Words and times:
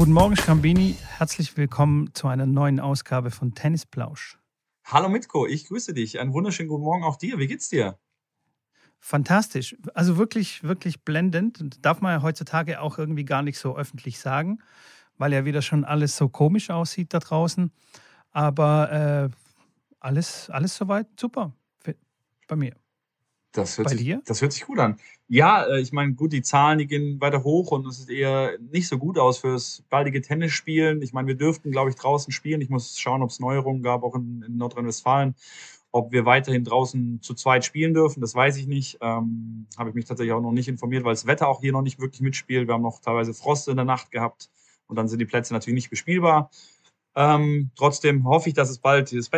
Guten 0.00 0.12
Morgen, 0.12 0.34
Schrambini. 0.34 0.96
Herzlich 1.18 1.58
willkommen 1.58 2.14
zu 2.14 2.26
einer 2.26 2.46
neuen 2.46 2.80
Ausgabe 2.80 3.30
von 3.30 3.54
Tennisplausch. 3.54 4.38
Hallo 4.82 5.10
Mitko, 5.10 5.46
ich 5.46 5.66
grüße 5.66 5.92
dich. 5.92 6.18
Einen 6.18 6.32
wunderschönen 6.32 6.70
guten 6.70 6.84
Morgen 6.84 7.04
auch 7.04 7.16
dir. 7.16 7.38
Wie 7.38 7.46
geht's 7.46 7.68
dir? 7.68 7.98
Fantastisch. 8.98 9.76
Also 9.92 10.16
wirklich, 10.16 10.62
wirklich 10.62 11.04
blendend. 11.04 11.60
Und 11.60 11.84
darf 11.84 12.00
man 12.00 12.12
ja 12.14 12.22
heutzutage 12.22 12.80
auch 12.80 12.96
irgendwie 12.96 13.26
gar 13.26 13.42
nicht 13.42 13.58
so 13.58 13.76
öffentlich 13.76 14.18
sagen, 14.20 14.62
weil 15.18 15.34
ja 15.34 15.44
wieder 15.44 15.60
schon 15.60 15.84
alles 15.84 16.16
so 16.16 16.30
komisch 16.30 16.70
aussieht 16.70 17.12
da 17.12 17.18
draußen. 17.18 17.70
Aber 18.30 18.90
äh, 18.90 19.28
alles, 19.98 20.48
alles 20.48 20.76
soweit 20.76 21.08
super 21.20 21.52
bei 22.48 22.56
mir. 22.56 22.74
Das 23.52 23.78
hört, 23.78 23.86
Bei 23.88 23.90
sich, 23.90 24.02
dir? 24.02 24.22
das 24.26 24.42
hört 24.42 24.52
sich 24.52 24.64
gut 24.64 24.78
an. 24.78 24.96
Ja, 25.26 25.64
äh, 25.66 25.80
ich 25.80 25.90
meine, 25.92 26.14
gut, 26.14 26.32
die 26.32 26.42
Zahlen, 26.42 26.78
die 26.78 26.86
gehen 26.86 27.20
weiter 27.20 27.42
hoch 27.42 27.72
und 27.72 27.84
es 27.86 27.98
sieht 27.98 28.10
eher 28.10 28.56
nicht 28.60 28.86
so 28.86 28.96
gut 28.96 29.18
aus 29.18 29.38
fürs 29.38 29.82
baldige 29.90 30.20
Tennisspielen. 30.20 31.02
Ich 31.02 31.12
meine, 31.12 31.26
wir 31.26 31.34
dürften, 31.34 31.72
glaube 31.72 31.90
ich, 31.90 31.96
draußen 31.96 32.32
spielen. 32.32 32.60
Ich 32.60 32.68
muss 32.68 32.96
schauen, 32.98 33.22
ob 33.22 33.30
es 33.30 33.40
Neuerungen 33.40 33.82
gab, 33.82 34.04
auch 34.04 34.14
in, 34.14 34.42
in 34.46 34.56
Nordrhein-Westfalen. 34.56 35.34
Ob 35.92 36.12
wir 36.12 36.24
weiterhin 36.24 36.62
draußen 36.62 37.20
zu 37.22 37.34
zweit 37.34 37.64
spielen 37.64 37.94
dürfen, 37.94 38.20
das 38.20 38.36
weiß 38.36 38.56
ich 38.56 38.68
nicht. 38.68 38.98
Ähm, 39.00 39.66
Habe 39.76 39.88
ich 39.90 39.96
mich 39.96 40.04
tatsächlich 40.04 40.32
auch 40.32 40.40
noch 40.40 40.52
nicht 40.52 40.68
informiert, 40.68 41.02
weil 41.02 41.14
das 41.14 41.26
Wetter 41.26 41.48
auch 41.48 41.60
hier 41.60 41.72
noch 41.72 41.82
nicht 41.82 41.98
wirklich 41.98 42.20
mitspielt. 42.20 42.68
Wir 42.68 42.74
haben 42.74 42.82
noch 42.82 43.00
teilweise 43.00 43.34
Frost 43.34 43.66
in 43.66 43.74
der 43.74 43.84
Nacht 43.84 44.12
gehabt 44.12 44.48
und 44.86 44.94
dann 44.94 45.08
sind 45.08 45.18
die 45.18 45.26
Plätze 45.26 45.52
natürlich 45.52 45.74
nicht 45.74 45.90
bespielbar. 45.90 46.50
Ähm, 47.16 47.72
trotzdem 47.74 48.24
hoffe 48.24 48.48
ich, 48.48 48.54
dass 48.54 48.70
es 48.70 48.78
bald 48.78 49.12
das 49.12 49.28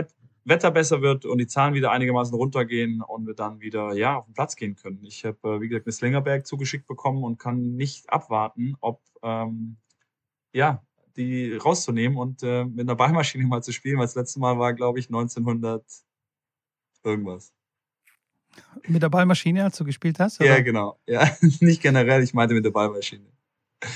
Wetter 0.45 0.71
besser 0.71 1.03
wird 1.03 1.25
und 1.25 1.39
die 1.39 1.47
Zahlen 1.47 1.75
wieder 1.75 1.93
einigermaßen 1.93 2.35
runtergehen 2.35 3.01
und 3.01 3.27
wir 3.27 3.35
dann 3.35 3.61
wieder 3.61 3.95
ja, 3.95 4.19
auf 4.19 4.27
den 4.27 4.35
Platz 4.35 4.57
gehen 4.57 4.75
können. 4.75 5.03
Ich 5.05 5.25
habe, 5.25 5.57
äh, 5.57 5.61
wie 5.61 5.69
gesagt, 5.69 5.87
eine 5.87 5.93
Slingerberg 5.93 6.47
zugeschickt 6.47 6.87
bekommen 6.87 7.23
und 7.23 7.39
kann 7.39 7.77
nicht 7.77 8.11
abwarten, 8.11 8.77
ob 8.81 9.01
ähm, 9.23 9.77
ja, 10.53 10.83
die 11.17 11.55
rauszunehmen 11.55 12.19
und 12.19 12.43
äh, 12.43 12.65
mit 12.65 12.81
einer 12.81 12.97
Ballmaschine 12.97 13.47
mal 13.47 13.63
zu 13.63 13.73
spielen, 13.73 13.99
weil 13.99 14.07
das 14.07 14.15
letzte 14.15 14.41
Mal 14.41 14.59
war, 14.59 14.73
glaube 14.73 14.99
ich, 14.99 15.07
1900 15.07 15.85
irgendwas. 17.05 17.53
Mit 18.87 19.03
der 19.03 19.09
Ballmaschine, 19.09 19.65
als 19.65 19.79
du 19.79 19.85
gespielt 19.85 20.19
hast? 20.19 20.41
Oder? 20.41 20.51
Ja, 20.51 20.61
genau. 20.61 20.99
Ja, 21.07 21.31
nicht 21.61 21.83
generell, 21.83 22.23
ich 22.23 22.35
meinte 22.35 22.55
mit 22.55 22.65
der 22.65 22.71
Ballmaschine. 22.71 23.32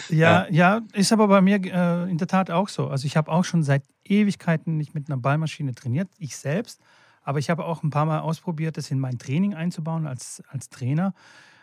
Ja, 0.09 0.47
ja, 0.51 0.81
ist 0.93 1.13
aber 1.13 1.29
bei 1.29 1.41
mir 1.41 1.61
äh, 1.65 2.11
in 2.11 2.19
der 2.19 2.27
Tat 2.27 2.51
auch 2.51 2.69
so. 2.69 2.89
Also 2.89 3.07
ich 3.07 3.17
habe 3.17 3.31
auch 3.31 3.45
schon 3.45 3.63
seit 3.63 3.85
Ewigkeiten 4.05 4.77
nicht 4.77 4.95
mit 4.95 5.09
einer 5.09 5.17
Ballmaschine 5.19 5.75
trainiert, 5.75 6.09
ich 6.19 6.37
selbst. 6.37 6.81
Aber 7.23 7.39
ich 7.39 7.51
habe 7.51 7.65
auch 7.65 7.83
ein 7.83 7.91
paar 7.91 8.07
Mal 8.07 8.21
ausprobiert, 8.21 8.77
das 8.77 8.91
in 8.91 9.01
mein 9.01 9.19
Training 9.19 9.55
einzubauen 9.55 10.07
als, 10.07 10.43
als 10.49 10.69
Trainer. 10.69 11.13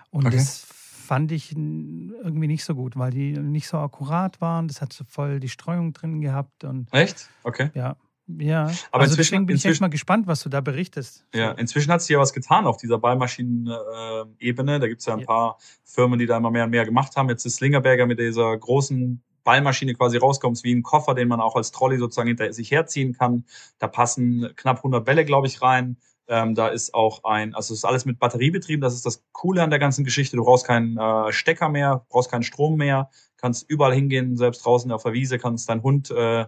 Und 0.09 0.25
okay. 0.25 0.35
das 0.35 0.65
fand 0.67 1.31
ich 1.31 1.55
irgendwie 1.55 2.47
nicht 2.47 2.65
so 2.65 2.75
gut, 2.75 2.97
weil 2.97 3.11
die 3.11 3.33
nicht 3.33 3.67
so 3.67 3.77
akkurat 3.77 4.41
waren. 4.41 4.67
Das 4.67 4.81
hat 4.81 4.91
so 4.93 5.03
voll 5.05 5.39
die 5.39 5.49
Streuung 5.49 5.93
drin 5.93 6.21
gehabt. 6.21 6.63
Und, 6.63 6.91
Echt? 6.93 7.29
Okay. 7.43 7.71
Ja, 7.73 7.95
ja, 8.27 8.71
aber 8.91 9.03
also 9.03 9.15
deswegen 9.17 9.45
bin 9.45 9.57
ich 9.57 9.65
echt 9.65 9.81
mal 9.81 9.89
gespannt, 9.89 10.27
was 10.27 10.41
du 10.43 10.49
da 10.49 10.61
berichtest. 10.61 11.25
Ja, 11.33 11.51
inzwischen 11.51 11.91
hat 11.91 12.01
sich 12.01 12.09
ja 12.09 12.19
was 12.19 12.33
getan 12.33 12.65
auf 12.65 12.77
dieser 12.77 12.97
Ballmaschinen-Ebene. 12.97 14.79
Da 14.79 14.87
gibt 14.87 15.01
es 15.01 15.05
ja 15.05 15.13
ein 15.13 15.19
ja. 15.19 15.25
paar 15.25 15.57
Firmen, 15.83 16.19
die 16.19 16.25
da 16.25 16.37
immer 16.37 16.49
mehr 16.49 16.63
und 16.63 16.69
mehr 16.69 16.85
gemacht 16.85 17.15
haben. 17.17 17.29
Jetzt 17.29 17.45
ist 17.45 17.57
Slingerberger 17.57 18.05
mit 18.05 18.19
dieser 18.19 18.57
großen 18.57 19.21
Ballmaschine 19.43 19.93
quasi 19.93 20.17
rauskommt, 20.17 20.63
wie 20.63 20.73
ein 20.73 20.83
Koffer, 20.83 21.15
den 21.15 21.27
man 21.27 21.41
auch 21.41 21.55
als 21.55 21.71
Trolley 21.71 21.97
sozusagen 21.97 22.29
hinter 22.29 22.51
sich 22.53 22.71
herziehen 22.71 23.13
kann. 23.13 23.45
Da 23.77 23.87
passen 23.87 24.49
knapp 24.55 24.77
100 24.77 25.03
Bälle, 25.03 25.25
glaube 25.25 25.47
ich, 25.47 25.61
rein. 25.61 25.97
Ähm, 26.27 26.55
da 26.55 26.69
ist 26.69 26.93
auch 26.93 27.25
ein, 27.25 27.53
also 27.53 27.73
es 27.73 27.79
ist 27.79 27.85
alles 27.85 28.05
mit 28.05 28.19
Batterie 28.19 28.51
betrieben. 28.51 28.81
Das 28.81 28.93
ist 28.93 29.05
das 29.05 29.23
Coole 29.33 29.61
an 29.61 29.69
der 29.69 29.79
ganzen 29.79 30.05
Geschichte. 30.05 30.37
Du 30.37 30.45
brauchst 30.45 30.65
keinen 30.65 30.97
äh, 30.97 31.33
Stecker 31.33 31.67
mehr, 31.67 32.05
brauchst 32.09 32.31
keinen 32.31 32.43
Strom 32.43 32.77
mehr, 32.77 33.09
kannst 33.35 33.69
überall 33.69 33.93
hingehen, 33.93 34.37
selbst 34.37 34.65
draußen 34.65 34.91
auf 34.91 35.03
der 35.03 35.11
Wiese, 35.11 35.37
kannst 35.37 35.67
deinen 35.67 35.83
Hund 35.83 36.11
äh, 36.11 36.45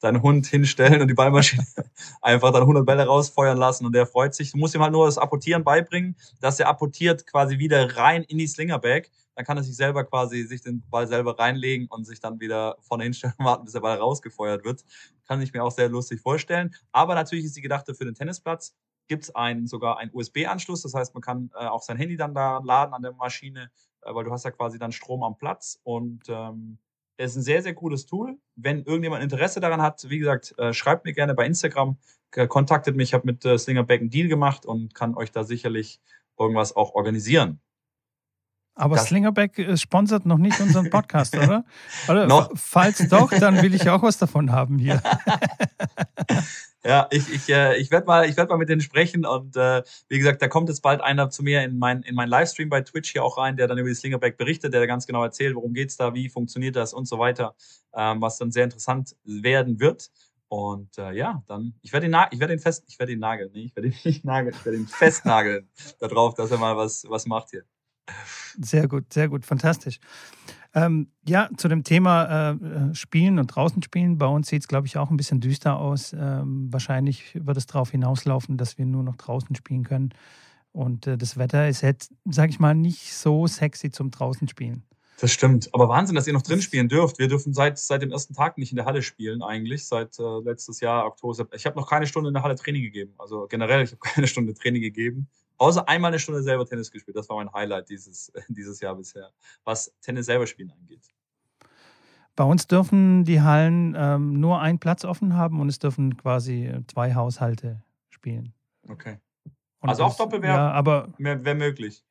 deinen 0.00 0.22
Hund 0.22 0.46
hinstellen 0.46 1.00
und 1.00 1.08
die 1.08 1.14
Ballmaschine 1.14 1.66
einfach 2.22 2.52
dann 2.52 2.62
100 2.62 2.84
Bälle 2.84 3.06
rausfeuern 3.06 3.56
lassen 3.56 3.86
und 3.86 3.94
der 3.94 4.06
freut 4.06 4.34
sich. 4.34 4.52
Du 4.52 4.58
musst 4.58 4.74
ihm 4.74 4.82
halt 4.82 4.92
nur 4.92 5.06
das 5.06 5.18
Apportieren 5.18 5.64
beibringen, 5.64 6.16
dass 6.40 6.60
er 6.60 6.68
apportiert 6.68 7.26
quasi 7.26 7.58
wieder 7.58 7.96
rein 7.96 8.22
in 8.24 8.38
die 8.38 8.46
Slingerback. 8.46 9.10
Dann 9.34 9.44
kann 9.44 9.56
er 9.56 9.64
sich 9.64 9.74
selber 9.74 10.04
quasi 10.04 10.44
sich 10.44 10.62
den 10.62 10.84
Ball 10.88 11.08
selber 11.08 11.38
reinlegen 11.38 11.88
und 11.88 12.04
sich 12.04 12.20
dann 12.20 12.38
wieder 12.38 12.76
vorne 12.82 13.04
hinstellen 13.04 13.34
und 13.38 13.44
warten, 13.46 13.64
bis 13.64 13.72
der 13.72 13.80
Ball 13.80 13.98
rausgefeuert 13.98 14.64
wird. 14.64 14.84
Kann 15.26 15.40
ich 15.42 15.52
mir 15.52 15.64
auch 15.64 15.72
sehr 15.72 15.88
lustig 15.88 16.20
vorstellen. 16.20 16.74
Aber 16.92 17.14
natürlich 17.14 17.44
ist 17.44 17.56
die 17.56 17.62
Gedachte 17.62 17.94
für 17.94 18.04
den 18.04 18.14
Tennisplatz. 18.14 18.76
Gibt 19.08 19.24
es 19.24 19.34
einen, 19.34 19.66
sogar 19.66 19.98
einen 19.98 20.10
USB-Anschluss. 20.14 20.82
Das 20.82 20.94
heißt, 20.94 21.14
man 21.14 21.22
kann 21.22 21.50
äh, 21.54 21.66
auch 21.66 21.82
sein 21.82 21.96
Handy 21.96 22.16
dann 22.16 22.34
da 22.34 22.58
laden 22.64 22.94
an 22.94 23.02
der 23.02 23.12
Maschine, 23.12 23.70
äh, 24.02 24.14
weil 24.14 24.24
du 24.24 24.30
hast 24.30 24.44
ja 24.44 24.50
quasi 24.50 24.78
dann 24.78 24.92
Strom 24.92 25.22
am 25.22 25.36
Platz 25.36 25.80
und 25.82 26.22
ähm, 26.28 26.78
es 27.16 27.32
ist 27.32 27.36
ein 27.36 27.42
sehr, 27.42 27.62
sehr 27.62 27.74
cooles 27.74 28.06
Tool. 28.06 28.38
Wenn 28.56 28.84
irgendjemand 28.84 29.22
Interesse 29.22 29.60
daran 29.60 29.82
hat, 29.82 30.08
wie 30.08 30.18
gesagt, 30.18 30.54
äh, 30.58 30.72
schreibt 30.72 31.04
mir 31.04 31.12
gerne 31.12 31.34
bei 31.34 31.46
Instagram, 31.46 31.98
kontaktet 32.48 32.96
mich. 32.96 33.10
Ich 33.10 33.14
habe 33.14 33.26
mit 33.26 33.44
äh, 33.44 33.56
Slingerback 33.56 34.00
einen 34.00 34.10
Deal 34.10 34.28
gemacht 34.28 34.66
und 34.66 34.94
kann 34.94 35.14
euch 35.14 35.30
da 35.30 35.44
sicherlich 35.44 36.00
irgendwas 36.38 36.74
auch 36.74 36.94
organisieren. 36.94 37.60
Aber 38.74 38.96
das 38.96 39.06
Slingerback 39.06 39.58
äh, 39.58 39.76
sponsert 39.76 40.26
noch 40.26 40.38
nicht 40.38 40.60
unseren 40.60 40.90
Podcast, 40.90 41.36
oder? 41.36 41.64
oder 42.08 42.26
noch? 42.26 42.50
Falls 42.54 43.08
doch, 43.08 43.30
dann 43.30 43.62
will 43.62 43.74
ich 43.74 43.88
auch 43.88 44.02
was 44.02 44.18
davon 44.18 44.52
haben 44.52 44.78
hier. 44.78 45.02
Ja, 46.86 47.08
ich, 47.10 47.32
ich, 47.32 47.48
äh, 47.48 47.78
ich 47.78 47.90
werde 47.90 48.06
mal, 48.06 48.28
ich 48.28 48.36
werd 48.36 48.50
mal 48.50 48.58
mit 48.58 48.68
denen 48.68 48.82
sprechen 48.82 49.24
und 49.24 49.56
äh, 49.56 49.82
wie 50.08 50.18
gesagt, 50.18 50.42
da 50.42 50.48
kommt 50.48 50.68
jetzt 50.68 50.82
bald 50.82 51.00
einer 51.00 51.30
zu 51.30 51.42
mir 51.42 51.64
in 51.64 51.78
mein, 51.78 52.02
in 52.02 52.14
mein 52.14 52.28
Livestream 52.28 52.68
bei 52.68 52.82
Twitch 52.82 53.10
hier 53.10 53.24
auch 53.24 53.38
rein, 53.38 53.56
der 53.56 53.68
dann 53.68 53.78
über 53.78 53.88
die 53.88 53.94
Slingerback 53.94 54.36
berichtet, 54.36 54.74
der 54.74 54.86
ganz 54.86 55.06
genau 55.06 55.24
erzählt, 55.24 55.54
worum 55.54 55.72
geht's 55.72 55.96
da, 55.96 56.12
wie 56.12 56.28
funktioniert 56.28 56.76
das 56.76 56.92
und 56.92 57.08
so 57.08 57.18
weiter, 57.18 57.54
ähm, 57.94 58.20
was 58.20 58.36
dann 58.36 58.52
sehr 58.52 58.64
interessant 58.64 59.16
werden 59.24 59.80
wird. 59.80 60.10
Und 60.48 60.98
äh, 60.98 61.12
ja, 61.12 61.42
dann, 61.46 61.72
ich 61.80 61.94
werde 61.94 62.06
ihn, 62.06 62.16
ich 62.30 62.38
werde 62.38 62.52
ihn 62.52 62.58
fest, 62.58 62.84
ich 62.86 62.98
werde 62.98 63.12
ihn 63.12 63.18
nageln, 63.18 63.50
nee, 63.54 63.64
ich 63.64 63.74
werde 63.74 63.88
ihn 63.88 63.94
nicht 64.04 64.26
nageln, 64.26 64.54
ich 64.54 64.64
werde 64.66 64.76
ihn 64.76 64.86
festnageln 64.86 65.70
darauf, 66.00 66.34
dass 66.34 66.50
er 66.50 66.58
mal 66.58 66.76
was, 66.76 67.06
was 67.08 67.24
macht 67.24 67.48
hier. 67.48 67.64
Sehr 68.60 68.88
gut, 68.88 69.12
sehr 69.12 69.28
gut, 69.28 69.44
fantastisch. 69.46 69.98
Ähm, 70.74 71.08
ja, 71.26 71.48
zu 71.56 71.68
dem 71.68 71.84
Thema 71.84 72.50
äh, 72.52 72.94
Spielen 72.94 73.38
und 73.38 73.46
draußen 73.46 73.82
spielen. 73.82 74.18
Bei 74.18 74.26
uns 74.26 74.48
sieht 74.48 74.62
es, 74.62 74.68
glaube 74.68 74.86
ich, 74.86 74.96
auch 74.96 75.10
ein 75.10 75.16
bisschen 75.16 75.40
düster 75.40 75.78
aus. 75.78 76.12
Ähm, 76.12 76.72
wahrscheinlich 76.72 77.32
wird 77.34 77.56
es 77.56 77.66
darauf 77.66 77.92
hinauslaufen, 77.92 78.56
dass 78.56 78.76
wir 78.76 78.84
nur 78.84 79.04
noch 79.04 79.16
draußen 79.16 79.54
spielen 79.54 79.84
können. 79.84 80.10
Und 80.72 81.06
äh, 81.06 81.16
das 81.16 81.38
Wetter 81.38 81.68
ist 81.68 81.82
jetzt, 81.82 82.12
sage 82.24 82.50
ich 82.50 82.58
mal, 82.58 82.74
nicht 82.74 83.14
so 83.14 83.46
sexy 83.46 83.90
zum 83.90 84.10
draußen 84.10 84.48
spielen. 84.48 84.84
Das 85.20 85.30
stimmt. 85.32 85.72
Aber 85.72 85.88
Wahnsinn, 85.88 86.16
dass 86.16 86.26
ihr 86.26 86.32
noch 86.32 86.42
drin 86.42 86.60
spielen 86.60 86.88
dürft. 86.88 87.20
Wir 87.20 87.28
dürfen 87.28 87.54
seit, 87.54 87.78
seit 87.78 88.02
dem 88.02 88.10
ersten 88.10 88.34
Tag 88.34 88.58
nicht 88.58 88.72
in 88.72 88.76
der 88.76 88.84
Halle 88.84 89.02
spielen, 89.02 89.42
eigentlich. 89.42 89.86
Seit 89.86 90.18
äh, 90.18 90.40
letztes 90.42 90.80
Jahr, 90.80 91.06
Oktober. 91.06 91.46
Ich 91.52 91.66
habe 91.66 91.78
noch 91.78 91.88
keine 91.88 92.08
Stunde 92.08 92.28
in 92.28 92.34
der 92.34 92.42
Halle 92.42 92.56
Training 92.56 92.82
gegeben. 92.82 93.14
Also 93.18 93.46
generell, 93.46 93.84
ich 93.84 93.92
habe 93.92 94.00
keine 94.02 94.26
Stunde 94.26 94.54
Training 94.54 94.82
gegeben. 94.82 95.28
Außer 95.58 95.88
einmal 95.88 96.10
eine 96.10 96.18
Stunde 96.18 96.42
selber 96.42 96.66
Tennis 96.66 96.90
gespielt. 96.90 97.16
Das 97.16 97.28
war 97.28 97.36
mein 97.36 97.52
Highlight 97.52 97.88
dieses, 97.88 98.32
dieses 98.48 98.80
Jahr 98.80 98.94
bisher, 98.96 99.30
was 99.64 99.94
Tennis 100.00 100.26
selber 100.26 100.46
spielen 100.46 100.72
angeht. 100.72 101.08
Bei 102.36 102.44
uns 102.44 102.66
dürfen 102.66 103.24
die 103.24 103.42
Hallen 103.42 103.94
ähm, 103.96 104.40
nur 104.40 104.60
einen 104.60 104.80
Platz 104.80 105.04
offen 105.04 105.36
haben 105.36 105.60
und 105.60 105.68
es 105.68 105.78
dürfen 105.78 106.16
quasi 106.16 106.72
zwei 106.88 107.14
Haushalte 107.14 107.82
spielen. 108.08 108.52
Okay. 108.88 109.18
Und 109.78 109.90
also 109.90 110.04
auch 110.04 110.16
Doppel 110.16 110.42
wäre 110.42 110.56
ja, 110.56 111.06
wär 111.18 111.54
möglich. 111.54 112.04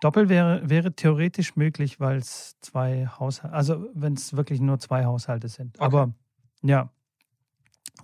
Doppel 0.00 0.28
wäre, 0.28 0.68
wäre 0.68 0.92
theoretisch 0.92 1.56
möglich, 1.56 2.00
weil 2.00 2.18
es 2.18 2.56
zwei 2.60 3.06
Haushalte, 3.06 3.54
also 3.54 3.88
wenn 3.94 4.14
es 4.14 4.36
wirklich 4.36 4.60
nur 4.60 4.78
zwei 4.78 5.04
Haushalte 5.04 5.48
sind. 5.48 5.76
Okay. 5.76 5.84
Aber 5.84 6.14
ja, 6.62 6.90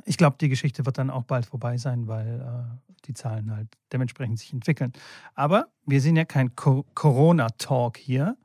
ich 0.04 0.16
glaube, 0.16 0.36
die 0.40 0.48
Geschichte 0.48 0.84
wird 0.86 0.98
dann 0.98 1.10
auch 1.10 1.24
bald 1.24 1.46
vorbei 1.46 1.76
sein, 1.76 2.06
weil 2.06 2.40
äh, 2.40 2.92
die 3.06 3.14
Zahlen 3.14 3.54
halt 3.54 3.68
dementsprechend 3.92 4.38
sich 4.38 4.52
entwickeln. 4.52 4.92
Aber 5.34 5.68
wir 5.86 6.00
sind 6.00 6.16
ja 6.16 6.24
kein 6.24 6.54
Co 6.56 6.84
Corona-Talk 6.94 7.96
hier. 7.96 8.36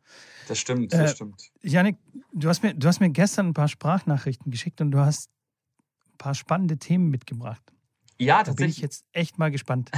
Das 0.48 0.60
stimmt, 0.60 0.94
das 0.94 1.12
äh, 1.12 1.16
stimmt. 1.16 1.52
Janik, 1.62 1.98
du 2.34 2.50
hast, 2.50 2.64
mir, 2.64 2.74
du 2.74 2.88
hast 2.88 3.00
mir 3.00 3.10
gestern 3.10 3.48
ein 3.48 3.54
paar 3.54 3.68
Sprachnachrichten 3.68 4.52
geschickt 4.52 4.82
und 4.82 4.92
du 4.92 5.00
hast 5.00 5.30
ein 6.08 6.18
paar 6.18 6.36
spannende 6.36 6.78
Themen 6.78 7.10
mitgebracht. 7.10 7.62
Ja, 8.20 8.38
tatsächlich. 8.38 8.56
Da 8.56 8.62
bin 8.64 8.70
ich 8.70 8.78
jetzt 8.80 9.06
echt 9.12 9.38
mal 9.38 9.52
gespannt. 9.52 9.92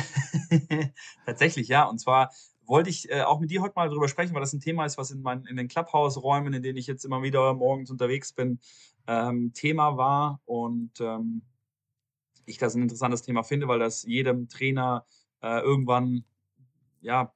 tatsächlich, 1.25 1.67
ja. 1.67 1.83
Und 1.83 1.99
zwar 1.99 2.31
wollte 2.69 2.89
ich 2.89 3.09
äh, 3.11 3.21
auch 3.23 3.39
mit 3.39 3.49
dir 3.51 3.61
heute 3.61 3.73
mal 3.75 3.89
drüber 3.89 4.07
sprechen, 4.07 4.33
weil 4.33 4.41
das 4.41 4.53
ein 4.53 4.61
Thema 4.61 4.85
ist, 4.85 4.97
was 4.97 5.11
in, 5.11 5.21
mein, 5.21 5.45
in 5.45 5.57
den 5.57 5.67
Clubhouse-Räumen, 5.67 6.53
in 6.53 6.63
denen 6.63 6.77
ich 6.77 6.87
jetzt 6.87 7.03
immer 7.03 7.23
wieder 7.23 7.53
morgens 7.53 7.89
unterwegs 7.89 8.31
bin, 8.31 8.59
ähm, 9.07 9.51
Thema 9.53 9.97
war 9.97 10.39
und 10.45 10.91
ähm, 11.01 11.41
ich 12.45 12.57
das 12.57 12.75
ein 12.75 12.83
interessantes 12.83 13.23
Thema 13.23 13.43
finde, 13.43 13.67
weil 13.67 13.79
das 13.79 14.03
jedem 14.03 14.47
Trainer 14.49 15.05
äh, 15.41 15.59
irgendwann, 15.61 16.23
ja, 17.01 17.33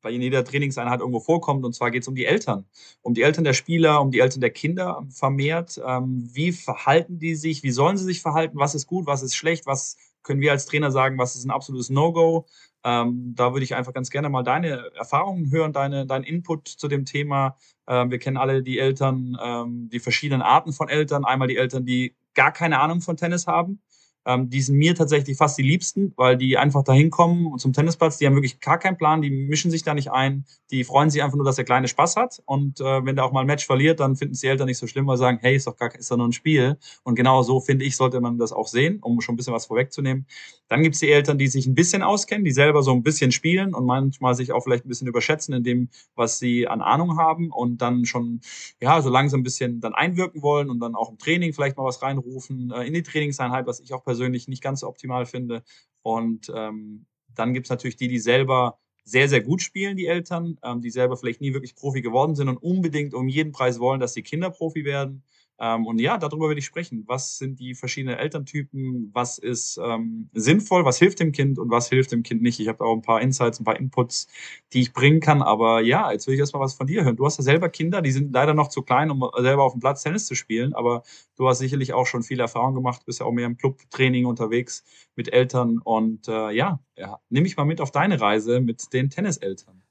bei 0.00 0.10
jeder 0.10 0.44
Trainingseinheit 0.44 1.00
irgendwo 1.00 1.20
vorkommt. 1.20 1.64
Und 1.64 1.74
zwar 1.74 1.90
geht 1.90 2.02
es 2.02 2.08
um 2.08 2.14
die 2.14 2.24
Eltern, 2.24 2.64
um 3.02 3.14
die 3.14 3.22
Eltern 3.22 3.44
der 3.44 3.52
Spieler, 3.52 4.00
um 4.00 4.10
die 4.10 4.20
Eltern 4.20 4.40
der 4.40 4.50
Kinder 4.50 5.06
vermehrt. 5.10 5.80
Ähm, 5.84 6.28
wie 6.32 6.52
verhalten 6.52 7.18
die 7.18 7.34
sich? 7.34 7.62
Wie 7.62 7.70
sollen 7.70 7.98
sie 7.98 8.04
sich 8.04 8.22
verhalten? 8.22 8.58
Was 8.58 8.74
ist 8.74 8.86
gut? 8.86 9.06
Was 9.06 9.22
ist 9.22 9.34
schlecht? 9.34 9.66
Was 9.66 9.96
können 10.22 10.40
wir 10.40 10.52
als 10.52 10.66
Trainer 10.66 10.90
sagen? 10.90 11.18
Was 11.18 11.36
ist 11.36 11.44
ein 11.44 11.50
absolutes 11.50 11.90
No-Go? 11.90 12.46
Ähm, 12.86 13.34
da 13.34 13.52
würde 13.52 13.64
ich 13.64 13.74
einfach 13.74 13.92
ganz 13.92 14.10
gerne 14.10 14.28
mal 14.28 14.44
deine 14.44 14.92
Erfahrungen 14.94 15.50
hören, 15.50 15.72
deine, 15.72 16.06
deinen 16.06 16.22
Input 16.22 16.68
zu 16.68 16.86
dem 16.86 17.04
Thema. 17.04 17.56
Ähm, 17.88 18.12
wir 18.12 18.20
kennen 18.20 18.36
alle 18.36 18.62
die 18.62 18.78
Eltern, 18.78 19.36
ähm, 19.42 19.88
die 19.90 19.98
verschiedenen 19.98 20.40
Arten 20.40 20.72
von 20.72 20.88
Eltern. 20.88 21.24
Einmal 21.24 21.48
die 21.48 21.56
Eltern, 21.56 21.84
die 21.84 22.14
gar 22.34 22.52
keine 22.52 22.78
Ahnung 22.78 23.00
von 23.00 23.16
Tennis 23.16 23.48
haben 23.48 23.80
ähm, 24.26 24.50
die 24.50 24.60
sind 24.60 24.76
mir 24.76 24.94
tatsächlich 24.94 25.36
fast 25.36 25.56
die 25.56 25.62
liebsten, 25.62 26.12
weil 26.16 26.36
die 26.36 26.58
einfach 26.58 26.82
da 26.82 26.92
hinkommen 26.92 27.56
zum 27.58 27.72
Tennisplatz. 27.72 28.18
Die 28.18 28.26
haben 28.26 28.34
wirklich 28.34 28.58
gar 28.58 28.78
keinen 28.78 28.98
Plan, 28.98 29.22
die 29.22 29.30
mischen 29.30 29.70
sich 29.70 29.84
da 29.84 29.94
nicht 29.94 30.10
ein. 30.10 30.44
Die 30.72 30.82
freuen 30.82 31.10
sich 31.10 31.22
einfach 31.22 31.36
nur, 31.36 31.44
dass 31.44 31.56
der 31.56 31.64
Kleine 31.64 31.86
Spaß 31.86 32.16
hat. 32.16 32.42
Und 32.44 32.80
äh, 32.80 33.04
wenn 33.04 33.14
der 33.14 33.24
auch 33.24 33.32
mal 33.32 33.42
ein 33.42 33.46
Match 33.46 33.64
verliert, 33.64 34.00
dann 34.00 34.16
finden 34.16 34.34
es 34.34 34.40
die 34.40 34.48
Eltern 34.48 34.66
nicht 34.66 34.78
so 34.78 34.88
schlimm, 34.88 35.06
weil 35.06 35.16
sie 35.16 35.22
sagen, 35.22 35.38
hey, 35.40 35.54
ist 35.54 35.68
doch 35.68 35.76
gar 35.76 35.94
ist 35.94 36.10
doch 36.10 36.16
nur 36.16 36.26
ein 36.26 36.32
Spiel. 36.32 36.76
Und 37.04 37.14
genau 37.14 37.42
so, 37.44 37.60
finde 37.60 37.84
ich, 37.84 37.96
sollte 37.96 38.20
man 38.20 38.36
das 38.36 38.52
auch 38.52 38.66
sehen, 38.66 38.98
um 39.00 39.20
schon 39.20 39.34
ein 39.34 39.36
bisschen 39.36 39.54
was 39.54 39.66
vorwegzunehmen. 39.66 40.26
Dann 40.68 40.82
gibt's 40.82 40.98
die 40.98 41.10
Eltern, 41.10 41.38
die 41.38 41.46
sich 41.46 41.66
ein 41.66 41.76
bisschen 41.76 42.02
auskennen, 42.02 42.44
die 42.44 42.50
selber 42.50 42.82
so 42.82 42.92
ein 42.92 43.04
bisschen 43.04 43.30
spielen 43.30 43.74
und 43.74 43.86
manchmal 43.86 44.34
sich 44.34 44.50
auch 44.50 44.64
vielleicht 44.64 44.84
ein 44.84 44.88
bisschen 44.88 45.06
überschätzen 45.06 45.54
in 45.54 45.62
dem, 45.62 45.88
was 46.16 46.40
sie 46.40 46.66
an 46.66 46.80
Ahnung 46.80 47.16
haben 47.16 47.52
und 47.52 47.80
dann 47.80 48.04
schon, 48.04 48.40
ja, 48.80 49.00
so 49.00 49.08
langsam 49.08 49.40
ein 49.40 49.44
bisschen 49.44 49.80
dann 49.80 49.94
einwirken 49.94 50.42
wollen 50.42 50.68
und 50.68 50.80
dann 50.80 50.96
auch 50.96 51.10
im 51.10 51.18
Training 51.18 51.52
vielleicht 51.52 51.76
mal 51.76 51.84
was 51.84 52.02
reinrufen, 52.02 52.72
äh, 52.72 52.82
in 52.84 52.94
die 52.94 53.04
Trainingseinheit, 53.04 53.68
was 53.68 53.78
ich 53.78 53.94
auch 53.94 54.02
persönlich 54.02 54.15
persönlich 54.16 54.48
nicht 54.48 54.62
ganz 54.62 54.80
so 54.80 54.88
optimal 54.88 55.26
finde. 55.26 55.62
Und 56.02 56.50
ähm, 56.54 57.06
dann 57.34 57.52
gibt 57.52 57.66
es 57.66 57.70
natürlich 57.70 57.96
die, 57.96 58.08
die 58.08 58.18
selber 58.18 58.78
sehr, 59.04 59.28
sehr 59.28 59.42
gut 59.42 59.62
spielen, 59.62 59.96
die 59.96 60.06
Eltern, 60.06 60.58
ähm, 60.64 60.80
die 60.80 60.90
selber 60.90 61.16
vielleicht 61.16 61.40
nie 61.40 61.52
wirklich 61.52 61.76
Profi 61.76 62.00
geworden 62.00 62.34
sind 62.34 62.48
und 62.48 62.56
unbedingt 62.56 63.14
um 63.14 63.28
jeden 63.28 63.52
Preis 63.52 63.78
wollen, 63.78 64.00
dass 64.00 64.14
die 64.14 64.22
Kinder 64.22 64.50
Profi 64.50 64.84
werden. 64.84 65.22
Ähm, 65.58 65.86
und 65.86 65.98
ja, 66.00 66.18
darüber 66.18 66.48
würde 66.48 66.58
ich 66.58 66.66
sprechen. 66.66 67.04
Was 67.06 67.38
sind 67.38 67.58
die 67.60 67.74
verschiedenen 67.74 68.18
Elterntypen? 68.18 69.10
Was 69.14 69.38
ist 69.38 69.78
ähm, 69.82 70.28
sinnvoll? 70.34 70.84
Was 70.84 70.98
hilft 70.98 71.20
dem 71.20 71.32
Kind 71.32 71.58
und 71.58 71.70
was 71.70 71.88
hilft 71.88 72.12
dem 72.12 72.22
Kind 72.22 72.42
nicht? 72.42 72.60
Ich 72.60 72.68
habe 72.68 72.84
auch 72.84 72.94
ein 72.94 73.02
paar 73.02 73.22
Insights, 73.22 73.60
ein 73.60 73.64
paar 73.64 73.78
Inputs, 73.78 74.28
die 74.72 74.82
ich 74.82 74.92
bringen 74.92 75.20
kann. 75.20 75.42
Aber 75.42 75.80
ja, 75.80 76.12
jetzt 76.12 76.26
will 76.26 76.34
ich 76.34 76.40
erstmal 76.40 76.62
was 76.62 76.74
von 76.74 76.86
dir 76.86 77.04
hören. 77.04 77.16
Du 77.16 77.24
hast 77.24 77.38
ja 77.38 77.44
selber 77.44 77.68
Kinder, 77.70 78.02
die 78.02 78.12
sind 78.12 78.32
leider 78.32 78.54
noch 78.54 78.68
zu 78.68 78.82
klein, 78.82 79.10
um 79.10 79.24
selber 79.40 79.64
auf 79.64 79.72
dem 79.72 79.80
Platz 79.80 80.02
Tennis 80.02 80.26
zu 80.26 80.34
spielen. 80.34 80.74
Aber 80.74 81.02
du 81.36 81.48
hast 81.48 81.58
sicherlich 81.58 81.94
auch 81.94 82.06
schon 82.06 82.22
viel 82.22 82.40
Erfahrung 82.40 82.74
gemacht, 82.74 83.06
bist 83.06 83.20
ja 83.20 83.26
auch 83.26 83.32
mehr 83.32 83.46
im 83.46 83.56
Clubtraining 83.56 84.26
unterwegs 84.26 84.84
mit 85.16 85.32
Eltern. 85.32 85.78
Und 85.78 86.28
äh, 86.28 86.50
ja, 86.50 86.80
ja, 86.96 87.20
nimm 87.30 87.44
mich 87.44 87.56
mal 87.56 87.64
mit 87.64 87.80
auf 87.80 87.90
deine 87.90 88.20
Reise 88.20 88.60
mit 88.60 88.92
den 88.92 89.10
Tenniseltern. 89.10 89.85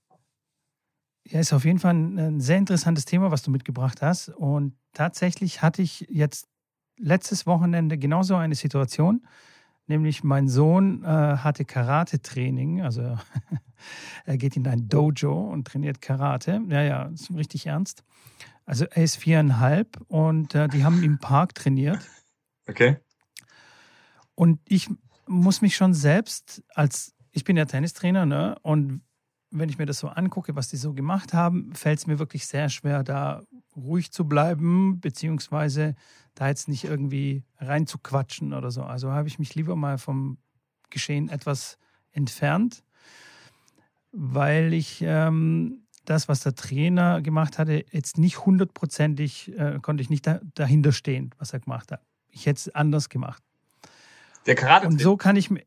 Ja, 1.27 1.39
ist 1.39 1.53
auf 1.53 1.65
jeden 1.65 1.79
Fall 1.79 1.95
ein 1.95 2.39
sehr 2.39 2.57
interessantes 2.57 3.05
Thema, 3.05 3.31
was 3.31 3.41
du 3.41 3.49
mitgebracht 3.49 4.01
hast. 4.01 4.29
Und 4.29 4.75
tatsächlich 4.93 5.61
hatte 5.61 5.81
ich 5.81 6.05
jetzt 6.09 6.47
letztes 6.97 7.47
Wochenende 7.47 7.97
genauso 7.97 8.35
eine 8.35 8.55
Situation. 8.55 9.25
Nämlich 9.87 10.23
mein 10.23 10.47
Sohn 10.47 11.03
äh, 11.03 11.07
hatte 11.07 11.63
Karate-Training, 11.63 12.81
also 12.81 13.17
er 14.25 14.37
geht 14.37 14.55
in 14.55 14.67
ein 14.67 14.87
Dojo 14.87 15.39
und 15.51 15.67
trainiert 15.67 16.01
Karate. 16.01 16.61
Ja, 16.69 16.81
ja, 16.81 17.03
ist 17.05 17.31
richtig 17.35 17.67
ernst. 17.67 18.03
Also 18.65 18.85
er 18.85 19.03
ist 19.03 19.17
viereinhalb 19.17 20.01
und 20.07 20.55
äh, 20.55 20.67
die 20.67 20.83
haben 20.83 21.03
im 21.03 21.19
Park 21.19 21.53
trainiert. 21.53 21.99
Okay. 22.67 22.97
Und 24.33 24.59
ich 24.67 24.89
muss 25.27 25.61
mich 25.61 25.75
schon 25.75 25.93
selbst 25.93 26.63
als, 26.73 27.13
ich 27.31 27.43
bin 27.43 27.57
ja 27.57 27.65
Tennistrainer, 27.65 28.25
ne? 28.25 28.57
Und 28.63 29.01
wenn 29.59 29.69
ich 29.69 29.77
mir 29.77 29.85
das 29.85 29.99
so 29.99 30.07
angucke, 30.07 30.55
was 30.55 30.69
die 30.69 30.77
so 30.77 30.93
gemacht 30.93 31.33
haben, 31.33 31.73
fällt 31.73 31.99
es 31.99 32.07
mir 32.07 32.19
wirklich 32.19 32.45
sehr 32.47 32.69
schwer, 32.69 33.03
da 33.03 33.43
ruhig 33.75 34.11
zu 34.11 34.25
bleiben, 34.25 34.99
beziehungsweise 34.99 35.95
da 36.33 36.47
jetzt 36.47 36.67
nicht 36.67 36.83
irgendwie 36.83 37.43
reinzuquatschen 37.59 38.53
oder 38.53 38.71
so. 38.71 38.83
Also 38.83 39.11
habe 39.11 39.27
ich 39.27 39.39
mich 39.39 39.55
lieber 39.55 39.75
mal 39.75 39.97
vom 39.97 40.37
Geschehen 40.89 41.29
etwas 41.29 41.77
entfernt, 42.11 42.83
weil 44.11 44.73
ich 44.73 45.01
ähm, 45.01 45.85
das, 46.05 46.27
was 46.27 46.41
der 46.41 46.55
Trainer 46.55 47.21
gemacht 47.21 47.57
hatte, 47.57 47.85
jetzt 47.91 48.17
nicht 48.17 48.45
hundertprozentig, 48.45 49.57
äh, 49.57 49.79
konnte 49.81 50.03
ich 50.03 50.09
nicht 50.09 50.27
da, 50.27 50.39
dahinter 50.53 50.91
stehen, 50.91 51.31
was 51.37 51.53
er 51.53 51.59
gemacht 51.59 51.91
hat. 51.91 52.01
Ich 52.29 52.45
hätte 52.45 52.57
es 52.57 52.75
anders 52.75 53.09
gemacht. 53.09 53.43
Der 54.45 54.55
Karate. 54.55 54.87
Und 54.87 55.01
so 55.01 55.17
kann 55.17 55.35
ich 55.35 55.49
mir, 55.49 55.63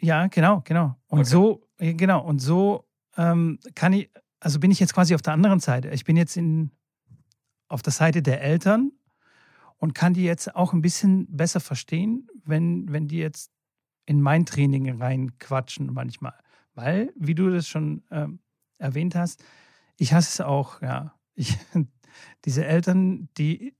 ja, 0.00 0.26
genau, 0.28 0.62
genau. 0.64 0.96
Und 1.08 1.20
okay. 1.20 1.28
so, 1.28 1.68
genau, 1.78 2.24
und 2.24 2.38
so 2.38 2.86
ähm, 3.16 3.58
kann 3.74 3.92
ich, 3.92 4.10
also 4.40 4.58
bin 4.58 4.70
ich 4.70 4.80
jetzt 4.80 4.94
quasi 4.94 5.14
auf 5.14 5.22
der 5.22 5.32
anderen 5.32 5.60
Seite. 5.60 5.90
Ich 5.90 6.04
bin 6.04 6.16
jetzt 6.16 6.36
in, 6.36 6.70
auf 7.68 7.82
der 7.82 7.92
Seite 7.92 8.22
der 8.22 8.42
Eltern 8.42 8.92
und 9.78 9.94
kann 9.94 10.14
die 10.14 10.24
jetzt 10.24 10.54
auch 10.54 10.72
ein 10.72 10.82
bisschen 10.82 11.26
besser 11.34 11.60
verstehen, 11.60 12.28
wenn, 12.44 12.90
wenn 12.92 13.08
die 13.08 13.18
jetzt 13.18 13.50
in 14.06 14.20
mein 14.20 14.46
Training 14.46 15.00
reinquatschen 15.00 15.92
manchmal. 15.92 16.34
Weil, 16.74 17.12
wie 17.16 17.34
du 17.34 17.50
das 17.50 17.68
schon 17.68 18.02
ähm, 18.10 18.40
erwähnt 18.78 19.14
hast, 19.14 19.44
ich 19.96 20.12
hasse 20.12 20.28
es 20.28 20.40
auch, 20.40 20.82
ja. 20.82 21.14
Ich, 21.34 21.56
diese 22.44 22.64
Eltern, 22.64 23.28
die 23.36 23.74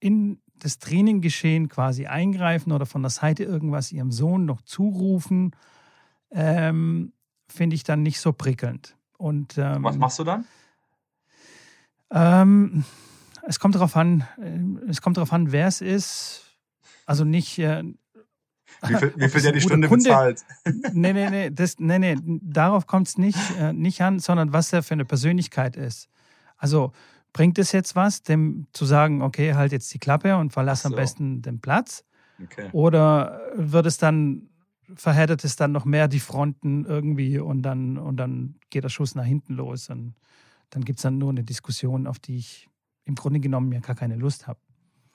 in 0.00 0.40
das 0.54 0.78
Traininggeschehen 0.78 1.68
quasi 1.68 2.06
eingreifen 2.06 2.72
oder 2.72 2.86
von 2.86 3.02
der 3.02 3.10
Seite 3.10 3.44
irgendwas 3.44 3.92
ihrem 3.92 4.12
Sohn 4.12 4.44
noch 4.44 4.62
zurufen, 4.62 5.56
ähm, 6.30 7.12
finde 7.52 7.76
ich 7.76 7.84
dann 7.84 8.02
nicht 8.02 8.20
so 8.20 8.32
prickelnd. 8.32 8.96
Und, 9.18 9.56
ähm, 9.58 9.84
Was 9.84 9.96
machst 9.96 10.18
du 10.18 10.24
dann? 10.24 10.44
Ähm, 12.10 12.84
es 13.46 13.58
kommt 13.58 13.74
darauf 13.74 13.96
an, 13.96 14.26
äh, 14.40 14.90
es 14.90 15.00
kommt 15.00 15.16
darauf 15.16 15.32
an, 15.32 15.52
wer 15.52 15.66
es 15.66 15.80
ist. 15.80 16.42
Also 17.06 17.24
nicht. 17.24 17.58
Äh, 17.58 17.84
wie 18.82 18.94
viel, 18.96 19.12
wie 19.16 19.28
viel 19.28 19.42
der 19.42 19.52
die 19.52 19.60
Stunde 19.60 19.88
Kunde, 19.88 20.04
bezahlt? 20.04 20.44
Nee, 20.92 21.12
nee, 21.12 21.30
nee, 21.30 21.50
das, 21.50 21.78
nee, 21.78 21.98
nee 21.98 22.16
darauf 22.42 22.86
kommt 22.86 23.08
es 23.08 23.18
nicht, 23.18 23.38
äh, 23.58 23.72
nicht 23.72 24.00
an, 24.02 24.18
sondern 24.18 24.52
was 24.52 24.72
er 24.72 24.82
für 24.82 24.94
eine 24.94 25.04
Persönlichkeit 25.04 25.76
ist. 25.76 26.08
Also 26.56 26.92
bringt 27.32 27.58
es 27.58 27.72
jetzt 27.72 27.96
was, 27.96 28.22
dem 28.22 28.66
zu 28.72 28.84
sagen, 28.84 29.22
okay, 29.22 29.54
halt 29.54 29.72
jetzt 29.72 29.92
die 29.94 29.98
Klappe 29.98 30.36
und 30.36 30.52
verlass 30.52 30.82
so. 30.82 30.88
am 30.88 30.94
besten 30.94 31.42
den 31.42 31.60
Platz? 31.60 32.04
Okay. 32.42 32.68
Oder 32.72 33.40
wird 33.54 33.86
es 33.86 33.98
dann 33.98 34.48
verhärtet 34.96 35.44
es 35.44 35.56
dann 35.56 35.72
noch 35.72 35.84
mehr 35.84 36.08
die 36.08 36.20
Fronten 36.20 36.84
irgendwie 36.84 37.38
und 37.38 37.62
dann, 37.62 37.98
und 37.98 38.16
dann 38.16 38.56
geht 38.70 38.84
der 38.84 38.88
Schuss 38.88 39.14
nach 39.14 39.24
hinten 39.24 39.54
los. 39.54 39.90
Und 39.90 40.14
dann 40.70 40.84
gibt 40.84 40.98
es 40.98 41.02
dann 41.02 41.18
nur 41.18 41.30
eine 41.30 41.44
Diskussion, 41.44 42.06
auf 42.06 42.18
die 42.18 42.36
ich 42.36 42.68
im 43.04 43.14
Grunde 43.14 43.40
genommen 43.40 43.72
ja 43.72 43.80
gar 43.80 43.96
keine 43.96 44.16
Lust 44.16 44.46
habe. 44.46 44.58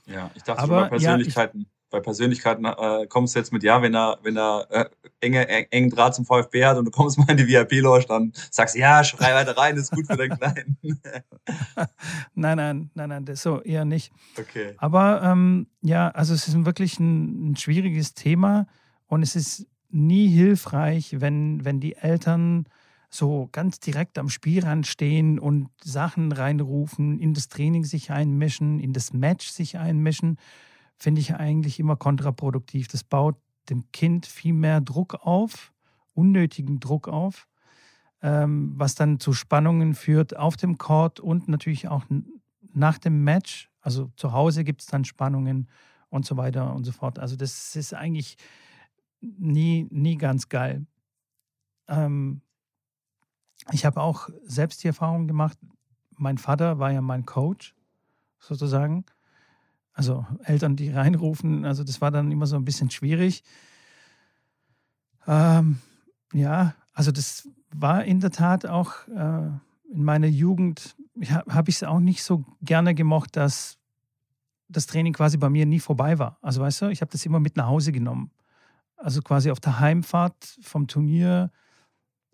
Ja, 0.05 0.31
ich 0.35 0.43
dachte 0.43 0.61
Aber, 0.61 0.83
bei 0.83 0.89
Persönlichkeiten, 0.89 1.59
ja, 1.59 1.65
ich, 1.65 1.89
bei 1.89 1.99
Persönlichkeiten 1.99 2.65
äh, 2.65 3.07
kommst 3.07 3.35
du 3.35 3.39
jetzt 3.39 3.53
mit, 3.53 3.63
ja, 3.63 3.81
wenn 3.81 3.95
er, 3.95 4.19
wenn 4.23 4.37
er 4.37 4.67
äh, 4.69 4.85
enge, 5.21 5.47
eng, 5.47 5.67
engen 5.69 5.89
Draht 5.89 6.15
zum 6.15 6.25
VfB 6.25 6.65
hat 6.65 6.77
und 6.77 6.85
du 6.85 6.91
kommst 6.91 7.17
mal 7.17 7.29
in 7.29 7.37
die 7.37 7.47
VIP-Lounge, 7.47 8.05
dann 8.07 8.33
sagst 8.51 8.75
du, 8.75 8.79
ja, 8.79 9.03
schrei 9.03 9.33
weiter 9.33 9.57
rein, 9.57 9.75
ist 9.77 9.91
gut 9.91 10.07
für 10.07 10.17
den 10.17 10.29
Kleinen. 10.37 10.77
nein, 12.35 12.57
nein, 12.57 12.89
nein, 12.93 13.09
nein, 13.09 13.25
das 13.25 13.41
so 13.41 13.61
eher 13.61 13.85
nicht. 13.85 14.11
Okay. 14.37 14.75
Aber 14.77 15.21
ähm, 15.23 15.67
ja, 15.81 16.09
also 16.09 16.33
es 16.33 16.47
ist 16.47 16.65
wirklich 16.65 16.99
ein, 16.99 17.51
ein 17.51 17.55
schwieriges 17.55 18.13
Thema. 18.13 18.67
Und 19.07 19.23
es 19.23 19.35
ist 19.35 19.67
nie 19.89 20.27
hilfreich, 20.27 21.19
wenn, 21.19 21.63
wenn 21.65 21.79
die 21.79 21.95
Eltern 21.95 22.67
so 23.09 23.47
ganz 23.51 23.79
direkt 23.79 24.17
am 24.17 24.29
Spielrand 24.29 24.85
stehen 24.85 25.39
und 25.39 25.69
Sachen 25.81 26.31
reinrufen, 26.31 27.19
in 27.19 27.33
das 27.33 27.47
Training 27.47 27.85
sich 27.85 28.11
einmischen, 28.11 28.79
in 28.79 28.93
das 28.93 29.13
Match 29.13 29.47
sich 29.49 29.77
einmischen, 29.77 30.37
finde 30.97 31.21
ich 31.21 31.35
eigentlich 31.35 31.79
immer 31.79 31.95
kontraproduktiv. 31.95 32.87
Das 32.87 33.03
baut 33.03 33.37
dem 33.69 33.91
Kind 33.91 34.25
viel 34.25 34.53
mehr 34.53 34.81
Druck 34.81 35.15
auf, 35.15 35.73
unnötigen 36.13 36.79
Druck 36.79 37.07
auf, 37.07 37.47
ähm, 38.21 38.73
was 38.75 38.95
dann 38.95 39.19
zu 39.19 39.33
Spannungen 39.33 39.93
führt 39.93 40.35
auf 40.35 40.57
dem 40.57 40.77
Court 40.77 41.19
und 41.19 41.47
natürlich 41.47 41.87
auch 41.87 42.03
nach 42.73 42.97
dem 42.97 43.23
Match. 43.23 43.69
Also 43.79 44.11
zu 44.15 44.33
Hause 44.33 44.63
gibt 44.63 44.81
es 44.81 44.87
dann 44.87 45.05
Spannungen 45.05 45.69
und 46.09 46.25
so 46.25 46.35
weiter 46.35 46.73
und 46.75 46.83
so 46.83 46.91
fort. 46.91 47.19
Also 47.19 47.35
das 47.35 47.75
ist 47.75 47.93
eigentlich 47.93 48.37
nie, 49.21 49.87
nie 49.89 50.17
ganz 50.17 50.49
geil. 50.49 50.85
Ähm, 51.87 52.41
ich 53.71 53.85
habe 53.85 54.01
auch 54.01 54.29
selbst 54.43 54.83
die 54.83 54.87
Erfahrung 54.87 55.27
gemacht, 55.27 55.57
mein 56.15 56.37
Vater 56.37 56.79
war 56.79 56.91
ja 56.91 57.01
mein 57.01 57.25
Coach, 57.25 57.75
sozusagen. 58.39 59.05
Also 59.93 60.25
Eltern, 60.43 60.75
die 60.75 60.89
reinrufen, 60.93 61.65
also 61.65 61.83
das 61.83 62.01
war 62.01 62.11
dann 62.11 62.31
immer 62.31 62.47
so 62.47 62.55
ein 62.55 62.65
bisschen 62.65 62.91
schwierig. 62.91 63.43
Ähm, 65.25 65.79
ja, 66.33 66.75
also 66.93 67.11
das 67.11 67.47
war 67.73 68.03
in 68.05 68.19
der 68.19 68.31
Tat 68.31 68.65
auch 68.65 69.07
äh, 69.07 69.49
in 69.91 70.03
meiner 70.03 70.27
Jugend, 70.27 70.95
habe 71.25 71.69
ich 71.69 71.77
es 71.77 71.83
auch 71.83 71.99
nicht 71.99 72.23
so 72.23 72.45
gerne 72.61 72.93
gemocht, 72.93 73.35
dass 73.35 73.77
das 74.69 74.85
Training 74.85 75.13
quasi 75.13 75.37
bei 75.37 75.49
mir 75.49 75.65
nie 75.65 75.79
vorbei 75.79 76.19
war. 76.19 76.37
Also 76.41 76.61
weißt 76.61 76.81
du, 76.81 76.85
ich 76.89 77.01
habe 77.01 77.11
das 77.11 77.25
immer 77.25 77.39
mit 77.39 77.55
nach 77.55 77.67
Hause 77.67 77.91
genommen. 77.91 78.31
Also 78.97 79.21
quasi 79.21 79.51
auf 79.51 79.59
der 79.59 79.79
Heimfahrt 79.79 80.57
vom 80.61 80.87
Turnier, 80.87 81.51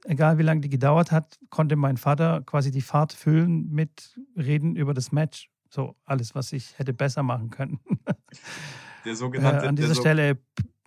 egal 0.06 0.38
wie 0.38 0.44
lange 0.44 0.62
die 0.62 0.70
gedauert 0.70 1.12
hat, 1.12 1.40
konnte 1.50 1.76
mein 1.76 1.98
Vater 1.98 2.42
quasi 2.42 2.72
die 2.72 2.82
Fahrt 2.82 3.14
füllen 3.14 3.70
mit 3.70 4.20
Reden 4.36 4.76
über 4.76 4.94
das 4.94 5.12
Match. 5.12 5.50
So 5.70 5.96
alles, 6.06 6.36
was 6.36 6.54
ich 6.54 6.78
hätte 6.78 6.94
besser 6.94 7.24
machen 7.24 7.50
können. 7.50 7.80
Der 9.06 9.16
sogenannte. 9.16 9.66
Äh, 9.66 9.70
an 9.70 9.76
dieser 9.76 9.96
Stelle 9.96 10.38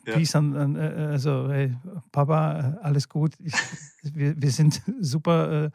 Peace 0.06 0.36
an, 0.36 0.76
äh, 0.76 1.08
also 1.10 1.50
hey, 1.50 1.76
Papa, 2.12 2.78
alles 2.82 3.08
gut. 3.08 3.34
Ich, 3.40 3.52
wir, 4.02 4.40
wir 4.40 4.50
sind 4.50 4.80
super, 5.00 5.70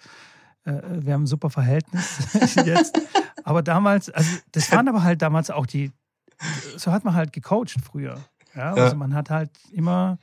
äh, 0.66 0.70
äh, 0.70 1.06
wir 1.06 1.14
haben 1.14 1.24
ein 1.24 1.28
super 1.28 1.50
Verhältnis 1.50 2.56
jetzt. 2.66 3.00
Aber 3.44 3.62
damals, 3.62 4.10
also 4.10 4.38
das 4.52 4.72
waren 4.72 4.88
aber 4.88 5.04
halt 5.04 5.22
damals 5.22 5.50
auch 5.50 5.66
die, 5.66 5.92
so 6.78 6.92
hat 6.92 7.04
man 7.04 7.14
halt 7.14 7.34
gecoacht 7.34 7.76
früher. 7.84 8.18
Ja, 8.56 8.74
also 8.74 8.96
man 8.96 9.14
hat 9.14 9.30
halt 9.30 9.52
immer, 9.72 10.20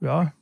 ja, 0.00 0.32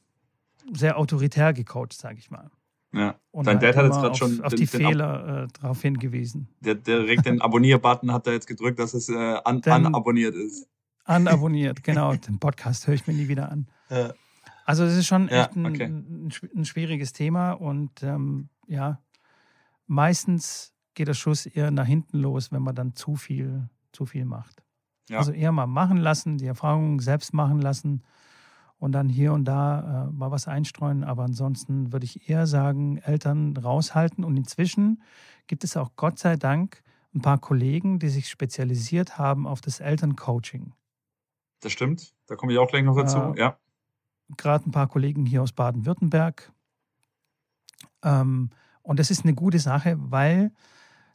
sehr 0.72 0.98
autoritär 0.98 1.52
gecoacht, 1.52 1.92
sage 1.92 2.18
ich 2.18 2.30
mal. 2.30 2.50
Ja. 2.92 3.18
Und 3.30 3.46
Dein 3.46 3.58
Dad 3.58 3.76
hat 3.76 3.84
jetzt 3.86 4.00
gerade 4.00 4.14
schon 4.16 4.40
auf 4.42 4.50
den, 4.50 4.60
die 4.60 4.66
den 4.66 4.80
Fehler 4.80 5.44
äh, 5.44 5.48
darauf 5.60 5.80
hingewiesen. 5.80 6.48
Der, 6.60 6.74
direkt 6.74 7.26
den 7.26 7.40
Abonnier-Button 7.42 8.12
hat 8.12 8.26
er 8.26 8.34
jetzt 8.34 8.46
gedrückt, 8.46 8.78
dass 8.78 8.94
es 8.94 9.08
äh, 9.08 9.38
an, 9.44 9.62
anabonniert 9.62 10.34
ist. 10.34 10.68
Anabonniert, 11.04 11.82
genau. 11.84 12.14
Den 12.14 12.38
Podcast 12.38 12.86
höre 12.86 12.94
ich 12.94 13.06
mir 13.06 13.14
nie 13.14 13.28
wieder 13.28 13.50
an. 13.50 13.66
Ja. 13.90 14.12
Also 14.64 14.84
es 14.84 14.96
ist 14.96 15.06
schon 15.06 15.28
ja, 15.28 15.44
echt 15.44 15.56
ein, 15.56 15.66
okay. 15.66 15.84
ein, 15.84 16.32
ein, 16.54 16.64
schwieriges 16.64 17.12
Thema 17.12 17.52
und 17.52 18.02
ähm, 18.02 18.48
ja, 18.68 19.00
meistens 19.86 20.72
geht 20.94 21.08
der 21.08 21.14
Schuss 21.14 21.46
eher 21.46 21.70
nach 21.70 21.86
hinten 21.86 22.18
los, 22.18 22.52
wenn 22.52 22.62
man 22.62 22.74
dann 22.74 22.94
zu 22.94 23.16
viel, 23.16 23.68
zu 23.92 24.06
viel 24.06 24.24
macht. 24.24 24.62
Ja. 25.08 25.18
Also 25.18 25.32
eher 25.32 25.52
mal 25.52 25.66
machen 25.66 25.96
lassen, 25.96 26.38
die 26.38 26.46
Erfahrungen 26.46 26.98
selbst 26.98 27.34
machen 27.34 27.60
lassen 27.60 28.02
und 28.78 28.92
dann 28.92 29.08
hier 29.08 29.32
und 29.32 29.44
da 29.44 30.08
äh, 30.08 30.12
mal 30.12 30.30
was 30.30 30.48
einstreuen. 30.48 31.04
Aber 31.04 31.24
ansonsten 31.24 31.92
würde 31.92 32.04
ich 32.04 32.28
eher 32.28 32.46
sagen, 32.46 32.98
Eltern 32.98 33.56
raushalten. 33.56 34.24
Und 34.24 34.36
inzwischen 34.36 35.02
gibt 35.46 35.64
es 35.64 35.76
auch 35.76 35.90
Gott 35.96 36.18
sei 36.18 36.36
Dank 36.36 36.82
ein 37.14 37.20
paar 37.20 37.38
Kollegen, 37.38 37.98
die 37.98 38.08
sich 38.08 38.28
spezialisiert 38.28 39.18
haben 39.18 39.46
auf 39.46 39.60
das 39.60 39.80
Elterncoaching. 39.80 40.72
Das 41.60 41.72
stimmt. 41.72 42.14
Da 42.26 42.36
komme 42.36 42.52
ich 42.52 42.58
auch 42.58 42.68
gleich 42.68 42.82
noch 42.82 42.96
dazu. 42.96 43.18
Äh, 43.18 43.38
ja. 43.38 43.58
Gerade 44.36 44.68
ein 44.68 44.72
paar 44.72 44.88
Kollegen 44.88 45.26
hier 45.26 45.42
aus 45.42 45.52
Baden-Württemberg. 45.52 46.52
Ähm, 48.02 48.50
und 48.82 48.98
das 48.98 49.10
ist 49.10 49.24
eine 49.24 49.34
gute 49.34 49.58
Sache, 49.58 49.96
weil 49.98 50.52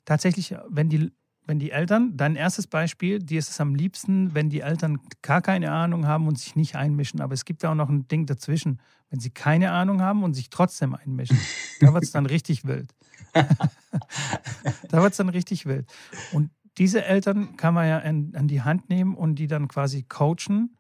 tatsächlich, 0.06 0.56
wenn 0.70 0.90
die, 0.90 1.12
wenn 1.48 1.60
die 1.60 1.72
Eltern, 1.72 2.18
dein 2.18 2.36
erstes 2.36 2.68
Beispiel, 2.68 3.20
dir 3.20 3.40
ist 3.40 3.50
es 3.50 3.62
am 3.62 3.74
liebsten, 3.74 4.36
wenn 4.36 4.50
die 4.50 4.60
Eltern 4.60 5.00
gar 5.22 5.42
keine 5.42 5.72
Ahnung 5.72 6.06
haben 6.06 6.28
und 6.28 6.38
sich 6.38 6.58
nicht 6.58 6.76
einmischen. 6.76 7.22
Aber 7.22 7.34
es 7.34 7.46
gibt 7.46 7.64
ja 7.64 7.72
auch 7.72 7.76
noch 7.76 7.90
ein 7.90 8.08
Ding 8.10 8.26
dazwischen. 8.26 8.82
Wenn 9.10 9.22
sie 9.22 9.30
keine 9.30 9.72
Ahnung 9.72 10.02
haben 10.02 10.24
und 10.24 10.34
sich 10.34 10.50
trotzdem 10.50 10.94
einmischen, 10.94 11.40
da 11.80 11.94
wird 11.94 12.04
es 12.04 12.12
dann 12.12 12.26
richtig 12.26 12.66
wild. 12.66 12.94
da 13.34 15.02
wird 15.02 15.12
es 15.12 15.18
dann 15.18 15.30
richtig 15.30 15.66
wild. 15.66 15.90
Und 16.34 16.52
diese 16.78 17.06
Eltern 17.06 17.56
kann 17.56 17.74
man 17.74 17.88
ja 17.88 18.00
an, 18.00 18.34
an 18.36 18.50
die 18.50 18.62
Hand 18.62 18.90
nehmen 18.90 19.16
und 19.16 19.36
die 19.36 19.48
dann 19.48 19.70
quasi 19.70 20.04
coachen, 20.04 20.76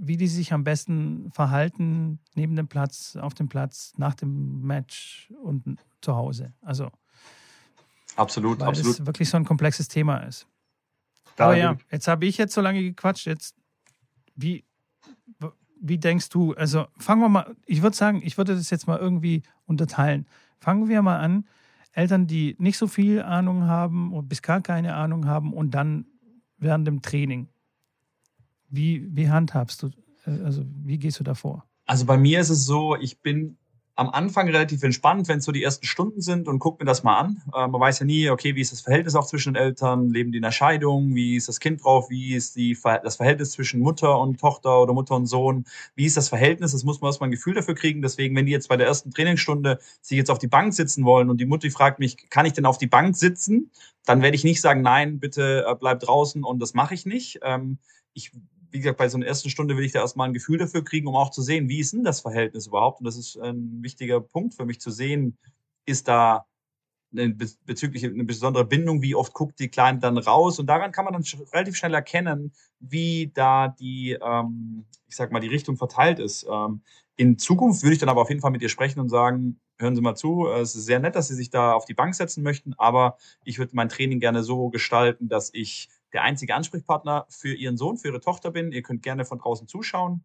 wie 0.00 0.16
die 0.16 0.28
sich 0.28 0.54
am 0.54 0.64
besten 0.64 1.30
verhalten 1.30 2.20
neben 2.34 2.56
dem 2.56 2.68
Platz, 2.68 3.16
auf 3.16 3.34
dem 3.34 3.50
Platz, 3.50 3.92
nach 3.98 4.14
dem 4.14 4.62
Match 4.62 5.30
und 5.42 5.78
zu 6.00 6.16
Hause. 6.16 6.54
Also 6.62 6.90
absolut, 8.16 8.60
weil 8.60 8.68
absolut. 8.68 9.00
es 9.00 9.06
wirklich 9.06 9.28
so 9.28 9.36
ein 9.36 9.44
komplexes 9.44 9.88
Thema 9.88 10.18
ist. 10.18 10.46
Da 11.36 11.46
Aber 11.46 11.56
ja, 11.56 11.76
jetzt 11.90 12.08
habe 12.08 12.26
ich 12.26 12.38
jetzt 12.38 12.54
so 12.54 12.60
lange 12.60 12.82
gequatscht. 12.82 13.26
Jetzt 13.26 13.56
wie 14.36 14.64
wie 15.86 15.98
denkst 15.98 16.30
du? 16.30 16.54
Also 16.54 16.86
fangen 16.96 17.20
wir 17.20 17.28
mal. 17.28 17.54
Ich 17.66 17.82
würde 17.82 17.94
sagen, 17.94 18.22
ich 18.24 18.38
würde 18.38 18.54
das 18.54 18.70
jetzt 18.70 18.86
mal 18.86 18.98
irgendwie 18.98 19.42
unterteilen. 19.66 20.26
Fangen 20.58 20.88
wir 20.88 21.02
mal 21.02 21.18
an 21.18 21.46
Eltern, 21.92 22.26
die 22.26 22.56
nicht 22.58 22.78
so 22.78 22.86
viel 22.86 23.22
Ahnung 23.22 23.64
haben 23.64 24.12
oder 24.12 24.26
bis 24.26 24.40
gar 24.40 24.62
keine 24.62 24.94
Ahnung 24.94 25.26
haben 25.26 25.52
und 25.52 25.72
dann 25.72 26.06
während 26.56 26.86
dem 26.86 27.02
Training. 27.02 27.48
Wie, 28.70 29.06
wie 29.14 29.28
handhabst 29.28 29.82
du, 29.82 29.90
äh, 30.26 30.42
also 30.42 30.64
wie 30.66 30.98
gehst 30.98 31.20
du 31.20 31.24
davor? 31.24 31.64
Also 31.84 32.06
bei 32.06 32.16
mir 32.16 32.40
ist 32.40 32.48
es 32.48 32.64
so, 32.64 32.96
ich 32.96 33.20
bin 33.20 33.58
am 33.96 34.10
Anfang 34.10 34.46
relativ 34.48 34.82
entspannt, 34.82 35.28
wenn 35.28 35.38
es 35.38 35.44
so 35.44 35.52
die 35.52 35.62
ersten 35.62 35.86
Stunden 35.86 36.20
sind 36.20 36.48
und 36.48 36.58
guckt 36.58 36.80
mir 36.80 36.86
das 36.86 37.04
mal 37.04 37.16
an. 37.16 37.42
Äh, 37.54 37.68
man 37.68 37.80
weiß 37.80 38.00
ja 38.00 38.06
nie, 38.06 38.28
okay, 38.28 38.56
wie 38.56 38.60
ist 38.60 38.72
das 38.72 38.80
Verhältnis 38.80 39.14
auch 39.14 39.26
zwischen 39.26 39.54
den 39.54 39.62
Eltern, 39.62 40.10
leben 40.10 40.32
die 40.32 40.38
in 40.38 40.42
der 40.42 40.50
Scheidung, 40.50 41.14
wie 41.14 41.36
ist 41.36 41.48
das 41.48 41.60
Kind 41.60 41.84
drauf, 41.84 42.10
wie 42.10 42.34
ist 42.34 42.56
die, 42.56 42.76
das 42.82 43.16
Verhältnis 43.16 43.52
zwischen 43.52 43.80
Mutter 43.80 44.18
und 44.18 44.40
Tochter 44.40 44.82
oder 44.82 44.92
Mutter 44.92 45.14
und 45.14 45.26
Sohn, 45.26 45.64
wie 45.94 46.06
ist 46.06 46.16
das 46.16 46.28
Verhältnis, 46.28 46.72
das 46.72 46.82
muss 46.82 47.00
man 47.00 47.10
erstmal 47.10 47.28
ein 47.28 47.32
Gefühl 47.32 47.54
dafür 47.54 47.76
kriegen. 47.76 48.02
Deswegen, 48.02 48.34
wenn 48.34 48.46
die 48.46 48.52
jetzt 48.52 48.68
bei 48.68 48.76
der 48.76 48.86
ersten 48.88 49.12
Trainingsstunde 49.12 49.78
sich 50.00 50.18
jetzt 50.18 50.30
auf 50.30 50.38
die 50.38 50.48
Bank 50.48 50.74
sitzen 50.74 51.04
wollen 51.04 51.30
und 51.30 51.40
die 51.40 51.46
Mutter 51.46 51.70
fragt 51.70 52.00
mich, 52.00 52.28
kann 52.30 52.46
ich 52.46 52.52
denn 52.52 52.66
auf 52.66 52.78
die 52.78 52.88
Bank 52.88 53.16
sitzen, 53.16 53.70
dann 54.04 54.22
werde 54.22 54.34
ich 54.34 54.44
nicht 54.44 54.60
sagen, 54.60 54.82
nein, 54.82 55.20
bitte 55.20 55.64
äh, 55.68 55.74
bleib 55.78 56.00
draußen 56.00 56.42
und 56.42 56.60
das 56.60 56.74
mache 56.74 56.94
ich 56.94 57.06
nicht. 57.06 57.40
Ähm, 57.42 57.78
ich 58.12 58.32
wie 58.74 58.80
gesagt, 58.80 58.98
bei 58.98 59.08
so 59.08 59.16
einer 59.16 59.26
ersten 59.26 59.50
Stunde 59.50 59.76
will 59.76 59.84
ich 59.84 59.92
da 59.92 60.00
erstmal 60.00 60.28
ein 60.28 60.34
Gefühl 60.34 60.58
dafür 60.58 60.82
kriegen, 60.82 61.06
um 61.06 61.14
auch 61.14 61.30
zu 61.30 61.42
sehen, 61.42 61.68
wie 61.68 61.78
ist 61.78 61.92
denn 61.92 62.02
das 62.02 62.20
Verhältnis 62.20 62.66
überhaupt? 62.66 62.98
Und 62.98 63.04
das 63.04 63.16
ist 63.16 63.38
ein 63.38 63.84
wichtiger 63.84 64.20
Punkt 64.20 64.54
für 64.54 64.66
mich 64.66 64.80
zu 64.80 64.90
sehen, 64.90 65.38
ist 65.86 66.08
da 66.08 66.44
eine, 67.12 67.32
bezüglich 67.64 68.04
eine 68.04 68.24
besondere 68.24 68.64
Bindung, 68.64 69.00
wie 69.00 69.14
oft 69.14 69.32
guckt 69.32 69.60
die 69.60 69.68
Kleine 69.68 70.00
dann 70.00 70.18
raus? 70.18 70.58
Und 70.58 70.66
daran 70.66 70.90
kann 70.90 71.04
man 71.04 71.14
dann 71.14 71.22
relativ 71.52 71.76
schnell 71.76 71.94
erkennen, 71.94 72.52
wie 72.80 73.30
da 73.32 73.68
die, 73.68 74.18
ähm, 74.20 74.86
ich 75.06 75.14
sag 75.14 75.30
mal, 75.30 75.38
die 75.38 75.46
Richtung 75.46 75.76
verteilt 75.76 76.18
ist. 76.18 76.44
Ähm, 76.50 76.82
in 77.14 77.38
Zukunft 77.38 77.84
würde 77.84 77.94
ich 77.94 78.00
dann 78.00 78.08
aber 78.08 78.22
auf 78.22 78.28
jeden 78.28 78.40
Fall 78.40 78.50
mit 78.50 78.62
ihr 78.62 78.68
sprechen 78.68 78.98
und 78.98 79.08
sagen, 79.08 79.60
hören 79.78 79.94
Sie 79.94 80.02
mal 80.02 80.16
zu, 80.16 80.48
es 80.48 80.74
ist 80.74 80.86
sehr 80.86 80.98
nett, 80.98 81.14
dass 81.14 81.28
Sie 81.28 81.36
sich 81.36 81.50
da 81.50 81.74
auf 81.74 81.84
die 81.84 81.94
Bank 81.94 82.16
setzen 82.16 82.42
möchten, 82.42 82.74
aber 82.76 83.18
ich 83.44 83.60
würde 83.60 83.76
mein 83.76 83.88
Training 83.88 84.18
gerne 84.18 84.42
so 84.42 84.68
gestalten, 84.68 85.28
dass 85.28 85.50
ich 85.52 85.88
der 86.14 86.22
einzige 86.22 86.54
Ansprechpartner 86.54 87.26
für 87.28 87.52
Ihren 87.52 87.76
Sohn, 87.76 87.98
für 87.98 88.08
Ihre 88.08 88.20
Tochter 88.20 88.50
bin. 88.50 88.72
Ihr 88.72 88.82
könnt 88.82 89.02
gerne 89.02 89.24
von 89.24 89.38
draußen 89.38 89.68
zuschauen. 89.68 90.24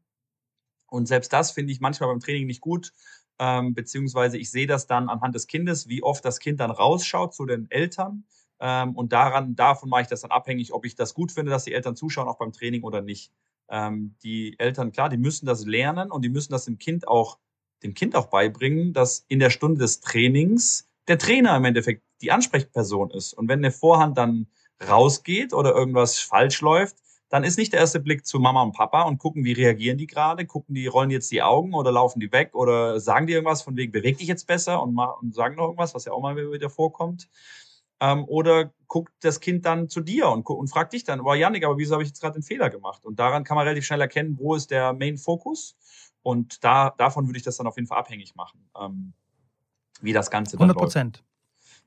Und 0.88 1.08
selbst 1.08 1.34
das 1.34 1.52
finde 1.52 1.74
ich 1.74 1.82
manchmal 1.82 2.10
beim 2.10 2.20
Training 2.20 2.48
nicht 2.48 2.62
gut, 2.62 2.94
ähm, 3.40 3.74
beziehungsweise 3.74 4.38
ich 4.38 4.52
sehe 4.52 4.68
das 4.68 4.88
dann 4.88 5.10
anhand 5.10 5.36
des 5.36 5.48
Kindes, 5.48 5.88
wie 5.88 6.04
oft 6.04 6.24
das 6.24 6.40
Kind 6.40 6.60
dann 6.60 6.72
rausschaut 6.72 7.34
zu 7.34 7.46
den 7.46 7.70
Eltern. 7.70 8.26
Ähm, 8.60 8.96
und 8.96 9.14
daran, 9.14 9.56
davon 9.56 9.90
mache 9.90 10.04
ich 10.04 10.08
das 10.08 10.22
dann 10.22 10.32
abhängig, 10.32 10.74
ob 10.74 10.86
ich 10.86 10.96
das 10.96 11.14
gut 11.14 11.32
finde, 11.32 11.52
dass 11.52 11.64
die 11.64 11.74
Eltern 11.74 11.96
zuschauen, 11.96 12.28
auch 12.28 12.38
beim 12.38 12.52
Training 12.52 12.84
oder 12.84 13.02
nicht. 13.02 13.32
Ähm, 13.70 14.16
die 14.24 14.58
Eltern, 14.60 14.92
klar, 14.92 15.10
die 15.10 15.18
müssen 15.18 15.46
das 15.46 15.66
lernen 15.66 16.12
und 16.12 16.24
die 16.24 16.30
müssen 16.30 16.52
das 16.52 16.66
dem 16.66 16.78
Kind 16.78 17.08
auch, 17.08 17.40
dem 17.84 17.94
Kind 17.94 18.16
auch 18.16 18.28
beibringen, 18.28 18.94
dass 18.94 19.26
in 19.28 19.40
der 19.40 19.50
Stunde 19.52 19.80
des 19.80 20.02
Trainings 20.02 20.88
der 21.08 21.18
Trainer 21.18 21.56
im 21.56 21.66
Endeffekt 21.66 22.04
die 22.22 22.32
Ansprechperson 22.32 23.12
ist. 23.12 23.34
Und 23.34 23.48
wenn 23.48 23.60
eine 23.60 23.72
Vorhand 23.72 24.18
dann 24.18 24.48
rausgeht 24.88 25.54
oder 25.54 25.74
irgendwas 25.74 26.20
falsch 26.20 26.62
läuft, 26.62 26.98
dann 27.30 27.44
ist 27.44 27.58
nicht 27.58 27.74
der 27.74 27.80
erste 27.80 28.00
Blick 28.00 28.26
zu 28.26 28.40
Mama 28.40 28.64
und 28.64 28.74
Papa 28.74 29.04
und 29.04 29.20
gucken, 29.20 29.44
wie 29.44 29.54
reagieren 29.54 29.98
die 29.98 30.08
gerade, 30.08 30.46
gucken 30.46 30.74
die, 30.74 30.88
rollen 30.88 31.12
jetzt 31.12 31.32
die 31.32 31.44
Augen 31.44 31.74
oder 31.74 31.92
laufen 31.92 32.20
die 32.20 32.32
weg 32.32 32.56
oder 32.56 33.00
sagen 33.00 33.28
die 33.28 33.34
irgendwas 33.34 33.62
von 33.62 33.76
wegen, 33.78 33.92
beweg 33.92 34.18
dich 34.18 34.28
jetzt 34.28 34.48
besser 34.48 34.82
und, 34.82 34.98
und 34.98 35.36
sagen 35.36 35.56
noch 35.56 35.66
irgendwas, 35.66 35.94
was 35.94 36.06
ja 36.06 36.12
auch 36.12 36.22
mal 36.22 36.36
wieder 36.36 36.70
vorkommt. 36.70 37.30
Ähm, 38.02 38.24
oder 38.28 38.72
guckt 38.88 39.14
das 39.22 39.42
Kind 39.42 39.66
dann 39.66 39.90
zu 39.90 40.02
dir 40.02 40.30
und, 40.30 40.50
und 40.50 40.70
fragt 40.70 40.94
dich 40.94 41.04
dann, 41.04 41.22
boah, 41.22 41.36
Janik, 41.36 41.66
aber 41.66 41.78
wieso 41.78 41.94
habe 41.94 42.04
ich 42.04 42.10
jetzt 42.10 42.22
gerade 42.22 42.40
den 42.40 42.44
Fehler 42.44 42.70
gemacht? 42.70 43.06
Und 43.06 43.20
daran 43.20 43.44
kann 43.44 43.56
man 43.56 43.66
relativ 43.66 43.86
schnell 43.86 44.02
erkennen, 44.02 44.38
wo 44.40 44.56
ist 44.56 44.72
der 44.72 44.94
Main 44.94 45.18
Focus. 45.18 45.76
Und 46.24 46.64
da, 46.64 46.92
davon 46.98 47.28
würde 47.28 47.38
ich 47.38 47.44
das 47.44 47.58
dann 47.58 47.68
auf 47.68 47.76
jeden 47.76 47.88
Fall 47.88 48.00
abhängig 48.00 48.36
machen, 48.36 48.66
ähm, 48.80 49.14
wie 50.02 50.14
das 50.14 50.32
Ganze 50.32 50.58
dann 50.58 50.70
100 50.70 50.78
Prozent. 50.78 51.24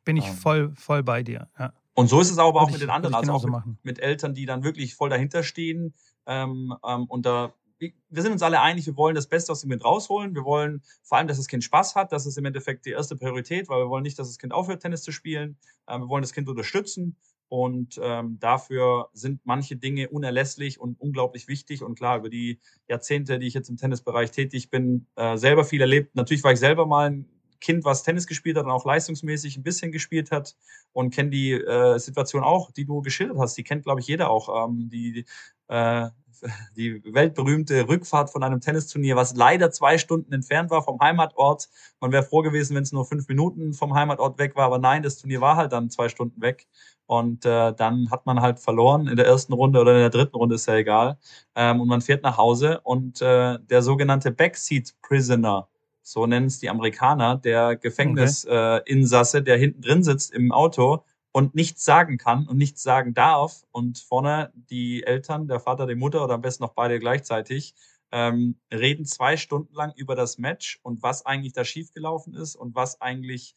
Bin 0.04 0.16
ich 0.16 0.26
ähm, 0.26 0.34
voll, 0.34 0.72
voll 0.76 1.02
bei 1.02 1.22
dir. 1.22 1.48
Ja. 1.58 1.72
Und 1.94 2.08
so 2.08 2.20
ist 2.20 2.30
es 2.30 2.38
aber 2.38 2.60
auch 2.60 2.68
ich, 2.68 2.74
mit 2.74 2.82
den 2.82 2.90
anderen, 2.90 3.14
also 3.14 3.32
auch 3.32 3.44
mit, 3.44 3.62
mit, 3.82 3.98
Eltern, 3.98 4.34
die 4.34 4.46
dann 4.46 4.64
wirklich 4.64 4.94
voll 4.94 5.10
dahinter 5.10 5.42
stehen. 5.42 5.94
Ähm, 6.26 6.74
ähm, 6.86 7.04
und 7.04 7.26
da, 7.26 7.54
wir 7.78 8.22
sind 8.22 8.32
uns 8.32 8.42
alle 8.42 8.60
einig, 8.60 8.86
wir 8.86 8.96
wollen 8.96 9.14
das 9.14 9.26
Beste 9.26 9.52
aus 9.52 9.60
dem 9.60 9.70
Kind 9.70 9.84
rausholen. 9.84 10.34
Wir 10.34 10.44
wollen 10.44 10.82
vor 11.02 11.18
allem, 11.18 11.28
dass 11.28 11.36
das 11.36 11.48
Kind 11.48 11.64
Spaß 11.64 11.94
hat. 11.94 12.12
Das 12.12 12.26
ist 12.26 12.38
im 12.38 12.44
Endeffekt 12.44 12.86
die 12.86 12.90
erste 12.90 13.16
Priorität, 13.16 13.68
weil 13.68 13.80
wir 13.80 13.90
wollen 13.90 14.04
nicht, 14.04 14.18
dass 14.18 14.28
das 14.28 14.38
Kind 14.38 14.52
aufhört, 14.52 14.82
Tennis 14.82 15.02
zu 15.02 15.12
spielen. 15.12 15.58
Ähm, 15.88 16.02
wir 16.02 16.08
wollen 16.08 16.22
das 16.22 16.32
Kind 16.32 16.48
unterstützen. 16.48 17.16
Und 17.48 18.00
ähm, 18.02 18.38
dafür 18.40 19.10
sind 19.12 19.42
manche 19.44 19.76
Dinge 19.76 20.08
unerlässlich 20.08 20.80
und 20.80 20.98
unglaublich 20.98 21.48
wichtig. 21.48 21.82
Und 21.82 21.96
klar, 21.96 22.16
über 22.16 22.30
die 22.30 22.60
Jahrzehnte, 22.88 23.38
die 23.38 23.46
ich 23.46 23.52
jetzt 23.52 23.68
im 23.68 23.76
Tennisbereich 23.76 24.30
tätig 24.30 24.70
bin, 24.70 25.06
äh, 25.16 25.36
selber 25.36 25.64
viel 25.64 25.82
erlebt. 25.82 26.14
Natürlich 26.14 26.42
war 26.44 26.52
ich 26.52 26.58
selber 26.58 26.86
mal 26.86 27.10
ein 27.10 27.28
Kind, 27.62 27.84
was 27.84 28.02
Tennis 28.02 28.26
gespielt 28.26 28.58
hat 28.58 28.64
und 28.64 28.70
auch 28.70 28.84
leistungsmäßig 28.84 29.56
ein 29.56 29.62
bisschen 29.62 29.92
gespielt 29.92 30.30
hat 30.30 30.56
und 30.92 31.14
kennt 31.14 31.32
die 31.32 31.52
äh, 31.52 31.98
Situation 31.98 32.42
auch, 32.42 32.70
die 32.72 32.84
du 32.84 33.00
geschildert 33.00 33.38
hast. 33.38 33.56
Die 33.56 33.64
kennt, 33.64 33.84
glaube 33.84 34.00
ich, 34.00 34.06
jeder 34.06 34.28
auch. 34.30 34.68
Ähm, 34.68 34.90
die, 34.90 35.24
äh, 35.68 36.08
die 36.76 37.02
weltberühmte 37.04 37.88
Rückfahrt 37.88 38.30
von 38.30 38.42
einem 38.42 38.60
Tennisturnier, 38.60 39.16
was 39.16 39.34
leider 39.34 39.70
zwei 39.70 39.96
Stunden 39.98 40.32
entfernt 40.32 40.70
war 40.70 40.82
vom 40.82 40.98
Heimatort. 41.00 41.68
Man 42.00 42.12
wäre 42.12 42.24
froh 42.24 42.42
gewesen, 42.42 42.74
wenn 42.74 42.82
es 42.82 42.92
nur 42.92 43.06
fünf 43.06 43.28
Minuten 43.28 43.72
vom 43.72 43.94
Heimatort 43.94 44.38
weg 44.38 44.56
war, 44.56 44.66
aber 44.66 44.78
nein, 44.78 45.02
das 45.02 45.16
Turnier 45.16 45.40
war 45.40 45.56
halt 45.56 45.72
dann 45.72 45.90
zwei 45.90 46.08
Stunden 46.08 46.40
weg. 46.42 46.66
Und 47.06 47.44
äh, 47.44 47.72
dann 47.74 48.10
hat 48.10 48.26
man 48.26 48.40
halt 48.40 48.58
verloren 48.58 49.06
in 49.06 49.16
der 49.16 49.26
ersten 49.26 49.52
Runde 49.52 49.80
oder 49.80 49.92
in 49.92 49.98
der 49.98 50.10
dritten 50.10 50.36
Runde, 50.36 50.54
ist 50.54 50.66
ja 50.66 50.76
egal. 50.76 51.18
Ähm, 51.54 51.80
und 51.80 51.88
man 51.88 52.00
fährt 52.00 52.22
nach 52.22 52.38
Hause 52.38 52.80
und 52.80 53.20
äh, 53.20 53.58
der 53.58 53.82
sogenannte 53.82 54.30
Backseat 54.30 54.94
Prisoner, 55.02 55.68
so 56.02 56.26
nennen 56.26 56.46
es 56.46 56.58
die 56.58 56.68
Amerikaner, 56.68 57.36
der 57.36 57.76
Gefängnisinsasse, 57.76 59.38
okay. 59.38 59.42
äh, 59.42 59.44
der 59.44 59.56
hinten 59.56 59.82
drin 59.82 60.02
sitzt 60.02 60.32
im 60.32 60.52
Auto, 60.52 61.04
und 61.32 61.54
nichts 61.54 61.84
sagen 61.84 62.18
kann 62.18 62.46
und 62.46 62.58
nichts 62.58 62.82
sagen 62.82 63.14
darf 63.14 63.64
und 63.72 63.98
vorne 63.98 64.52
die 64.54 65.02
Eltern, 65.02 65.48
der 65.48 65.60
Vater, 65.60 65.86
die 65.86 65.94
Mutter 65.94 66.22
oder 66.22 66.34
am 66.34 66.42
besten 66.42 66.62
noch 66.62 66.74
beide 66.74 66.98
gleichzeitig 66.98 67.74
ähm, 68.12 68.60
reden 68.72 69.06
zwei 69.06 69.38
Stunden 69.38 69.74
lang 69.74 69.92
über 69.96 70.14
das 70.14 70.36
Match 70.36 70.78
und 70.82 71.02
was 71.02 71.24
eigentlich 71.24 71.54
da 71.54 71.64
schiefgelaufen 71.64 72.34
ist 72.34 72.54
und 72.54 72.74
was 72.74 73.00
eigentlich 73.00 73.56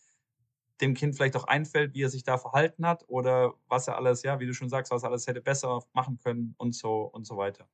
dem 0.81 0.93
Kind 0.93 1.15
vielleicht 1.15 1.35
auch 1.35 1.45
einfällt, 1.45 1.93
wie 1.93 2.03
er 2.03 2.09
sich 2.09 2.23
da 2.23 2.37
verhalten 2.37 2.87
hat 2.87 3.03
oder 3.07 3.53
was 3.67 3.87
er 3.87 3.97
alles, 3.97 4.23
ja, 4.23 4.39
wie 4.39 4.45
du 4.45 4.53
schon 4.53 4.69
sagst, 4.69 4.91
was 4.91 5.03
er 5.03 5.09
alles 5.09 5.27
hätte 5.27 5.41
besser 5.41 5.81
machen 5.93 6.17
können 6.17 6.55
und 6.57 6.73
so 6.73 7.01
und 7.01 7.25
so 7.25 7.37
weiter. 7.37 7.67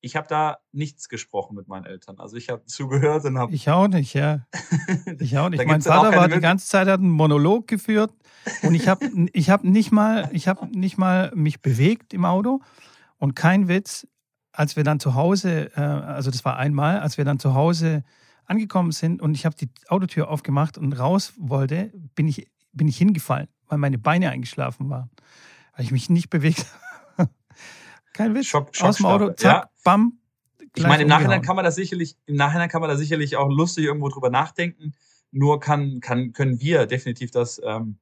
Ich 0.00 0.14
habe 0.14 0.28
da 0.28 0.58
nichts 0.72 1.08
gesprochen 1.08 1.56
mit 1.56 1.68
meinen 1.68 1.84
Eltern. 1.84 2.18
Also 2.18 2.36
ich 2.36 2.48
habe 2.48 2.64
zugehört 2.66 3.24
und 3.24 3.38
habe. 3.38 3.54
Ich 3.54 3.68
auch 3.70 3.88
nicht, 3.88 4.14
ja. 4.14 4.46
Ich 5.18 5.36
auch 5.38 5.48
nicht. 5.48 5.66
mein 5.66 5.82
Vater 5.82 6.16
war 6.16 6.28
die 6.28 6.40
ganze 6.40 6.68
Zeit 6.68 6.86
hat 6.86 7.00
einen 7.00 7.10
Monolog 7.10 7.66
geführt 7.66 8.12
und 8.62 8.74
ich 8.74 8.88
habe 8.88 9.08
ich 9.32 9.50
hab 9.50 9.64
nicht 9.64 9.92
mal 9.92 10.28
ich 10.32 10.48
habe 10.48 10.66
nicht 10.66 10.98
mal 10.98 11.32
mich 11.34 11.62
bewegt 11.62 12.12
im 12.14 12.24
Auto 12.24 12.60
und 13.18 13.34
kein 13.34 13.68
Witz, 13.68 14.06
als 14.52 14.76
wir 14.76 14.84
dann 14.84 15.00
zu 15.00 15.14
Hause, 15.14 15.70
äh, 15.76 15.80
also 15.80 16.30
das 16.30 16.44
war 16.44 16.56
einmal, 16.56 17.00
als 17.00 17.18
wir 17.18 17.24
dann 17.24 17.38
zu 17.38 17.54
Hause 17.54 18.04
angekommen 18.44 18.92
sind 18.92 19.20
und 19.20 19.34
ich 19.34 19.44
habe 19.44 19.56
die 19.56 19.68
Autotür 19.88 20.28
aufgemacht 20.28 20.78
und 20.78 20.92
raus 20.92 21.32
wollte, 21.36 21.92
bin 22.14 22.28
ich, 22.28 22.48
bin 22.72 22.88
ich 22.88 22.96
hingefallen, 22.96 23.48
weil 23.66 23.78
meine 23.78 23.98
Beine 23.98 24.30
eingeschlafen 24.30 24.88
waren. 24.88 25.10
Weil 25.74 25.84
ich 25.84 25.92
mich 25.92 26.08
nicht 26.08 26.30
bewegt 26.30 26.60
habe. 26.60 26.70
Kein 28.16 28.34
Witz. 28.34 28.46
Schock, 28.46 28.74
Schock, 28.74 28.88
Aus 28.88 28.96
dem 28.96 29.06
Auto, 29.06 29.30
zack, 29.32 29.64
ja. 29.64 29.70
bam. 29.84 30.18
Ich 30.74 30.82
meine, 30.82 31.02
im 31.02 31.08
Nachhinein 31.08 31.42
kann 31.42 31.56
man 31.56 31.64
das 31.64 31.74
sicherlich, 31.74 32.16
im 32.26 32.36
Nachhinein 32.36 32.68
kann 32.68 32.80
man 32.80 32.90
da 32.90 32.96
sicherlich 32.96 33.36
auch 33.36 33.48
lustig 33.48 33.84
irgendwo 33.84 34.08
drüber 34.08 34.30
nachdenken. 34.30 34.94
Nur 35.32 35.60
kann, 35.60 36.00
kann, 36.00 36.32
können 36.32 36.60
wir 36.60 36.86
definitiv 36.86 37.30
das, 37.30 37.60
ähm, 37.64 37.98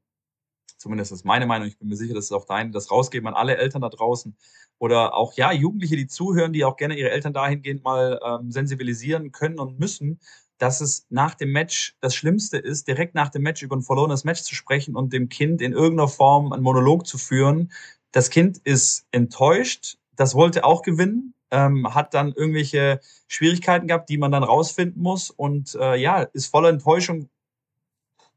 zumindest 0.77 1.13
ist 1.13 1.25
meine 1.25 1.47
Meinung, 1.47 1.67
ich 1.67 1.79
bin 1.79 1.89
mir 1.89 1.97
sicher, 1.97 2.15
das 2.15 2.27
ist 2.27 2.33
auch 2.33 2.45
deine, 2.45 2.71
das 2.71 2.91
rausgeben 2.91 3.29
an 3.29 3.35
alle 3.35 3.57
Eltern 3.57 3.83
da 3.83 3.89
draußen. 3.89 4.37
Oder 4.79 5.15
auch, 5.15 5.35
ja, 5.35 5.53
Jugendliche, 5.53 5.97
die 5.97 6.07
zuhören, 6.07 6.53
die 6.53 6.65
auch 6.65 6.77
gerne 6.77 6.97
ihre 6.97 7.11
Eltern 7.11 7.33
dahingehend 7.33 7.83
mal 7.85 8.21
ähm, 8.25 8.51
sensibilisieren 8.51 9.33
können 9.33 9.59
und 9.59 9.79
müssen, 9.79 10.21
dass 10.59 10.81
es 10.81 11.07
nach 11.11 11.35
dem 11.35 11.53
Match 11.53 11.97
das 12.01 12.15
Schlimmste 12.15 12.59
ist, 12.59 12.87
direkt 12.87 13.15
nach 13.15 13.31
dem 13.31 13.43
Match 13.43 13.63
über 13.63 13.77
ein 13.77 13.83
verlorenes 13.83 14.25
Match 14.25 14.43
zu 14.43 14.55
sprechen 14.55 14.95
und 14.95 15.13
dem 15.13 15.29
Kind 15.29 15.61
in 15.61 15.73
irgendeiner 15.73 16.09
Form 16.09 16.53
einen 16.53 16.63
Monolog 16.63 17.07
zu 17.07 17.19
führen. 17.19 17.73
Das 18.13 18.31
Kind 18.31 18.59
ist 18.59 19.07
enttäuscht, 19.11 19.97
das 20.17 20.35
wollte 20.35 20.65
auch 20.65 20.83
gewinnen, 20.83 21.35
ähm, 21.51 21.95
hat 21.95 22.15
dann 22.15 22.33
irgendwelche 22.33 23.01
Schwierigkeiten 23.29 23.87
gehabt, 23.87 24.09
die 24.09 24.19
man 24.19 24.33
dann 24.33 24.43
rausfinden 24.43 25.03
muss 25.03 25.31
und 25.31 25.75
äh, 25.75 25.97
ja, 25.97 26.23
ist 26.23 26.47
voller 26.47 26.69
Enttäuschung 26.69 27.29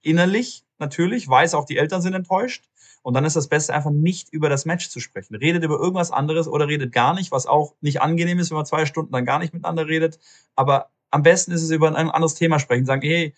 innerlich 0.01 0.63
natürlich, 0.79 1.27
weiß 1.27 1.53
auch 1.55 1.65
die 1.65 1.77
Eltern 1.77 2.01
sind 2.01 2.13
enttäuscht. 2.13 2.65
Und 3.03 3.13
dann 3.13 3.23
ist 3.23 3.37
das 3.37 3.47
Beste 3.47 3.73
einfach 3.73 3.91
nicht 3.91 4.33
über 4.33 4.49
das 4.49 4.65
Match 4.65 4.89
zu 4.89 4.99
sprechen. 4.99 5.35
Redet 5.35 5.63
über 5.63 5.79
irgendwas 5.79 6.11
anderes 6.11 6.47
oder 6.47 6.67
redet 6.67 6.91
gar 6.91 7.13
nicht, 7.13 7.31
was 7.31 7.45
auch 7.45 7.73
nicht 7.79 8.01
angenehm 8.01 8.37
ist, 8.39 8.49
wenn 8.49 8.57
man 8.57 8.65
zwei 8.65 8.85
Stunden 8.85 9.13
dann 9.13 9.23
gar 9.23 9.39
nicht 9.39 9.53
miteinander 9.53 9.87
redet. 9.87 10.19
Aber 10.55 10.89
am 11.09 11.23
besten 11.23 11.51
ist 11.51 11.63
es 11.63 11.69
über 11.69 11.87
ein 11.87 12.09
anderes 12.09 12.35
Thema 12.35 12.59
sprechen. 12.59 12.85
Sagen, 12.85 13.03
hey, 13.03 13.33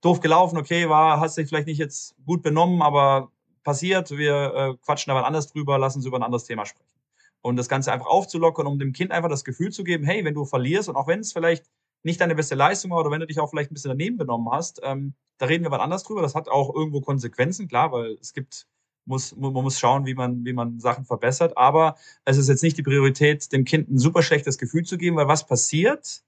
doof 0.00 0.20
gelaufen, 0.20 0.56
okay, 0.56 0.88
war, 0.88 1.20
hast 1.20 1.36
dich 1.36 1.48
vielleicht 1.48 1.66
nicht 1.66 1.78
jetzt 1.78 2.14
gut 2.24 2.42
benommen, 2.42 2.80
aber 2.80 3.30
passiert, 3.62 4.10
wir 4.10 4.54
äh, 4.54 4.84
quatschen 4.84 5.10
aber 5.10 5.26
anders 5.26 5.52
drüber, 5.52 5.78
lassen 5.78 5.98
uns 5.98 6.06
über 6.06 6.18
ein 6.18 6.22
anderes 6.22 6.44
Thema 6.44 6.64
sprechen. 6.64 6.99
Und 7.42 7.56
das 7.56 7.68
Ganze 7.68 7.92
einfach 7.92 8.06
aufzulockern, 8.06 8.66
um 8.66 8.78
dem 8.78 8.92
Kind 8.92 9.12
einfach 9.12 9.30
das 9.30 9.44
Gefühl 9.44 9.72
zu 9.72 9.84
geben, 9.84 10.04
hey, 10.04 10.24
wenn 10.24 10.34
du 10.34 10.44
verlierst 10.44 10.88
und 10.88 10.96
auch 10.96 11.06
wenn 11.06 11.20
es 11.20 11.32
vielleicht 11.32 11.64
nicht 12.02 12.20
deine 12.20 12.34
beste 12.34 12.54
Leistung 12.54 12.90
war 12.90 13.00
oder 13.00 13.10
wenn 13.10 13.20
du 13.20 13.26
dich 13.26 13.40
auch 13.40 13.50
vielleicht 13.50 13.70
ein 13.70 13.74
bisschen 13.74 13.90
daneben 13.90 14.16
benommen 14.16 14.50
hast, 14.50 14.80
ähm, 14.82 15.14
da 15.38 15.46
reden 15.46 15.64
wir 15.64 15.72
aber 15.72 15.82
anders 15.82 16.02
drüber. 16.02 16.22
Das 16.22 16.34
hat 16.34 16.48
auch 16.48 16.74
irgendwo 16.74 17.00
Konsequenzen, 17.00 17.66
klar, 17.66 17.92
weil 17.92 18.18
es 18.20 18.34
gibt, 18.34 18.66
muss, 19.06 19.34
man 19.36 19.52
muss 19.52 19.78
schauen, 19.78 20.04
wie 20.04 20.14
man, 20.14 20.44
wie 20.44 20.52
man 20.52 20.80
Sachen 20.80 21.06
verbessert. 21.06 21.56
Aber 21.56 21.96
es 22.26 22.36
ist 22.36 22.48
jetzt 22.48 22.62
nicht 22.62 22.76
die 22.76 22.82
Priorität, 22.82 23.50
dem 23.52 23.64
Kind 23.64 23.90
ein 23.90 23.98
super 23.98 24.22
schlechtes 24.22 24.58
Gefühl 24.58 24.84
zu 24.84 24.98
geben, 24.98 25.16
weil 25.16 25.28
was 25.28 25.46
passiert? 25.46 26.22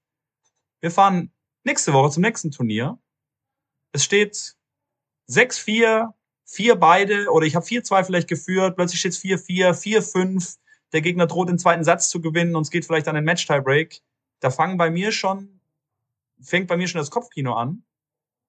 Wir 0.80 0.90
fahren 0.90 1.30
nächste 1.64 1.92
Woche 1.92 2.10
zum 2.10 2.22
nächsten 2.22 2.50
Turnier. 2.50 2.98
Es 3.92 4.04
steht 4.04 4.56
6-4, 5.28 6.12
4 6.44 6.76
beide, 6.76 7.30
oder 7.30 7.46
ich 7.46 7.54
habe 7.54 7.66
4-2 7.66 8.04
vielleicht 8.04 8.28
geführt, 8.28 8.76
plötzlich 8.76 9.00
steht 9.00 9.12
es 9.12 9.22
4-4, 9.22 9.74
4-5. 9.74 10.58
Der 10.92 11.00
Gegner 11.00 11.26
droht 11.26 11.48
den 11.48 11.58
zweiten 11.58 11.84
Satz 11.84 12.10
zu 12.10 12.20
gewinnen 12.20 12.54
und 12.54 12.62
es 12.62 12.70
geht 12.70 12.84
vielleicht 12.84 13.08
an 13.08 13.14
den 13.14 13.24
Match-Tiebreak. 13.24 14.02
Da 14.40 14.50
fangen 14.50 14.76
bei 14.76 14.90
mir 14.90 15.12
schon, 15.12 15.60
fängt 16.40 16.68
bei 16.68 16.76
mir 16.76 16.88
schon 16.88 16.98
das 17.00 17.10
Kopfkino 17.10 17.54
an 17.54 17.82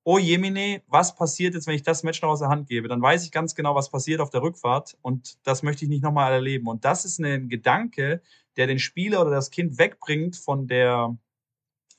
oh 0.04 0.18
Jemine, 0.18 0.82
was 0.88 1.16
passiert 1.16 1.54
jetzt, 1.54 1.68
wenn 1.68 1.76
ich 1.76 1.84
das 1.84 2.04
Match 2.04 2.22
noch 2.22 2.30
aus 2.30 2.40
der 2.40 2.50
Hand 2.50 2.68
gebe? 2.68 2.88
Dann 2.88 3.02
weiß 3.02 3.24
ich 3.24 3.32
ganz 3.32 3.56
genau, 3.56 3.76
was 3.76 3.90
passiert 3.90 4.20
auf 4.20 4.30
der 4.30 4.42
Rückfahrt 4.42 4.98
und 5.02 5.38
das 5.44 5.64
möchte 5.64 5.86
ich 5.86 5.90
nicht 5.90 6.04
nochmal 6.04 6.32
erleben. 6.32 6.68
Und 6.68 6.86
das 6.86 7.06
ist 7.06 7.20
ein 7.20 7.50
Gedanke, 7.50 8.22
der 8.58 8.68
den 8.68 8.80
Spieler 8.80 9.22
oder 9.22 9.32
das 9.32 9.50
Kind 9.50 9.78
wegbringt 9.78 10.36
von 10.36 10.68
der 10.68 11.16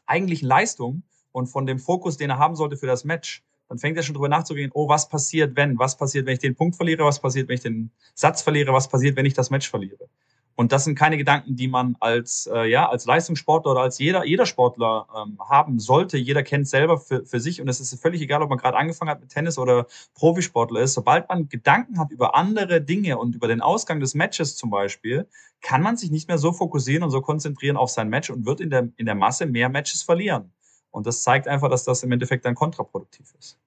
eigentlichen 0.07 0.47
Leistung 0.47 1.03
und 1.33 1.47
von 1.47 1.67
dem 1.67 1.79
Fokus, 1.79 2.17
den 2.17 2.31
er 2.31 2.39
haben 2.39 2.57
sollte 2.57 2.77
für 2.77 2.87
das 2.87 3.05
Match. 3.05 3.43
Dann 3.69 3.79
fängt 3.79 3.97
er 3.97 4.03
schon 4.03 4.15
drüber 4.15 4.29
nachzugehen, 4.29 4.71
oh, 4.75 4.89
was 4.89 5.09
passiert, 5.09 5.57
wenn? 5.57 5.79
Was 5.79 5.97
passiert, 5.97 6.27
wenn 6.27 6.35
ich 6.35 6.39
den 6.39 6.55
Punkt 6.55 6.77
verliere? 6.77 7.05
Was 7.05 7.21
passiert, 7.21 7.49
wenn 7.49 7.55
ich 7.55 7.63
den 7.63 7.91
Satz 8.15 8.43
verliere? 8.43 8.73
Was 8.75 8.89
passiert, 8.89 9.17
wenn 9.17 9.25
ich 9.25 9.35
das 9.35 9.49
Match 9.49 9.69
verliere? 9.69 10.09
Und 10.57 10.71
das 10.71 10.85
sind 10.85 10.97
keine 10.97 11.17
Gedanken, 11.17 11.57
die 11.57 11.67
man 11.67 11.97
als, 11.99 12.49
äh, 12.53 12.67
ja, 12.71 12.89
als 12.89 13.07
Leistungssportler 13.07 13.73
oder 13.73 13.81
als 13.81 13.99
jeder, 13.99 14.25
jeder 14.25 14.47
Sportler 14.47 15.07
ähm, 15.17 15.39
haben 15.41 15.81
sollte. 15.81 16.17
Jeder 16.17 16.45
kennt 16.45 16.69
selber 16.69 16.99
für, 16.99 17.27
für 17.27 17.41
sich 17.41 17.61
und 17.61 17.69
es 17.69 17.81
ist 17.81 18.01
völlig 18.01 18.21
egal, 18.23 18.41
ob 18.41 18.51
man 18.51 18.59
gerade 18.59 18.77
angefangen 18.77 19.11
hat 19.11 19.21
mit 19.21 19.31
Tennis 19.31 19.59
oder 19.59 19.87
Profisportler 20.15 20.83
ist. 20.83 20.95
Sobald 20.95 21.29
man 21.29 21.49
Gedanken 21.49 21.99
hat 21.99 22.13
über 22.13 22.37
andere 22.37 22.81
Dinge 22.81 23.19
und 23.19 23.35
über 23.35 23.49
den 23.49 23.61
Ausgang 23.61 23.99
des 23.99 24.15
Matches 24.15 24.55
zum 24.57 24.71
Beispiel, 24.71 25.27
kann 25.61 25.83
man 25.83 25.97
sich 25.97 26.13
nicht 26.13 26.29
mehr 26.29 26.39
so 26.39 26.53
fokussieren 26.53 27.03
und 27.03 27.11
so 27.11 27.21
konzentrieren 27.21 27.77
auf 27.77 27.91
sein 27.91 28.09
Match 28.09 28.31
und 28.31 28.47
wird 28.47 28.61
in 28.61 28.71
der, 28.71 28.89
in 28.97 29.07
der 29.07 29.17
Masse 29.17 29.47
mehr 29.47 29.69
Matches 29.69 30.03
verlieren. 30.03 30.53
Und 30.93 31.07
das 31.07 31.25
zeigt 31.25 31.49
einfach, 31.49 31.69
dass 31.69 31.83
das 31.83 32.05
im 32.05 32.13
Endeffekt 32.13 32.45
dann 32.45 32.55
kontraproduktiv 32.55 33.35
ist. 33.41 33.59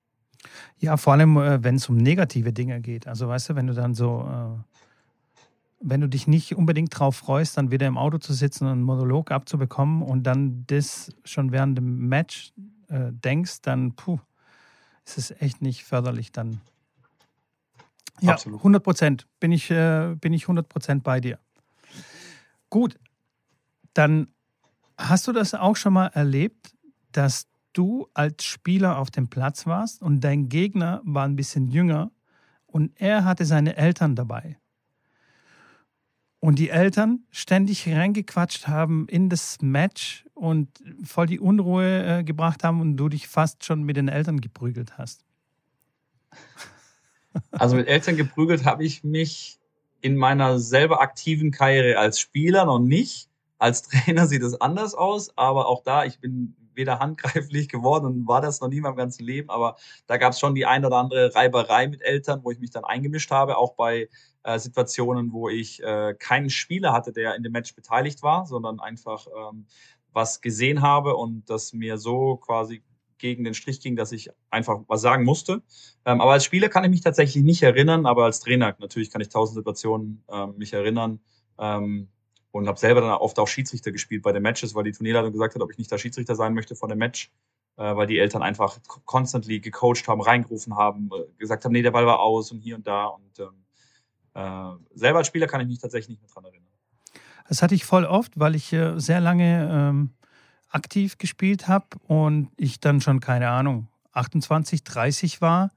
Ja, 0.78 0.96
vor 0.96 1.14
allem, 1.14 1.36
äh, 1.36 1.62
wenn 1.62 1.76
es 1.76 1.90
um 1.90 1.98
negative 1.98 2.54
Dinge 2.54 2.80
geht. 2.80 3.08
Also 3.08 3.28
weißt 3.28 3.50
du, 3.50 3.56
wenn 3.56 3.68
du 3.68 3.74
dann 3.74 3.94
so 3.94 4.22
äh 4.22 4.77
wenn 5.80 6.02
du 6.02 6.10
dich 6.10 6.28
nicht 6.28 6.56
unbedingt 6.56 6.98
drauf 6.98 7.18
freust, 7.18 7.58
dann 7.58 7.72
wieder 7.72 7.88
im 7.88 7.98
Auto 7.98 8.18
zu 8.18 8.34
sitzen 8.34 8.66
und 8.66 8.72
einen 8.72 8.84
Monolog 8.84 9.32
abzubekommen 9.32 10.02
und 10.02 10.24
dann 10.24 10.66
das 10.68 11.12
schon 11.24 11.52
während 11.52 11.78
dem 11.78 12.08
Match 12.08 12.54
äh, 12.88 13.12
denkst, 13.12 13.62
dann 13.62 13.94
puh, 13.94 14.20
ist 15.06 15.18
es 15.18 15.32
echt 15.32 15.62
nicht 15.62 15.84
förderlich 15.84 16.32
dann. 16.32 16.62
Ja, 18.20 18.34
Absolut. 18.34 18.60
100 18.60 18.84
Prozent 18.84 19.28
bin 19.40 19.52
ich, 19.52 19.70
äh, 19.70 20.16
bin 20.20 20.34
ich 20.34 20.44
100 20.44 20.68
Prozent 20.68 21.04
bei 21.04 21.20
dir. 21.20 21.38
Gut, 22.70 22.98
dann 23.94 24.28
hast 24.98 25.28
du 25.28 25.32
das 25.32 25.54
auch 25.54 25.76
schon 25.76 25.94
mal 25.94 26.08
erlebt, 26.08 26.74
dass 27.12 27.48
du 27.74 28.08
als 28.16 28.44
Spieler 28.44 28.98
auf 28.98 29.12
dem 29.12 29.28
Platz 29.28 29.68
warst 29.68 30.02
und 30.02 30.22
dein 30.22 30.50
Gegner 30.50 31.02
war 31.04 31.26
ein 31.26 31.36
bisschen 31.36 31.68
jünger 31.68 32.12
und 32.66 32.92
er 33.00 33.24
hatte 33.24 33.46
seine 33.46 33.78
Eltern 33.78 34.16
dabei 34.16 34.58
und 36.48 36.60
die 36.60 36.70
Eltern 36.70 37.26
ständig 37.30 37.90
reingequatscht 37.90 38.70
haben 38.70 39.06
in 39.10 39.28
das 39.28 39.58
Match 39.62 40.26
und 40.34 40.70
voll 41.04 41.28
die 41.28 41.42
Unruhe 41.42 42.20
äh, 42.20 42.24
gebracht 42.24 42.64
haben 42.64 42.80
und 42.80 42.96
du 42.96 43.10
dich 43.10 43.28
fast 43.28 43.66
schon 43.66 43.84
mit 43.84 43.98
den 43.98 44.08
Eltern 44.08 44.40
geprügelt 44.40 44.98
hast. 44.98 45.26
Also 47.52 47.76
mit 47.76 47.88
Eltern 47.88 48.16
geprügelt 48.16 48.66
habe 48.66 48.84
ich 48.84 49.04
mich 49.04 49.60
in 50.00 50.16
meiner 50.16 50.58
selber 50.58 51.02
aktiven 51.02 51.52
Karriere 51.52 52.00
als 52.00 52.20
Spieler 52.20 52.66
noch 52.66 52.80
nicht. 52.80 53.30
Als 53.60 53.84
Trainer 53.84 54.26
sieht 54.28 54.42
es 54.42 54.60
anders 54.60 54.96
aus, 54.96 55.38
aber 55.38 55.68
auch 55.68 55.84
da, 55.84 56.06
ich 56.06 56.20
bin 56.20 56.56
weder 56.78 57.00
handgreiflich 57.00 57.68
geworden 57.70 58.06
und 58.06 58.28
war 58.28 58.42
das 58.42 58.62
noch 58.62 58.70
nie 58.70 58.78
in 58.78 58.84
meinem 58.84 58.96
ganzen 58.96 59.26
Leben, 59.26 59.50
aber 59.50 59.76
da 60.06 60.18
gab 60.18 60.34
es 60.34 60.40
schon 60.40 60.56
die 60.56 60.66
ein 60.66 60.86
oder 60.86 60.98
andere 60.98 61.36
Reiberei 61.36 61.88
mit 61.88 62.02
Eltern, 62.02 62.42
wo 62.44 62.52
ich 62.52 62.60
mich 62.60 62.72
dann 62.72 62.86
eingemischt 62.86 63.32
habe, 63.32 63.58
auch 63.58 63.74
bei 63.76 64.08
äh, 64.44 64.60
Situationen, 64.60 65.34
wo 65.34 65.50
ich 65.50 65.84
äh, 65.84 66.16
keinen 66.18 66.50
Spieler 66.50 66.94
hatte, 66.94 67.12
der 67.12 67.36
in 67.36 67.44
dem 67.44 67.52
Match 67.52 67.76
beteiligt 67.76 68.24
war, 68.24 68.46
sondern 68.46 68.80
einfach 68.80 69.28
ähm, 69.28 69.66
was 70.14 70.42
gesehen 70.42 70.82
habe 70.82 71.16
und 71.16 71.50
das 71.50 71.74
mir 71.74 71.98
so 71.98 72.38
quasi 72.38 72.82
gegen 73.18 73.44
den 73.44 73.54
Strich 73.54 73.80
ging, 73.82 73.96
dass 73.96 74.12
ich 74.12 74.30
einfach 74.50 74.80
was 74.88 75.02
sagen 75.02 75.24
musste. 75.24 75.64
Ähm, 76.06 76.22
aber 76.22 76.34
als 76.34 76.46
Spieler 76.46 76.70
kann 76.70 76.84
ich 76.84 76.90
mich 76.90 77.02
tatsächlich 77.02 77.44
nicht 77.44 77.64
erinnern, 77.64 78.06
aber 78.06 78.26
als 78.26 78.40
Trainer 78.40 78.76
natürlich 78.80 79.12
kann 79.12 79.22
ich 79.22 79.30
tausend 79.30 79.58
Situationen 79.58 80.24
ähm, 80.32 80.56
mich 80.58 80.74
erinnern. 80.74 81.20
Ähm, 81.60 82.10
und 82.58 82.68
habe 82.68 82.80
selber 82.80 83.02
dann 83.02 83.12
oft 83.12 83.38
auch 83.40 83.48
Schiedsrichter 83.48 83.92
gespielt 83.92 84.24
bei 84.24 84.32
den 84.32 84.42
Matches, 84.42 84.76
weil 84.76 84.84
die 84.84 84.92
Turnierleitung 84.92 85.32
gesagt 85.32 85.56
hat, 85.56 85.62
ob 85.62 85.72
ich 85.72 85.78
nicht 85.78 85.92
der 85.92 85.98
Schiedsrichter 85.98 86.36
sein 86.36 86.54
möchte 86.54 86.76
von 86.76 86.90
dem 86.90 86.98
Match, 86.98 87.32
äh, 87.78 87.96
weil 87.96 88.08
die 88.08 88.20
Eltern 88.20 88.42
einfach 88.42 88.78
constantly 89.06 89.60
gecoacht 89.60 90.08
haben, 90.08 90.22
reingerufen 90.22 90.76
haben, 90.76 91.10
äh, 91.14 91.38
gesagt 91.38 91.66
haben, 91.66 91.72
nee, 91.72 91.82
der 91.82 91.92
Ball 91.92 92.06
war 92.06 92.20
aus 92.20 92.52
und 92.52 92.60
hier 92.60 92.76
und 92.76 92.88
da. 92.88 93.06
Und 93.06 93.40
ähm, 93.40 93.64
äh, 94.34 94.98
selber 94.98 95.20
als 95.20 95.28
Spieler 95.28 95.48
kann 95.48 95.62
ich 95.62 95.68
mich 95.68 95.80
tatsächlich 95.80 96.10
nicht 96.10 96.22
mehr 96.22 96.32
dran 96.34 96.46
erinnern. 96.46 96.68
Das 97.48 97.62
hatte 97.62 97.76
ich 97.76 97.86
voll 97.86 98.06
oft, 98.06 98.40
weil 98.40 98.56
ich 98.56 98.74
äh, 98.74 99.00
sehr 99.00 99.22
lange 99.22 99.70
ähm, 99.72 100.10
aktiv 100.70 101.18
gespielt 101.18 101.68
habe 101.68 101.86
und 102.08 102.50
ich 102.58 102.80
dann 102.80 103.02
schon, 103.02 103.20
keine 103.20 103.50
Ahnung, 103.50 103.88
28, 104.14 104.84
30 104.84 105.42
war 105.42 105.72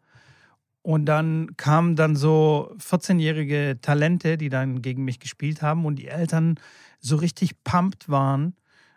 und 0.82 1.04
dann 1.06 1.56
kamen 1.56 1.94
dann 1.94 2.16
so 2.16 2.74
14-jährige 2.78 3.78
Talente, 3.82 4.38
die 4.38 4.48
dann 4.48 4.80
gegen 4.80 5.04
mich 5.04 5.18
gespielt 5.20 5.60
haben 5.60 5.84
und 5.84 5.96
die 5.96 6.08
Eltern 6.08 6.58
so 7.00 7.16
richtig 7.16 7.62
pumped 7.64 8.08
waren. 8.08 8.54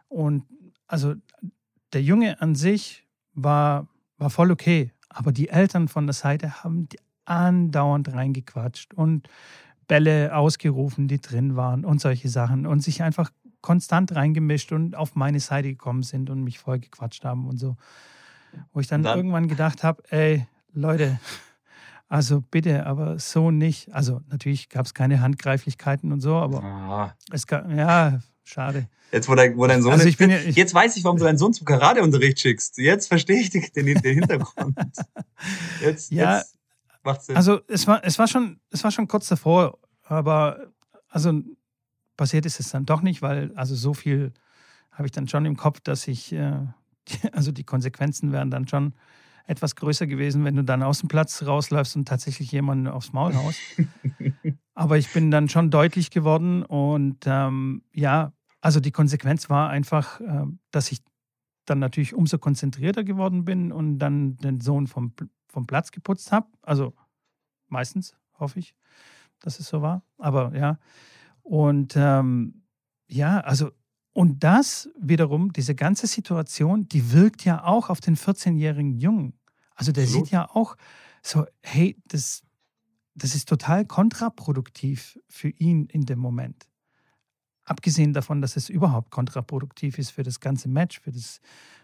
Und 0.07 0.45
also 0.87 1.15
der 1.91 2.01
Junge 2.01 2.41
an 2.41 2.55
sich 2.55 3.05
war, 3.33 3.87
war 4.17 4.29
voll 4.29 4.51
okay, 4.51 4.91
aber 5.09 5.31
die 5.31 5.49
Eltern 5.49 5.87
von 5.87 6.07
der 6.07 6.13
Seite 6.13 6.63
haben 6.63 6.87
andauernd 7.25 8.13
reingequatscht 8.13 8.93
und 8.93 9.27
Bälle 9.87 10.35
ausgerufen, 10.35 11.07
die 11.07 11.19
drin 11.19 11.55
waren 11.55 11.83
und 11.83 11.99
solche 11.99 12.29
Sachen 12.29 12.65
und 12.65 12.81
sich 12.81 13.03
einfach 13.03 13.29
konstant 13.61 14.15
reingemischt 14.15 14.71
und 14.71 14.95
auf 14.95 15.15
meine 15.15 15.39
Seite 15.39 15.69
gekommen 15.69 16.03
sind 16.03 16.29
und 16.29 16.43
mich 16.43 16.59
voll 16.59 16.79
gequatscht 16.79 17.25
haben 17.25 17.47
und 17.47 17.57
so. 17.57 17.75
Wo 18.71 18.79
ich 18.79 18.87
dann, 18.87 19.03
dann 19.03 19.17
irgendwann 19.17 19.47
gedacht 19.47 19.83
habe, 19.83 20.03
ey, 20.09 20.47
Leute, 20.73 21.19
also 22.13 22.41
bitte, 22.41 22.85
aber 22.85 23.17
so 23.17 23.49
nicht. 23.49 23.91
Also 23.91 24.21
natürlich 24.29 24.69
gab 24.69 24.85
es 24.85 24.93
keine 24.93 25.19
Handgreiflichkeiten 25.21 26.11
und 26.11 26.21
so, 26.21 26.35
aber 26.35 26.63
ah. 26.63 27.17
es 27.31 27.47
gab, 27.47 27.67
ja, 27.71 28.19
schade. 28.43 28.87
Jetzt, 29.11 29.27
wo, 29.27 29.33
dein, 29.33 29.57
wo 29.57 29.65
dein 29.65 29.81
Sohn. 29.81 29.93
Also 29.93 30.07
ich 30.07 30.17
bin 30.17 30.29
ja, 30.29 30.37
ich, 30.37 30.55
jetzt 30.55 30.75
weiß 30.75 30.95
ich, 30.95 31.03
warum 31.03 31.17
du 31.17 31.23
deinen 31.23 31.39
Sohn 31.39 31.55
zum 31.55 31.65
Karateunterricht 31.65 32.39
schickst. 32.39 32.77
Jetzt 32.77 33.07
verstehe 33.07 33.39
ich 33.39 33.49
den, 33.49 33.63
den, 33.75 33.99
den 33.99 34.13
Hintergrund. 34.19 34.77
Jetzt, 35.81 36.11
ja, 36.11 36.37
jetzt 36.37 36.55
macht 37.01 37.23
Sinn. 37.23 37.35
Also 37.35 37.61
es 37.67 37.87
war, 37.87 38.05
es 38.05 38.19
war 38.19 38.27
schon, 38.27 38.59
es 38.69 38.83
war 38.83 38.91
schon 38.91 39.07
kurz 39.07 39.27
davor, 39.27 39.79
aber 40.03 40.67
also 41.09 41.41
passiert 42.15 42.45
ist 42.45 42.59
es 42.59 42.69
dann 42.69 42.85
doch 42.85 43.01
nicht, 43.01 43.23
weil 43.23 43.51
also 43.55 43.73
so 43.73 43.95
viel 43.95 44.33
habe 44.91 45.07
ich 45.07 45.11
dann 45.11 45.27
schon 45.27 45.47
im 45.47 45.57
Kopf, 45.57 45.79
dass 45.79 46.07
ich, 46.07 46.31
äh, 46.31 46.59
also 47.31 47.51
die 47.51 47.63
Konsequenzen 47.63 48.31
wären 48.31 48.51
dann 48.51 48.67
schon 48.67 48.93
etwas 49.45 49.75
größer 49.75 50.07
gewesen, 50.07 50.45
wenn 50.45 50.55
du 50.55 50.63
dann 50.63 50.83
aus 50.83 50.99
dem 50.99 51.09
Platz 51.09 51.43
rausläufst 51.43 51.95
und 51.95 52.07
tatsächlich 52.07 52.51
jemanden 52.51 52.87
aufs 52.87 53.13
Maul 53.13 53.35
haust. 53.35 53.59
Aber 54.73 54.97
ich 54.97 55.11
bin 55.13 55.31
dann 55.31 55.49
schon 55.49 55.69
deutlich 55.69 56.09
geworden 56.09 56.63
und 56.63 57.25
ähm, 57.25 57.83
ja, 57.91 58.33
also 58.61 58.79
die 58.79 58.91
Konsequenz 58.91 59.49
war 59.49 59.69
einfach, 59.69 60.21
äh, 60.21 60.45
dass 60.71 60.91
ich 60.91 60.99
dann 61.65 61.79
natürlich 61.79 62.13
umso 62.13 62.37
konzentrierter 62.37 63.03
geworden 63.03 63.45
bin 63.45 63.71
und 63.71 63.99
dann 63.99 64.37
den 64.37 64.61
Sohn 64.61 64.87
vom, 64.87 65.13
vom 65.47 65.67
Platz 65.67 65.91
geputzt 65.91 66.31
habe. 66.31 66.47
Also 66.61 66.93
meistens, 67.67 68.15
hoffe 68.39 68.59
ich, 68.59 68.75
dass 69.39 69.59
es 69.59 69.67
so 69.67 69.81
war. 69.81 70.03
Aber 70.17 70.55
ja. 70.55 70.79
Und 71.41 71.95
ähm, 71.95 72.63
ja, 73.07 73.39
also 73.41 73.71
und 74.13 74.43
das 74.43 74.89
wiederum, 74.99 75.51
diese 75.53 75.73
ganze 75.73 76.05
Situation, 76.05 76.87
die 76.87 77.11
wirkt 77.11 77.45
ja 77.45 77.63
auch 77.63 77.89
auf 77.89 77.99
den 77.99 78.15
14-jährigen 78.15 78.97
Jungen. 78.97 79.33
Also 79.75 79.91
der 79.91 80.03
Absolut. 80.03 80.25
sieht 80.25 80.31
ja 80.31 80.49
auch 80.49 80.77
so, 81.23 81.45
hey, 81.61 81.97
das, 82.05 82.43
das 83.15 83.33
ist 83.33 83.49
total 83.49 83.85
kontraproduktiv 83.85 85.19
für 85.27 85.49
ihn 85.49 85.87
in 85.87 86.05
dem 86.05 86.19
Moment. 86.19 86.67
Abgesehen 87.65 88.13
davon, 88.13 88.41
dass 88.41 88.55
es 88.55 88.69
überhaupt 88.69 89.09
kontraproduktiv 89.09 89.97
ist 89.97 90.11
für 90.11 90.23
das 90.23 90.39
ganze 90.39 90.69
Match, 90.69 90.99
für 90.99 91.11
das, 91.11 91.39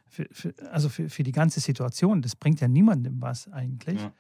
für, 0.08 0.28
für, 0.32 0.54
also 0.72 0.90
für, 0.90 1.10
für 1.10 1.24
die 1.24 1.32
ganze 1.32 1.62
Situation. 1.62 2.22
Das 2.22 2.36
bringt 2.36 2.62
ja 2.62 2.68
niemandem 2.68 3.22
was 3.22 3.48
eigentlich. 3.48 4.00
Ja. 4.02 4.14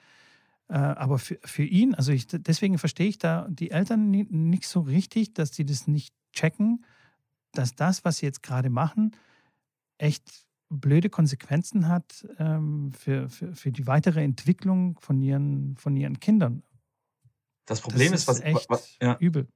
Äh, 0.69 0.77
aber 0.97 1.19
für, 1.19 1.37
für 1.43 1.63
ihn, 1.63 1.93
also 1.93 2.11
ich, 2.11 2.27
deswegen 2.27 2.79
verstehe 2.79 3.07
ich 3.07 3.19
da 3.19 3.47
die 3.49 3.69
Eltern 3.69 4.09
nicht 4.09 4.65
so 4.65 4.79
richtig, 4.79 5.33
dass 5.33 5.53
sie 5.53 5.65
das 5.65 5.85
nicht 5.85 6.15
checken, 6.31 6.85
dass 7.51 7.75
das, 7.75 8.05
was 8.05 8.17
sie 8.17 8.25
jetzt 8.25 8.43
gerade 8.43 8.69
machen, 8.69 9.15
echt 9.97 10.47
blöde 10.69 11.09
Konsequenzen 11.09 11.88
hat 11.88 12.27
ähm, 12.38 12.91
für, 12.91 13.29
für, 13.29 13.55
für 13.55 13.71
die 13.71 13.88
weitere 13.88 14.23
Entwicklung 14.23 14.99
von 14.99 15.21
ihren, 15.21 15.75
von 15.77 15.95
ihren 15.95 16.19
Kindern. 16.19 16.63
Das 17.65 17.81
Problem 17.81 18.12
das 18.12 18.21
ist, 18.21 18.27
was, 18.27 18.41
echt 18.41 18.69
was, 18.69 18.97
ja. 19.01 19.17
übel. 19.19 19.47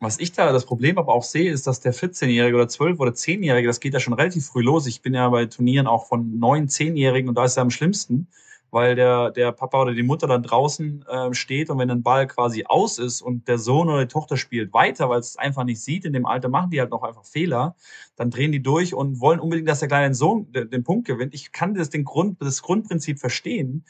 Was 0.00 0.20
ich 0.20 0.32
da 0.32 0.52
das 0.52 0.64
Problem 0.64 0.96
aber 0.96 1.12
auch 1.12 1.24
sehe, 1.24 1.50
ist, 1.50 1.66
dass 1.66 1.80
der 1.80 1.92
14-Jährige 1.92 2.56
oder 2.56 2.66
12- 2.66 2.98
oder 2.98 3.10
10-Jährige, 3.12 3.66
das 3.66 3.80
geht 3.80 3.94
ja 3.94 4.00
schon 4.00 4.12
relativ 4.12 4.46
früh 4.46 4.62
los. 4.62 4.86
Ich 4.86 5.02
bin 5.02 5.14
ja 5.14 5.28
bei 5.28 5.46
Turnieren 5.46 5.86
auch 5.86 6.06
von 6.06 6.38
9-, 6.38 6.68
10-Jährigen 6.68 7.28
und 7.28 7.34
da 7.34 7.44
ist 7.44 7.56
er 7.56 7.62
am 7.62 7.70
schlimmsten 7.70 8.28
weil 8.70 8.94
der, 8.94 9.30
der 9.30 9.52
Papa 9.52 9.82
oder 9.82 9.94
die 9.94 10.02
Mutter 10.02 10.26
dann 10.26 10.42
draußen 10.42 11.04
äh, 11.08 11.34
steht 11.34 11.70
und 11.70 11.78
wenn 11.78 11.90
ein 11.90 12.02
Ball 12.02 12.26
quasi 12.26 12.64
aus 12.66 12.98
ist 12.98 13.22
und 13.22 13.48
der 13.48 13.58
Sohn 13.58 13.88
oder 13.88 14.00
die 14.00 14.12
Tochter 14.12 14.36
spielt 14.36 14.72
weiter, 14.72 15.08
weil 15.08 15.20
es 15.20 15.36
einfach 15.36 15.64
nicht 15.64 15.80
sieht, 15.80 16.04
in 16.04 16.12
dem 16.12 16.26
Alter 16.26 16.48
machen 16.48 16.70
die 16.70 16.80
halt 16.80 16.90
noch 16.90 17.02
einfach 17.02 17.24
Fehler, 17.24 17.76
dann 18.16 18.30
drehen 18.30 18.52
die 18.52 18.62
durch 18.62 18.94
und 18.94 19.20
wollen 19.20 19.40
unbedingt, 19.40 19.68
dass 19.68 19.80
der 19.80 19.88
kleine 19.88 20.14
Sohn 20.14 20.52
den, 20.52 20.84
Punkt 20.84 21.06
gewinnt. 21.06 21.34
Ich 21.34 21.52
kann 21.52 21.74
das, 21.74 21.90
den 21.90 22.04
Grund, 22.04 22.40
das 22.42 22.62
Grundprinzip 22.62 23.18
verstehen. 23.18 23.84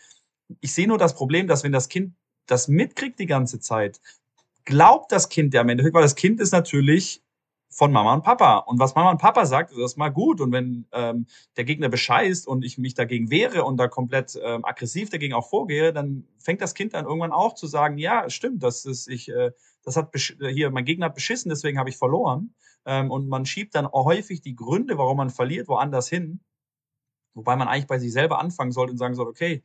Ich 0.60 0.72
sehe 0.72 0.88
nur 0.88 0.98
das 0.98 1.14
Problem, 1.14 1.48
dass 1.48 1.64
wenn 1.64 1.72
das 1.72 1.88
Kind 1.88 2.14
das 2.46 2.68
mitkriegt 2.68 3.18
die 3.18 3.26
ganze 3.26 3.60
Zeit, 3.60 4.00
glaubt 4.64 5.12
das 5.12 5.28
Kind 5.28 5.54
ja 5.54 5.60
am 5.60 5.68
Ende, 5.68 5.84
weil 5.92 6.02
das 6.02 6.14
Kind 6.14 6.40
ist 6.40 6.52
natürlich 6.52 7.22
von 7.78 7.92
Mama 7.92 8.12
und 8.12 8.24
Papa. 8.24 8.56
Und 8.56 8.80
was 8.80 8.96
Mama 8.96 9.12
und 9.12 9.20
Papa 9.20 9.46
sagt, 9.46 9.70
ist 9.70 9.78
erstmal 9.78 10.10
gut. 10.10 10.40
Und 10.40 10.50
wenn 10.50 10.86
ähm, 10.90 11.26
der 11.56 11.62
Gegner 11.62 11.88
bescheißt 11.88 12.48
und 12.48 12.64
ich 12.64 12.76
mich 12.76 12.94
dagegen 12.94 13.30
wehre 13.30 13.62
und 13.62 13.76
da 13.76 13.86
komplett 13.86 14.36
ähm, 14.42 14.64
aggressiv 14.64 15.10
dagegen 15.10 15.32
auch 15.32 15.48
vorgehe, 15.48 15.92
dann 15.92 16.26
fängt 16.40 16.60
das 16.60 16.74
Kind 16.74 16.92
dann 16.94 17.04
irgendwann 17.04 17.30
auch 17.30 17.54
zu 17.54 17.68
sagen, 17.68 17.96
ja, 17.96 18.28
stimmt, 18.30 18.64
das 18.64 18.84
ist, 18.84 19.06
ich, 19.06 19.28
äh, 19.28 19.52
das 19.84 19.96
hat 19.96 20.10
hier, 20.40 20.72
mein 20.72 20.86
Gegner 20.86 21.06
hat 21.06 21.14
beschissen, 21.14 21.50
deswegen 21.50 21.78
habe 21.78 21.88
ich 21.88 21.96
verloren. 21.96 22.52
Ähm, 22.84 23.12
und 23.12 23.28
man 23.28 23.46
schiebt 23.46 23.76
dann 23.76 23.86
auch 23.86 24.06
häufig 24.06 24.40
die 24.40 24.56
Gründe, 24.56 24.98
warum 24.98 25.18
man 25.18 25.30
verliert, 25.30 25.68
woanders 25.68 26.08
hin. 26.08 26.40
Wobei 27.34 27.54
man 27.54 27.68
eigentlich 27.68 27.86
bei 27.86 28.00
sich 28.00 28.12
selber 28.12 28.40
anfangen 28.40 28.72
sollte 28.72 28.90
und 28.90 28.98
sagen 28.98 29.14
sollte, 29.14 29.30
okay, 29.30 29.62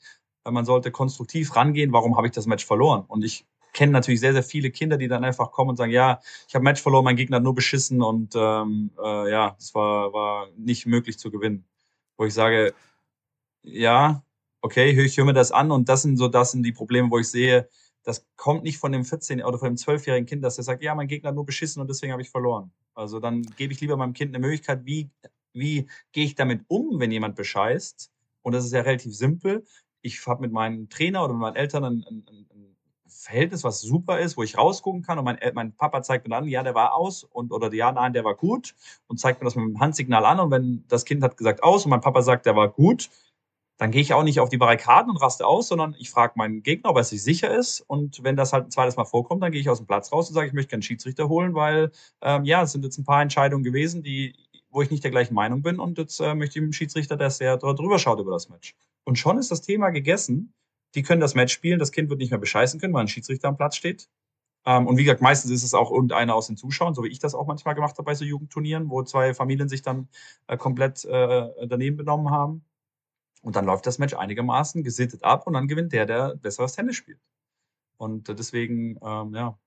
man 0.47 0.65
sollte 0.65 0.91
konstruktiv 0.91 1.55
rangehen, 1.55 1.93
warum 1.93 2.15
habe 2.15 2.27
ich 2.27 2.33
das 2.33 2.45
Match 2.45 2.63
verloren? 2.63 3.05
Und 3.07 3.25
ich 3.25 3.47
kenne 3.73 3.91
natürlich 3.91 4.19
sehr, 4.19 4.33
sehr 4.33 4.43
viele 4.43 4.71
Kinder, 4.71 4.97
die 4.97 5.07
dann 5.07 5.23
einfach 5.23 5.51
kommen 5.51 5.71
und 5.71 5.77
sagen, 5.77 5.91
ja, 5.91 6.19
ich 6.47 6.55
habe 6.55 6.63
Match 6.63 6.81
verloren, 6.81 7.05
mein 7.05 7.15
Gegner 7.15 7.37
hat 7.37 7.43
nur 7.43 7.55
beschissen 7.55 8.01
und 8.01 8.35
ähm, 8.35 8.91
äh, 9.03 9.31
ja, 9.31 9.55
es 9.59 9.73
war, 9.75 10.13
war 10.13 10.49
nicht 10.57 10.85
möglich 10.85 11.17
zu 11.19 11.31
gewinnen. 11.31 11.65
Wo 12.17 12.25
ich 12.25 12.33
sage, 12.33 12.73
ja, 13.63 14.23
okay, 14.61 14.91
ich 14.91 15.17
höre 15.17 15.25
mir 15.25 15.33
das 15.33 15.51
an 15.51 15.71
und 15.71 15.89
das 15.89 16.03
sind 16.03 16.17
so, 16.17 16.27
das 16.27 16.51
sind 16.51 16.63
die 16.63 16.71
Probleme, 16.71 17.09
wo 17.11 17.19
ich 17.19 17.29
sehe, 17.29 17.67
das 18.03 18.25
kommt 18.35 18.63
nicht 18.63 18.77
von 18.77 18.91
dem 18.91 19.03
14- 19.03 19.43
oder 19.43 19.57
von 19.57 19.69
dem 19.69 19.77
12-jährigen 19.77 20.25
Kind, 20.25 20.43
dass 20.43 20.57
er 20.57 20.63
sagt, 20.63 20.83
ja, 20.83 20.93
mein 20.93 21.07
Gegner 21.07 21.29
hat 21.29 21.35
nur 21.35 21.45
beschissen 21.45 21.81
und 21.81 21.89
deswegen 21.89 22.11
habe 22.11 22.21
ich 22.21 22.29
verloren. 22.29 22.71
Also 22.93 23.19
dann 23.19 23.41
gebe 23.57 23.73
ich 23.73 23.81
lieber 23.81 23.97
meinem 23.97 24.13
Kind 24.13 24.35
eine 24.35 24.45
Möglichkeit, 24.45 24.85
wie, 24.85 25.09
wie 25.53 25.87
gehe 26.11 26.25
ich 26.25 26.35
damit 26.35 26.63
um, 26.67 26.99
wenn 26.99 27.11
jemand 27.11 27.35
bescheißt? 27.35 28.11
Und 28.41 28.51
das 28.53 28.65
ist 28.65 28.73
ja 28.73 28.81
relativ 28.81 29.15
simpel. 29.15 29.65
Ich 30.01 30.25
habe 30.27 30.41
mit 30.41 30.51
meinem 30.51 30.89
Trainer 30.89 31.23
oder 31.23 31.33
mit 31.33 31.41
meinen 31.41 31.55
Eltern 31.55 31.85
ein, 31.85 32.05
ein 32.07 32.52
Verhältnis, 33.13 33.63
was 33.63 33.81
super 33.81 34.19
ist, 34.19 34.37
wo 34.37 34.43
ich 34.43 34.57
rausgucken 34.57 35.01
kann 35.03 35.19
und 35.19 35.25
mein, 35.25 35.37
mein 35.53 35.75
Papa 35.75 36.01
zeigt 36.03 36.27
mir 36.27 36.35
dann, 36.35 36.47
ja, 36.47 36.63
der 36.63 36.75
war 36.75 36.95
aus 36.95 37.23
und 37.23 37.51
oder 37.51 37.73
ja, 37.73 37.91
nein, 37.91 38.13
der 38.13 38.23
war 38.23 38.35
gut 38.35 38.75
und 39.07 39.19
zeigt 39.19 39.41
mir 39.41 39.45
das 39.45 39.55
mit 39.55 39.65
dem 39.65 39.79
Handsignal 39.79 40.25
an 40.25 40.39
und 40.39 40.51
wenn 40.51 40.83
das 40.87 41.05
Kind 41.05 41.23
hat 41.23 41.37
gesagt 41.37 41.63
aus 41.63 41.85
und 41.85 41.91
mein 41.91 42.01
Papa 42.01 42.21
sagt, 42.21 42.45
der 42.45 42.55
war 42.55 42.69
gut, 42.69 43.09
dann 43.77 43.91
gehe 43.91 44.01
ich 44.01 44.13
auch 44.13 44.23
nicht 44.23 44.39
auf 44.39 44.49
die 44.49 44.57
Barrikaden 44.57 45.09
und 45.09 45.17
raste 45.17 45.45
aus, 45.45 45.67
sondern 45.67 45.95
ich 45.97 46.09
frage 46.09 46.33
meinen 46.35 46.63
Gegner, 46.63 46.91
ob 46.91 46.97
er 46.97 47.03
sich 47.03 47.23
sicher 47.23 47.53
ist. 47.53 47.81
Und 47.81 48.23
wenn 48.23 48.35
das 48.35 48.53
halt 48.53 48.65
ein 48.65 48.71
zweites 48.71 48.95
Mal 48.95 49.05
vorkommt, 49.05 49.41
dann 49.41 49.51
gehe 49.51 49.61
ich 49.61 49.69
aus 49.69 49.79
dem 49.79 49.87
Platz 49.87 50.11
raus 50.11 50.29
und 50.29 50.35
sage, 50.35 50.47
ich 50.47 50.53
möchte 50.53 50.69
gerne 50.69 50.83
Schiedsrichter 50.83 51.27
holen, 51.27 51.55
weil 51.55 51.91
ähm, 52.21 52.45
ja, 52.45 52.61
es 52.61 52.71
sind 52.71 52.85
jetzt 52.85 52.97
ein 52.97 53.03
paar 53.03 53.21
Entscheidungen 53.21 53.63
gewesen, 53.63 54.03
die, 54.03 54.35
wo 54.69 54.81
ich 54.81 54.91
nicht 54.91 55.03
der 55.03 55.11
gleichen 55.11 55.33
Meinung 55.33 55.63
bin. 55.63 55.79
Und 55.79 55.97
jetzt 55.97 56.19
äh, 56.19 56.35
möchte 56.35 56.59
ich 56.59 56.65
dem 56.65 56.73
Schiedsrichter, 56.73 57.17
dass 57.17 57.41
er 57.41 57.57
drüber 57.57 57.99
schaut 57.99 58.19
über 58.19 58.31
das 58.31 58.47
Match. 58.49 58.75
Und 59.05 59.17
schon 59.17 59.37
ist 59.37 59.51
das 59.51 59.61
Thema 59.61 59.89
gegessen 59.89 60.53
die 60.95 61.03
können 61.03 61.21
das 61.21 61.35
Match 61.35 61.53
spielen, 61.53 61.79
das 61.79 61.91
Kind 61.91 62.09
wird 62.09 62.19
nicht 62.19 62.31
mehr 62.31 62.39
bescheißen 62.39 62.79
können, 62.79 62.93
weil 62.93 63.01
ein 63.01 63.07
Schiedsrichter 63.07 63.47
am 63.47 63.57
Platz 63.57 63.75
steht. 63.75 64.09
Ähm, 64.65 64.87
und 64.87 64.97
wie 64.97 65.03
gesagt, 65.03 65.21
meistens 65.21 65.51
ist 65.51 65.63
es 65.63 65.73
auch 65.73 65.91
irgendeiner 65.91 66.35
aus 66.35 66.47
den 66.47 66.57
Zuschauern, 66.57 66.93
so 66.93 67.03
wie 67.03 67.09
ich 67.09 67.19
das 67.19 67.35
auch 67.35 67.47
manchmal 67.47 67.75
gemacht 67.75 67.97
habe 67.97 68.05
bei 68.05 68.15
so 68.15 68.23
Jugendturnieren, 68.23 68.89
wo 68.89 69.03
zwei 69.03 69.33
Familien 69.33 69.67
sich 69.67 69.81
dann 69.81 70.07
äh, 70.47 70.57
komplett 70.57 71.03
äh, 71.05 71.67
daneben 71.67 71.97
benommen 71.97 72.31
haben. 72.31 72.63
Und 73.41 73.57
dann 73.57 73.65
läuft 73.65 73.85
das 73.85 73.99
Match 73.99 74.13
einigermaßen 74.13 74.83
gesittet 74.83 75.23
ab 75.23 75.47
und 75.47 75.53
dann 75.53 75.67
gewinnt 75.67 75.91
der, 75.91 76.05
der 76.05 76.35
besseres 76.35 76.73
Tennis 76.73 76.95
spielt. 76.95 77.19
Und 77.97 78.29
äh, 78.29 78.35
deswegen, 78.35 78.97
ähm, 79.03 79.35
ja, 79.35 79.57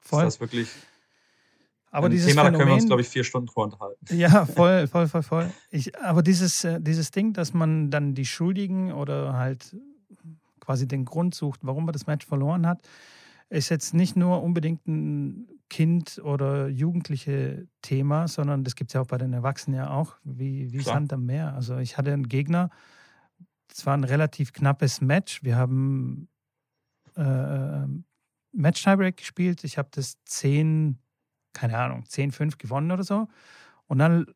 Voll. 0.00 0.20
ist 0.24 0.34
das 0.34 0.40
wirklich 0.40 0.68
aber 1.90 2.08
dieses 2.08 2.28
Thema, 2.28 2.44
Phänomen, 2.44 2.52
da 2.52 2.58
können 2.58 2.70
wir 2.70 2.74
uns, 2.74 2.86
glaube 2.86 3.02
ich, 3.02 3.08
vier 3.08 3.22
Stunden 3.22 3.48
vorenthalten. 3.48 4.16
Ja, 4.16 4.46
voll, 4.46 4.86
voll, 4.86 5.08
voll, 5.08 5.22
voll. 5.22 5.50
Ich, 5.70 5.98
aber 6.00 6.22
dieses, 6.22 6.64
äh, 6.64 6.80
dieses 6.80 7.10
Ding, 7.10 7.34
dass 7.34 7.52
man 7.52 7.90
dann 7.90 8.14
die 8.14 8.24
Schuldigen 8.24 8.92
oder 8.92 9.34
halt 9.34 9.76
quasi 10.62 10.86
den 10.86 11.04
Grund 11.04 11.34
sucht, 11.34 11.60
warum 11.62 11.88
er 11.88 11.92
das 11.92 12.06
Match 12.06 12.24
verloren 12.24 12.66
hat, 12.66 12.80
ist 13.50 13.68
jetzt 13.68 13.92
nicht 13.92 14.16
nur 14.16 14.42
unbedingt 14.42 14.86
ein 14.86 15.48
Kind- 15.68 16.20
oder 16.22 16.68
jugendliche 16.68 17.66
Thema, 17.82 18.28
sondern 18.28 18.64
das 18.64 18.76
gibt 18.76 18.90
es 18.90 18.94
ja 18.94 19.00
auch 19.02 19.06
bei 19.06 19.18
den 19.18 19.32
Erwachsenen 19.32 19.76
ja 19.76 19.90
auch, 19.90 20.16
wie, 20.22 20.72
wie 20.72 20.80
Sand 20.80 21.12
am 21.12 21.26
Meer. 21.26 21.54
Also 21.54 21.76
ich 21.78 21.98
hatte 21.98 22.12
einen 22.12 22.28
Gegner, 22.28 22.70
es 23.70 23.84
war 23.86 23.94
ein 23.94 24.04
relativ 24.04 24.52
knappes 24.52 25.00
Match. 25.00 25.42
Wir 25.42 25.56
haben 25.56 26.28
äh, 27.16 27.86
Match-Tiebreak 28.52 29.16
gespielt. 29.16 29.64
Ich 29.64 29.78
habe 29.78 29.88
das 29.92 30.16
10, 30.26 30.98
keine 31.52 31.78
Ahnung, 31.78 32.04
10-5 32.04 32.58
gewonnen 32.58 32.90
oder 32.90 33.02
so. 33.04 33.28
Und 33.86 33.98
dann 33.98 34.26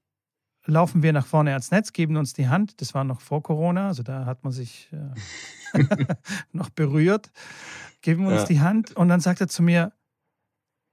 laufen 0.66 1.02
wir 1.02 1.12
nach 1.12 1.26
vorne 1.26 1.52
ans 1.52 1.70
Netz, 1.70 1.92
geben 1.92 2.16
uns 2.16 2.32
die 2.32 2.48
Hand. 2.48 2.80
Das 2.80 2.94
war 2.94 3.04
noch 3.04 3.20
vor 3.20 3.42
Corona, 3.42 3.88
also 3.88 4.02
da 4.02 4.26
hat 4.26 4.44
man 4.44 4.52
sich 4.52 4.90
äh, 4.92 5.78
noch 6.52 6.70
berührt. 6.70 7.30
Geben 8.02 8.26
uns 8.26 8.42
ja. 8.42 8.46
die 8.46 8.60
Hand 8.60 8.94
und 8.96 9.08
dann 9.08 9.20
sagt 9.20 9.40
er 9.40 9.48
zu 9.48 9.62
mir, 9.62 9.92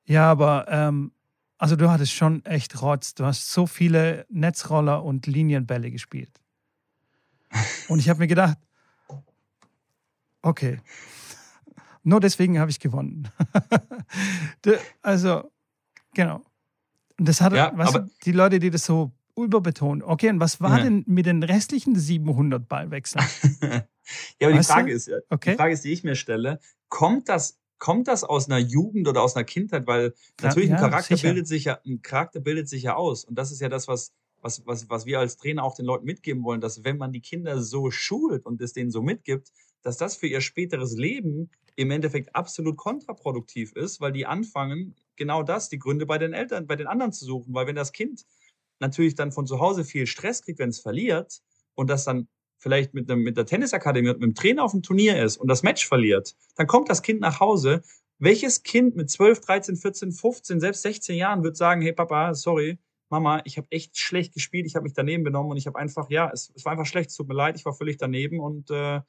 ja, 0.05 0.29
aber 0.29 0.65
ähm, 0.69 1.11
also 1.57 1.75
du 1.75 1.89
hattest 1.89 2.13
schon 2.13 2.43
echt 2.45 2.81
Rotz. 2.81 3.13
Du 3.13 3.25
hast 3.25 3.51
so 3.51 3.67
viele 3.67 4.25
Netzroller 4.29 5.03
und 5.03 5.27
Linienbälle 5.27 5.91
gespielt. 5.91 6.41
Und 7.87 7.99
ich 7.99 8.09
habe 8.09 8.19
mir 8.19 8.27
gedacht, 8.27 8.57
okay, 10.41 10.79
nur 12.03 12.19
deswegen 12.19 12.59
habe 12.59 12.69
ich 12.71 12.79
gewonnen. 12.79 13.29
also, 15.01 15.51
genau. 16.13 16.43
Und 17.17 17.27
das 17.29 17.39
hat, 17.39 17.53
ja, 17.53 17.71
was, 17.75 17.97
die 18.25 18.31
Leute, 18.31 18.59
die 18.59 18.69
das 18.69 18.85
so 18.85 19.11
überbetonen. 19.35 20.03
Okay, 20.03 20.29
und 20.29 20.39
was 20.39 20.61
war 20.61 20.77
ja. 20.77 20.85
denn 20.85 21.03
mit 21.07 21.25
den 21.25 21.43
restlichen 21.43 21.95
700 21.95 22.67
Ballwechseln? 22.67 23.25
ja, 24.39 24.47
aber 24.47 24.57
die 24.57 24.63
Frage, 24.63 24.91
ist, 24.91 25.11
okay. 25.29 25.51
die 25.51 25.57
Frage 25.57 25.73
ist, 25.73 25.83
die 25.83 25.91
ich 25.91 26.03
mir 26.03 26.15
stelle, 26.15 26.59
kommt 26.89 27.29
das, 27.29 27.59
kommt 27.79 28.07
das 28.07 28.23
aus 28.23 28.47
einer 28.47 28.59
Jugend 28.59 29.07
oder 29.07 29.21
aus 29.21 29.35
einer 29.35 29.45
Kindheit? 29.45 29.87
Weil 29.87 30.13
natürlich 30.41 30.69
ja, 30.69 30.75
ein 30.75 30.81
Charakter 30.81 31.17
bildet 31.17 31.47
sich 31.47 31.65
ja, 31.65 31.79
ein 31.85 32.01
Charakter 32.01 32.39
bildet 32.39 32.69
sich 32.69 32.83
ja 32.83 32.95
aus. 32.95 33.25
Und 33.25 33.35
das 33.35 33.51
ist 33.51 33.61
ja 33.61 33.69
das, 33.69 33.87
was, 33.87 34.13
was, 34.41 34.65
was, 34.65 34.89
was 34.89 35.05
wir 35.05 35.19
als 35.19 35.37
Trainer 35.37 35.63
auch 35.63 35.75
den 35.75 35.85
Leuten 35.85 36.05
mitgeben 36.05 36.43
wollen, 36.43 36.61
dass 36.61 36.83
wenn 36.83 36.97
man 36.97 37.11
die 37.11 37.21
Kinder 37.21 37.61
so 37.61 37.91
schult 37.91 38.45
und 38.45 38.61
es 38.61 38.73
denen 38.73 38.91
so 38.91 39.01
mitgibt, 39.01 39.51
dass 39.81 39.97
das 39.97 40.15
für 40.15 40.27
ihr 40.27 40.41
späteres 40.41 40.95
Leben 40.95 41.49
im 41.75 41.91
Endeffekt 41.91 42.35
absolut 42.35 42.77
kontraproduktiv 42.77 43.73
ist, 43.73 43.99
weil 43.99 44.11
die 44.11 44.25
anfangen, 44.25 44.95
genau 45.15 45.43
das, 45.43 45.69
die 45.69 45.79
Gründe 45.79 46.05
bei 46.05 46.17
den 46.17 46.33
Eltern, 46.33 46.67
bei 46.67 46.75
den 46.75 46.87
anderen 46.87 47.11
zu 47.11 47.25
suchen. 47.25 47.53
Weil 47.53 47.67
wenn 47.67 47.75
das 47.75 47.91
Kind 47.91 48.25
natürlich 48.83 49.15
dann 49.15 49.31
von 49.31 49.47
zu 49.47 49.59
Hause 49.59 49.83
viel 49.83 50.05
Stress 50.05 50.43
kriegt, 50.43 50.59
wenn 50.59 50.69
es 50.69 50.79
verliert 50.79 51.41
und 51.75 51.89
das 51.89 52.03
dann 52.03 52.27
vielleicht 52.57 52.93
mit, 52.93 53.09
einem, 53.09 53.23
mit 53.23 53.37
der 53.37 53.45
Tennisakademie 53.45 54.09
und 54.09 54.19
mit 54.19 54.29
dem 54.29 54.35
Trainer 54.35 54.63
auf 54.63 54.71
dem 54.71 54.83
Turnier 54.83 55.21
ist 55.23 55.37
und 55.37 55.47
das 55.47 55.63
Match 55.63 55.87
verliert, 55.87 56.35
dann 56.55 56.67
kommt 56.67 56.89
das 56.89 57.01
Kind 57.01 57.19
nach 57.21 57.39
Hause. 57.39 57.81
Welches 58.19 58.63
Kind 58.63 58.95
mit 58.95 59.09
12, 59.09 59.41
13, 59.41 59.75
14, 59.75 60.11
15, 60.11 60.59
selbst 60.59 60.81
16 60.83 61.15
Jahren 61.15 61.43
wird 61.43 61.57
sagen, 61.57 61.81
hey 61.81 61.93
Papa, 61.93 62.33
sorry, 62.35 62.77
Mama, 63.09 63.41
ich 63.45 63.57
habe 63.57 63.67
echt 63.69 63.97
schlecht 63.97 64.33
gespielt, 64.33 64.65
ich 64.65 64.75
habe 64.75 64.83
mich 64.83 64.93
daneben 64.93 65.23
benommen 65.23 65.51
und 65.51 65.57
ich 65.57 65.67
habe 65.67 65.77
einfach, 65.79 66.09
ja, 66.09 66.29
es, 66.33 66.51
es, 66.55 66.65
war 66.65 66.71
einfach 66.71 66.85
schlecht, 66.85 67.09
es 67.09 67.15
tut 67.15 67.27
mir 67.27 67.35
leid, 67.35 67.55
ich 67.55 67.65
war 67.65 67.73
völlig 67.73 67.97
daneben 67.97 68.39
und 68.39 68.69
äh, 68.71 69.01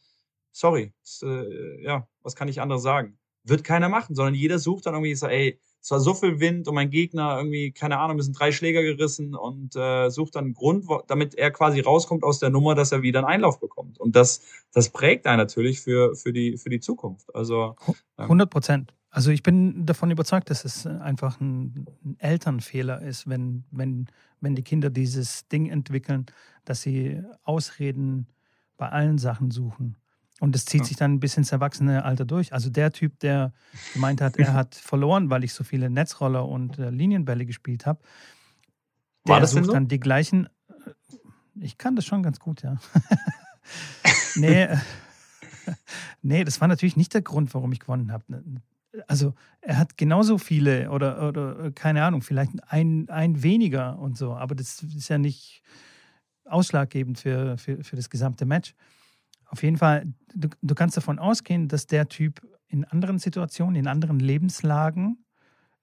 sorry, 0.52 0.92
es, 1.02 1.22
äh, 1.22 1.82
ja, 1.82 2.08
was 2.22 2.36
kann 2.36 2.48
ich 2.48 2.60
anderes 2.60 2.82
sagen? 2.82 3.18
Wird 3.44 3.62
keiner 3.62 3.88
machen, 3.88 4.14
sondern 4.14 4.34
jeder 4.34 4.58
sucht 4.58 4.86
dann 4.86 4.94
irgendwie 4.94 5.14
so, 5.14 5.26
ey, 5.26 5.58
es 5.84 5.90
war 5.90 6.00
so 6.00 6.14
viel 6.14 6.40
Wind 6.40 6.66
und 6.66 6.74
mein 6.74 6.88
Gegner 6.88 7.36
irgendwie, 7.36 7.70
keine 7.70 7.98
Ahnung, 7.98 8.16
wir 8.16 8.24
sind 8.24 8.38
drei 8.38 8.52
Schläger 8.52 8.82
gerissen 8.82 9.34
und 9.34 9.76
äh, 9.76 10.08
sucht 10.08 10.34
dann 10.34 10.44
einen 10.44 10.54
Grund, 10.54 10.86
damit 11.08 11.34
er 11.34 11.50
quasi 11.50 11.80
rauskommt 11.80 12.24
aus 12.24 12.38
der 12.38 12.48
Nummer, 12.48 12.74
dass 12.74 12.90
er 12.90 13.02
wieder 13.02 13.18
einen 13.18 13.28
Einlauf 13.28 13.60
bekommt. 13.60 14.00
Und 14.00 14.16
das, 14.16 14.40
das 14.72 14.88
prägt 14.88 15.26
einen 15.26 15.36
natürlich 15.36 15.82
für, 15.82 16.16
für, 16.16 16.32
die, 16.32 16.56
für 16.56 16.70
die 16.70 16.80
Zukunft. 16.80 17.34
Also, 17.34 17.76
ähm, 17.86 18.24
100 18.24 18.48
Prozent. 18.48 18.94
Also 19.10 19.30
ich 19.30 19.42
bin 19.42 19.84
davon 19.84 20.10
überzeugt, 20.10 20.48
dass 20.48 20.64
es 20.64 20.86
einfach 20.86 21.38
ein, 21.38 21.86
ein 22.02 22.16
Elternfehler 22.18 23.02
ist, 23.02 23.28
wenn, 23.28 23.64
wenn, 23.70 24.06
wenn 24.40 24.54
die 24.54 24.64
Kinder 24.64 24.88
dieses 24.88 25.46
Ding 25.48 25.68
entwickeln, 25.68 26.26
dass 26.64 26.80
sie 26.80 27.22
Ausreden 27.42 28.26
bei 28.76 28.88
allen 28.88 29.18
Sachen 29.18 29.50
suchen. 29.50 29.96
Und 30.40 30.54
das 30.54 30.64
zieht 30.64 30.80
ja. 30.80 30.86
sich 30.86 30.96
dann 30.96 31.20
bis 31.20 31.36
ins 31.36 31.52
Erwachsene-Alter 31.52 32.24
durch. 32.24 32.52
Also 32.52 32.68
der 32.68 32.92
Typ, 32.92 33.20
der 33.20 33.52
gemeint 33.92 34.20
hat, 34.20 34.36
er 34.36 34.52
hat 34.54 34.74
verloren, 34.74 35.30
weil 35.30 35.44
ich 35.44 35.52
so 35.52 35.64
viele 35.64 35.90
Netzroller 35.90 36.46
und 36.46 36.78
äh, 36.78 36.90
Linienbälle 36.90 37.46
gespielt 37.46 37.86
habe, 37.86 38.00
der 39.26 39.40
das 39.40 39.52
sucht 39.52 39.66
so? 39.66 39.72
dann 39.72 39.88
die 39.88 40.00
gleichen. 40.00 40.46
Äh, 40.68 40.90
ich 41.60 41.78
kann 41.78 41.94
das 41.94 42.04
schon 42.04 42.22
ganz 42.22 42.40
gut, 42.40 42.62
ja. 42.62 42.76
nee, 44.34 44.64
äh, 44.64 44.76
nee, 46.22 46.44
das 46.44 46.60
war 46.60 46.68
natürlich 46.68 46.96
nicht 46.96 47.14
der 47.14 47.22
Grund, 47.22 47.54
warum 47.54 47.72
ich 47.72 47.80
gewonnen 47.80 48.10
habe. 48.10 48.24
Also 49.08 49.34
er 49.60 49.78
hat 49.78 49.96
genauso 49.96 50.38
viele 50.38 50.90
oder, 50.90 51.28
oder 51.28 51.64
äh, 51.66 51.72
keine 51.72 52.04
Ahnung, 52.04 52.22
vielleicht 52.22 52.52
ein, 52.68 53.08
ein 53.08 53.42
weniger 53.42 53.98
und 53.98 54.16
so, 54.16 54.34
aber 54.34 54.54
das 54.54 54.82
ist 54.82 55.08
ja 55.08 55.18
nicht 55.18 55.62
ausschlaggebend 56.44 57.18
für, 57.18 57.56
für, 57.56 57.82
für 57.82 57.96
das 57.96 58.10
gesamte 58.10 58.46
Match. 58.46 58.74
Auf 59.54 59.62
jeden 59.62 59.76
Fall, 59.76 60.12
du, 60.34 60.48
du 60.62 60.74
kannst 60.74 60.96
davon 60.96 61.20
ausgehen, 61.20 61.68
dass 61.68 61.86
der 61.86 62.08
Typ 62.08 62.44
in 62.66 62.84
anderen 62.84 63.20
Situationen, 63.20 63.76
in 63.76 63.86
anderen 63.86 64.18
Lebenslagen 64.18 65.24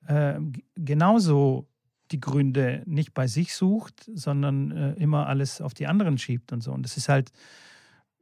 äh, 0.08 0.42
genauso 0.76 1.70
die 2.12 2.20
Gründe 2.20 2.84
nicht 2.86 3.14
bei 3.14 3.28
sich 3.28 3.56
sucht, 3.56 4.12
sondern 4.14 4.72
äh, 4.72 4.92
immer 4.96 5.28
alles 5.28 5.62
auf 5.62 5.74
die 5.74 5.88
anderen 5.88 6.18
schiebt 6.18 6.52
und 6.52 6.60
so. 6.60 6.74
Und 6.74 6.84
das 6.84 6.98
ist 6.98 7.08
halt, 7.08 7.32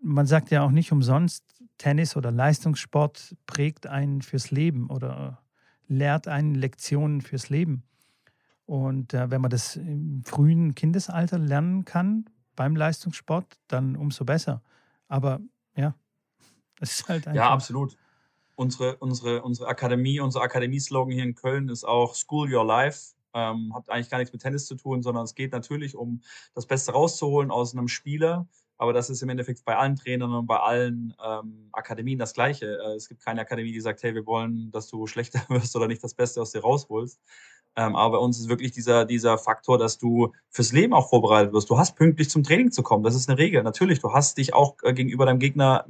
man 0.04 0.28
sagt 0.28 0.52
ja 0.52 0.62
auch 0.62 0.70
nicht 0.70 0.92
umsonst, 0.92 1.44
Tennis 1.80 2.16
oder 2.16 2.30
Leistungssport 2.30 3.36
prägt 3.48 3.88
einen 3.88 4.22
fürs 4.22 4.52
Leben 4.52 4.92
oder 4.92 5.42
lehrt 5.88 6.28
einen 6.28 6.54
Lektionen 6.54 7.22
fürs 7.22 7.50
Leben. 7.50 7.82
Und 8.68 9.16
äh, 9.16 9.32
wenn 9.32 9.42
man 9.42 9.50
das 9.50 9.78
im 9.78 10.22
frühen 10.24 10.76
Kindesalter 10.76 11.40
lernen 11.40 11.86
kann 11.86 12.26
beim 12.56 12.76
Leistungssport, 12.76 13.58
dann 13.68 13.96
umso 13.96 14.26
besser. 14.26 14.62
Aber 15.10 15.42
ja, 15.76 15.94
es 16.80 17.02
ist 17.02 17.10
halt 17.10 17.28
einfach. 17.28 17.36
Ja, 17.36 17.50
absolut. 17.50 17.98
Unsere, 18.56 18.98
unsere, 18.98 19.42
unsere 19.42 19.68
Akademie, 19.68 20.20
unser 20.20 20.42
Akademieslogan 20.42 21.14
hier 21.14 21.24
in 21.24 21.36
Köln 21.36 21.70
ist 21.70 21.84
auch 21.84 22.16
School 22.16 22.54
Your 22.54 22.66
Life. 22.66 23.14
Ähm, 23.34 23.74
hat 23.76 23.90
eigentlich 23.90 24.10
gar 24.10 24.18
nichts 24.18 24.34
mit 24.34 24.42
Tennis 24.42 24.66
zu 24.66 24.76
tun, 24.76 25.04
sondern 25.04 25.24
es 25.24 25.36
geht 25.36 25.52
natürlich 25.52 25.96
um 25.96 26.22
das 26.56 26.66
Beste 26.66 26.92
rauszuholen 26.92 27.52
aus 27.52 27.74
einem 27.74 27.88
Spieler. 27.88 28.48
Aber 28.80 28.94
das 28.94 29.10
ist 29.10 29.22
im 29.22 29.30
Endeffekt 29.30 29.66
bei 29.66 29.76
allen 29.76 29.98
Trainern 29.98 30.34
und 30.34 30.48
bei 30.48 30.58
allen 30.58 31.14
ähm, 31.24 31.68
Akademien 31.74 32.18
das 32.18 32.34
Gleiche. 32.34 32.78
Äh, 32.78 32.96
es 32.96 33.10
gibt 33.10 33.22
keine 33.22 33.42
Akademie, 33.42 33.74
die 33.74 33.82
sagt, 33.82 34.02
hey, 34.04 34.16
wir 34.16 34.26
wollen, 34.26 34.72
dass 34.72 34.88
du 34.88 35.06
schlechter 35.08 35.42
wirst 35.50 35.76
oder 35.76 35.88
nicht 35.88 36.04
das 36.04 36.14
Beste 36.14 36.42
aus 36.42 36.52
dir 36.52 36.62
rausholst, 36.62 37.22
ähm, 37.80 37.96
aber 37.96 38.18
bei 38.18 38.24
uns 38.24 38.38
ist 38.38 38.50
wirklich 38.50 38.74
dieser, 38.74 39.06
dieser 39.06 39.38
Faktor, 39.38 39.78
dass 39.78 39.98
du 39.98 40.34
fürs 40.50 40.74
Leben 40.74 40.94
auch 40.94 41.08
vorbereitet 41.08 41.54
wirst. 41.54 41.70
Du 41.70 41.78
hast 41.78 41.96
pünktlich 41.96 42.30
zum 42.30 42.44
Training 42.44 42.74
zu 42.74 42.84
kommen. 42.84 43.06
Das 43.06 43.16
ist 43.16 43.30
eine 43.30 43.38
Regel. 43.38 43.64
Natürlich, 43.64 44.02
du 44.02 44.12
hast 44.12 44.38
dich 44.38 44.54
auch 44.54 44.76
äh, 44.84 44.94
gegenüber 44.94 45.26
deinem 45.26 45.40
Gegner 45.40 45.86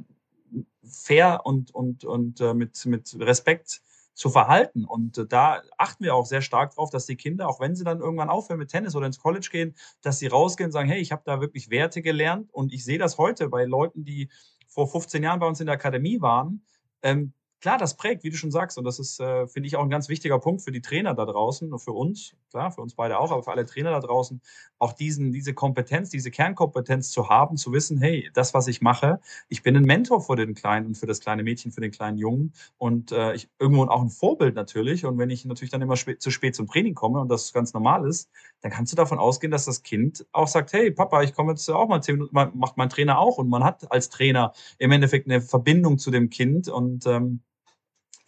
fair 0.84 1.40
und, 1.42 1.74
und, 1.74 2.04
und 2.04 2.40
äh, 2.40 2.54
mit, 2.54 2.86
mit 2.86 3.16
Respekt 3.18 3.82
zu 4.14 4.30
verhalten. 4.30 4.84
Und 4.84 5.18
äh, 5.18 5.26
da 5.26 5.62
achten 5.78 6.04
wir 6.04 6.14
auch 6.14 6.26
sehr 6.26 6.42
stark 6.42 6.76
drauf, 6.76 6.90
dass 6.90 7.06
die 7.06 7.16
Kinder, 7.16 7.48
auch 7.48 7.58
wenn 7.58 7.74
sie 7.74 7.82
dann 7.82 7.98
irgendwann 7.98 8.30
aufhören 8.30 8.60
mit 8.60 8.70
Tennis 8.70 8.94
oder 8.94 9.06
ins 9.06 9.18
College 9.18 9.48
gehen, 9.50 9.74
dass 10.00 10.20
sie 10.20 10.28
rausgehen 10.28 10.68
und 10.68 10.72
sagen, 10.72 10.88
hey, 10.88 11.00
ich 11.00 11.10
habe 11.10 11.22
da 11.24 11.40
wirklich 11.40 11.70
Werte 11.70 12.02
gelernt. 12.02 12.50
Und 12.52 12.72
ich 12.72 12.84
sehe 12.84 12.98
das 12.98 13.18
heute 13.18 13.48
bei 13.48 13.64
Leuten, 13.64 14.04
die 14.04 14.28
vor 14.68 14.86
15 14.86 15.24
Jahren 15.24 15.40
bei 15.40 15.48
uns 15.48 15.58
in 15.58 15.66
der 15.66 15.74
Akademie 15.74 16.20
waren. 16.20 16.62
Ähm, 17.02 17.32
klar, 17.60 17.78
das 17.78 17.96
prägt, 17.96 18.24
wie 18.24 18.30
du 18.30 18.36
schon 18.36 18.50
sagst. 18.50 18.78
Und 18.78 18.84
das 18.84 18.98
ist, 18.98 19.20
äh, 19.20 19.46
finde 19.46 19.66
ich, 19.66 19.76
auch 19.76 19.82
ein 19.82 19.90
ganz 19.90 20.08
wichtiger 20.08 20.38
Punkt 20.38 20.62
für 20.62 20.72
die 20.72 20.80
Trainer 20.80 21.14
da 21.14 21.24
draußen 21.24 21.72
und 21.72 21.78
für 21.78 21.92
uns, 21.92 22.34
klar, 22.50 22.70
für 22.70 22.80
uns 22.80 22.94
beide 22.94 23.18
auch, 23.18 23.30
aber 23.30 23.42
für 23.42 23.52
alle 23.52 23.66
Trainer 23.66 23.90
da 23.90 24.00
draußen, 24.00 24.40
auch 24.78 24.92
diesen, 24.92 25.32
diese 25.32 25.54
Kompetenz, 25.54 26.10
diese 26.10 26.30
Kernkompetenz 26.30 27.10
zu 27.10 27.28
haben, 27.28 27.56
zu 27.56 27.72
wissen, 27.72 27.98
hey, 27.98 28.30
das, 28.34 28.54
was 28.54 28.66
ich 28.66 28.80
mache, 28.80 29.20
ich 29.48 29.62
bin 29.62 29.76
ein 29.76 29.84
Mentor 29.84 30.22
für 30.22 30.36
den 30.36 30.54
Kleinen 30.54 30.86
und 30.86 30.94
für 30.96 31.06
das 31.06 31.20
kleine 31.20 31.42
Mädchen, 31.42 31.70
für 31.70 31.80
den 31.80 31.90
kleinen 31.90 32.18
Jungen 32.18 32.52
und 32.78 33.12
äh, 33.12 33.34
ich, 33.34 33.48
irgendwo 33.58 33.84
auch 33.84 34.02
ein 34.02 34.10
Vorbild 34.10 34.54
natürlich. 34.54 35.04
Und 35.04 35.18
wenn 35.18 35.30
ich 35.30 35.44
natürlich 35.44 35.70
dann 35.70 35.82
immer 35.82 35.96
spät, 35.96 36.22
zu 36.22 36.30
spät 36.30 36.54
zum 36.54 36.66
Training 36.66 36.94
komme 36.94 37.20
und 37.20 37.28
das 37.28 37.52
ganz 37.52 37.74
normal 37.74 38.06
ist, 38.06 38.30
dann 38.62 38.70
kannst 38.70 38.92
du 38.92 38.96
davon 38.96 39.18
ausgehen, 39.18 39.50
dass 39.50 39.66
das 39.66 39.82
Kind 39.82 40.26
auch 40.32 40.48
sagt, 40.48 40.72
hey, 40.72 40.90
Papa, 40.90 41.22
ich 41.22 41.34
komme 41.34 41.52
jetzt 41.52 41.68
auch 41.68 41.88
mal 41.88 42.02
zehn 42.02 42.16
Minuten, 42.16 42.34
macht 42.34 42.76
mein 42.76 42.88
Trainer 42.88 43.18
auch. 43.18 43.38
Und 43.38 43.48
man 43.48 43.64
hat 43.64 43.90
als 43.90 44.08
Trainer 44.08 44.52
im 44.78 44.92
Endeffekt 44.92 45.26
eine 45.26 45.40
Verbindung 45.40 45.98
zu 45.98 46.10
dem 46.10 46.30
Kind 46.30 46.68
und 46.68 47.06
ähm, 47.06 47.40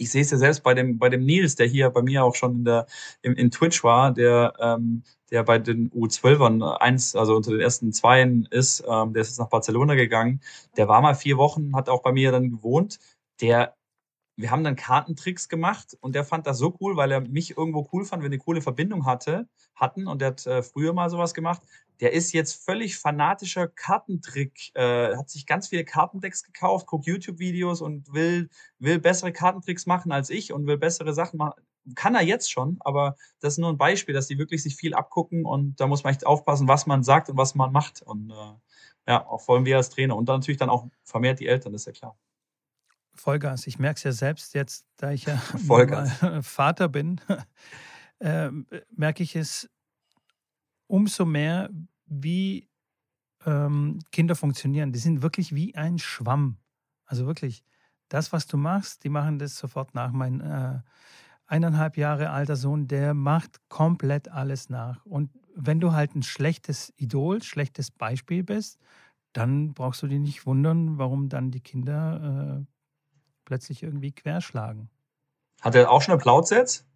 ich 0.03 0.11
sehe 0.11 0.23
es 0.23 0.31
ja 0.31 0.39
selbst 0.39 0.63
bei 0.63 0.75
dem, 0.75 0.99
bei 0.99 1.09
dem 1.09 1.25
Nils, 1.25 1.57
der 1.57 1.67
hier 1.67 1.91
bei 1.91 2.03
mir 2.03 2.25
auch 2.25 2.35
schon 2.35 2.57
in 2.57 2.65
der, 2.65 2.87
in, 3.23 3.35
in 3.35 3.51
Twitch 3.51 3.85
war, 3.85 4.13
der, 4.13 4.55
ähm, 4.59 5.03
der 5.31 5.45
bei 5.45 5.59
den 5.59 5.91
U12ern 5.93 6.77
eins, 6.79 7.17
also 7.17 7.37
unter 7.37 7.53
den 7.53 7.61
ersten 7.61 7.93
Zweien 7.93 8.47
ist, 8.51 8.85
ähm, 8.87 9.13
der 9.13 9.23
ist 9.23 9.29
jetzt 9.29 9.39
nach 9.39 9.49
Barcelona 9.49 9.95
gegangen. 9.95 10.41
Der 10.77 10.89
war 10.89 11.01
mal 11.01 11.15
vier 11.15 11.39
Wochen, 11.39 11.75
hat 11.75 11.89
auch 11.89 12.03
bei 12.03 12.13
mir 12.13 12.33
dann 12.33 12.51
gewohnt. 12.51 12.99
Der, 13.41 13.75
wir 14.37 14.51
haben 14.51 14.65
dann 14.65 14.77
Kartentricks 14.77 15.49
gemacht 15.49 15.97
und 16.01 16.15
der 16.15 16.25
fand 16.25 16.47
das 16.47 16.59
so 16.59 16.77
cool, 16.81 16.97
weil 16.97 17.13
er 17.13 17.21
mich 17.21 17.57
irgendwo 17.57 17.89
cool 17.93 18.05
fand, 18.05 18.23
wenn 18.23 18.31
wir 18.31 18.37
eine 18.37 18.43
coole 18.43 18.63
Verbindung 18.63 19.07
hatte, 19.07 19.49
hatten 19.75 20.07
und 20.07 20.21
der 20.21 20.29
hat 20.29 20.47
äh, 20.47 20.63
früher 20.63 20.93
mal 20.93 21.11
sowas 21.11 21.35
gemacht 21.35 21.63
der 22.03 22.13
ist 22.13 22.33
jetzt 22.33 22.65
völlig 22.65 22.99
fanatischer 22.99 23.69
Kartentrick, 23.69 24.73
äh, 24.75 25.17
hat 25.17 25.31
sich 25.31 25.47
ganz 25.47 25.69
viele 25.69 25.85
Kartendecks 25.85 26.43
gekauft, 26.43 26.89
guckt 26.89 27.07
YouTube-Videos 27.07 27.81
und 27.81 28.13
will, 28.13 28.51
will 28.81 28.99
bessere 28.99 29.33
Kartentricks 29.33 29.87
machen 29.87 30.11
als 30.11 30.29
ich 30.29 30.53
und 30.53 30.67
will 30.67 30.79
bessere 30.79 31.15
Sachen 31.15 31.37
machen. 31.37 31.63
Kann 31.95 32.17
er 32.17 32.23
jetzt 32.23 32.51
schon, 32.51 32.79
aber 32.81 33.15
das 33.39 33.55
ist 33.55 33.59
nur 33.59 33.71
ein 33.71 33.79
Beispiel, 33.79 34.15
dass 34.15 34.27
die 34.27 34.37
wirklich 34.37 34.65
sich 34.65 34.75
viel 34.75 34.95
abgucken 34.95 35.45
und 35.45 35.79
da 35.81 35.87
muss 35.87 36.03
man 36.03 36.13
echt 36.13 36.27
aufpassen, 36.27 36.67
was 36.67 36.87
man 36.87 37.05
sagt 37.05 37.31
und 37.31 37.37
was 37.37 37.55
man 37.55 37.71
macht. 37.71 38.03
Und 38.03 38.31
äh, 38.31 39.11
ja, 39.11 39.25
auch 39.25 39.41
vor 39.41 39.55
allem 39.55 39.65
wir 39.65 39.77
als 39.77 39.91
Trainer 39.91 40.17
und 40.17 40.29
dann 40.29 40.41
natürlich 40.41 40.59
dann 40.59 40.71
auch 40.71 40.89
vermehrt 41.05 41.39
die 41.39 41.47
Eltern, 41.47 41.73
ist 41.73 41.87
ja 41.87 41.93
klar. 41.93 42.17
Vollgas. 43.15 43.67
Ich 43.67 43.79
merke 43.79 43.99
es 43.99 44.03
ja 44.05 44.13
selbst 44.13 44.55
jetzt, 44.55 44.87
da 44.97 45.13
ich 45.13 45.25
ja 45.25 45.37
Vater 46.43 46.89
bin, 46.89 47.21
äh, 48.19 48.51
merke 48.91 49.23
ich 49.23 49.37
es 49.37 49.69
umso 50.87 51.25
mehr, 51.25 51.71
wie 52.07 52.69
ähm, 53.47 53.99
Kinder 54.11 54.35
funktionieren. 54.35 54.93
Die 54.93 54.99
sind 54.99 55.23
wirklich 55.23 55.55
wie 55.55 55.75
ein 55.75 55.99
Schwamm. 55.99 56.59
Also 57.07 57.27
wirklich, 57.27 57.65
das, 58.09 58.33
was 58.33 58.47
du 58.47 58.57
machst, 58.57 59.05
die 59.05 59.09
machen 59.09 59.39
das 59.39 59.57
sofort 59.57 59.95
nach. 59.95 60.13
Mein 60.13 60.41
äh, 60.41 60.81
eineinhalb 61.47 61.97
Jahre 61.97 62.31
alter 62.31 62.57
Sohn, 62.57 62.89
der 62.89 63.15
macht 63.15 63.61
komplett 63.69 64.29
alles 64.29 64.69
nach. 64.69 65.05
Und 65.07 65.31
wenn 65.55 65.81
du 65.81 65.93
halt 65.93 66.15
ein 66.15 66.23
schlechtes 66.23 66.93
Idol, 66.97 67.43
schlechtes 67.43 67.91
Beispiel 67.91 68.43
bist, 68.43 68.79
dann 69.33 69.75
brauchst 69.75 70.03
du 70.03 70.07
dich 70.07 70.21
nicht 70.21 70.47
wundern, 70.47 70.99
warum 70.99 71.29
dann 71.29 71.51
die 71.51 71.61
Kinder 71.61 72.65
äh, 72.67 72.72
plötzlich 73.45 73.83
irgendwie 73.83 74.13
querschlagen. 74.13 74.91
Hat 75.61 75.75
er 75.75 75.91
auch 75.91 76.03
schon 76.03 76.13
eine 76.13 76.23
Plauze 76.23 76.57
jetzt? 76.57 76.87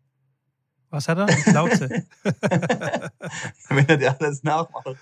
Was 0.90 1.08
hat 1.08 1.18
er? 1.18 1.26
Eine 1.26 1.42
Plauze. 1.42 1.88
Wenn 3.68 3.88
er 3.88 3.96
dir 3.96 4.20
alles 4.20 4.42
nachmacht. 4.42 4.96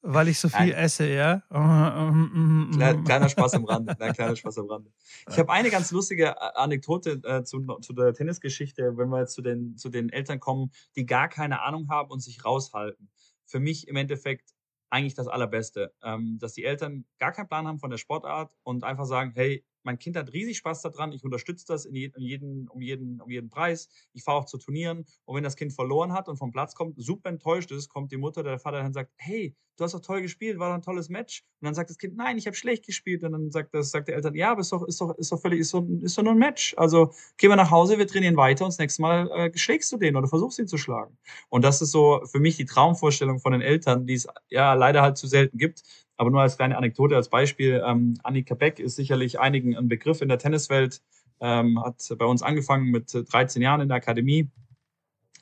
Weil 0.00 0.28
ich 0.28 0.38
so 0.38 0.48
viel 0.48 0.70
Nein. 0.70 0.84
esse, 0.84 1.08
ja? 1.08 1.42
Kleiner 1.50 3.28
Spaß 3.28 3.54
am 3.54 3.64
Rande. 3.64 3.96
Nein, 3.98 4.12
kleiner 4.12 4.36
Spaß 4.36 4.58
am 4.58 4.66
Rande. 4.66 4.92
Ich 5.28 5.38
habe 5.38 5.52
eine 5.52 5.70
ganz 5.70 5.90
lustige 5.90 6.28
äh, 6.28 6.34
Anekdote 6.54 7.20
äh, 7.24 7.42
zu, 7.42 7.60
zu 7.80 7.92
der 7.92 8.14
Tennisgeschichte, 8.14 8.96
wenn 8.96 9.08
wir 9.08 9.20
jetzt 9.20 9.34
zu 9.34 9.42
den, 9.42 9.76
zu 9.76 9.88
den 9.88 10.10
Eltern 10.10 10.38
kommen, 10.38 10.70
die 10.94 11.04
gar 11.04 11.28
keine 11.28 11.62
Ahnung 11.62 11.88
haben 11.90 12.10
und 12.10 12.20
sich 12.20 12.44
raushalten. 12.44 13.10
Für 13.44 13.60
mich 13.60 13.88
im 13.88 13.96
Endeffekt 13.96 14.54
eigentlich 14.90 15.14
das 15.14 15.28
Allerbeste, 15.28 15.92
ähm, 16.02 16.38
dass 16.38 16.54
die 16.54 16.64
Eltern 16.64 17.04
gar 17.18 17.32
keinen 17.32 17.48
Plan 17.48 17.66
haben 17.66 17.78
von 17.78 17.90
der 17.90 17.98
Sportart 17.98 18.52
und 18.62 18.84
einfach 18.84 19.04
sagen, 19.04 19.32
hey, 19.34 19.64
mein 19.82 19.98
Kind 19.98 20.16
hat 20.16 20.32
riesig 20.32 20.58
Spaß 20.58 20.82
daran, 20.82 21.12
ich 21.12 21.24
unterstütze 21.24 21.66
das 21.66 21.84
in 21.84 21.94
jeden, 21.94 22.68
um, 22.68 22.80
jeden, 22.80 23.20
um 23.20 23.30
jeden 23.30 23.50
Preis. 23.50 23.88
Ich 24.12 24.22
fahre 24.22 24.38
auch 24.38 24.46
zu 24.46 24.58
Turnieren 24.58 25.04
und 25.24 25.36
wenn 25.36 25.44
das 25.44 25.56
Kind 25.56 25.72
verloren 25.72 26.12
hat 26.12 26.28
und 26.28 26.36
vom 26.36 26.50
Platz 26.50 26.74
kommt, 26.74 26.94
super 26.98 27.28
enttäuscht 27.28 27.70
ist, 27.70 27.88
kommt 27.88 28.12
die 28.12 28.16
Mutter 28.16 28.40
oder 28.40 28.50
der 28.50 28.58
Vater 28.58 28.78
dann 28.78 28.92
sagt, 28.92 29.12
hey, 29.16 29.54
du 29.78 29.84
hast 29.84 29.94
doch 29.94 30.00
toll 30.00 30.22
gespielt, 30.22 30.58
war 30.58 30.68
doch 30.68 30.74
ein 30.74 30.82
tolles 30.82 31.08
Match. 31.08 31.44
Und 31.60 31.66
dann 31.66 31.74
sagt 31.74 31.90
das 31.90 31.98
Kind, 31.98 32.16
nein, 32.16 32.36
ich 32.36 32.46
habe 32.46 32.56
schlecht 32.56 32.84
gespielt. 32.84 33.22
Und 33.22 33.32
dann 33.32 33.50
sagt, 33.50 33.72
das, 33.74 33.90
sagt 33.90 34.08
der 34.08 34.16
Eltern, 34.16 34.34
ja, 34.34 34.50
aber 34.52 34.60
ist 34.60 34.72
doch, 34.72 34.82
ist 34.82 35.00
doch, 35.00 35.16
ist 35.16 35.32
doch 35.32 35.40
völlig, 35.40 35.60
ist 35.60 35.72
doch, 35.72 35.84
ist 36.02 36.18
doch 36.18 36.22
nur 36.22 36.32
ein 36.32 36.38
Match. 36.38 36.74
Also 36.76 37.12
gehen 37.36 37.50
wir 37.50 37.56
nach 37.56 37.70
Hause, 37.70 37.98
wir 37.98 38.06
trainieren 38.06 38.36
weiter 38.36 38.64
und 38.64 38.72
das 38.72 38.78
nächste 38.78 39.02
Mal 39.02 39.30
äh, 39.30 39.56
schlägst 39.56 39.90
du 39.92 39.96
den 39.96 40.16
oder 40.16 40.28
versuchst 40.28 40.58
ihn 40.58 40.68
zu 40.68 40.78
schlagen. 40.78 41.16
Und 41.48 41.64
das 41.64 41.80
ist 41.80 41.92
so 41.92 42.20
für 42.26 42.40
mich 42.40 42.56
die 42.56 42.66
Traumvorstellung 42.66 43.38
von 43.38 43.52
den 43.52 43.62
Eltern, 43.62 44.06
die 44.06 44.14
es 44.14 44.26
ja 44.48 44.74
leider 44.74 45.02
halt 45.02 45.16
zu 45.16 45.26
selten 45.26 45.58
gibt. 45.58 45.82
Aber 46.18 46.30
nur 46.30 46.42
als 46.42 46.56
kleine 46.56 46.76
Anekdote, 46.76 47.14
als 47.14 47.30
Beispiel, 47.30 47.82
ähm, 47.86 48.18
Annika 48.24 48.54
Beck 48.56 48.80
ist 48.80 48.96
sicherlich 48.96 49.38
einigen 49.38 49.76
ein 49.76 49.88
Begriff 49.88 50.20
in 50.20 50.28
der 50.28 50.38
Tenniswelt, 50.38 51.00
ähm, 51.40 51.80
hat 51.82 52.04
bei 52.18 52.24
uns 52.24 52.42
angefangen 52.42 52.90
mit 52.90 53.14
13 53.14 53.62
Jahren 53.62 53.80
in 53.80 53.88
der 53.88 53.98
Akademie, 53.98 54.50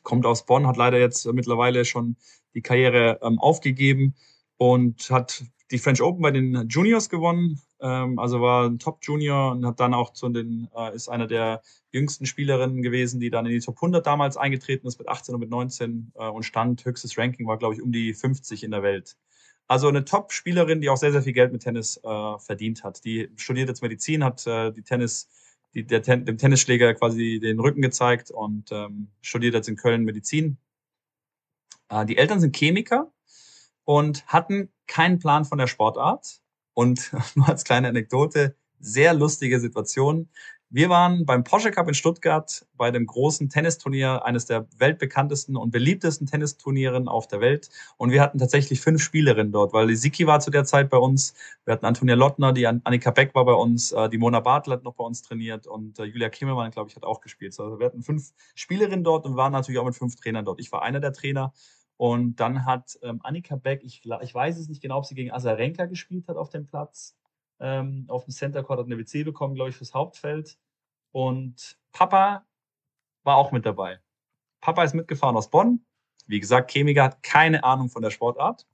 kommt 0.03 0.27
aus 0.27 0.45
Bonn, 0.45 0.67
hat 0.67 0.77
leider 0.77 0.99
jetzt 0.99 1.27
mittlerweile 1.33 1.87
schon 1.87 2.17
die 2.55 2.61
Karriere 2.61 3.19
ähm, 3.23 3.39
aufgegeben 3.39 4.15
und 4.59 5.11
hat 5.11 5.45
die 5.71 5.79
French 5.79 6.03
Open 6.03 6.21
bei 6.21 6.31
den 6.31 6.69
Juniors 6.69 7.09
gewonnen, 7.09 7.59
ähm, 7.81 8.19
also 8.19 8.43
war 8.43 8.67
ein 8.69 8.79
Top 8.79 8.99
Junior 9.01 9.53
und 9.53 9.65
hat 9.65 9.81
dann 9.81 9.95
auch 9.95 10.13
zu 10.13 10.29
den, 10.29 10.69
äh, 10.77 10.95
ist 10.95 11.09
einer 11.09 11.27
der 11.27 11.63
jüngsten 11.91 12.27
Spielerinnen 12.27 12.83
gewesen, 12.83 13.19
die 13.19 13.31
dann 13.31 13.47
in 13.47 13.53
die 13.53 13.61
Top 13.61 13.77
100 13.77 14.07
damals 14.07 14.37
eingetreten 14.37 14.87
ist 14.87 14.99
mit 14.99 15.09
18 15.09 15.35
und 15.35 15.41
mit 15.41 15.51
19 15.51 16.13
äh, 16.17 16.29
und 16.29 16.43
stand, 16.43 16.85
höchstes 16.85 17.17
Ranking 17.17 17.47
war 17.47 17.57
glaube 17.57 17.75
ich 17.75 17.81
um 17.81 17.93
die 17.93 18.13
50 18.13 18.63
in 18.63 18.73
der 18.73 18.83
Welt. 18.83 19.17
Also 19.69 19.89
eine 19.89 20.05
Top-Spielerin, 20.05 20.81
die 20.81 20.89
auch 20.91 20.97
sehr, 20.97 21.13
sehr 21.13 21.23
viel 21.23 21.33
Geld 21.33 21.53
mit 21.53 21.63
Tennis 21.63 21.99
äh, 22.03 22.39
verdient 22.39 22.85
hat. 22.85 23.05
Die 23.05 23.29
studiert 23.37 23.69
jetzt 23.69 23.83
Medizin, 23.83 24.23
hat 24.23 24.47
äh, 24.47 24.71
die 24.73 24.83
Tennis, 24.83 25.29
die, 25.75 25.85
der 25.85 26.03
Ten 26.03 26.25
dem 26.25 26.39
Tennisschläger 26.39 26.95
quasi 26.95 27.41
den 27.41 27.59
Rücken 27.59 27.83
gezeigt 27.83 28.31
und 28.31 28.71
ähm, 28.71 29.09
studiert 29.23 29.55
jetzt 29.55 29.69
in 29.69 29.77
Köln 29.77 30.05
Medizin. 30.05 30.57
Äh, 31.89 32.07
die 32.07 32.17
Eltern 32.17 32.41
sind 32.41 32.55
Chemiker 32.55 33.13
und 33.85 34.27
hatten 34.27 34.71
keinen 34.87 35.19
Plan 35.19 35.45
von 35.45 35.59
der 35.59 35.67
Sportart. 35.67 36.41
Und 36.75 37.11
nur 37.35 37.49
als 37.49 37.65
kleine 37.65 37.89
Anekdote, 37.89 38.55
sehr 38.79 39.15
lustige 39.15 39.59
Situation. 39.59 40.29
Wir 40.69 40.89
waren 40.89 41.25
beim 41.25 41.45
Porsche 41.45 41.71
Cup 41.71 41.87
in 41.87 41.95
Stuttgart 41.95 42.67
bei 42.75 42.91
dem 42.91 43.07
großen 43.07 43.49
Tennisturnier, 43.49 44.25
eines 44.25 44.47
der 44.47 44.67
weltbekanntesten 44.79 45.57
und 45.57 45.71
beliebtesten 45.71 46.27
Tennisturnieren 46.27 47.07
auf 47.07 47.29
der 47.29 47.41
Welt. 47.41 47.71
Und 47.99 48.11
wir 48.11 48.21
hatten 48.21 48.39
tatsächlich 48.39 48.81
fünf 48.81 49.01
Spielerinnen 49.01 49.53
dort, 49.53 49.73
weil 49.73 49.87
die 49.87 49.95
Siki 49.95 50.27
war 50.27 50.41
zu 50.41 50.51
der 50.51 50.65
Zeit 50.65 50.91
bei 50.91 50.97
uns. 50.97 51.35
Wir 51.65 51.75
hatten 51.75 51.87
Antonia 51.87 52.17
Lottner, 52.17 52.53
die 52.53 52.67
Annika 52.67 53.13
Beck 53.13 53.33
war 53.37 53.45
bei 53.45 53.53
uns, 53.53 53.93
äh, 53.93 54.09
die 54.09 54.19
Mona 54.19 54.41
Bartel 54.41 54.73
hat 54.73 54.83
noch 54.83 54.95
bei 54.95 55.05
uns 55.05 55.23
trainiert 55.23 55.69
und 55.69 56.01
äh, 56.01 56.05
Julia 56.05 56.31
Kimmelmann, 56.31 56.73
glaube 56.73 56.91
ich, 56.91 56.97
hat 56.97 57.05
auch 57.05 57.21
gespielt. 57.21 57.55
Also 57.61 57.79
wir 57.79 57.87
hatten 57.87 58.03
fünf 58.03 58.33
Spielerinnen 58.57 59.05
dort 59.05 59.25
und 59.25 59.37
waren 59.37 59.53
natürlich 59.53 59.79
auch 59.79 59.87
mit 59.87 59.95
fünf 59.95 60.17
Trainern 60.17 60.45
dort. 60.45 60.59
Ich 60.59 60.73
war 60.73 60.83
einer 60.83 60.99
der 60.99 61.13
Trainer. 61.13 61.53
Und 61.97 62.41
dann 62.41 62.65
hat 62.67 62.99
ähm, 63.03 63.21
Annika 63.23 63.55
Beck, 63.55 63.83
ich, 63.85 64.03
ich 64.05 64.35
weiß 64.35 64.59
es 64.59 64.69
nicht 64.69 64.83
genau, 64.83 64.99
ob 64.99 65.07
sie 65.07 65.15
gegen 65.15 65.31
Azarenka 65.31 65.87
gespielt 65.87 66.27
hat 66.27 66.37
auf 66.37 66.51
dem 66.51 66.67
Platz 66.67 67.15
ähm, 67.61 68.05
auf 68.09 68.25
dem 68.25 68.33
Center 68.33 68.63
Court, 68.63 68.81
hat 68.81 68.87
eine 68.87 68.99
WC 68.99 69.25
bekommen, 69.25 69.55
glaube 69.55 69.71
ich, 69.71 69.77
fürs 69.77 69.95
Hauptfeld. 69.95 70.59
Und 71.13 71.79
Papa 71.93 72.45
war 73.23 73.37
auch 73.37 73.53
mit 73.53 73.67
dabei. 73.67 74.01
Papa 74.61 74.85
ist 74.85 74.95
mitgefahren 74.95 75.37
aus 75.37 75.51
Bonn. 75.51 75.85
Wie 76.27 76.41
gesagt, 76.41 76.71
Chemiker 76.71 77.05
hat 77.05 77.23
keine 77.23 77.65
Ahnung 77.65 77.89
von 77.89 78.03
der 78.03 78.11
Sportart. 78.11 78.67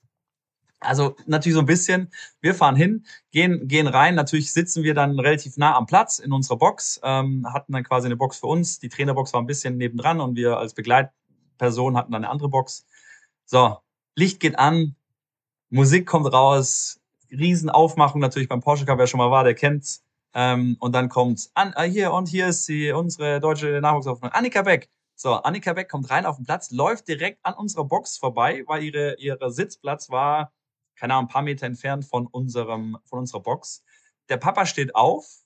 Also 0.81 1.17
natürlich 1.27 1.55
so 1.55 1.61
ein 1.61 1.67
bisschen. 1.67 2.11
Wir 2.41 2.55
fahren 2.55 2.77
hin, 2.77 3.07
gehen, 3.31 3.69
gehen 3.69 3.87
rein. 3.87 4.15
Natürlich 4.15 4.53
sitzen 4.53 4.83
wir 4.83 4.95
dann 4.95 5.19
relativ 5.19 5.57
nah 5.57 5.77
am 5.77 5.87
Platz 5.87 6.19
in 6.19 6.33
unserer 6.33 6.57
Box, 6.57 7.01
ähm, 7.05 7.47
hatten 7.53 7.73
dann 7.73 7.85
quasi 7.85 8.07
eine 8.07 8.17
Box 8.17 8.39
für 8.39 8.47
uns. 8.47 8.79
Die 8.81 8.89
Trainerbox 8.89 9.33
war 9.33 9.41
ein 9.41 9.47
bisschen 9.47 9.77
nebendran 9.77 10.21
und 10.21 10.35
wir 10.37 10.59
als 10.59 10.75
Begleitperson 10.75 11.97
hatten 11.97 12.13
dann 12.13 12.25
eine 12.25 12.33
andere 12.33 12.49
Box. 12.49 12.87
So, 13.45 13.79
Licht 14.17 14.41
geht 14.41 14.59
an, 14.59 14.97
Musik 15.71 16.07
kommt 16.07 16.33
raus, 16.33 17.01
Riesenaufmachung 17.33 18.21
natürlich 18.21 18.49
beim 18.49 18.61
Porsche 18.61 18.85
Cup, 18.87 18.99
wer 18.99 19.07
schon 19.07 19.19
mal 19.19 19.31
war, 19.31 19.45
der 19.45 19.55
kennt's. 19.55 20.05
Ähm, 20.35 20.77
und 20.81 20.95
dann 20.95 21.09
kommt 21.09 21.51
an, 21.55 21.75
äh, 21.77 21.89
hier 21.89 22.13
und 22.13 22.29
hier 22.29 22.49
ist 22.49 22.65
sie, 22.65 22.93
unsere 22.93 23.41
deutsche 23.41 23.81
Nachwuchsaufnahme, 23.81 24.35
Annika 24.35 24.63
Beck. 24.63 24.89
So, 25.15 25.35
Annika 25.35 25.73
Beck 25.75 25.89
kommt 25.91 26.11
rein 26.11 26.27
auf 26.27 26.37
den 26.37 26.47
Platz, 26.47 26.71
läuft 26.71 27.07
direkt 27.09 27.39
an 27.45 27.55
unserer 27.55 27.85
Box 27.85 28.17
vorbei, 28.17 28.65
weil 28.67 28.83
ihre, 28.83 29.17
ihre 29.19 29.53
Sitzplatz 29.53 30.11
war, 30.11 30.53
keine 30.97 31.15
Ahnung, 31.15 31.27
ein 31.27 31.33
paar 31.33 31.43
Meter 31.43 31.67
entfernt 31.67 32.05
von 32.07 32.27
unserem, 32.27 32.99
von 33.05 33.21
unserer 33.21 33.41
Box. 33.41 33.85
Der 34.29 34.39
Papa 34.39 34.67
steht 34.67 34.95
auf, 34.95 35.42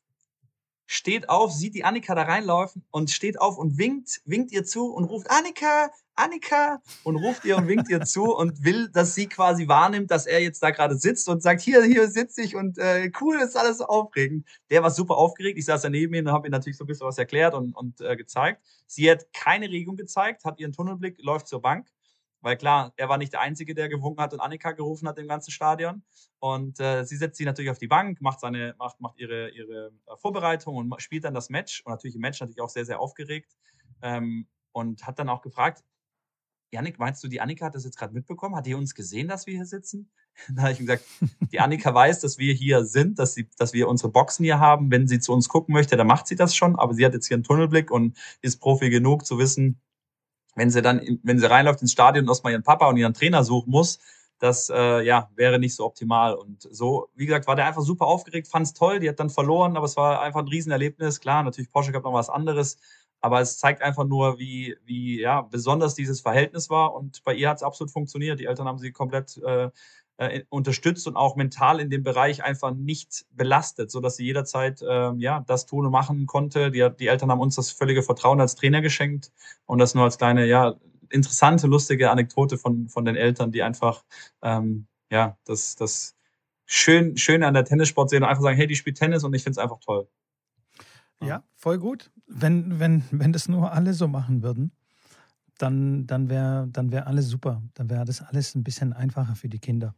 steht 0.87 1.29
auf, 1.29 1.53
sieht 1.53 1.75
die 1.75 1.85
Annika 1.85 2.15
da 2.15 2.23
reinlaufen 2.23 2.85
und 2.91 3.11
steht 3.11 3.41
auf 3.41 3.59
und 3.59 3.79
winkt, 3.79 4.21
winkt 4.25 4.53
ihr 4.53 4.65
zu 4.65 4.93
und 4.93 5.05
ruft 5.05 5.31
Annika, 5.31 5.91
Annika 6.15 6.81
und 7.03 7.17
ruft 7.17 7.45
ihr 7.45 7.57
und 7.57 7.69
winkt 7.69 7.91
ihr 7.91 8.01
zu 8.03 8.35
und 8.35 8.65
will, 8.65 8.89
dass 8.89 9.15
sie 9.15 9.27
quasi 9.27 9.69
wahrnimmt, 9.69 10.11
dass 10.11 10.27
er 10.27 10.41
jetzt 10.41 10.63
da 10.63 10.71
gerade 10.71 10.97
sitzt 10.97 11.29
und 11.29 11.43
sagt, 11.43 11.61
hier, 11.61 11.83
hier 11.83 12.09
sitze 12.09 12.43
ich 12.43 12.57
und 12.57 12.79
äh, 12.79 13.11
cool, 13.21 13.37
ist 13.41 13.57
alles 13.57 13.79
so 13.79 13.87
aufregend. 13.87 14.47
Der 14.71 14.83
war 14.83 14.91
super 14.91 15.17
aufgeregt. 15.17 15.59
Ich 15.59 15.67
saß 15.67 15.83
daneben 15.83 16.15
ihm 16.15 16.27
und 16.27 16.33
habe 16.33 16.49
ihm 16.49 16.53
natürlich 16.53 16.79
so 16.79 16.85
ein 16.85 16.87
bisschen 16.87 17.07
was 17.07 17.19
erklärt 17.19 17.55
und, 17.55 17.75
und 17.75 18.01
äh, 18.01 18.17
gezeigt. 18.17 18.63
Sie 18.87 19.11
hat 19.11 19.33
keine 19.33 19.69
Regung 19.69 19.97
gezeigt, 19.97 20.45
hat 20.45 20.59
ihren 20.59 20.73
Tunnelblick, 20.73 21.23
läuft 21.23 21.49
zur 21.49 21.61
Bank 21.61 21.87
weil 22.47 22.57
klar, 22.57 22.93
er 22.97 23.09
war 23.09 23.19
nicht 23.19 23.33
der 23.33 23.41
Einzige, 23.41 23.75
der 23.75 23.89
gewunken 23.89 24.23
hat 24.23 24.33
und 24.33 24.39
Annika 24.39 24.71
gerufen 24.71 25.09
hat 25.09 25.19
im 25.19 25.27
ganzen 25.27 25.51
Stadion. 25.51 26.05
Und 26.39 26.79
äh, 26.79 27.03
sie 27.03 27.17
setzt 27.17 27.39
sich 27.39 27.45
natürlich 27.45 27.73
auf 27.73 27.81
die 27.81 27.89
Bank, 27.89 28.21
macht 28.21 28.39
seine, 28.39 28.77
macht, 28.79 29.01
macht 29.01 29.19
ihre, 29.19 29.51
ihre 29.51 29.91
äh, 30.07 30.17
Vorbereitung 30.17 30.77
und 30.77 31.03
spielt 31.03 31.25
dann 31.25 31.35
das 31.35 31.51
Match. 31.51 31.83
Und 31.85 31.91
natürlich 31.91 32.15
im 32.15 32.21
Match 32.21 32.39
natürlich 32.41 32.61
auch 32.61 32.69
sehr, 32.69 32.85
sehr 32.85 33.01
aufgeregt. 33.01 33.57
Ähm, 34.01 34.47
und 34.71 35.05
hat 35.09 35.19
dann 35.19 35.29
auch 35.29 35.43
gefragt, 35.43 35.83
Janik, 36.71 37.01
meinst 37.01 37.25
du, 37.25 37.27
die 37.27 37.41
Annika 37.41 37.67
hat 37.67 37.75
das 37.75 37.85
jetzt 37.85 37.99
gerade 37.99 38.15
mitbekommen? 38.15 38.55
Hat 38.55 38.67
die 38.67 38.75
uns 38.75 38.95
gesehen, 38.95 39.27
dass 39.27 39.49
wir 39.49 39.55
hier 39.55 39.67
sitzen? 39.67 40.13
Da 40.55 40.63
habe 40.63 40.73
ich 40.73 40.79
ihm 40.79 40.87
gesagt, 40.87 41.05
die 41.51 41.59
Annika 41.59 41.93
weiß, 41.93 42.21
dass 42.21 42.39
wir 42.39 42.55
hier 42.55 42.85
sind, 42.85 43.19
dass, 43.19 43.35
sie, 43.35 43.49
dass 43.59 43.73
wir 43.73 43.89
unsere 43.89 44.13
Boxen 44.13 44.45
hier 44.45 44.61
haben. 44.61 44.93
Wenn 44.93 45.09
sie 45.09 45.19
zu 45.19 45.33
uns 45.33 45.49
gucken 45.49 45.73
möchte, 45.73 45.97
dann 45.97 46.07
macht 46.07 46.29
sie 46.29 46.37
das 46.37 46.55
schon. 46.55 46.77
Aber 46.77 46.95
sie 46.95 47.05
hat 47.05 47.13
jetzt 47.13 47.27
hier 47.27 47.35
einen 47.35 47.43
Tunnelblick 47.43 47.91
und 47.91 48.17
ist 48.41 48.61
Profi 48.61 48.89
genug 48.89 49.27
zu 49.27 49.37
wissen, 49.37 49.81
wenn 50.57 50.71
sie 50.71 50.83
dann, 50.83 51.21
wenn 51.23 51.39
sie 51.39 51.49
reinläuft 51.49 51.83
ins 51.83 51.93
Stadion 51.93 52.25
und 52.25 52.31
erstmal 52.31 52.53
ihren 52.53 52.65
Papa 52.65 52.89
und 52.89 52.97
ihren 52.97 53.15
Trainer 53.15 53.45
suchen 53.45 53.71
muss, 53.71 54.01
das 54.39 54.69
äh, 54.71 55.03
ja, 55.03 55.31
wäre 55.35 55.59
nicht 55.59 55.75
so 55.75 55.85
optimal. 55.85 56.35
Und 56.35 56.63
so, 56.71 57.09
wie 57.15 57.27
gesagt, 57.27 57.47
war 57.47 57.57
der 57.57 57.67
einfach 57.67 57.83
super 57.83 58.07
aufgeregt, 58.07 58.49
fand 58.49 58.67
es 58.67 58.75
toll, 58.75 59.01
die 59.01 59.09
hat 59.09 59.21
dann 59.21 59.31
verloren, 59.31 59.77
aber 59.77 59.87
es 59.87 59.97
war 59.97 60.21
einfach 60.21 60.41
ein 60.41 60.49
Riesenerlebnis. 60.49 61.21
Klar, 61.21 61.43
natürlich 61.43 61.71
Porsche 61.71 61.93
gab 61.93 62.05
noch 62.05 62.13
was 62.13 62.29
anderes, 62.29 62.79
aber 63.21 63.41
es 63.41 63.59
zeigt 63.59 63.83
einfach 63.83 64.05
nur, 64.05 64.39
wie, 64.39 64.77
wie 64.85 65.21
ja, 65.21 65.43
besonders 65.43 65.95
dieses 65.95 66.21
Verhältnis 66.21 66.69
war. 66.71 66.95
Und 66.95 67.23
bei 67.25 67.35
ihr 67.35 67.49
hat 67.49 67.59
es 67.59 67.63
absolut 67.63 67.93
funktioniert. 67.93 68.41
Die 68.41 68.47
Eltern 68.47 68.67
haben 68.67 68.79
sie 68.79 68.93
komplett 68.93 69.39
äh, 69.39 69.71
äh, 70.19 70.43
unterstützt 70.49 71.07
und 71.07 71.17
auch 71.17 71.37
mental 71.37 71.81
in 71.81 71.91
dem 71.91 72.03
Bereich 72.03 72.43
einfach 72.43 72.73
nicht 72.73 73.27
belastet, 73.31 73.91
so 73.91 74.01
dass 74.01 74.17
sie 74.17 74.25
jederzeit 74.25 74.83
äh, 74.83 75.13
ja 75.17 75.45
das 75.47 75.67
tun 75.67 75.87
und 75.87 75.93
machen 75.93 76.27
konnte. 76.27 76.71
Die, 76.71 76.89
die 76.99 77.09
Eltern 77.09 77.31
haben 77.31 77.41
uns 77.41 77.57
das 77.57 77.71
völlige 77.71 78.03
Vertrauen 78.03 78.41
als 78.41 78.55
Trainer 78.55 78.81
geschenkt 78.81 79.33
und 79.67 79.79
das 79.79 79.95
nur 79.95 80.05
als 80.05 80.19
kleine 80.19 80.47
ja 80.47 80.75
interessante, 81.11 81.67
lustige 81.67 82.11
Anekdote 82.11 82.59
von 82.59 82.89
von 82.89 83.05
den 83.05 83.17
Eltern, 83.17 83.53
die 83.53 83.63
einfach 83.63 84.05
ähm, 84.43 84.87
ja 85.11 85.37
das 85.45 85.77
das 85.77 86.17
schön 86.65 87.17
schön 87.17 87.43
an 87.43 87.55
der 87.55 87.65
Tennissport 87.65 88.11
sehen 88.11 88.23
und 88.23 88.29
einfach 88.29 88.43
sagen, 88.43 88.57
hey, 88.57 88.67
die 88.67 88.77
spielt 88.77 88.97
Tennis 88.97 89.25
und 89.25 89.35
ich 89.35 89.43
finde 89.43 89.53
es 89.53 89.63
einfach 89.63 89.81
toll. 89.81 90.09
Ja, 91.23 91.45
voll 91.55 91.79
gut. 91.79 92.11
Wenn 92.27 92.81
wenn 92.81 93.05
wenn 93.11 93.33
das 93.33 93.49
nur 93.49 93.73
alle 93.73 93.95
so 93.95 94.09
machen 94.09 94.43
würden 94.43 94.73
dann, 95.59 96.07
dann 96.07 96.29
wäre 96.29 96.69
dann 96.73 96.91
wär 96.93 97.07
alles 97.07 97.29
super. 97.29 97.63
Dann 97.75 97.91
wäre 97.91 98.05
das 98.05 98.23
alles 98.23 98.55
ein 98.55 98.65
bisschen 98.65 98.93
einfacher 98.93 99.35
für 99.37 99.49
die 99.49 99.59
Kinder. 99.59 99.95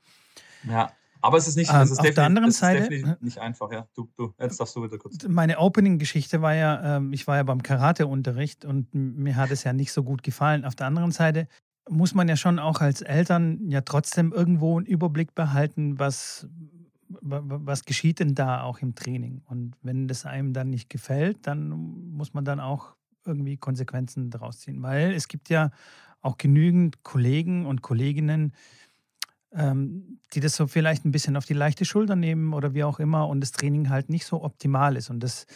Ja, 0.69 0.91
aber 1.21 1.37
es 1.39 1.49
ist 1.49 1.57
nicht, 1.57 1.71
Ähm, 1.73 1.81
es 1.83 1.91
ist 1.91 1.99
auf 2.01 2.11
der 2.11 2.25
anderen 2.25 2.51
Seite- 2.53 3.17
nicht 3.21 3.39
einfach, 3.39 3.71
ja. 3.73 3.87
Du, 3.95 4.09
du, 4.17 4.35
jetzt 4.39 4.61
darfst 4.61 4.75
du 4.77 4.81
bitte 4.83 4.99
kurz. 4.99 5.17
Meine 5.27 5.59
Opening-Geschichte 5.59 6.43
war 6.43 6.55
ja, 6.55 6.97
ähm, 6.99 7.13
ich 7.13 7.27
war 7.27 7.37
ja 7.37 7.43
beim 7.43 7.63
Karateunterricht 7.63 8.65
und 8.65 8.95
mir 8.95 9.37
hat 9.37 9.51
es 9.51 9.65
ja 9.65 9.73
nicht 9.73 9.93
so 9.93 10.03
gut 10.05 10.23
gefallen. 10.23 10.65
Auf 10.65 10.75
der 10.77 10.87
anderen 10.87 11.11
Seite 11.11 11.49
muss 11.91 12.15
man 12.15 12.29
ja 12.29 12.37
schon 12.37 12.59
auch 12.59 12.81
als 12.81 13.01
Eltern 13.01 13.71
ja 13.71 13.81
trotzdem 13.81 14.33
irgendwo 14.33 14.77
einen 14.77 14.87
Überblick 14.87 15.35
behalten, 15.35 15.99
was, 15.99 16.47
wa- 17.09 17.41
wa- 17.45 17.61
was 17.65 17.85
geschieht 17.85 18.21
denn 18.21 18.35
da 18.35 18.63
auch 18.63 18.79
im 18.81 18.95
Training. 18.95 19.43
Und 19.47 19.75
wenn 19.83 20.07
das 20.07 20.27
einem 20.27 20.53
dann 20.53 20.69
nicht 20.71 20.91
gefällt, 20.91 21.47
dann 21.47 21.71
muss 21.71 22.35
man 22.35 22.45
dann 22.45 22.61
auch 22.61 22.95
irgendwie 23.29 23.57
Konsequenzen 23.57 24.31
daraus 24.31 24.59
ziehen. 24.61 24.83
Weil 24.83 25.13
es 25.13 25.29
gibt 25.29 25.49
ja 25.51 25.71
auch 26.21 26.37
genügend 26.39 27.03
Kollegen 27.05 27.67
und 27.67 27.83
Kolleginnen, 27.83 28.53
ähm, 29.53 30.19
die 30.35 30.41
das 30.41 30.57
so 30.57 30.67
vielleicht 30.67 31.05
ein 31.05 31.13
bisschen 31.13 31.37
auf 31.37 31.45
die 31.47 31.55
leichte 31.55 31.85
Schulter 31.85 32.17
nehmen 32.17 32.53
oder 32.53 32.75
wie 32.75 32.85
auch 32.85 32.99
immer 32.99 33.29
und 33.29 33.41
das 33.41 33.53
Training 33.53 33.89
halt 33.89 34.11
nicht 34.11 34.27
so 34.27 34.43
optimal 34.43 34.97
ist. 34.97 35.11
Und 35.11 35.21
das, 35.21 35.47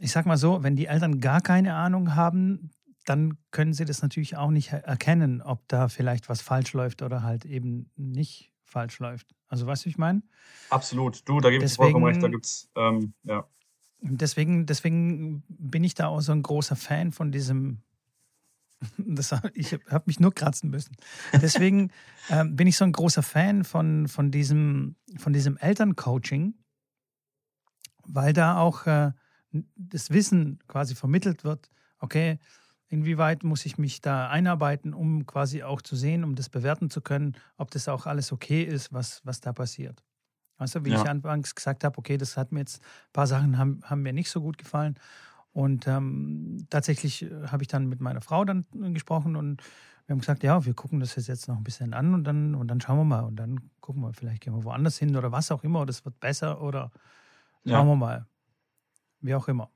ich 0.00 0.12
sag 0.12 0.26
mal 0.26 0.36
so, 0.36 0.62
wenn 0.62 0.76
die 0.76 0.86
Eltern 0.86 1.20
gar 1.20 1.40
keine 1.40 1.74
Ahnung 1.74 2.14
haben, 2.14 2.70
dann 3.04 3.36
können 3.50 3.72
sie 3.72 3.84
das 3.84 4.02
natürlich 4.02 4.36
auch 4.36 4.50
nicht 4.50 4.72
er- 4.72 4.84
erkennen, 4.84 5.42
ob 5.42 5.66
da 5.68 5.88
vielleicht 5.88 6.28
was 6.28 6.40
falsch 6.42 6.72
läuft 6.72 7.02
oder 7.02 7.22
halt 7.22 7.44
eben 7.44 7.90
nicht 7.96 8.52
falsch 8.64 8.98
läuft. 9.00 9.34
Also 9.48 9.66
weißt 9.66 9.82
du, 9.82 9.86
wie 9.86 9.90
ich 9.90 9.98
meine? 9.98 10.22
Absolut. 10.70 11.28
Du, 11.28 11.40
da 11.40 11.50
gebe 11.50 11.64
ich 11.64 11.72
vollkommen 11.74 12.04
recht. 12.04 12.16
Da 12.22 12.28
Deswegen- 12.28 12.32
gibt's, 12.32 12.68
ähm, 12.76 13.12
ja. 13.24 13.44
Deswegen, 14.04 14.66
deswegen 14.66 15.44
bin 15.48 15.84
ich 15.84 15.94
da 15.94 16.08
auch 16.08 16.20
so 16.20 16.32
ein 16.32 16.42
großer 16.42 16.76
Fan 16.76 17.12
von 17.12 17.32
diesem. 17.32 17.82
Das, 18.98 19.32
ich 19.54 19.74
habe 19.90 20.04
mich 20.06 20.18
nur 20.18 20.34
kratzen 20.34 20.68
müssen. 20.70 20.96
Deswegen 21.34 21.92
ähm, 22.30 22.56
bin 22.56 22.66
ich 22.66 22.76
so 22.76 22.84
ein 22.84 22.90
großer 22.90 23.22
Fan 23.22 23.62
von, 23.62 24.08
von, 24.08 24.32
diesem, 24.32 24.96
von 25.18 25.32
diesem 25.32 25.56
Elterncoaching, 25.56 26.54
weil 28.04 28.32
da 28.32 28.58
auch 28.58 28.86
äh, 28.88 29.12
das 29.76 30.10
Wissen 30.10 30.58
quasi 30.66 30.96
vermittelt 30.96 31.44
wird. 31.44 31.70
Okay, 32.00 32.40
inwieweit 32.88 33.44
muss 33.44 33.64
ich 33.66 33.78
mich 33.78 34.00
da 34.00 34.28
einarbeiten, 34.28 34.94
um 34.94 35.26
quasi 35.26 35.62
auch 35.62 35.80
zu 35.80 35.94
sehen, 35.94 36.24
um 36.24 36.34
das 36.34 36.48
bewerten 36.48 36.90
zu 36.90 37.02
können, 37.02 37.36
ob 37.56 37.70
das 37.70 37.86
auch 37.86 38.06
alles 38.06 38.32
okay 38.32 38.64
ist, 38.64 38.92
was, 38.92 39.20
was 39.24 39.40
da 39.40 39.52
passiert. 39.52 40.02
Weißt 40.62 40.76
du, 40.76 40.84
wie 40.84 40.90
Ja. 40.90 41.02
ich 41.02 41.08
anfangs 41.08 41.54
gesagt 41.54 41.84
habe, 41.84 41.98
okay, 41.98 42.16
das 42.16 42.36
hat 42.36 42.52
mir 42.52 42.60
jetzt, 42.60 42.80
ein 42.82 43.12
paar 43.12 43.26
Sachen 43.26 43.58
haben, 43.58 43.80
haben 43.84 44.02
mir 44.02 44.12
nicht 44.12 44.30
so 44.30 44.40
gut 44.40 44.58
gefallen. 44.58 44.96
Und 45.52 45.86
ähm, 45.88 46.66
tatsächlich 46.70 47.22
äh, 47.24 47.48
habe 47.48 47.62
ich 47.62 47.68
dann 47.68 47.86
mit 47.86 48.00
meiner 48.00 48.20
Frau 48.22 48.44
dann 48.44 48.64
äh, 48.82 48.90
gesprochen 48.92 49.36
und 49.36 49.62
wir 50.06 50.14
haben 50.14 50.20
gesagt, 50.20 50.42
ja, 50.42 50.64
wir 50.64 50.74
gucken 50.74 51.00
das 51.00 51.14
jetzt 51.16 51.48
noch 51.48 51.56
ein 51.56 51.64
bisschen 51.64 51.94
an 51.94 52.14
und 52.14 52.24
dann, 52.24 52.54
und 52.54 52.68
dann 52.68 52.80
schauen 52.80 52.98
wir 52.98 53.04
mal. 53.04 53.24
Und 53.24 53.36
dann 53.36 53.70
gucken 53.80 54.02
wir, 54.02 54.12
vielleicht 54.14 54.42
gehen 54.42 54.54
wir 54.54 54.64
woanders 54.64 54.98
hin 54.98 55.16
oder 55.16 55.32
was 55.32 55.50
auch 55.52 55.64
immer, 55.64 55.80
oder 55.82 55.90
es 55.90 56.04
wird 56.04 56.18
besser 56.20 56.60
oder 56.62 56.90
Ja. 57.64 57.76
schauen 57.76 57.88
wir 57.88 57.96
mal. 57.96 58.26
Wie 59.20 59.34
auch 59.34 59.48
immer. 59.48 59.70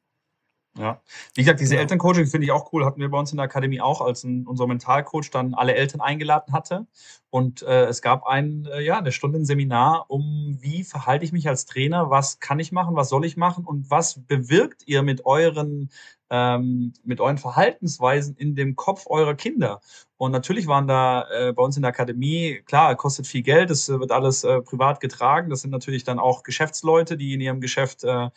Ja, 0.78 1.00
wie 1.34 1.42
gesagt, 1.42 1.60
diese 1.60 1.70
Genau. 1.70 1.82
Elterncoaching 1.82 2.26
finde 2.26 2.44
ich 2.44 2.52
auch 2.52 2.70
cool. 2.72 2.84
Hatten 2.84 3.00
wir 3.00 3.08
bei 3.10 3.18
uns 3.18 3.30
in 3.30 3.38
der 3.38 3.44
Akademie 3.44 3.80
auch, 3.80 4.02
als 4.02 4.24
ein, 4.24 4.46
unser 4.46 4.66
Mentalcoach 4.66 5.30
dann 5.30 5.54
alle 5.54 5.74
Eltern 5.74 6.02
eingeladen 6.02 6.52
hatte. 6.52 6.86
Und 7.30 7.62
äh, 7.62 7.86
es 7.86 8.02
gab 8.02 8.26
ein, 8.26 8.66
äh, 8.66 8.82
ja, 8.82 8.98
eine 8.98 9.10
Stunde 9.12 9.38
ein 9.38 9.44
Seminar 9.46 10.06
um, 10.10 10.58
wie 10.60 10.84
verhalte 10.84 11.24
ich 11.24 11.32
mich 11.32 11.48
als 11.48 11.64
Trainer, 11.66 12.10
was 12.10 12.40
kann 12.40 12.58
ich 12.58 12.72
machen, 12.72 12.94
was 12.94 13.08
soll 13.08 13.24
ich 13.24 13.36
machen 13.36 13.64
und 13.64 13.90
was 13.90 14.20
bewirkt 14.26 14.82
ihr 14.86 15.02
mit 15.02 15.24
euren, 15.24 15.90
ähm, 16.30 16.92
mit 17.04 17.20
euren 17.20 17.38
Verhaltensweisen 17.38 18.36
in 18.36 18.54
dem 18.54 18.76
Kopf 18.76 19.06
eurer 19.06 19.34
Kinder. 19.34 19.80
Und 20.18 20.32
natürlich 20.32 20.66
waren 20.66 20.86
da 20.86 21.26
äh, 21.30 21.52
bei 21.52 21.62
uns 21.62 21.76
in 21.76 21.82
der 21.82 21.90
Akademie, 21.90 22.62
klar, 22.66 22.96
kostet 22.96 23.26
viel 23.26 23.42
Geld, 23.42 23.70
das 23.70 23.88
äh, 23.88 23.98
wird 24.00 24.12
alles 24.12 24.44
äh, 24.44 24.60
privat 24.62 25.00
getragen. 25.00 25.50
Das 25.50 25.60
sind 25.62 25.70
natürlich 25.70 26.04
dann 26.04 26.18
auch 26.18 26.42
Geschäftsleute, 26.42 27.16
die 27.16 27.34
in 27.34 27.40
ihrem 27.40 27.60
Geschäft 27.60 28.04
äh, 28.04 28.28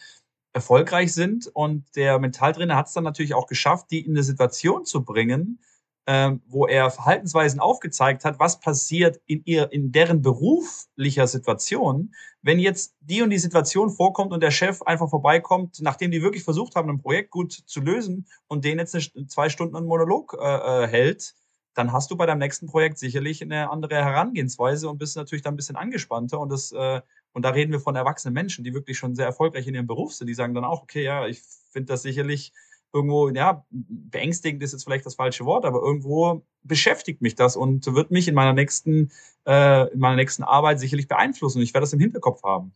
erfolgreich 0.54 1.14
sind. 1.14 1.48
Und 1.48 1.86
der 1.96 2.20
Mentaltrainer 2.20 2.76
hat 2.76 2.88
es 2.88 2.94
dann 2.94 3.04
natürlich 3.04 3.34
auch 3.34 3.48
geschafft, 3.48 3.88
die 3.92 4.06
in 4.06 4.12
eine 4.14 4.24
Situation 4.24 4.86
zu 4.86 5.04
bringen, 5.04 5.60
ähm, 6.08 6.42
wo 6.48 6.66
er 6.66 6.90
Verhaltensweisen 6.90 7.60
aufgezeigt 7.60 8.26
hat, 8.26 8.40
was 8.40 8.60
passiert 8.60 9.22
in 9.28 9.44
ihr, 9.46 9.72
in 9.72 9.92
deren 9.92 10.22
beruflicher 10.24 11.28
Situation, 11.28 12.16
wenn 12.42 12.58
jetzt 12.58 12.96
die 13.02 13.22
und 13.22 13.30
die 13.30 13.38
Situation 13.38 13.92
vorkommt 13.92 14.32
und 14.34 14.42
der 14.42 14.50
Chef 14.52 14.82
einfach 14.82 15.10
vorbeikommt, 15.10 15.82
nachdem 15.82 16.10
die 16.10 16.24
wirklich 16.24 16.44
versucht 16.44 16.76
haben, 16.76 16.90
ein 16.90 17.02
Projekt 17.02 17.32
gut 17.32 17.52
zu 17.54 17.82
lösen 17.82 18.26
und 18.48 18.66
den 18.66 18.80
jetzt 18.80 18.96
eine, 18.96 19.28
zwei 19.28 19.50
Stunden 19.50 19.76
einen 19.76 19.86
Monolog 19.86 20.36
äh, 20.42 20.46
äh, 20.84 20.88
hält, 20.88 21.36
dann 21.76 21.94
hast 21.94 22.10
du 22.10 22.18
bei 22.18 22.26
deinem 22.26 22.40
nächsten 22.40 22.66
Projekt 22.68 22.98
sicherlich 22.98 23.42
eine 23.42 23.70
andere 23.70 23.96
Herangehensweise 23.96 24.90
und 24.90 24.98
bist 24.98 25.16
natürlich 25.16 25.44
dann 25.44 25.54
ein 25.54 25.58
bisschen 25.58 25.76
angespannter 25.76 26.40
und 26.40 26.50
das 26.50 26.72
äh, 26.72 27.02
und 27.34 27.44
da 27.44 27.50
reden 27.50 27.72
wir 27.72 27.80
von 27.80 27.96
erwachsenen 27.96 28.34
Menschen, 28.34 28.64
die 28.64 28.74
wirklich 28.74 28.98
schon 28.98 29.16
sehr 29.16 29.26
erfolgreich 29.26 29.68
in 29.68 29.76
ihrem 29.76 29.88
Beruf 29.88 30.14
sind. 30.14 30.28
Die 30.28 30.34
sagen 30.34 30.54
dann 30.54 30.66
auch, 30.66 30.84
okay, 30.84 31.04
ja, 31.04 31.28
ich 31.28 31.42
finde 31.72 31.94
das 31.94 32.02
sicherlich 32.02 32.54
irgendwo, 32.92 33.30
ja, 33.30 33.66
beängstigend 33.70 34.64
ist 34.64 34.72
jetzt 34.72 34.84
vielleicht 34.84 35.06
das 35.06 35.16
falsche 35.16 35.46
Wort, 35.46 35.66
aber 35.66 35.80
irgendwo 35.80 36.44
beschäftigt 36.64 37.22
mich 37.22 37.36
das 37.36 37.56
und 37.56 37.86
wird 37.94 38.12
mich 38.12 38.28
in 38.28 38.36
meiner 38.36 38.54
nächsten, 38.54 39.12
äh, 39.46 39.92
in 39.94 40.00
meiner 40.00 40.16
nächsten 40.16 40.44
Arbeit 40.44 40.80
sicherlich 40.80 41.08
beeinflussen. 41.08 41.60
Und 41.60 41.64
ich 41.64 41.74
werde 41.74 41.84
das 41.84 41.94
im 41.94 42.00
Hinterkopf 42.00 42.44
haben. 42.44 42.74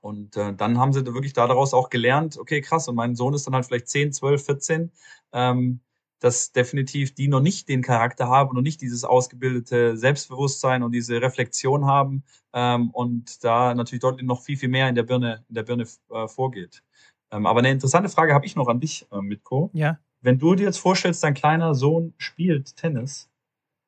Und 0.00 0.36
äh, 0.36 0.54
dann 0.54 0.78
haben 0.78 0.92
sie 0.92 1.04
wirklich 1.06 1.32
daraus 1.32 1.74
auch 1.74 1.90
gelernt, 1.90 2.38
okay, 2.38 2.60
krass, 2.60 2.88
und 2.88 2.94
mein 2.94 3.16
Sohn 3.16 3.34
ist 3.34 3.46
dann 3.46 3.54
halt 3.54 3.66
vielleicht 3.66 3.88
10, 3.88 4.12
12, 4.12 4.44
14, 4.44 4.92
ähm, 5.32 5.80
dass 6.20 6.52
definitiv 6.52 7.14
die 7.14 7.28
noch 7.28 7.40
nicht 7.40 7.68
den 7.68 7.82
Charakter 7.82 8.28
haben 8.28 8.50
und 8.50 8.56
noch 8.56 8.62
nicht 8.62 8.80
dieses 8.80 9.04
ausgebildete 9.04 9.96
Selbstbewusstsein 9.96 10.82
und 10.82 10.92
diese 10.92 11.20
Reflexion 11.20 11.86
haben 11.86 12.24
ähm, 12.52 12.90
und 12.90 13.44
da 13.44 13.74
natürlich 13.74 14.00
deutlich 14.00 14.26
noch 14.26 14.42
viel, 14.42 14.56
viel 14.56 14.68
mehr 14.68 14.88
in 14.88 14.94
der 14.94 15.04
Birne, 15.04 15.44
in 15.48 15.54
der 15.54 15.62
Birne 15.62 15.86
äh, 16.10 16.28
vorgeht. 16.28 16.82
Ähm, 17.30 17.46
aber 17.46 17.60
eine 17.60 17.70
interessante 17.70 18.08
Frage 18.08 18.34
habe 18.34 18.46
ich 18.46 18.56
noch 18.56 18.68
an 18.68 18.80
dich, 18.80 19.06
äh, 19.12 19.20
Mitko. 19.20 19.70
Ja. 19.72 19.98
Wenn 20.20 20.38
du 20.38 20.54
dir 20.54 20.64
jetzt 20.64 20.78
vorstellst, 20.78 21.22
dein 21.22 21.34
kleiner 21.34 21.74
Sohn 21.74 22.14
spielt 22.18 22.76
Tennis 22.76 23.30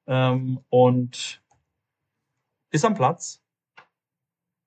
ähm, 0.07 0.61
und 0.69 1.43
ist 2.71 2.85
am 2.85 2.95
Platz, 2.95 3.43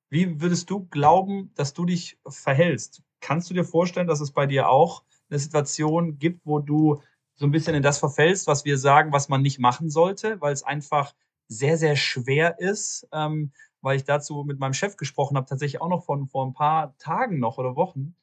wie 0.09 0.41
würdest 0.41 0.69
du 0.69 0.85
glauben, 0.87 1.51
dass 1.55 1.73
du 1.73 1.85
dich 1.85 2.19
verhältst? 2.27 3.01
Kannst 3.21 3.49
du 3.49 3.53
dir 3.53 3.63
vorstellen, 3.63 4.07
dass 4.07 4.19
es 4.19 4.31
bei 4.31 4.45
dir 4.45 4.69
auch 4.69 5.03
eine 5.29 5.39
Situation 5.39 6.19
gibt, 6.19 6.45
wo 6.45 6.59
du 6.59 7.01
so 7.35 7.45
ein 7.45 7.51
bisschen 7.51 7.75
in 7.75 7.83
das 7.83 7.97
verfällst, 7.97 8.47
was 8.47 8.65
wir 8.65 8.77
sagen, 8.77 9.11
was 9.11 9.29
man 9.29 9.41
nicht 9.41 9.59
machen 9.59 9.89
sollte, 9.89 10.39
weil 10.41 10.53
es 10.53 10.63
einfach 10.63 11.13
sehr, 11.47 11.77
sehr 11.77 11.95
schwer 11.95 12.59
ist, 12.59 13.07
ähm, 13.11 13.51
weil 13.81 13.97
ich 13.97 14.03
dazu 14.03 14.43
mit 14.45 14.59
meinem 14.59 14.73
Chef 14.73 14.97
gesprochen 14.97 15.35
habe, 15.37 15.47
tatsächlich 15.47 15.81
auch 15.81 15.89
noch 15.89 16.05
von 16.05 16.27
vor 16.27 16.45
ein 16.45 16.53
paar 16.53 16.97
Tagen 16.97 17.39
noch 17.39 17.57
oder 17.57 17.75
Wochen. 17.75 18.15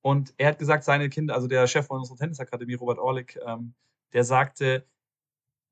Und 0.00 0.34
er 0.38 0.48
hat 0.48 0.58
gesagt, 0.58 0.84
seine 0.84 1.08
Kinder, 1.08 1.34
also 1.34 1.48
der 1.48 1.66
Chef 1.66 1.86
von 1.86 1.98
unserer 1.98 2.16
Tennisakademie, 2.16 2.74
Robert 2.74 2.98
Orlik, 2.98 3.38
ähm, 3.46 3.74
der 4.12 4.24
sagte, 4.24 4.86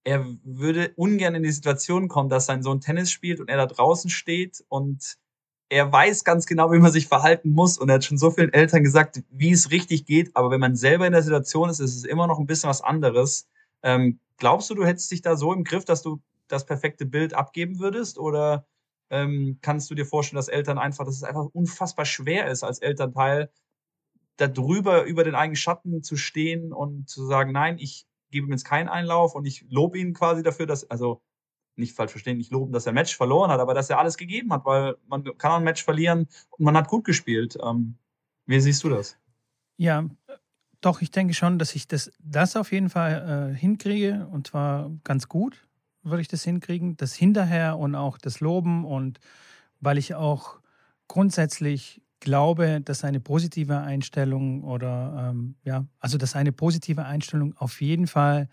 er 0.04 0.24
würde 0.44 0.92
ungern 0.96 1.34
in 1.34 1.42
die 1.42 1.50
Situation 1.50 2.08
kommen, 2.08 2.28
dass 2.28 2.46
sein 2.46 2.62
Sohn 2.62 2.80
Tennis 2.80 3.10
spielt 3.10 3.40
und 3.40 3.48
er 3.48 3.56
da 3.56 3.66
draußen 3.66 4.10
steht 4.10 4.64
und 4.68 5.18
er 5.68 5.92
weiß 5.92 6.24
ganz 6.24 6.46
genau, 6.46 6.70
wie 6.72 6.78
man 6.78 6.92
sich 6.92 7.08
verhalten 7.08 7.50
muss. 7.50 7.78
Und 7.78 7.88
er 7.88 7.96
hat 7.96 8.04
schon 8.04 8.18
so 8.18 8.30
vielen 8.30 8.52
Eltern 8.52 8.82
gesagt, 8.82 9.22
wie 9.30 9.50
es 9.50 9.70
richtig 9.70 10.06
geht. 10.06 10.34
Aber 10.36 10.50
wenn 10.50 10.60
man 10.60 10.76
selber 10.76 11.06
in 11.06 11.12
der 11.12 11.22
Situation 11.22 11.68
ist, 11.68 11.80
ist 11.80 11.96
es 11.96 12.04
immer 12.04 12.26
noch 12.26 12.38
ein 12.38 12.46
bisschen 12.46 12.70
was 12.70 12.82
anderes. 12.82 13.48
Ähm, 13.82 14.20
glaubst 14.36 14.70
du, 14.70 14.74
du 14.74 14.84
hättest 14.84 15.10
dich 15.10 15.22
da 15.22 15.36
so 15.36 15.52
im 15.52 15.64
Griff, 15.64 15.84
dass 15.84 16.02
du 16.02 16.20
das 16.48 16.66
perfekte 16.66 17.06
Bild 17.06 17.34
abgeben 17.34 17.80
würdest? 17.80 18.18
Oder 18.18 18.66
ähm, 19.10 19.58
kannst 19.60 19.90
du 19.90 19.94
dir 19.94 20.06
vorstellen, 20.06 20.36
dass 20.36 20.48
Eltern 20.48 20.78
einfach, 20.78 21.04
dass 21.04 21.16
es 21.16 21.24
einfach 21.24 21.46
unfassbar 21.52 22.04
schwer 22.04 22.48
ist, 22.48 22.62
als 22.62 22.78
Elternteil 22.78 23.50
da 24.36 24.48
drüber 24.48 25.04
über 25.04 25.24
den 25.24 25.34
eigenen 25.34 25.56
Schatten 25.56 26.02
zu 26.02 26.16
stehen 26.16 26.72
und 26.72 27.08
zu 27.08 27.26
sagen, 27.26 27.52
nein, 27.52 27.78
ich 27.78 28.06
gebe 28.30 28.46
ihm 28.46 28.52
jetzt 28.52 28.64
keinen 28.64 28.88
Einlauf 28.88 29.34
und 29.34 29.46
ich 29.46 29.64
lobe 29.68 29.98
ihn 29.98 30.12
quasi 30.12 30.42
dafür, 30.42 30.66
dass, 30.66 30.88
also 30.90 31.22
nicht 31.76 31.94
falsch 31.94 32.12
verstehen, 32.12 32.38
nicht 32.38 32.52
loben, 32.52 32.72
dass 32.72 32.86
er 32.86 32.92
ein 32.92 32.94
Match 32.96 33.16
verloren 33.16 33.50
hat, 33.50 33.60
aber 33.60 33.74
dass 33.74 33.90
er 33.90 33.98
alles 33.98 34.16
gegeben 34.16 34.52
hat, 34.52 34.64
weil 34.64 34.96
man 35.06 35.24
kann 35.38 35.52
ein 35.52 35.64
Match 35.64 35.84
verlieren 35.84 36.28
und 36.50 36.64
man 36.64 36.76
hat 36.76 36.88
gut 36.88 37.04
gespielt. 37.04 37.56
Ähm, 37.62 37.96
wie 38.46 38.60
siehst 38.60 38.82
du 38.84 38.88
das? 38.88 39.18
Ja, 39.76 40.04
doch, 40.80 41.02
ich 41.02 41.10
denke 41.10 41.34
schon, 41.34 41.58
dass 41.58 41.74
ich 41.74 41.88
das, 41.88 42.12
das 42.18 42.56
auf 42.56 42.72
jeden 42.72 42.90
Fall 42.90 43.52
äh, 43.52 43.58
hinkriege 43.58 44.28
und 44.30 44.46
zwar 44.46 44.90
ganz 45.04 45.28
gut 45.28 45.66
würde 46.06 46.22
ich 46.22 46.28
das 46.28 46.44
hinkriegen. 46.44 46.96
Das 46.96 47.14
hinterher 47.14 47.78
und 47.78 47.94
auch 47.94 48.18
das 48.18 48.40
Loben 48.40 48.84
und 48.84 49.20
weil 49.80 49.98
ich 49.98 50.14
auch 50.14 50.60
grundsätzlich 51.08 52.02
glaube, 52.20 52.80
dass 52.80 53.04
eine 53.04 53.20
positive 53.20 53.78
Einstellung 53.78 54.64
oder 54.64 55.30
ähm, 55.30 55.56
ja, 55.64 55.84
also 56.00 56.16
dass 56.16 56.34
eine 56.34 56.52
positive 56.52 57.04
Einstellung 57.04 57.54
auf 57.58 57.80
jeden 57.80 58.06
Fall 58.06 58.48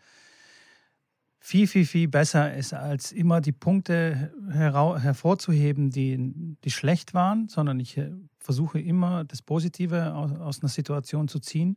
viel, 1.45 1.67
viel, 1.67 1.85
viel 1.85 2.07
besser 2.07 2.55
ist, 2.55 2.73
als 2.73 3.11
immer 3.11 3.41
die 3.41 3.51
Punkte 3.51 4.31
hervorzuheben, 4.49 5.89
die, 5.89 6.55
die 6.63 6.71
schlecht 6.71 7.13
waren, 7.13 7.49
sondern 7.49 7.81
ich 7.81 7.97
äh, 7.97 8.11
versuche 8.39 8.79
immer 8.79 9.25
das 9.25 9.41
Positive 9.41 10.13
aus, 10.15 10.31
aus 10.31 10.61
einer 10.61 10.69
Situation 10.69 11.27
zu 11.27 11.39
ziehen. 11.39 11.75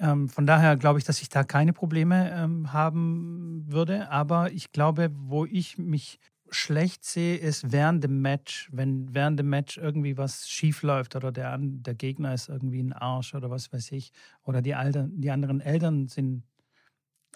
Ähm, 0.00 0.28
von 0.28 0.44
daher 0.44 0.76
glaube 0.76 0.98
ich, 0.98 1.04
dass 1.04 1.22
ich 1.22 1.28
da 1.28 1.44
keine 1.44 1.72
Probleme 1.72 2.32
ähm, 2.32 2.72
haben 2.72 3.64
würde. 3.68 4.10
Aber 4.10 4.50
ich 4.50 4.72
glaube, 4.72 5.08
wo 5.14 5.44
ich 5.44 5.78
mich 5.78 6.18
schlecht 6.50 7.04
sehe, 7.04 7.36
ist 7.36 7.70
während 7.70 8.02
dem 8.02 8.22
Match, 8.22 8.68
wenn 8.72 9.14
während 9.14 9.38
dem 9.38 9.50
Match 9.50 9.78
irgendwie 9.78 10.16
was 10.18 10.48
schief 10.48 10.82
läuft 10.82 11.14
oder 11.14 11.30
der, 11.30 11.56
der 11.60 11.94
Gegner 11.94 12.34
ist 12.34 12.48
irgendwie 12.48 12.82
ein 12.82 12.92
Arsch 12.92 13.36
oder 13.36 13.50
was 13.50 13.72
weiß 13.72 13.92
ich, 13.92 14.10
oder 14.42 14.62
die, 14.62 14.72
Eltern, 14.72 15.12
die 15.20 15.30
anderen 15.30 15.60
Eltern 15.60 16.08
sind 16.08 16.42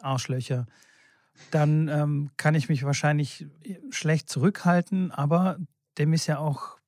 Arschlöcher, 0.01 0.67
dann 1.51 1.89
ähm, 1.89 2.31
kann 2.37 2.55
ich 2.55 2.69
mich 2.69 2.85
wahrscheinlich 2.85 3.47
schlecht 3.91 4.29
zurückhalten, 4.29 5.11
aber 5.11 5.59
dem 5.99 6.13
ist 6.13 6.27
ja 6.27 6.39
auch 6.39 6.79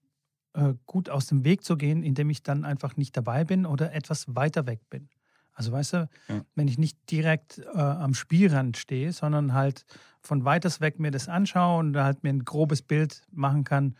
äh, 0.55 0.75
gut 0.87 1.09
aus 1.09 1.27
dem 1.27 1.45
Weg 1.45 1.65
zu 1.65 1.77
gehen, 1.77 2.03
indem 2.03 2.31
ich 2.31 2.43
dann 2.43 2.65
einfach 2.65 2.97
nicht 2.97 3.17
dabei 3.17 3.45
bin 3.45 3.67
oder 3.67 3.93
etwas 3.93 4.35
weiter 4.35 4.67
weg 4.67 4.81
bin. 4.91 5.09
Also 5.53 5.73
weißt 5.73 5.93
du, 5.93 6.09
ja. 6.29 6.45
wenn 6.55 6.69
ich 6.69 6.79
nicht 6.79 6.99
direkt 7.11 7.59
äh, 7.59 7.79
am 7.79 8.15
Spielrand 8.15 8.77
stehe, 8.77 9.13
sondern 9.13 9.53
halt 9.53 9.85
von 10.21 10.45
weiters 10.45 10.81
weg 10.81 10.99
mir 10.99 11.11
das 11.11 11.29
anschaue 11.29 11.79
und 11.79 11.97
halt 11.97 12.23
mir 12.23 12.31
ein 12.31 12.45
grobes 12.45 12.83
Bild 12.83 13.23
machen 13.31 13.65
kann, 13.65 13.97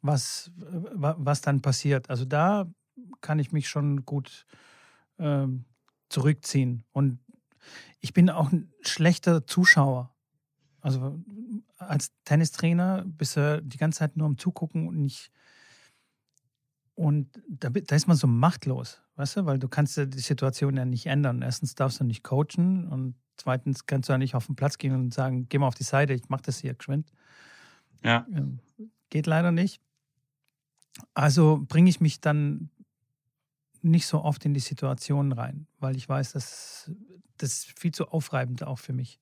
was, 0.00 0.50
was 0.56 1.40
dann 1.40 1.60
passiert. 1.60 2.10
Also 2.10 2.24
da 2.24 2.66
kann 3.20 3.38
ich 3.38 3.52
mich 3.52 3.68
schon 3.68 4.04
gut 4.04 4.46
äh, 5.18 5.46
zurückziehen. 6.08 6.84
Und 6.92 7.18
ich 8.00 8.12
bin 8.12 8.30
auch 8.30 8.52
ein 8.52 8.72
schlechter 8.82 9.46
Zuschauer. 9.46 10.14
Also 10.80 11.22
als 11.78 12.12
Tennistrainer 12.24 13.04
bist 13.06 13.36
du 13.36 13.62
die 13.62 13.78
ganze 13.78 14.00
Zeit 14.00 14.16
nur 14.16 14.26
am 14.26 14.38
Zugucken 14.38 14.88
und 14.88 14.98
nicht. 14.98 15.30
Und 16.94 17.30
da, 17.48 17.70
da 17.70 17.96
ist 17.96 18.06
man 18.06 18.16
so 18.16 18.26
machtlos, 18.26 19.00
weißt 19.16 19.38
du, 19.38 19.46
weil 19.46 19.58
du 19.58 19.68
kannst 19.68 19.96
die 19.96 20.20
Situation 20.20 20.76
ja 20.76 20.84
nicht 20.84 21.06
ändern. 21.06 21.42
Erstens 21.42 21.74
darfst 21.74 22.00
du 22.00 22.04
nicht 22.04 22.22
coachen 22.22 22.86
und 22.88 23.14
zweitens 23.36 23.86
kannst 23.86 24.08
du 24.08 24.12
ja 24.12 24.18
nicht 24.18 24.34
auf 24.34 24.46
den 24.46 24.56
Platz 24.56 24.78
gehen 24.78 24.94
und 24.94 25.14
sagen, 25.14 25.48
geh 25.48 25.58
mal 25.58 25.68
auf 25.68 25.74
die 25.74 25.84
Seite, 25.84 26.12
ich 26.12 26.28
mach 26.28 26.40
das 26.40 26.58
hier 26.58 26.74
geschwind. 26.74 27.10
Ja. 28.04 28.26
Ähm, 28.32 28.58
geht 29.10 29.26
leider 29.26 29.52
nicht. 29.52 29.80
Also 31.14 31.64
bringe 31.66 31.88
ich 31.88 32.00
mich 32.00 32.20
dann 32.20 32.70
nicht 33.82 34.06
so 34.06 34.22
oft 34.22 34.44
in 34.44 34.54
die 34.54 34.60
Situation 34.60 35.32
rein, 35.32 35.66
weil 35.78 35.96
ich 35.96 36.08
weiß, 36.08 36.32
dass 36.32 36.90
das 37.38 37.52
ist 37.52 37.78
viel 37.78 37.92
zu 37.92 38.08
aufreibend 38.08 38.64
auch 38.64 38.78
für 38.78 38.92
mich. 38.92 39.18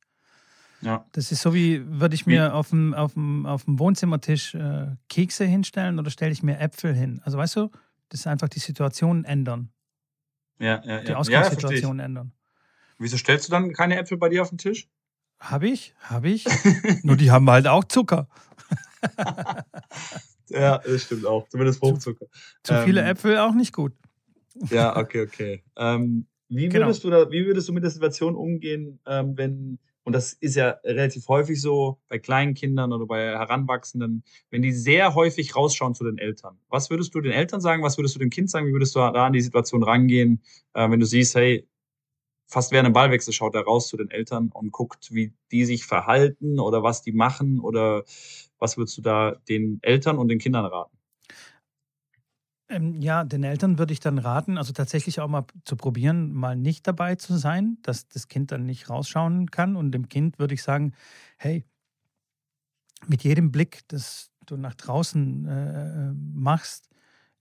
Ja. 0.82 1.04
Das 1.12 1.30
ist 1.30 1.42
so 1.42 1.52
wie, 1.52 1.82
würde 1.86 2.14
ich 2.14 2.26
mir 2.26 2.54
auf 2.54 2.70
dem, 2.70 2.94
auf 2.94 3.12
dem, 3.12 3.44
auf 3.44 3.64
dem 3.64 3.78
Wohnzimmertisch 3.78 4.54
äh, 4.54 4.86
Kekse 5.08 5.44
hinstellen 5.44 5.98
oder 5.98 6.10
stelle 6.10 6.32
ich 6.32 6.42
mir 6.42 6.58
Äpfel 6.58 6.94
hin? 6.94 7.20
Also 7.24 7.36
weißt 7.36 7.56
du, 7.56 7.70
das 8.08 8.20
ist 8.20 8.26
einfach 8.26 8.48
die 8.48 8.60
Situation 8.60 9.24
ändern. 9.24 9.70
Ja, 10.58 10.82
ja, 10.84 10.96
ja. 10.96 11.00
Die 11.02 11.14
Ausgangssituation 11.14 11.98
ja, 11.98 12.04
ändern. 12.06 12.32
Wieso 12.98 13.16
stellst 13.16 13.48
du 13.48 13.52
dann 13.52 13.72
keine 13.72 13.96
Äpfel 13.98 14.18
bei 14.18 14.28
dir 14.28 14.42
auf 14.42 14.50
den 14.50 14.58
Tisch? 14.58 14.88
Habe 15.38 15.68
ich, 15.68 15.94
habe 16.00 16.28
ich. 16.28 16.44
Nur 17.02 17.16
die 17.16 17.30
haben 17.30 17.48
halt 17.48 17.66
auch 17.66 17.84
Zucker. 17.84 18.28
ja, 20.48 20.78
das 20.78 21.04
stimmt 21.04 21.24
auch. 21.24 21.48
Zumindest 21.48 21.78
Fruchtzucker. 21.78 22.26
Zu, 22.62 22.74
zu 22.74 22.84
viele 22.84 23.00
ähm, 23.00 23.06
Äpfel 23.06 23.38
auch 23.38 23.54
nicht 23.54 23.72
gut. 23.72 23.94
Ja, 24.70 24.96
okay, 24.96 25.22
okay. 25.22 25.62
Ähm, 25.76 26.26
wie, 26.48 26.68
genau. 26.68 26.86
würdest 26.86 27.04
du 27.04 27.10
da, 27.10 27.30
wie 27.30 27.46
würdest 27.46 27.68
du 27.68 27.72
mit 27.72 27.84
der 27.84 27.90
Situation 27.90 28.34
umgehen, 28.34 28.98
ähm, 29.06 29.36
wenn, 29.36 29.78
und 30.02 30.12
das 30.12 30.32
ist 30.32 30.56
ja 30.56 30.70
relativ 30.84 31.28
häufig 31.28 31.60
so 31.60 32.00
bei 32.08 32.18
kleinen 32.18 32.54
Kindern 32.54 32.92
oder 32.92 33.06
bei 33.06 33.20
Heranwachsenden, 33.20 34.24
wenn 34.50 34.62
die 34.62 34.72
sehr 34.72 35.14
häufig 35.14 35.54
rausschauen 35.54 35.94
zu 35.94 36.04
den 36.04 36.18
Eltern. 36.18 36.58
Was 36.68 36.90
würdest 36.90 37.14
du 37.14 37.20
den 37.20 37.32
Eltern 37.32 37.60
sagen? 37.60 37.82
Was 37.82 37.98
würdest 37.98 38.16
du 38.16 38.18
dem 38.18 38.30
Kind 38.30 38.50
sagen? 38.50 38.66
Wie 38.66 38.72
würdest 38.72 38.96
du 38.96 38.98
da 38.98 39.26
an 39.26 39.32
die 39.32 39.40
Situation 39.40 39.82
rangehen, 39.82 40.42
äh, 40.74 40.90
wenn 40.90 40.98
du 40.98 41.06
siehst, 41.06 41.36
hey, 41.36 41.68
fast 42.50 42.72
während 42.72 42.86
einem 42.86 42.94
Ballwechsel 42.94 43.32
schaut 43.32 43.54
er 43.54 43.62
raus 43.62 43.86
zu 43.86 43.96
den 43.96 44.10
Eltern 44.10 44.50
und 44.52 44.72
guckt, 44.72 45.14
wie 45.14 45.32
die 45.52 45.64
sich 45.64 45.86
verhalten 45.86 46.58
oder 46.58 46.82
was 46.82 47.02
die 47.02 47.12
machen 47.12 47.60
oder 47.60 48.02
was 48.58 48.76
würdest 48.76 48.98
du 48.98 49.02
da 49.02 49.36
den 49.48 49.78
Eltern 49.82 50.18
und 50.18 50.28
den 50.28 50.40
Kindern 50.40 50.64
raten? 50.64 50.96
Ähm, 52.70 53.02
ja, 53.02 53.24
den 53.24 53.42
Eltern 53.42 53.78
würde 53.78 53.92
ich 53.92 53.98
dann 54.00 54.18
raten, 54.18 54.56
also 54.56 54.72
tatsächlich 54.72 55.20
auch 55.20 55.28
mal 55.28 55.44
zu 55.64 55.76
probieren, 55.76 56.32
mal 56.32 56.54
nicht 56.54 56.86
dabei 56.86 57.16
zu 57.16 57.36
sein, 57.36 57.78
dass 57.82 58.08
das 58.08 58.28
Kind 58.28 58.52
dann 58.52 58.64
nicht 58.64 58.88
rausschauen 58.88 59.50
kann. 59.50 59.74
Und 59.74 59.90
dem 59.92 60.08
Kind 60.08 60.38
würde 60.38 60.54
ich 60.54 60.62
sagen, 60.62 60.94
hey, 61.36 61.64
mit 63.06 63.24
jedem 63.24 63.50
Blick, 63.50 63.80
das 63.88 64.30
du 64.46 64.56
nach 64.56 64.74
draußen 64.74 65.46
äh, 65.46 66.12
machst, 66.14 66.88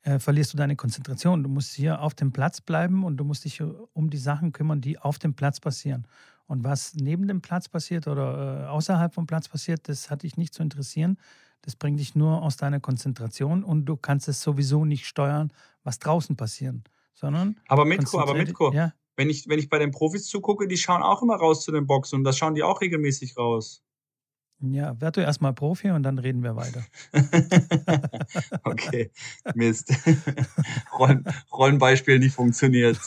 äh, 0.02 0.18
verlierst 0.18 0.54
du 0.54 0.58
deine 0.58 0.76
Konzentration. 0.76 1.44
Du 1.44 1.50
musst 1.50 1.74
hier 1.74 2.02
auf 2.02 2.16
dem 2.16 2.32
Platz 2.32 2.62
bleiben 2.62 3.04
und 3.04 3.18
du 3.18 3.24
musst 3.24 3.46
dich 3.46 3.62
um 3.62 4.10
die 4.10 4.18
Sachen 4.18 4.52
kümmern, 4.52 4.82
die 4.82 4.98
auf 4.98 5.20
dem 5.20 5.36
Platz 5.36 5.60
passieren. 5.60 6.08
Und 6.48 6.64
was 6.64 6.96
neben 6.96 7.28
dem 7.28 7.42
Platz 7.42 7.70
passiert 7.70 8.08
oder 8.08 8.64
äh, 8.64 8.68
außerhalb 8.68 9.14
vom 9.14 9.28
Platz 9.28 9.48
passiert, 9.48 9.88
das 9.88 10.10
hat 10.10 10.24
dich 10.24 10.38
nicht 10.38 10.56
zu 10.56 10.64
interessieren, 10.64 11.18
das 11.62 11.76
bringt 11.76 12.00
dich 12.00 12.16
nur 12.16 12.42
aus 12.42 12.58
deiner 12.58 12.80
Konzentration 12.80 13.64
und 13.64 13.86
du 13.86 13.98
kannst 13.98 14.28
es 14.28 14.42
sowieso 14.42 14.86
nicht 14.86 15.06
steuern, 15.06 15.52
was 15.84 16.00
draußen 16.00 16.36
passiert, 16.36 16.76
sondern. 17.14 17.60
Aber 17.68 17.86
Mitko, 17.86 18.20
aber 18.20 18.34
Mitko, 18.34 18.72
ja? 18.74 18.94
wenn, 19.16 19.30
ich, 19.30 19.48
wenn 19.48 19.60
ich 19.60 19.70
bei 19.70 19.80
den 19.80 19.92
Profis 19.92 20.28
zugucke, 20.28 20.68
die 20.68 20.78
schauen 20.78 21.04
auch 21.04 21.22
immer 21.22 21.36
raus 21.36 21.64
zu 21.64 21.72
den 21.72 21.88
Boxen 21.88 22.16
und 22.16 22.24
das 22.24 22.38
schauen 22.38 22.56
die 22.56 22.64
auch 22.64 22.82
regelmäßig 22.82 23.38
raus. 23.38 23.84
Ja, 24.62 25.00
werd 25.00 25.16
du 25.16 25.22
erstmal 25.22 25.54
Profi 25.54 25.90
und 25.92 26.04
dann 26.04 26.20
reden 26.20 26.44
wir 26.44 26.56
weiter. 26.56 26.84
okay, 28.64 29.10
Mist. 29.56 29.94
Rollen, 31.00 31.24
Rollenbeispiel 31.52 32.20
nicht 32.20 32.36
funktioniert. 32.36 33.00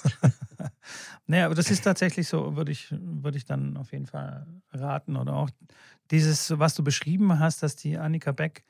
naja, 1.26 1.46
aber 1.46 1.55
das 1.55 1.70
ist 1.70 1.84
tatsächlich 1.84 2.26
so, 2.26 2.57
würde 2.57 2.72
ich, 2.72 2.94
würde 2.98 3.36
ich 3.36 3.44
dann 3.44 3.76
auf 3.76 3.92
jeden 3.92 4.07
Fall 4.07 4.46
raten. 4.70 5.16
Oder 5.16 5.36
auch 5.36 5.50
dieses, 6.12 6.58
was 6.58 6.74
du 6.74 6.84
beschrieben 6.84 7.40
hast, 7.40 7.62
dass 7.62 7.74
die 7.74 7.98
Annika 7.98 8.32
Beck 8.32 8.64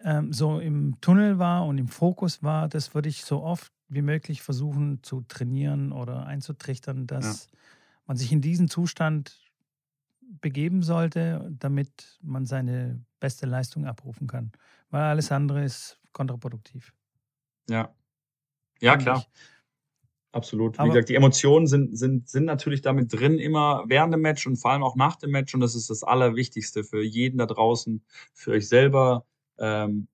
ähm, 0.00 0.32
so 0.32 0.58
im 0.58 1.00
Tunnel 1.00 1.38
war 1.38 1.64
und 1.64 1.78
im 1.78 1.88
Fokus 1.88 2.42
war, 2.42 2.68
das 2.68 2.94
würde 2.94 3.08
ich 3.08 3.24
so 3.24 3.42
oft 3.42 3.72
wie 3.88 4.02
möglich 4.02 4.42
versuchen 4.42 5.02
zu 5.02 5.22
trainieren 5.22 5.92
oder 5.92 6.26
einzutrichtern, 6.26 7.06
dass 7.06 7.46
ja. 7.46 7.58
man 8.06 8.16
sich 8.16 8.32
in 8.32 8.42
diesen 8.42 8.68
Zustand 8.68 9.40
begeben 10.20 10.82
sollte, 10.82 11.48
damit 11.58 12.18
man 12.22 12.44
seine 12.44 13.02
beste 13.18 13.46
Leistung 13.46 13.86
abrufen 13.86 14.26
kann. 14.26 14.52
Weil 14.90 15.02
alles 15.04 15.32
andere 15.32 15.64
ist 15.64 16.00
kontraproduktiv. 16.12 16.92
Ja. 17.68 17.94
Ja, 18.80 18.96
klar. 18.96 19.24
Absolut. 20.32 20.78
Wie 20.78 20.88
gesagt, 20.88 21.08
die 21.08 21.14
Emotionen 21.14 21.66
sind, 21.66 21.98
sind, 21.98 22.28
sind 22.28 22.44
natürlich 22.44 22.82
damit 22.82 23.12
drin, 23.12 23.38
immer 23.38 23.84
während 23.86 24.12
dem 24.12 24.20
Match 24.20 24.46
und 24.46 24.56
vor 24.56 24.72
allem 24.72 24.82
auch 24.82 24.94
nach 24.94 25.16
dem 25.16 25.30
Match. 25.30 25.54
Und 25.54 25.60
das 25.60 25.74
ist 25.74 25.88
das 25.88 26.02
Allerwichtigste 26.02 26.84
für 26.84 27.02
jeden 27.02 27.38
da 27.38 27.46
draußen, 27.46 28.02
für 28.34 28.52
euch 28.52 28.68
selber. 28.68 29.24
Ähm, 29.58 30.06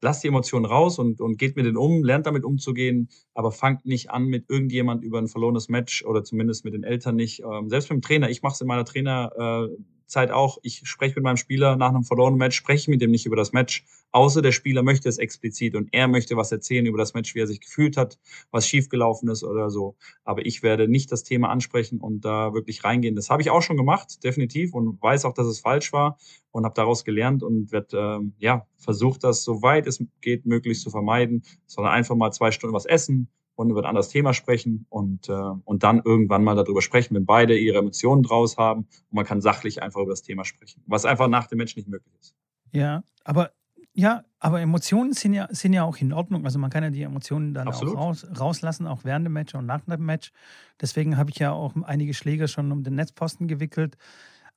lasst 0.00 0.24
die 0.24 0.28
Emotionen 0.28 0.64
raus 0.64 0.98
und, 0.98 1.20
und 1.20 1.36
geht 1.36 1.56
mit 1.56 1.66
denen 1.66 1.76
um, 1.76 2.02
lernt 2.02 2.26
damit 2.26 2.44
umzugehen, 2.44 3.08
aber 3.34 3.52
fangt 3.52 3.84
nicht 3.84 4.10
an 4.10 4.24
mit 4.24 4.48
irgendjemand 4.48 5.04
über 5.04 5.18
ein 5.18 5.28
verlorenes 5.28 5.68
Match 5.68 6.04
oder 6.04 6.24
zumindest 6.24 6.64
mit 6.64 6.72
den 6.72 6.84
Eltern 6.84 7.16
nicht. 7.16 7.42
Ähm, 7.42 7.68
selbst 7.68 7.90
mit 7.90 7.98
dem 7.98 8.02
Trainer, 8.02 8.30
ich 8.30 8.42
mache 8.42 8.54
es 8.54 8.60
in 8.62 8.66
meiner 8.66 8.86
Trainer, 8.86 9.30
äh, 9.68 9.76
Zeit 10.10 10.30
auch, 10.30 10.58
ich 10.62 10.82
spreche 10.84 11.14
mit 11.16 11.24
meinem 11.24 11.36
Spieler 11.36 11.76
nach 11.76 11.88
einem 11.88 12.04
verlorenen 12.04 12.38
Match, 12.38 12.56
spreche 12.56 12.90
mit 12.90 13.00
dem 13.00 13.10
nicht 13.10 13.26
über 13.26 13.36
das 13.36 13.52
Match, 13.52 13.84
außer 14.12 14.42
der 14.42 14.52
Spieler 14.52 14.82
möchte 14.82 15.08
es 15.08 15.18
explizit 15.18 15.74
und 15.74 15.88
er 15.92 16.08
möchte 16.08 16.36
was 16.36 16.52
erzählen 16.52 16.86
über 16.86 16.98
das 16.98 17.14
Match, 17.14 17.34
wie 17.34 17.40
er 17.40 17.46
sich 17.46 17.60
gefühlt 17.60 17.96
hat, 17.96 18.18
was 18.50 18.66
schiefgelaufen 18.66 19.28
ist 19.28 19.44
oder 19.44 19.70
so. 19.70 19.96
Aber 20.24 20.44
ich 20.44 20.62
werde 20.62 20.88
nicht 20.88 21.10
das 21.12 21.22
Thema 21.22 21.48
ansprechen 21.48 22.00
und 22.00 22.24
da 22.24 22.52
wirklich 22.52 22.84
reingehen. 22.84 23.16
Das 23.16 23.30
habe 23.30 23.42
ich 23.42 23.50
auch 23.50 23.62
schon 23.62 23.76
gemacht, 23.76 24.22
definitiv, 24.24 24.74
und 24.74 25.00
weiß 25.00 25.24
auch, 25.24 25.34
dass 25.34 25.46
es 25.46 25.60
falsch 25.60 25.92
war 25.92 26.18
und 26.50 26.64
habe 26.64 26.74
daraus 26.74 27.04
gelernt 27.04 27.42
und 27.42 27.72
werde, 27.72 27.96
ähm, 27.96 28.34
ja, 28.38 28.66
versucht, 28.76 29.24
das 29.24 29.44
so 29.44 29.62
weit 29.62 29.86
es 29.86 30.04
geht, 30.20 30.46
möglichst 30.46 30.82
zu 30.82 30.90
vermeiden, 30.90 31.42
sondern 31.66 31.92
einfach 31.92 32.16
mal 32.16 32.32
zwei 32.32 32.50
Stunden 32.50 32.74
was 32.74 32.86
essen, 32.86 33.28
und 33.60 33.70
über 33.70 33.80
ein 33.82 33.86
anderes 33.86 34.08
Thema 34.08 34.32
sprechen 34.32 34.86
und, 34.88 35.28
äh, 35.28 35.32
und 35.32 35.82
dann 35.82 36.00
irgendwann 36.02 36.42
mal 36.42 36.56
darüber 36.56 36.80
sprechen, 36.80 37.14
wenn 37.14 37.26
beide 37.26 37.58
ihre 37.58 37.78
Emotionen 37.78 38.22
draus 38.22 38.56
haben 38.56 38.80
und 38.80 39.12
man 39.12 39.26
kann 39.26 39.42
sachlich 39.42 39.82
einfach 39.82 40.00
über 40.00 40.12
das 40.12 40.22
Thema 40.22 40.46
sprechen, 40.46 40.82
was 40.86 41.04
einfach 41.04 41.28
nach 41.28 41.46
dem 41.46 41.58
Match 41.58 41.76
nicht 41.76 41.86
möglich 41.86 42.14
ist. 42.18 42.34
Ja, 42.72 43.02
aber 43.22 43.50
ja, 43.92 44.24
aber 44.38 44.60
Emotionen 44.62 45.12
sind 45.12 45.34
ja, 45.34 45.48
sind 45.50 45.74
ja 45.74 45.82
auch 45.82 45.98
in 45.98 46.12
Ordnung. 46.12 46.46
Also 46.46 46.58
man 46.58 46.70
kann 46.70 46.84
ja 46.84 46.90
die 46.90 47.02
Emotionen 47.02 47.52
dann 47.52 47.68
Absolut. 47.68 47.96
auch 47.96 48.00
raus, 48.00 48.26
rauslassen, 48.38 48.86
auch 48.86 49.04
während 49.04 49.26
dem 49.26 49.34
Match 49.34 49.54
und 49.54 49.66
nach 49.66 49.80
dem 49.80 50.06
Match. 50.06 50.32
Deswegen 50.80 51.18
habe 51.18 51.30
ich 51.30 51.38
ja 51.38 51.52
auch 51.52 51.74
einige 51.82 52.14
Schläger 52.14 52.48
schon 52.48 52.72
um 52.72 52.82
den 52.82 52.94
Netzposten 52.94 53.46
gewickelt. 53.46 53.98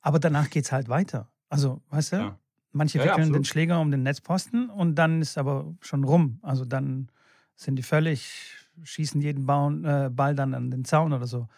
Aber 0.00 0.18
danach 0.18 0.48
geht 0.48 0.64
es 0.64 0.72
halt 0.72 0.88
weiter. 0.88 1.28
Also, 1.50 1.82
weißt 1.90 2.12
du, 2.12 2.16
ja. 2.16 2.38
manche 2.72 2.98
ja, 2.98 3.04
wickeln 3.04 3.28
ja, 3.28 3.32
den 3.34 3.44
Schläger 3.44 3.80
um 3.80 3.90
den 3.90 4.02
Netzposten 4.02 4.70
und 4.70 4.94
dann 4.94 5.20
ist 5.20 5.36
aber 5.36 5.74
schon 5.80 6.04
rum. 6.04 6.38
Also 6.42 6.64
dann 6.64 7.08
sind 7.56 7.76
die 7.76 7.82
völlig 7.82 8.63
schießen 8.82 9.20
jeden 9.20 9.46
Ball, 9.46 9.84
äh, 9.84 10.10
Ball 10.10 10.34
dann 10.34 10.54
an 10.54 10.70
den 10.70 10.84
Zaun 10.84 11.12
oder 11.12 11.26
so. 11.26 11.48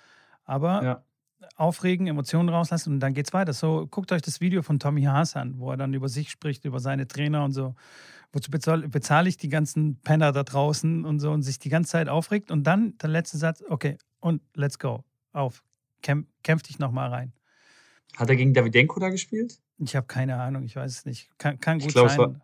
Aber 0.45 0.85
ja. 0.85 1.05
aufregen, 1.57 2.07
Emotionen 2.07 2.49
rauslassen 2.49 2.95
und 2.95 3.01
dann 3.01 3.15
geht's 3.15 3.33
weiter. 3.33 3.53
So, 3.53 3.87
guckt 3.91 4.13
euch 4.13 4.23
das 4.23 4.41
Video 4.41 4.63
von 4.63 4.79
Tommy 4.79 5.03
Haas 5.03 5.37
an, 5.37 5.59
wo 5.59 5.71
er 5.71 5.77
dann 5.77 5.95
über 5.95 6.09
sich 6.09 6.31
spricht, 6.31 6.65
über 6.65 6.81
seine 6.81 7.09
Trainer 7.09 7.45
und 7.45 7.53
so. 7.53 7.75
Wozu 8.33 8.51
bezahle 8.51 8.89
bezahl 8.89 9.27
ich 9.27 9.37
die 9.37 9.49
ganzen 9.49 9.97
Penner 10.03 10.33
da 10.33 10.43
draußen 10.43 11.05
und 11.05 11.21
so 11.21 11.31
und 11.31 11.43
sich 11.43 11.59
die 11.59 11.69
ganze 11.69 11.93
Zeit 11.93 12.09
aufregt 12.09 12.51
und 12.51 12.65
dann 12.65 12.99
der 12.99 13.09
letzte 13.09 13.39
Satz, 13.39 13.63
okay, 13.69 13.97
und 14.21 14.43
let's 14.55 14.79
go. 14.79 15.05
Auf. 15.33 15.63
Kämpf, 16.03 16.29
kämpf 16.43 16.63
dich 16.63 16.79
nochmal 16.79 17.11
rein. 17.11 17.33
Hat 18.17 18.29
er 18.29 18.37
gegen 18.37 18.55
Davidenko 18.55 19.01
da 19.01 19.11
gespielt? 19.11 19.61
Ich 19.79 19.95
habe 19.95 20.07
keine 20.07 20.37
Ahnung, 20.37 20.65
ich 20.65 20.77
weiß 20.77 20.91
es 20.91 21.05
nicht. 21.05 21.31
Kann, 21.39 21.61
kann 21.61 21.79
gut 21.79 21.89
ich 21.89 21.95
glaub, 21.95 22.09
sein. 22.09 22.19
War, 22.19 22.41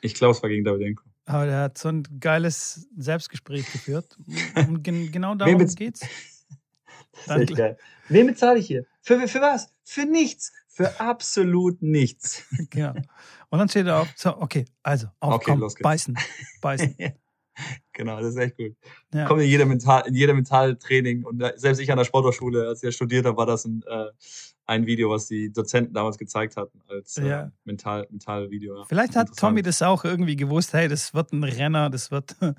ich 0.00 0.14
glaube, 0.14 0.32
es 0.32 0.42
war 0.42 0.48
gegen 0.48 0.64
Davidenko. 0.64 1.02
Aber 1.26 1.46
der 1.46 1.60
hat 1.60 1.78
so 1.78 1.88
ein 1.88 2.04
geiles 2.20 2.88
Selbstgespräch 2.96 3.70
geführt. 3.72 4.16
Und 4.54 4.82
gen 4.82 5.10
genau 5.10 5.34
darum 5.34 5.66
geht's. 5.66 6.00
Das 7.26 7.40
ist 7.40 7.56
geil. 7.56 7.78
Wem 8.10 8.26
bezahle 8.26 8.58
ich 8.58 8.66
hier? 8.66 8.84
Für, 9.00 9.26
für 9.26 9.40
was? 9.40 9.68
Für 9.84 10.04
nichts. 10.04 10.52
Für 10.68 11.00
absolut 11.00 11.80
nichts. 11.80 12.44
Genau. 12.70 12.92
Und 13.48 13.58
dann 13.58 13.68
steht 13.70 13.86
er 13.86 14.00
auf, 14.02 14.08
so, 14.16 14.36
okay, 14.36 14.66
also, 14.82 15.06
auf, 15.20 15.34
Okay, 15.34 15.44
komm, 15.52 15.60
los 15.60 15.74
geht's. 15.74 15.82
beißen, 15.82 16.18
beißen. 16.60 16.96
genau, 17.92 18.20
das 18.20 18.28
ist 18.28 18.36
echt 18.36 18.56
gut. 18.56 18.76
Ja. 19.12 19.26
Kommt 19.26 19.42
in 19.42 19.48
jeder 19.48 19.66
Mental, 19.66 20.06
in 20.06 20.14
jeder 20.14 20.34
Mentaltraining 20.34 21.24
und 21.24 21.42
selbst 21.56 21.80
ich 21.80 21.90
an 21.90 21.98
der 21.98 22.04
Sporthochschule, 22.04 22.68
als 22.68 22.82
ich 22.82 22.86
ja 22.86 22.92
studiert 22.92 23.26
habe, 23.26 23.36
war 23.36 23.46
das 23.46 23.64
ein, 23.64 23.82
äh, 23.86 24.06
ein 24.66 24.86
Video, 24.86 25.10
was 25.10 25.26
die 25.26 25.52
Dozenten 25.52 25.94
damals 25.94 26.18
gezeigt 26.18 26.56
hatten 26.56 26.80
als 26.88 27.16
äh, 27.18 27.28
Ja. 27.28 27.52
Mental, 27.64 28.06
Mentalvideo. 28.10 28.78
Ja. 28.78 28.84
Vielleicht 28.84 29.16
hat. 29.16 29.36
Tommy 29.36 29.62
das 29.62 29.82
auch 29.82 30.04
irgendwie 30.04 30.36
gewusst, 30.36 30.72
hey, 30.72 30.88
das 30.88 31.14
wird 31.14 31.32
ein 31.32 31.44
Renner, 31.44 31.88
das 31.88 32.10
wird, 32.10 32.36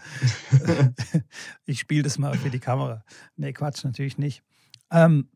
ich 1.65 1.79
spiele 1.79 2.03
das 2.03 2.17
mal 2.17 2.37
für 2.37 2.49
die 2.49 2.59
Kamera. 2.59 3.03
Nee, 3.35 3.53
Quatsch, 3.53 3.83
natürlich 3.83 4.17
nicht. 4.17 4.41
Ähm, 4.91 5.29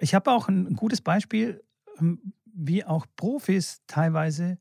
ich 0.00 0.14
habe 0.14 0.30
auch 0.32 0.48
ein 0.48 0.74
gutes 0.74 1.00
Beispiel, 1.00 1.62
ähm, 1.98 2.32
wie 2.46 2.84
auch 2.84 3.06
Profis 3.16 3.82
teilweise 3.86 4.58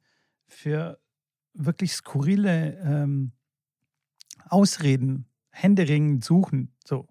für 0.48 1.00
wirklich 1.54 1.94
skurrile 1.94 2.78
ähm, 2.84 3.32
Ausreden, 4.50 5.26
Händeringen 5.52 6.22
suchen. 6.22 6.74
So. 6.86 7.08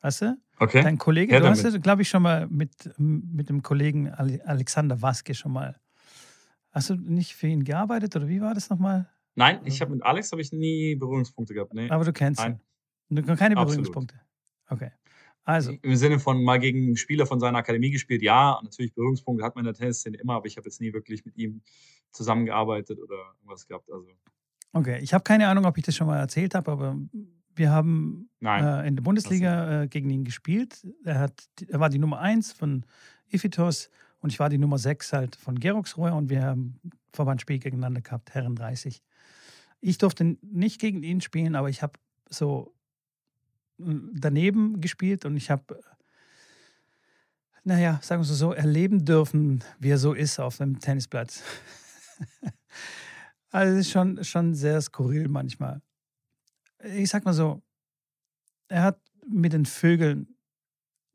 Weißt 0.00 0.22
du? 0.22 0.36
Okay. 0.58 0.82
Dein 0.82 0.98
Kollege, 0.98 1.32
Her 1.32 1.40
du 1.40 1.48
hast 1.48 1.62
damit. 1.62 1.74
ja, 1.74 1.80
glaube 1.80 2.02
ich, 2.02 2.08
schon 2.08 2.22
mal 2.22 2.46
mit, 2.48 2.70
mit 2.98 3.48
dem 3.48 3.62
Kollegen 3.62 4.08
Ale- 4.10 4.44
Alexander 4.46 5.00
Waske 5.02 5.34
schon 5.34 5.52
mal. 5.52 5.78
Hast 6.70 6.90
du 6.90 6.94
nicht 6.94 7.34
für 7.34 7.48
ihn 7.48 7.64
gearbeitet 7.64 8.14
oder 8.16 8.28
wie 8.28 8.40
war 8.40 8.54
das 8.54 8.70
nochmal? 8.70 9.08
Nein, 9.34 9.60
ich 9.64 9.80
habe 9.80 9.92
mit 9.92 10.02
Alex 10.02 10.32
habe 10.32 10.42
ich 10.42 10.52
nie 10.52 10.94
Berührungspunkte 10.96 11.54
gehabt. 11.54 11.74
Nee. 11.74 11.88
Aber 11.90 12.04
du 12.04 12.12
kennst 12.12 12.40
Nein. 12.40 12.60
ihn. 13.10 13.16
Du 13.16 13.22
keine 13.36 13.56
Absolut. 13.56 13.66
Berührungspunkte. 13.68 14.20
Okay. 14.68 14.92
Also, 15.44 15.72
Im 15.82 15.96
Sinne 15.96 16.18
von 16.20 16.44
mal 16.44 16.58
gegen 16.60 16.96
Spieler 16.96 17.26
von 17.26 17.40
seiner 17.40 17.58
Akademie 17.58 17.90
gespielt, 17.90 18.22
ja, 18.22 18.60
natürlich 18.62 18.94
Berührungspunkte 18.94 19.44
hat 19.44 19.54
man 19.56 19.64
in 19.64 19.72
der 19.72 19.74
Tennisszene 19.74 20.18
immer, 20.18 20.34
aber 20.34 20.46
ich 20.46 20.56
habe 20.56 20.66
jetzt 20.68 20.80
nie 20.80 20.92
wirklich 20.92 21.24
mit 21.24 21.36
ihm 21.36 21.62
zusammengearbeitet 22.12 22.98
oder 23.00 23.16
irgendwas 23.38 23.66
gehabt. 23.66 23.90
Also 23.90 24.06
okay. 24.72 25.00
Ich 25.02 25.14
habe 25.14 25.24
keine 25.24 25.48
Ahnung, 25.48 25.64
ob 25.64 25.76
ich 25.78 25.84
das 25.84 25.94
schon 25.94 26.06
mal 26.06 26.18
erzählt 26.18 26.54
habe, 26.54 26.70
aber 26.70 26.96
wir 27.54 27.70
haben 27.70 28.30
äh, 28.42 28.86
in 28.88 28.96
der 28.96 29.02
Bundesliga 29.02 29.82
äh, 29.82 29.88
gegen 29.88 30.10
ihn 30.10 30.24
gespielt. 30.24 30.86
Er, 31.04 31.18
hat, 31.18 31.44
er 31.68 31.80
war 31.80 31.90
die 31.90 31.98
Nummer 31.98 32.20
1 32.20 32.52
von 32.52 32.84
Iphitos 33.28 33.90
und 34.20 34.32
ich 34.32 34.38
war 34.38 34.48
die 34.48 34.58
Nummer 34.58 34.78
6 34.78 35.12
halt 35.12 35.36
von 35.36 35.58
Geroxrohr 35.58 36.12
und 36.12 36.30
wir 36.30 36.42
haben 36.42 36.80
Verbandsspiel 37.12 37.58
gegeneinander 37.58 38.00
gehabt, 38.00 38.34
Herren 38.34 38.54
30. 38.54 39.02
Ich 39.80 39.98
durfte 39.98 40.36
nicht 40.42 40.80
gegen 40.80 41.02
ihn 41.02 41.20
spielen, 41.20 41.54
aber 41.54 41.68
ich 41.68 41.82
habe 41.82 41.94
so 42.28 42.74
äh, 43.78 43.84
daneben 44.12 44.80
gespielt 44.80 45.24
und 45.24 45.36
ich 45.36 45.50
habe, 45.50 45.80
naja, 47.64 47.98
sagen 48.02 48.22
wir 48.22 48.26
so, 48.26 48.52
erleben 48.52 49.04
dürfen, 49.04 49.64
wie 49.78 49.90
er 49.90 49.98
so 49.98 50.12
ist 50.12 50.38
auf 50.38 50.58
dem 50.58 50.78
Tennisplatz. 50.80 51.42
also 53.50 53.74
es 53.74 53.86
ist 53.86 53.92
schon, 53.92 54.22
schon 54.24 54.54
sehr 54.54 54.80
skurril 54.80 55.28
manchmal. 55.28 55.82
Ich 56.82 57.10
sag 57.10 57.24
mal 57.24 57.34
so, 57.34 57.62
er 58.68 58.82
hat 58.82 59.00
mit 59.26 59.52
den 59.52 59.66
Vögeln 59.66 60.36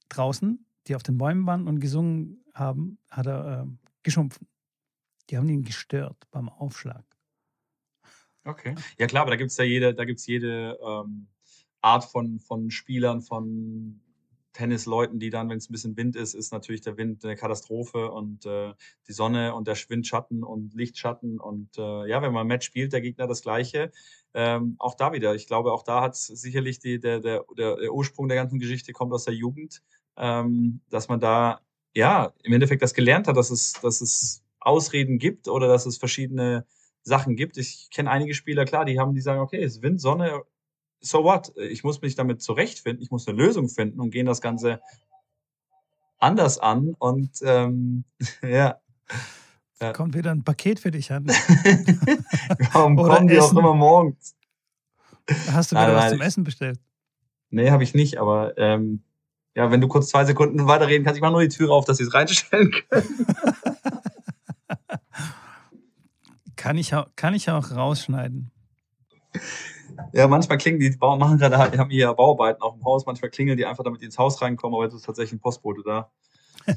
draußen, 0.09 0.65
die 0.88 0.95
auf 0.95 1.03
den 1.03 1.17
Bäumen 1.17 1.45
waren 1.45 1.67
und 1.67 1.79
gesungen 1.79 2.43
haben, 2.53 2.99
hat 3.09 3.25
er 3.25 3.61
ähm, 3.61 3.79
geschumpfen. 4.03 4.47
Die 5.29 5.38
haben 5.38 5.49
ihn 5.49 5.63
gestört 5.63 6.27
beim 6.31 6.49
Aufschlag. 6.49 7.03
Okay. 8.43 8.75
Ja 8.99 9.07
klar, 9.07 9.23
aber 9.23 9.31
da 9.31 9.38
gibt 9.38 9.51
es 9.51 9.57
ja 9.57 9.63
jede, 9.63 9.95
da 9.95 10.05
gibt's 10.05 10.27
jede 10.27 10.77
ähm, 10.86 11.27
Art 11.81 12.05
von, 12.05 12.39
von 12.39 12.69
Spielern, 12.69 13.21
von 13.21 14.01
Tennisleuten, 14.56 15.20
die 15.20 15.30
dann, 15.30 15.49
wenn 15.49 15.58
es 15.58 15.70
ein 15.70 15.74
bisschen 15.74 15.97
Wind 15.97 16.16
ist, 16.16 16.34
ist 16.34 16.51
natürlich 16.51 16.82
der 16.82 16.97
Wind 16.97 17.24
eine 17.24 17.36
Katastrophe 17.36 18.10
und 18.10 18.45
äh, 18.45 18.74
die 19.08 19.14
Sonne 19.14 19.53
und 19.53 19.68
der 19.68 19.76
Windschatten 19.76 20.43
und 20.43 20.74
Lichtschatten 20.74 21.39
und 21.39 21.78
äh, 21.78 22.08
ja, 22.10 22.22
wenn 22.22 22.34
man 22.34 22.45
ein 22.45 22.47
Match 22.47 22.66
spielt, 22.66 22.93
der 22.93 23.01
Gegner 23.01 23.28
das 23.28 23.41
Gleiche. 23.41 23.91
Ähm, 24.34 24.76
auch 24.80 24.95
da 24.95 25.14
wieder, 25.14 25.36
ich 25.36 25.47
glaube, 25.47 25.72
auch 25.74 25.84
da 25.84 26.01
hat 26.01 26.16
sicherlich 26.16 26.80
die, 26.80 26.99
der, 26.99 27.20
der, 27.20 27.45
der, 27.58 27.76
der 27.76 27.93
Ursprung 27.93 28.28
der 28.28 28.38
ganzen 28.38 28.60
Geschichte 28.60 28.93
kommt 28.93 29.14
aus 29.14 29.26
der 29.26 29.34
Jugend, 29.34 29.82
ähm, 30.18 30.82
dass 30.89 31.10
man 31.10 31.20
da 31.20 31.62
ja 31.93 32.34
im 32.43 32.53
Endeffekt 32.53 32.82
das 32.82 32.93
gelernt 32.93 33.28
hat, 33.28 33.38
dass 33.38 33.51
es, 33.51 33.74
dass 33.74 34.01
es 34.01 34.43
Ausreden 34.60 35.20
gibt 35.20 35.47
oder 35.47 35.68
dass 35.68 35.86
es 35.86 35.97
verschiedene 35.97 36.66
Sachen 37.03 37.36
gibt. 37.36 37.58
Ich 37.58 37.89
kenne 37.91 38.10
einige 38.10 38.34
Spieler, 38.34 38.66
klar, 38.66 38.86
die 38.86 38.99
haben, 38.99 39.14
die 39.14 39.22
sagen, 39.22 39.41
okay, 39.41 39.62
es 39.62 39.78
ist 39.78 39.84
Wind, 39.84 40.01
Sonne, 40.01 40.41
so 41.01 41.23
what? 41.23 41.53
Ich 41.57 41.83
muss 41.83 42.01
mich 42.01 42.15
damit 42.15 42.41
zurechtfinden, 42.41 43.01
ich 43.03 43.11
muss 43.11 43.27
eine 43.27 43.37
Lösung 43.37 43.69
finden 43.69 43.99
und 43.99 44.09
gehen 44.11 44.25
das 44.25 44.41
Ganze 44.41 44.81
anders 46.17 46.57
an 46.59 46.95
und 46.97 47.31
ähm, 47.43 48.03
ja. 48.41 48.79
Ja. 49.81 49.91
Kommt 49.91 50.15
wieder 50.15 50.31
ein 50.31 50.43
Paket 50.43 50.79
für 50.79 50.89
dich 50.91 51.11
an. 51.11 51.25
Warum 52.71 52.97
Oder 52.97 53.15
kommen 53.15 53.27
die 53.27 53.37
auch 53.39 53.45
Essen. 53.47 53.57
immer 53.57 53.73
morgens? 53.73 54.33
Hast 55.51 55.71
du 55.71 55.75
wieder 55.75 55.87
Nein, 55.87 55.95
was 55.95 56.03
nein, 56.03 56.11
zum 56.11 56.21
ich- 56.21 56.27
Essen 56.27 56.43
bestellt? 56.45 56.79
Nee, 57.49 57.71
habe 57.71 57.83
ich 57.83 57.93
nicht, 57.93 58.17
aber 58.17 58.57
ähm, 58.57 59.03
ja, 59.53 59.69
wenn 59.71 59.81
du 59.81 59.87
kurz 59.87 60.07
zwei 60.09 60.23
Sekunden 60.25 60.65
weiterreden 60.67 61.03
kannst, 61.05 61.17
ich 61.17 61.21
mache 61.21 61.33
nur 61.33 61.41
die 61.41 61.49
Tür 61.49 61.71
auf, 61.71 61.85
dass 61.85 61.97
sie 61.97 62.03
es 62.03 62.13
reinstellen 62.13 62.71
können. 62.89 63.27
Kann 66.55 66.77
ich, 66.77 66.95
auch- 66.95 67.07
kann 67.15 67.33
ich 67.33 67.49
auch 67.51 67.71
rausschneiden. 67.71 68.49
Ja, 70.13 70.27
manchmal 70.27 70.57
klingen 70.57 70.79
die, 70.79 70.89
Bau, 70.91 71.17
machen 71.17 71.37
gerade, 71.37 71.57
haben 71.77 71.89
hier 71.89 72.13
Bauarbeiten 72.13 72.61
auch 72.61 72.75
im 72.75 72.83
Haus, 72.83 73.05
manchmal 73.05 73.29
klingeln 73.31 73.57
die 73.57 73.65
einfach, 73.65 73.83
damit 73.83 74.01
die 74.01 74.05
ins 74.05 74.17
Haus 74.17 74.41
reinkommen, 74.41 74.75
aber 74.75 74.85
jetzt 74.85 74.93
ist 74.93 75.05
tatsächlich 75.05 75.33
ein 75.33 75.39
Postbote 75.39 75.81
da. 75.85 76.11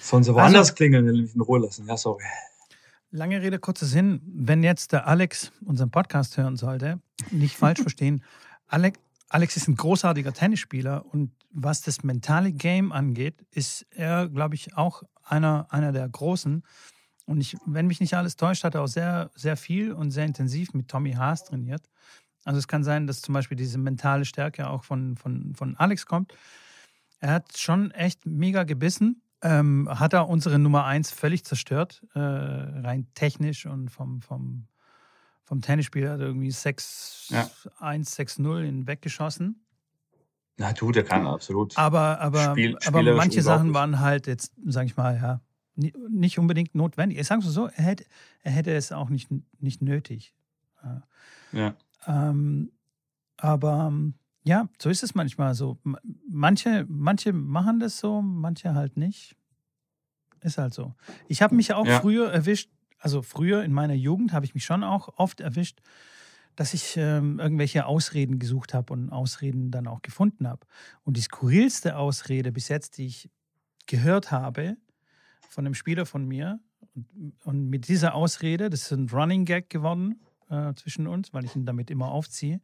Sollen 0.00 0.22
sie 0.24 0.34
woanders 0.34 0.68
Also- 0.68 0.74
klingeln, 0.74 1.06
dann 1.06 1.16
mich 1.20 1.34
in 1.34 1.40
Ruhe 1.40 1.60
lassen. 1.60 1.86
Ja, 1.86 1.96
sorry. 1.96 2.24
Lange 3.10 3.42
Rede, 3.42 3.58
kurzer 3.58 3.86
Sinn. 3.86 4.20
Wenn 4.24 4.62
jetzt 4.62 4.92
der 4.92 5.06
Alex 5.06 5.52
unseren 5.64 5.90
Podcast 5.90 6.36
hören 6.36 6.56
sollte, 6.56 7.00
nicht 7.30 7.56
falsch 7.56 7.80
verstehen. 7.82 8.22
Alex, 8.66 8.98
Alex 9.28 9.56
ist 9.56 9.68
ein 9.68 9.76
großartiger 9.76 10.32
Tennisspieler 10.32 11.04
und 11.12 11.32
was 11.52 11.82
das 11.82 12.02
mentale 12.04 12.52
Game 12.52 12.92
angeht, 12.92 13.44
ist 13.50 13.84
er, 13.90 14.28
glaube 14.28 14.54
ich, 14.54 14.76
auch 14.76 15.02
einer, 15.24 15.66
einer 15.70 15.90
der 15.92 16.08
Großen. 16.08 16.62
Und 17.26 17.40
ich, 17.40 17.56
wenn 17.66 17.86
mich 17.86 18.00
nicht 18.00 18.14
alles 18.14 18.36
täuscht, 18.36 18.64
hat 18.64 18.74
er 18.74 18.82
auch 18.82 18.88
sehr, 18.88 19.30
sehr 19.34 19.56
viel 19.56 19.92
und 19.92 20.10
sehr 20.12 20.24
intensiv 20.24 20.72
mit 20.74 20.88
Tommy 20.88 21.12
Haas 21.12 21.44
trainiert. 21.44 21.82
Also 22.44 22.58
es 22.58 22.68
kann 22.68 22.84
sein, 22.84 23.06
dass 23.06 23.20
zum 23.22 23.34
Beispiel 23.34 23.56
diese 23.56 23.78
mentale 23.78 24.24
Stärke 24.24 24.68
auch 24.68 24.84
von, 24.84 25.16
von, 25.16 25.54
von 25.54 25.76
Alex 25.76 26.06
kommt. 26.06 26.32
Er 27.20 27.32
hat 27.34 27.58
schon 27.58 27.90
echt 27.90 28.24
mega 28.26 28.64
gebissen. 28.64 29.22
Ähm, 29.42 29.88
hat 29.90 30.12
er 30.12 30.28
unsere 30.28 30.58
Nummer 30.58 30.84
1 30.84 31.10
völlig 31.12 31.44
zerstört, 31.44 32.06
äh, 32.14 32.18
rein 32.18 33.06
technisch 33.14 33.64
und 33.64 33.88
vom, 33.88 34.20
vom, 34.20 34.66
vom 35.44 35.62
Tennisspieler 35.62 36.12
hat 36.12 36.20
er 36.20 36.26
irgendwie 36.26 36.50
6-1, 36.50 37.32
Ja. 37.32 37.48
6-0 37.80 38.62
ihn 38.64 38.86
weggeschossen. 38.86 39.64
Na, 40.58 40.74
du, 40.74 40.92
der 40.92 41.04
kann 41.04 41.26
absolut. 41.26 41.76
Aber, 41.78 42.20
aber, 42.20 42.50
Spiel- 42.50 42.76
aber 42.86 43.02
manche 43.16 43.40
Sachen 43.42 43.72
waren 43.74 44.00
halt 44.00 44.26
jetzt, 44.26 44.52
sag 44.66 44.84
ich 44.84 44.96
mal, 44.98 45.16
ja, 45.16 45.40
ni- 45.74 45.94
nicht 46.10 46.38
unbedingt 46.38 46.74
notwendig. 46.74 47.18
Ich 47.18 47.26
sage 47.26 47.40
es 47.40 47.46
so, 47.46 47.66
er 47.68 47.82
hätte, 47.84 48.04
er 48.42 48.52
hätte 48.52 48.74
es 48.74 48.92
auch 48.92 49.08
nicht, 49.08 49.30
nicht 49.58 49.80
nötig. 49.80 50.34
Ja. 51.52 51.74
Ähm, 52.06 52.72
aber 53.36 53.88
ähm, 53.88 54.14
ja, 54.44 54.68
so 54.80 54.88
ist 54.90 55.02
es 55.02 55.14
manchmal 55.14 55.54
so. 55.54 55.78
Manche, 56.28 56.86
manche 56.88 57.32
machen 57.32 57.80
das 57.80 57.98
so, 57.98 58.22
manche 58.22 58.74
halt 58.74 58.96
nicht. 58.96 59.36
Ist 60.42 60.58
halt 60.58 60.72
so. 60.72 60.94
Ich 61.28 61.42
habe 61.42 61.54
mich 61.54 61.74
auch 61.74 61.86
Ja. 61.86 62.00
früher 62.00 62.30
erwischt, 62.32 62.70
also 62.98 63.22
früher 63.22 63.62
in 63.64 63.72
meiner 63.72 63.94
Jugend 63.94 64.32
habe 64.32 64.44
ich 64.46 64.54
mich 64.54 64.64
schon 64.64 64.82
auch 64.84 65.18
oft 65.18 65.40
erwischt, 65.40 65.80
dass 66.56 66.74
ich 66.74 66.96
ähm, 66.96 67.38
irgendwelche 67.38 67.86
Ausreden 67.86 68.38
gesucht 68.38 68.74
habe 68.74 68.92
und 68.92 69.10
Ausreden 69.10 69.70
dann 69.70 69.86
auch 69.86 70.02
gefunden 70.02 70.48
habe. 70.48 70.66
Und 71.04 71.16
die 71.16 71.20
skurrilste 71.22 71.96
Ausrede 71.96 72.52
bis 72.52 72.68
jetzt, 72.68 72.98
die 72.98 73.06
ich 73.06 73.30
gehört 73.86 74.30
habe 74.30 74.76
von 75.48 75.66
einem 75.66 75.74
Spieler 75.74 76.06
von 76.06 76.26
mir, 76.26 76.60
und, 76.94 77.34
und 77.44 77.68
mit 77.68 77.88
dieser 77.88 78.14
Ausrede, 78.14 78.70
das 78.70 78.82
ist 78.82 78.92
ein 78.92 79.08
Running 79.10 79.44
Gag 79.44 79.68
geworden 79.70 80.20
äh, 80.50 80.74
zwischen 80.74 81.06
uns, 81.06 81.32
weil 81.32 81.44
ich 81.44 81.56
ihn 81.56 81.66
damit 81.66 81.90
immer 81.90 82.10
aufziehe. 82.10 82.60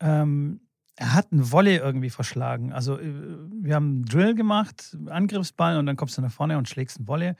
Ähm, 0.00 0.60
er 0.96 1.14
hat 1.14 1.32
einen 1.32 1.50
Volley 1.50 1.76
irgendwie 1.76 2.10
verschlagen. 2.10 2.72
Also 2.72 2.98
äh, 2.98 3.12
wir 3.62 3.74
haben 3.74 3.86
einen 3.86 4.04
Drill 4.04 4.34
gemacht, 4.34 4.96
Angriffsball 5.06 5.78
und 5.78 5.86
dann 5.86 5.96
kommst 5.96 6.18
du 6.18 6.22
nach 6.22 6.32
vorne 6.32 6.58
und 6.58 6.68
schlägst 6.68 6.98
einen 6.98 7.08
Volley. 7.08 7.34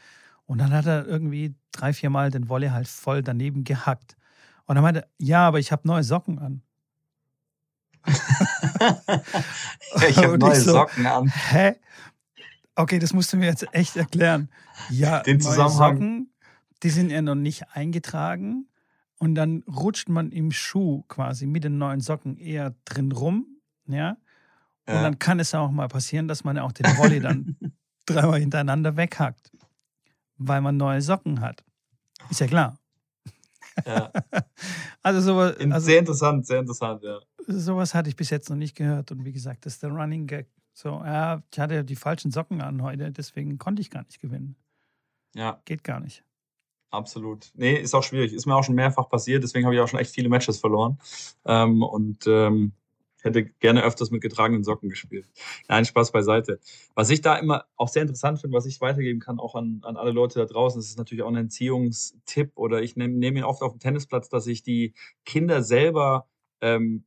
Und 0.47 0.59
dann 0.59 0.73
hat 0.73 0.87
er 0.87 1.07
irgendwie 1.07 1.55
drei, 1.71 1.93
vier 1.93 2.11
Mal 2.11 2.31
den 2.31 2.49
Volley 2.49 2.69
halt 2.69 2.89
voll 2.89 3.23
daneben 3.23 3.65
gehackt. 3.65 4.17
Und 4.67 4.75
dann 4.77 4.83
meinte 4.83 5.01
er, 5.03 5.09
ja, 5.19 5.47
aber 5.47 5.59
ich 5.59 5.73
habe 5.73 5.87
neue 5.87 6.05
Socken 6.05 6.39
an. 6.39 6.63
ja, 8.07 9.23
ich 10.09 10.17
habe 10.19 10.39
neue 10.39 10.61
so, 10.61 10.73
Socken 10.73 11.07
an. 11.07 11.29
Hä? 11.29 11.77
Okay, 12.75 12.99
das 12.99 13.13
musst 13.13 13.33
du 13.33 13.37
mir 13.37 13.47
jetzt 13.47 13.67
echt 13.73 13.97
erklären. 13.97 14.49
Ja, 14.89 15.21
Den 15.21 15.41
Zusammenhang. 15.41 15.95
Socken, 15.95 16.31
die 16.83 16.91
sind 16.91 17.11
ja 17.11 17.23
noch 17.23 17.35
nicht 17.35 17.75
eingetragen. 17.75 18.67
Und 19.23 19.37
dann 19.37 19.63
rutscht 19.69 20.09
man 20.09 20.33
im 20.33 20.51
Schuh 20.51 21.05
quasi 21.07 21.47
mit 21.47 21.63
den 21.63 21.79
neuen 21.79 22.01
Socken 22.01 22.37
eher 22.37 22.75
drin 22.85 23.13
rum. 23.13 23.47
Ja. 23.87 24.17
Und 24.89 24.95
ja. 24.95 25.03
dann 25.03 25.21
kann 25.21 25.39
es 25.39 25.55
auch 25.55 25.71
mal 25.71 25.87
passieren, 25.87 26.27
dass 26.27 26.43
man 26.43 26.59
auch 26.59 26.73
den 26.73 26.87
Volley 26.97 27.21
dann 27.21 27.57
dreimal 28.07 28.41
hintereinander 28.41 28.97
weghackt, 28.97 29.53
weil 30.39 30.61
man 30.61 30.77
neue 30.77 31.01
Socken 31.01 31.41
hat. 31.41 31.63
Ist 32.31 32.41
ja 32.41 32.49
klar. 32.49 32.81
Ja. 33.87 34.11
also 35.05 35.21
sowas. 35.21 35.57
Also, 35.57 35.87
sehr 35.87 36.01
interessant, 36.01 36.45
sehr 36.45 36.59
interessant, 36.59 37.05
ja. 37.05 37.21
Sowas 37.47 37.95
hatte 37.95 38.09
ich 38.09 38.17
bis 38.17 38.31
jetzt 38.31 38.51
noch 38.51 38.57
nicht 38.57 38.75
gehört. 38.75 39.13
Und 39.13 39.25
wie 39.25 39.33
gesagt, 39.33 39.67
das 39.67 39.75
ist 39.75 39.85
der 39.85 39.91
Running 39.91 40.27
Gag. 40.27 40.49
So, 40.73 41.01
ja, 41.05 41.45
ich 41.53 41.61
hatte 41.61 41.85
die 41.85 41.95
falschen 41.95 42.33
Socken 42.33 42.61
an 42.61 42.83
heute, 42.83 43.13
deswegen 43.13 43.57
konnte 43.57 43.83
ich 43.83 43.91
gar 43.91 44.03
nicht 44.03 44.19
gewinnen. 44.19 44.57
Ja. 45.37 45.63
Geht 45.65 45.85
gar 45.85 46.01
nicht. 46.01 46.25
Absolut. 46.93 47.51
Nee, 47.55 47.75
ist 47.77 47.95
auch 47.95 48.03
schwierig. 48.03 48.35
Ist 48.35 48.45
mir 48.47 48.55
auch 48.55 48.65
schon 48.65 48.75
mehrfach 48.75 49.09
passiert, 49.09 49.43
deswegen 49.43 49.65
habe 49.65 49.75
ich 49.75 49.81
auch 49.81 49.89
schon 49.89 49.99
echt 49.99 50.15
viele 50.15 50.29
Matches 50.29 50.59
verloren. 50.59 50.99
Ähm, 51.47 51.83
und 51.83 52.27
ähm, 52.27 52.73
hätte 53.23 53.45
gerne 53.45 53.83
öfters 53.83 54.11
mit 54.11 54.21
getragenen 54.21 54.63
Socken 54.63 54.91
gespielt. 54.91 55.27
Nein, 55.69 55.87
Spaß 55.87 56.13
beiseite. 56.13 56.61
Was 56.95 57.09
ich 57.09 57.23
da 57.23 57.37
immer 57.37 57.65
auch 57.77 57.89
sehr 57.89 58.03
interessant 58.03 58.41
finde, 58.41 58.57
was 58.57 58.67
ich 58.67 58.81
weitergeben 58.81 59.21
kann, 59.21 59.39
auch 59.39 59.55
an, 59.55 59.81
an 59.85 59.97
alle 59.97 60.11
Leute 60.11 60.39
da 60.39 60.45
draußen, 60.45 60.79
das 60.79 60.89
ist 60.89 60.99
natürlich 60.99 61.23
auch 61.23 61.29
ein 61.29 61.37
Entziehungstipp 61.37 62.53
oder 62.57 62.83
ich 62.83 62.97
nehme 62.97 63.15
nehm 63.15 63.37
ihn 63.37 63.45
oft 63.45 63.63
auf 63.63 63.73
dem 63.73 63.81
Tennisplatz, 63.81 64.29
dass 64.29 64.47
ich 64.47 64.63
die 64.63 64.93
Kinder 65.25 65.63
selber, 65.63 66.27
ähm, 66.61 67.05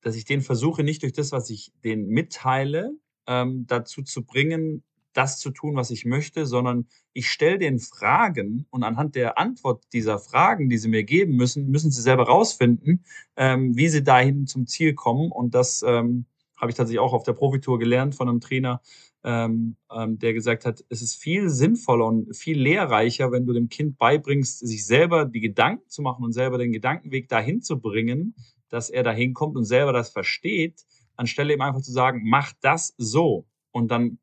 dass 0.00 0.16
ich 0.16 0.24
denen 0.24 0.42
versuche, 0.42 0.84
nicht 0.84 1.02
durch 1.02 1.12
das, 1.12 1.32
was 1.32 1.50
ich 1.50 1.72
denen 1.84 2.08
mitteile, 2.08 2.92
ähm, 3.26 3.66
dazu 3.66 4.02
zu 4.02 4.24
bringen, 4.24 4.84
das 5.16 5.38
zu 5.38 5.50
tun, 5.50 5.76
was 5.76 5.90
ich 5.90 6.04
möchte, 6.04 6.46
sondern 6.46 6.86
ich 7.12 7.30
stelle 7.30 7.58
den 7.58 7.78
Fragen 7.78 8.66
und 8.70 8.82
anhand 8.82 9.14
der 9.14 9.38
Antwort 9.38 9.84
dieser 9.92 10.18
Fragen, 10.18 10.68
die 10.68 10.78
sie 10.78 10.88
mir 10.88 11.04
geben 11.04 11.36
müssen, 11.36 11.68
müssen 11.70 11.90
sie 11.90 12.02
selber 12.02 12.24
rausfinden, 12.24 13.04
ähm, 13.36 13.76
wie 13.76 13.88
sie 13.88 14.02
dahin 14.02 14.46
zum 14.46 14.66
Ziel 14.66 14.94
kommen. 14.94 15.32
Und 15.32 15.54
das 15.54 15.82
ähm, 15.86 16.26
habe 16.56 16.70
ich 16.70 16.76
tatsächlich 16.76 17.00
auch 17.00 17.12
auf 17.12 17.22
der 17.22 17.32
Profitour 17.32 17.78
gelernt 17.78 18.14
von 18.14 18.28
einem 18.28 18.40
Trainer, 18.40 18.80
ähm, 19.24 19.76
ähm, 19.90 20.18
der 20.18 20.34
gesagt 20.34 20.64
hat, 20.64 20.84
es 20.88 21.02
ist 21.02 21.16
viel 21.16 21.48
sinnvoller 21.48 22.06
und 22.06 22.36
viel 22.36 22.60
lehrreicher, 22.60 23.32
wenn 23.32 23.46
du 23.46 23.52
dem 23.52 23.68
Kind 23.68 23.98
beibringst, 23.98 24.66
sich 24.66 24.86
selber 24.86 25.24
die 25.24 25.40
Gedanken 25.40 25.88
zu 25.88 26.02
machen 26.02 26.24
und 26.24 26.32
selber 26.32 26.58
den 26.58 26.72
Gedankenweg 26.72 27.28
dahin 27.28 27.62
zu 27.62 27.80
bringen, 27.80 28.34
dass 28.68 28.90
er 28.90 29.02
dahin 29.02 29.34
kommt 29.34 29.56
und 29.56 29.64
selber 29.64 29.92
das 29.92 30.10
versteht, 30.10 30.84
anstelle 31.16 31.54
ihm 31.54 31.60
einfach 31.60 31.82
zu 31.82 31.92
sagen, 31.92 32.22
mach 32.24 32.52
das 32.60 32.94
so. 32.98 33.46
Und 33.72 33.90
dann 33.90 34.18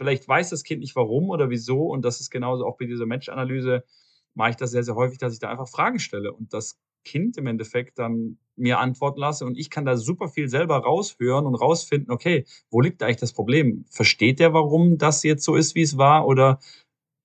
vielleicht 0.00 0.26
weiß 0.26 0.48
das 0.48 0.64
Kind 0.64 0.80
nicht 0.80 0.96
warum 0.96 1.28
oder 1.28 1.50
wieso. 1.50 1.82
Und 1.82 2.06
das 2.06 2.20
ist 2.20 2.30
genauso 2.30 2.64
auch 2.64 2.78
bei 2.78 2.86
dieser 2.86 3.04
Match-Analyse, 3.04 3.84
mache 4.32 4.50
ich 4.50 4.56
das 4.56 4.70
sehr, 4.70 4.82
sehr 4.82 4.94
häufig, 4.94 5.18
dass 5.18 5.34
ich 5.34 5.40
da 5.40 5.50
einfach 5.50 5.68
Fragen 5.68 5.98
stelle 5.98 6.32
und 6.32 6.54
das 6.54 6.80
Kind 7.04 7.36
im 7.36 7.46
Endeffekt 7.46 7.98
dann 7.98 8.38
mir 8.56 8.78
antworten 8.78 9.20
lasse 9.20 9.44
und 9.44 9.58
ich 9.58 9.68
kann 9.68 9.84
da 9.84 9.98
super 9.98 10.28
viel 10.28 10.48
selber 10.48 10.78
raushören 10.78 11.44
und 11.44 11.54
rausfinden, 11.54 12.10
okay, 12.10 12.46
wo 12.70 12.80
liegt 12.80 13.02
eigentlich 13.02 13.18
das 13.18 13.34
Problem? 13.34 13.84
Versteht 13.90 14.38
der, 14.38 14.54
warum 14.54 14.96
das 14.96 15.22
jetzt 15.22 15.44
so 15.44 15.54
ist, 15.54 15.74
wie 15.74 15.82
es 15.82 15.98
war 15.98 16.26
oder 16.26 16.60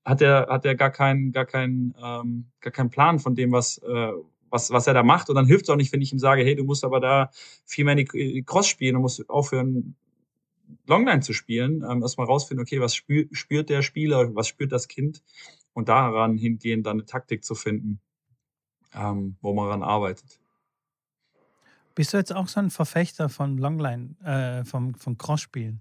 hat 0.03 0.21
er 0.21 0.47
hat 0.49 0.65
er 0.65 0.75
gar 0.75 0.91
keinen 0.91 1.31
gar 1.31 1.45
keinen 1.45 1.93
ähm, 2.03 2.51
gar 2.59 2.71
keinen 2.71 2.89
Plan 2.89 3.19
von 3.19 3.35
dem, 3.35 3.53
was 3.53 3.77
äh, 3.79 4.11
was, 4.49 4.71
was 4.71 4.87
er 4.87 4.93
da 4.93 5.03
macht. 5.03 5.29
Und 5.29 5.35
dann 5.35 5.45
hilft 5.45 5.65
es 5.65 5.69
auch 5.69 5.75
nicht, 5.75 5.91
wenn 5.93 6.01
ich 6.01 6.13
ihm 6.13 6.19
sage, 6.19 6.43
hey, 6.43 6.55
du 6.55 6.63
musst 6.63 6.83
aber 6.83 6.99
da 6.99 7.29
viel 7.65 7.85
mehr 7.85 7.97
in 7.97 8.05
die 8.05 8.43
Cross 8.43 8.67
spielen, 8.67 8.95
du 8.95 9.01
musst 9.01 9.29
aufhören, 9.29 9.95
Longline 10.87 11.21
zu 11.21 11.33
spielen, 11.33 11.83
ähm, 11.89 12.01
erstmal 12.01 12.27
rausfinden, 12.27 12.63
okay, 12.63 12.79
was 12.79 12.95
spür, 12.95 13.25
spürt 13.31 13.69
der 13.69 13.81
Spieler, 13.81 14.35
was 14.35 14.47
spürt 14.47 14.71
das 14.71 14.87
Kind 14.87 15.23
und 15.73 15.89
daran 15.89 16.37
hingehend 16.37 16.85
dann 16.85 16.97
eine 16.97 17.05
Taktik 17.05 17.43
zu 17.43 17.55
finden, 17.55 17.99
ähm, 18.93 19.37
wo 19.41 19.53
man 19.53 19.65
daran 19.65 19.83
arbeitet. 19.83 20.39
Bist 21.95 22.13
du 22.13 22.17
jetzt 22.17 22.35
auch 22.35 22.47
so 22.47 22.59
ein 22.59 22.69
Verfechter 22.69 23.29
von 23.29 23.57
Longline, 23.57 24.15
äh, 24.23 24.65
vom, 24.65 24.95
vom 24.95 25.17
Cross-Spielen? 25.17 25.79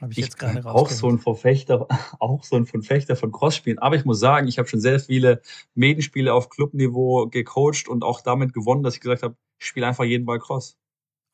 Habe 0.00 0.12
ich, 0.12 0.18
ich 0.18 0.24
jetzt 0.24 0.38
gerade 0.38 0.64
auch 0.66 0.90
so 0.90 1.08
ein 1.08 1.18
Verfechter, 1.18 1.86
auch 2.20 2.44
so 2.44 2.56
ein 2.56 2.66
Verfechter 2.66 3.16
von 3.16 3.32
Cross-Spielen. 3.32 3.78
Aber 3.78 3.96
ich 3.96 4.04
muss 4.04 4.20
sagen, 4.20 4.48
ich 4.48 4.58
habe 4.58 4.68
schon 4.68 4.80
sehr 4.80 5.00
viele 5.00 5.42
Medenspiele 5.74 6.32
auf 6.32 6.48
Clubniveau 6.48 7.28
gecoacht 7.28 7.88
und 7.88 8.04
auch 8.04 8.20
damit 8.20 8.52
gewonnen, 8.54 8.82
dass 8.82 8.94
ich 8.94 9.00
gesagt 9.00 9.22
habe, 9.22 9.36
ich 9.58 9.66
spiele 9.66 9.86
einfach 9.86 10.04
jeden 10.04 10.24
Ball 10.24 10.38
Cross. 10.38 10.78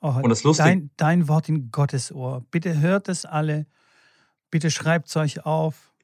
Oh, 0.05 0.21
und 0.23 0.29
das 0.29 0.43
lustig. 0.43 0.67
Dein, 0.67 0.91
dein 0.99 1.29
Wort 1.29 1.49
in 1.49 1.71
Gottes 1.71 2.13
Ohr. 2.13 2.45
Bitte 2.51 2.79
hört 2.79 3.09
es 3.09 3.25
alle. 3.25 3.67
Bitte 4.51 4.71
schreibt 4.71 5.09
es 5.09 5.17
euch 5.17 5.47
auf. 5.47 5.95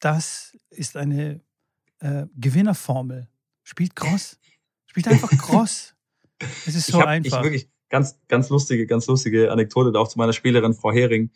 Das 0.00 0.56
ist 0.68 0.96
eine 0.96 1.42
äh, 2.00 2.26
Gewinnerformel. 2.34 3.28
Spielt 3.62 3.94
Cross. 3.94 4.40
Spielt 4.86 5.06
einfach 5.06 5.30
Cross. 5.38 5.94
Es 6.66 6.74
ist 6.74 6.88
so 6.88 6.98
ich 6.98 7.02
hab, 7.02 7.08
einfach. 7.08 7.38
Ich 7.38 7.44
wirklich 7.44 7.70
ganz, 7.88 8.18
ganz 8.26 8.48
lustige, 8.48 8.84
ganz 8.84 9.06
lustige 9.06 9.52
Anekdote 9.52 9.96
auch 9.96 10.08
zu 10.08 10.18
meiner 10.18 10.32
Spielerin 10.32 10.74
Frau 10.74 10.90
Hering, 10.90 11.30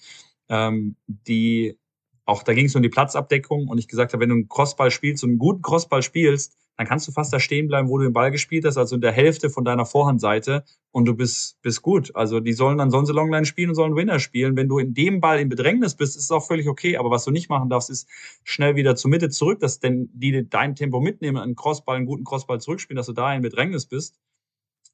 ähm, 0.48 0.96
die 1.06 1.78
auch 2.24 2.42
da 2.42 2.54
ging 2.54 2.66
es 2.66 2.74
um 2.74 2.82
die 2.82 2.88
Platzabdeckung 2.88 3.68
und 3.68 3.78
ich 3.78 3.86
gesagt 3.86 4.14
habe, 4.14 4.22
wenn 4.22 4.30
du 4.30 4.34
einen 4.34 4.48
Crossball 4.48 4.90
spielst 4.90 5.22
und 5.22 5.30
einen 5.30 5.38
guten 5.38 5.62
Crossball 5.62 6.02
spielst, 6.02 6.56
dann 6.80 6.86
kannst 6.86 7.06
du 7.06 7.12
fast 7.12 7.30
da 7.30 7.38
stehen 7.38 7.68
bleiben, 7.68 7.90
wo 7.90 7.98
du 7.98 8.04
den 8.04 8.14
Ball 8.14 8.30
gespielt 8.30 8.64
hast, 8.64 8.78
also 8.78 8.94
in 8.94 9.02
der 9.02 9.12
Hälfte 9.12 9.50
von 9.50 9.66
deiner 9.66 9.84
Vorhandseite 9.84 10.64
und 10.92 11.04
du 11.04 11.14
bist, 11.14 11.60
bist 11.60 11.82
gut. 11.82 12.16
Also 12.16 12.40
die 12.40 12.54
sollen 12.54 12.78
dann 12.78 12.90
sonst 12.90 13.10
Longline 13.10 13.44
spielen 13.44 13.68
und 13.68 13.74
sollen 13.74 13.96
Winner 13.96 14.18
spielen. 14.18 14.56
Wenn 14.56 14.66
du 14.66 14.78
in 14.78 14.94
dem 14.94 15.20
Ball 15.20 15.40
in 15.40 15.50
Bedrängnis 15.50 15.94
bist, 15.94 16.16
ist 16.16 16.22
es 16.22 16.30
auch 16.30 16.46
völlig 16.46 16.68
okay. 16.68 16.96
Aber 16.96 17.10
was 17.10 17.26
du 17.26 17.32
nicht 17.32 17.50
machen 17.50 17.68
darfst, 17.68 17.90
ist 17.90 18.08
schnell 18.44 18.76
wieder 18.76 18.96
zur 18.96 19.10
Mitte 19.10 19.28
zurück, 19.28 19.60
dass 19.60 19.78
denn 19.78 20.08
die 20.14 20.48
dein 20.48 20.74
Tempo 20.74 21.00
mitnehmen, 21.00 21.36
einen 21.36 21.54
Crossball, 21.54 21.96
einen 21.96 22.06
guten 22.06 22.24
Crossball 22.24 22.62
zurückspielen, 22.62 22.96
dass 22.96 23.08
du 23.08 23.12
da 23.12 23.34
in 23.34 23.42
Bedrängnis 23.42 23.84
bist. 23.84 24.18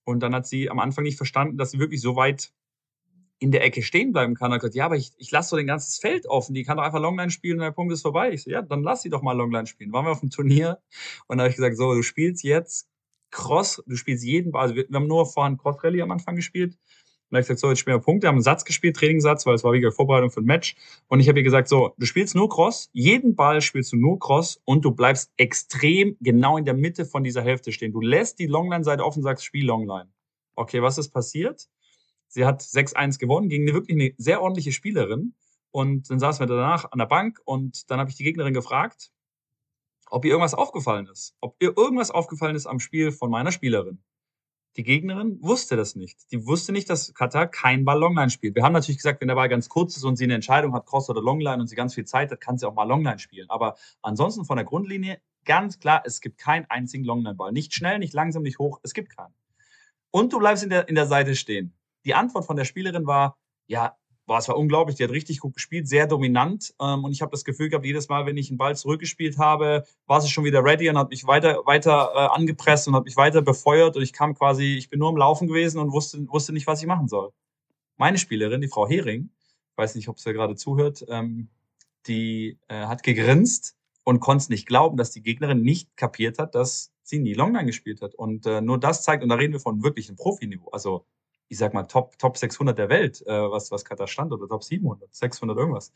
Und 0.03 0.25
dann 0.25 0.35
hat 0.35 0.49
sie 0.49 0.69
am 0.69 0.81
Anfang 0.81 1.05
nicht 1.05 1.17
verstanden, 1.17 1.57
dass 1.57 1.71
sie 1.71 1.79
wirklich 1.79 2.01
so 2.01 2.17
weit 2.17 2.53
in 3.39 3.51
der 3.51 3.65
Ecke 3.65 3.83
stehen 3.83 4.13
bleiben 4.13 4.35
kann. 4.35 4.51
Er 4.51 4.55
hat 4.55 4.61
gesagt, 4.61 4.75
ja, 4.75 4.87
aber 4.87 4.97
ich, 4.97 5.13
ich 5.19 5.31
lasse 5.31 5.51
so 5.51 5.57
den 5.57 5.67
ganzes 5.67 5.99
Feld 5.99 6.27
offen. 6.27 6.55
Die 6.55 6.65
kann 6.65 6.79
doch 6.79 6.85
einfach 6.85 7.01
Longline 7.01 7.31
spielen 7.31 7.59
und 7.59 7.65
der 7.65 7.73
Punkt 7.73 7.93
ist 7.93 8.03
vorbei. 8.03 8.33
Ich 8.33 8.43
so, 8.43 8.51
ja, 8.51 8.63
dann 8.63 8.83
lass 8.83 9.03
sie 9.03 9.11
doch 9.11 9.23
mal 9.23 9.37
Longline 9.37 9.67
spielen. 9.67 9.93
Waren 9.93 10.07
wir 10.07 10.13
auf 10.13 10.21
dem 10.21 10.31
Turnier 10.31 10.81
und 11.27 11.39
da 11.39 11.45
habe 11.45 11.51
ich 11.51 11.57
gesagt, 11.57 11.77
so, 11.77 11.95
du 11.95 12.03
spielst 12.03 12.43
jetzt 12.43 12.89
Cross, 13.31 13.83
du 13.87 13.97
spielst 13.97 14.25
jeden 14.25 14.53
Ball. 14.53 14.63
Also 14.63 14.75
wir, 14.77 14.89
wir 14.89 14.97
haben 14.97 15.07
nur 15.07 15.27
vorhin 15.27 15.59
Cross 15.59 15.83
Rally 15.85 16.01
am 16.01 16.11
Anfang 16.11 16.37
gespielt. 16.37 16.73
Und 17.29 17.35
da 17.35 17.37
habe 17.39 17.41
ich 17.41 17.49
gesagt, 17.49 17.61
so, 17.61 17.69
jetzt 17.69 17.81
spielen 17.81 17.97
wir 17.97 18.03
Punkte. 18.03 18.25
Wir 18.25 18.29
haben 18.29 18.37
einen 18.37 18.43
Satz 18.43 18.65
gespielt, 18.65 18.97
Trainingssatz, 18.97 19.47
weil 19.47 19.57
es 19.57 19.65
war 19.65 19.73
wieder 19.73 19.91
Vorbereitung 19.91 20.31
für 20.31 20.41
ein 20.41 20.47
Match. 20.47 20.77
Und 21.09 21.19
ich 21.19 21.29
habe 21.29 21.41
ihr 21.41 21.45
gesagt, 21.45 21.69
so, 21.69 21.93
du 21.99 22.07
spielst 22.07 22.37
nur 22.37 22.49
Cross, 22.49 22.89
jeden 22.93 23.35
Ball 23.35 23.61
spielst 23.61 23.93
du 23.93 23.97
nur 23.97 24.19
Cross 24.19 24.61
und 24.65 24.85
du 24.85 24.93
bleibst 24.93 25.33
extrem 25.37 26.17
genau 26.21 26.57
in 26.57 26.65
der 26.65 26.75
Mitte 26.75 27.05
von 27.05 27.25
dieser 27.25 27.43
Hälfte 27.43 27.73
stehen. 27.73 27.93
Du 27.93 28.01
lässt 28.01 28.39
die 28.39 28.47
Longline-Seite 28.47 29.05
offen 29.05 29.23
sagst, 29.23 29.45
spiel 29.45 29.67
Longline. 29.67 30.09
Okay, 30.55 30.81
was 30.83 30.99
ist 30.99 31.11
passiert? 31.11 31.69
Sie 32.29 32.45
hat 32.45 32.61
6-1 32.61 33.19
gewonnen 33.19 33.49
gegen 33.49 33.65
eine 33.65 33.75
wirklich 33.75 33.97
eine 33.97 34.15
sehr 34.17 34.43
ordentliche 34.43 34.73
Spielerin. 34.73 35.35
Und 35.71 36.11
dann 36.11 36.19
saßen 36.19 36.41
wir 36.41 36.47
danach 36.47 36.91
an 36.91 36.99
der 36.99 37.07
Bank 37.07 37.41
und 37.45 37.91
dann 37.91 38.01
habe 38.01 38.11
ich 38.11 38.17
die 38.17 38.25
Gegnerin 38.25 38.55
gefragt, 38.55 39.11
ob 40.09 40.25
ihr 40.25 40.31
irgendwas 40.31 40.55
aufgefallen 40.55 41.07
ist. 41.07 41.37
Ob 41.41 41.57
ihr 41.61 41.77
irgendwas 41.77 42.11
aufgefallen 42.11 42.57
ist 42.57 42.67
am 42.67 42.81
Spiel 42.81 43.13
von 43.13 43.31
meiner 43.31 43.53
Spielerin. 43.53 44.03
Die 44.77 44.85
Gegnerin 44.85 45.43
wusste 45.43 45.77
das 45.77 45.97
nicht. 45.97 46.31
Die 46.33 46.47
wusste 46.47 46.73
nicht, 46.73 46.91
dass 46.91 47.15
Katar 47.15 47.47
kein 47.47 47.85
Ball 47.85 47.99
Longline 47.99 48.31
spielt. 48.31 48.55
Wir 48.55 48.63
haben 48.63 48.75
natürlich 48.75 48.99
gesagt, 48.99 49.21
wenn 49.21 49.29
der 49.29 49.35
Ball 49.35 49.49
ganz 49.49 49.69
kurz 49.69 49.97
ist 49.97 50.05
und 50.05 50.17
sie 50.17 50.25
eine 50.25 50.35
Entscheidung 50.35 50.75
hat, 50.75 50.87
Cross 50.87 51.09
oder 51.09 51.23
Longline 51.23 51.61
und 51.61 51.67
sie 51.67 51.77
ganz 51.77 51.95
viel 51.95 52.05
Zeit 52.05 52.31
hat, 52.31 52.41
kann 52.41 52.59
sie 52.59 52.69
auch 52.69 52.75
mal 52.75 52.85
Longline 52.85 53.19
spielen. 53.19 53.49
Aber 53.49 53.77
ansonsten 54.03 54.45
von 54.45 54.57
der 54.57 54.67
Grundlinie 54.67 55.21
ganz 55.45 55.79
klar, 55.79 56.03
es 56.05 56.21
gibt 56.21 56.39
keinen 56.39 56.67
einzigen 56.67 57.05
Longline-Ball. 57.05 57.53
Nicht 57.53 57.75
schnell, 57.75 57.99
nicht 57.99 58.13
langsam, 58.13 58.43
nicht 58.43 58.59
hoch, 58.59 58.81
es 58.83 58.93
gibt 58.93 59.17
keinen. 59.17 59.35
Und 60.11 60.33
du 60.33 60.39
bleibst 60.39 60.65
in 60.65 60.71
der, 60.71 60.89
in 60.89 60.95
der 60.95 61.07
Seite 61.07 61.35
stehen 61.37 61.76
die 62.07 62.15
Antwort 62.15 62.47
von 62.47 62.57
der 62.57 62.65
Spielerin 62.65 63.07
war, 63.07 63.37
ja, 63.67 63.97
war 64.27 64.39
es 64.39 64.49
war 64.49 64.57
unglaublich, 64.57 64.97
die 64.97 65.05
hat 65.05 65.11
richtig 65.11 65.41
gut 65.41 65.55
gespielt, 65.55 65.89
sehr 65.89 66.07
dominant. 66.07 66.75
Ähm, 66.81 67.05
und 67.05 67.13
ich 67.13 67.23
habe 67.23 67.31
das 67.31 67.45
Gefühl 67.45 67.69
gehabt, 67.69 67.85
jedes 67.85 68.09
Mal, 68.09 68.27
wenn 68.27 68.37
ich 68.37 68.49
einen 68.49 68.59
Ball 68.59 68.77
zurückgespielt 68.77 69.39
habe, 69.39 69.85
war 70.07 70.21
sie 70.21 70.29
schon 70.29 70.45
wieder 70.45 70.65
ready 70.65 70.89
und 70.89 70.99
hat 70.99 71.11
mich 71.11 71.27
weiter, 71.27 71.63
weiter 71.65 72.11
äh, 72.15 72.19
angepresst 72.35 72.89
und 72.89 72.97
hat 72.97 73.05
mich 73.05 73.17
weiter 73.17 73.43
befeuert. 73.43 73.97
Und 73.97 74.03
ich 74.03 74.13
kam 74.13 74.35
quasi, 74.35 74.77
ich 74.77 74.89
bin 74.89 74.99
nur 74.99 75.09
am 75.09 75.17
Laufen 75.17 75.47
gewesen 75.47 75.79
und 75.79 75.93
wusste, 75.93 76.27
wusste 76.29 76.53
nicht, 76.53 76.67
was 76.67 76.81
ich 76.81 76.89
machen 76.89 77.09
soll. 77.09 77.33
Meine 77.97 78.19
Spielerin, 78.19 78.61
die 78.61 78.69
Frau 78.69 78.89
Hering, 78.89 79.31
weiß 79.77 79.95
nicht, 79.95 80.09
ob 80.09 80.19
sie 80.19 80.33
gerade 80.33 80.57
zuhört, 80.57 81.05
ähm, 81.09 81.49
die 82.07 82.59
äh, 82.69 82.87
hat 82.87 83.03
gegrinst 83.03 83.77
und 84.05 84.21
konnte 84.21 84.51
nicht 84.51 84.67
glauben, 84.67 84.97
dass 84.97 85.11
die 85.13 85.23
Gegnerin 85.23 85.63
nicht 85.63 85.97
kapiert 85.97 86.39
hat, 86.39 86.55
dass 86.55 86.93
sie 87.03 87.19
nie 87.19 87.35
Longline 87.35 87.67
gespielt 87.67 88.03
hat. 88.03 88.15
Und 88.15 88.47
äh, 88.47 88.61
nur 88.61 88.79
das 88.79 89.03
zeigt, 89.03 89.23
und 89.23 89.29
da 89.29 89.37
reden 89.37 89.53
wir 89.53 89.61
von 89.61 89.83
wirklichem 89.83 90.17
Profiniveau, 90.17 90.69
also 90.71 91.07
ich 91.49 91.59
sag 91.59 91.75
mal, 91.75 91.85
Top, 91.85 92.19
Top 92.19 92.37
600 92.37 92.77
der 92.77 92.89
Welt, 92.89 93.23
äh, 93.27 93.51
was, 93.51 93.71
was 93.71 93.85
Katar 93.85 94.07
stand, 94.07 94.33
oder 94.33 94.49
Top 94.49 94.65
700, 94.65 95.15
600 95.15 95.57
irgendwas. 95.57 95.93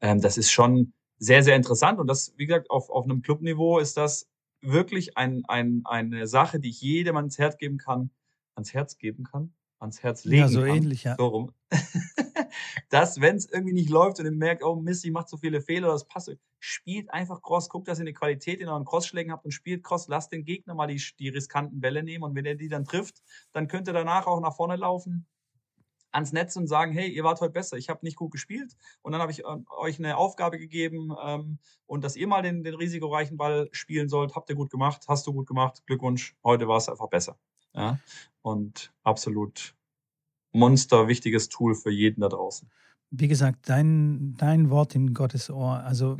Ähm, 0.00 0.20
das 0.20 0.38
ist 0.38 0.50
schon 0.50 0.92
sehr, 1.18 1.42
sehr 1.42 1.56
interessant. 1.56 1.98
Und 2.00 2.06
das, 2.06 2.32
wie 2.36 2.46
gesagt, 2.46 2.70
auf, 2.70 2.90
auf 2.90 3.04
einem 3.04 3.22
Clubniveau 3.22 3.78
ist 3.78 3.96
das 3.96 4.28
wirklich 4.60 5.16
ein, 5.16 5.42
ein, 5.46 5.82
eine 5.84 6.26
Sache, 6.26 6.60
die 6.60 6.70
ich 6.70 6.80
jedem 6.80 7.16
ans 7.16 7.38
Herz 7.38 7.58
geben 7.58 7.78
kann, 7.78 8.10
ans 8.54 8.72
Herz 8.72 8.98
geben 8.98 9.24
kann, 9.24 9.52
ans 9.84 10.02
Herz 10.02 10.24
legen 10.24 10.42
Ja, 10.42 10.48
so 10.48 10.60
kann. 10.60 10.76
ähnlich, 10.76 11.04
ja. 11.04 11.16
So 11.16 11.26
rum. 11.26 11.52
dass, 12.90 13.20
wenn 13.20 13.36
es 13.36 13.50
irgendwie 13.50 13.74
nicht 13.74 13.90
läuft 13.90 14.18
und 14.18 14.26
ihr 14.26 14.32
merkt, 14.32 14.62
oh 14.62 14.76
Mist, 14.76 15.04
ich 15.04 15.12
mache 15.12 15.28
so 15.28 15.36
viele 15.36 15.60
Fehler, 15.60 15.88
das 15.88 16.06
passt, 16.06 16.36
spielt 16.58 17.10
einfach 17.10 17.42
Cross, 17.42 17.68
guckt, 17.68 17.88
dass 17.88 17.98
ihr 17.98 18.02
eine 18.02 18.12
Qualität 18.12 18.60
in 18.60 18.68
euren 18.68 18.84
Crossschlägen 18.84 19.32
habt 19.32 19.44
und 19.44 19.52
spielt 19.52 19.84
Cross, 19.84 20.08
lasst 20.08 20.32
den 20.32 20.44
Gegner 20.44 20.74
mal 20.74 20.86
die, 20.86 21.02
die 21.18 21.28
riskanten 21.28 21.80
Bälle 21.80 22.02
nehmen 22.02 22.24
und 22.24 22.34
wenn 22.34 22.44
er 22.44 22.54
die 22.54 22.68
dann 22.68 22.84
trifft, 22.84 23.22
dann 23.52 23.68
könnt 23.68 23.88
ihr 23.88 23.92
danach 23.92 24.26
auch 24.26 24.40
nach 24.40 24.56
vorne 24.56 24.76
laufen 24.76 25.26
ans 26.14 26.32
Netz 26.32 26.54
und 26.56 26.68
sagen, 26.68 26.92
hey, 26.92 27.08
ihr 27.08 27.24
wart 27.24 27.40
heute 27.40 27.52
besser, 27.52 27.76
ich 27.76 27.88
habe 27.88 28.00
nicht 28.02 28.16
gut 28.16 28.30
gespielt 28.30 28.76
und 29.02 29.12
dann 29.12 29.20
habe 29.20 29.32
ich 29.32 29.40
ähm, 29.40 29.66
euch 29.76 29.98
eine 29.98 30.16
Aufgabe 30.16 30.58
gegeben 30.58 31.12
ähm, 31.22 31.58
und 31.86 32.04
dass 32.04 32.16
ihr 32.16 32.28
mal 32.28 32.42
den, 32.42 32.62
den 32.62 32.74
risikoreichen 32.74 33.36
Ball 33.36 33.68
spielen 33.72 34.08
sollt, 34.08 34.34
habt 34.36 34.48
ihr 34.48 34.56
gut 34.56 34.70
gemacht, 34.70 35.06
hast 35.08 35.26
du 35.26 35.32
gut 35.32 35.46
gemacht, 35.46 35.82
Glückwunsch, 35.86 36.36
heute 36.44 36.68
war 36.68 36.76
es 36.76 36.88
einfach 36.88 37.08
besser. 37.08 37.36
Ja? 37.74 37.98
Und 38.42 38.92
absolut 39.02 39.74
Monster, 40.52 41.08
wichtiges 41.08 41.48
Tool 41.48 41.74
für 41.74 41.90
jeden 41.90 42.20
da 42.20 42.28
draußen. 42.28 42.70
Wie 43.10 43.28
gesagt, 43.28 43.68
dein, 43.68 44.34
dein 44.36 44.70
Wort 44.70 44.94
in 44.94 45.14
Gottes 45.14 45.50
Ohr. 45.50 45.80
Also, 45.80 46.16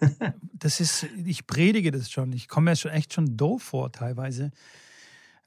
das 0.52 0.80
ist, 0.80 1.04
ich 1.24 1.46
predige 1.46 1.90
das 1.90 2.10
schon. 2.10 2.32
Ich 2.32 2.48
komme 2.48 2.70
mir 2.70 2.76
schon 2.76 2.92
echt 2.92 3.12
schon 3.12 3.36
doof 3.36 3.62
vor, 3.62 3.90
teilweise. 3.90 4.50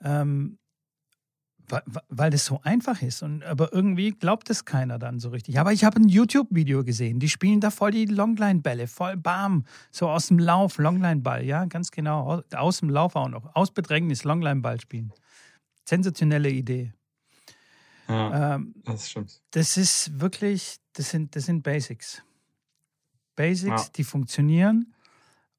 Ähm, 0.01 0.57
weil, 1.71 1.81
weil 2.09 2.29
das 2.29 2.45
so 2.45 2.59
einfach 2.63 3.01
ist. 3.01 3.23
Und, 3.23 3.43
aber 3.43 3.71
irgendwie 3.73 4.11
glaubt 4.11 4.49
es 4.49 4.65
keiner 4.65 4.99
dann 4.99 5.19
so 5.19 5.29
richtig. 5.29 5.59
Aber 5.59 5.71
ich 5.71 5.83
habe 5.83 5.99
ein 5.99 6.09
YouTube-Video 6.09 6.83
gesehen. 6.83 7.19
Die 7.19 7.29
spielen 7.29 7.61
da 7.61 7.71
voll 7.71 7.91
die 7.91 8.05
Longline-Bälle, 8.05 8.87
voll 8.87 9.17
bam. 9.17 9.63
So 9.91 10.09
aus 10.09 10.27
dem 10.27 10.39
Lauf, 10.39 10.77
Longline-Ball, 10.77 11.45
ja, 11.45 11.65
ganz 11.65 11.91
genau. 11.91 12.23
Aus, 12.23 12.43
aus 12.53 12.79
dem 12.79 12.89
Lauf 12.89 13.15
auch 13.15 13.29
noch. 13.29 13.55
Aus 13.55 13.71
Bedrängnis, 13.71 14.23
Longline-Ball 14.23 14.79
spielen. 14.81 15.13
Sensationelle 15.85 16.49
Idee. 16.49 16.93
Ja, 18.07 18.55
ähm, 18.55 18.75
das 18.83 19.09
stimmt. 19.09 19.41
Das 19.51 19.77
ist 19.77 20.19
wirklich, 20.19 20.77
das 20.93 21.09
sind, 21.09 21.35
das 21.35 21.45
sind 21.45 21.63
Basics. 21.63 22.23
Basics, 23.35 23.83
ja. 23.83 23.89
die 23.95 24.03
funktionieren. 24.03 24.93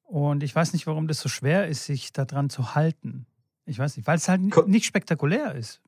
Und 0.03 0.43
ich 0.43 0.55
weiß 0.55 0.73
nicht, 0.73 0.85
warum 0.85 1.07
das 1.07 1.19
so 1.19 1.29
schwer 1.29 1.67
ist, 1.67 1.85
sich 1.85 2.13
daran 2.13 2.49
zu 2.49 2.75
halten. 2.75 3.25
Ich 3.65 3.79
weiß 3.79 3.97
nicht, 3.97 4.05
weil 4.05 4.17
es 4.17 4.27
halt 4.27 4.41
nicht 4.67 4.85
spektakulär 4.85 5.55
ist. 5.55 5.81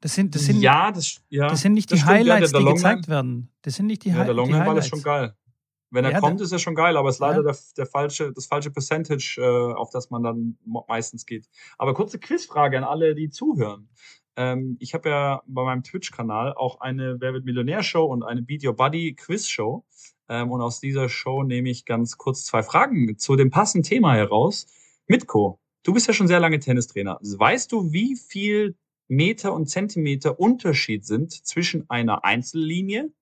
Das 0.00 0.14
sind, 0.14 0.34
das 0.34 0.42
sind, 0.42 0.60
ja, 0.60 0.90
das, 0.90 1.20
ja, 1.28 1.46
das 1.46 1.60
sind 1.60 1.74
nicht 1.74 1.92
die 1.92 2.02
Highlights, 2.02 2.50
ja, 2.50 2.58
die 2.58 2.64
gezeigt 2.64 3.06
werden. 3.06 3.50
Das 3.62 3.76
sind 3.76 3.86
nicht 3.86 4.04
die, 4.04 4.08
ja, 4.08 4.24
der 4.24 4.34
Long 4.34 4.50
Ball 4.50 4.76
ist 4.78 4.88
schon 4.88 5.02
geil. 5.02 5.36
Wenn 5.92 6.06
er 6.06 6.12
ja, 6.12 6.20
kommt, 6.20 6.40
ist 6.40 6.52
er 6.52 6.58
schon 6.58 6.74
geil, 6.74 6.96
aber 6.96 7.10
es 7.10 7.16
ist 7.16 7.20
leider 7.20 7.42
der, 7.42 7.54
der, 7.76 7.86
falsche, 7.86 8.32
das 8.32 8.46
falsche 8.46 8.70
Percentage, 8.70 9.36
äh, 9.38 9.74
auf 9.74 9.90
das 9.90 10.08
man 10.08 10.22
dann 10.22 10.56
meistens 10.88 11.26
geht. 11.26 11.48
Aber 11.76 11.92
kurze 11.92 12.18
Quizfrage 12.18 12.78
an 12.78 12.84
alle, 12.84 13.14
die 13.14 13.28
zuhören. 13.28 13.90
Ähm, 14.36 14.78
ich 14.80 14.94
habe 14.94 15.10
ja 15.10 15.42
bei 15.46 15.64
meinem 15.64 15.82
Twitch-Kanal 15.82 16.54
auch 16.54 16.80
eine 16.80 17.20
Wer 17.20 17.34
wird 17.34 17.44
Millionär-Show 17.44 18.04
und 18.04 18.22
eine 18.22 18.40
Beat 18.40 18.64
Your 18.64 18.74
Buddy 18.74 19.14
Quiz-Show. 19.14 19.84
Ähm, 20.30 20.50
und 20.50 20.62
aus 20.62 20.80
dieser 20.80 21.10
Show 21.10 21.42
nehme 21.42 21.68
ich 21.68 21.84
ganz 21.84 22.16
kurz 22.16 22.46
zwei 22.46 22.62
Fragen 22.62 23.18
zu 23.18 23.36
dem 23.36 23.50
passenden 23.50 23.86
Thema 23.86 24.14
heraus. 24.14 24.66
Mitko, 25.06 25.60
du 25.82 25.92
bist 25.92 26.06
ja 26.06 26.14
schon 26.14 26.28
sehr 26.28 26.40
lange 26.40 26.58
Tennistrainer. 26.58 27.18
Weißt 27.20 27.70
du, 27.70 27.92
wie 27.92 28.16
viel 28.16 28.76
Meter 29.08 29.52
und 29.52 29.66
Zentimeter 29.66 30.40
Unterschied 30.40 31.04
sind 31.04 31.32
zwischen 31.32 31.90
einer 31.90 32.24
Einzellinie 32.24 33.12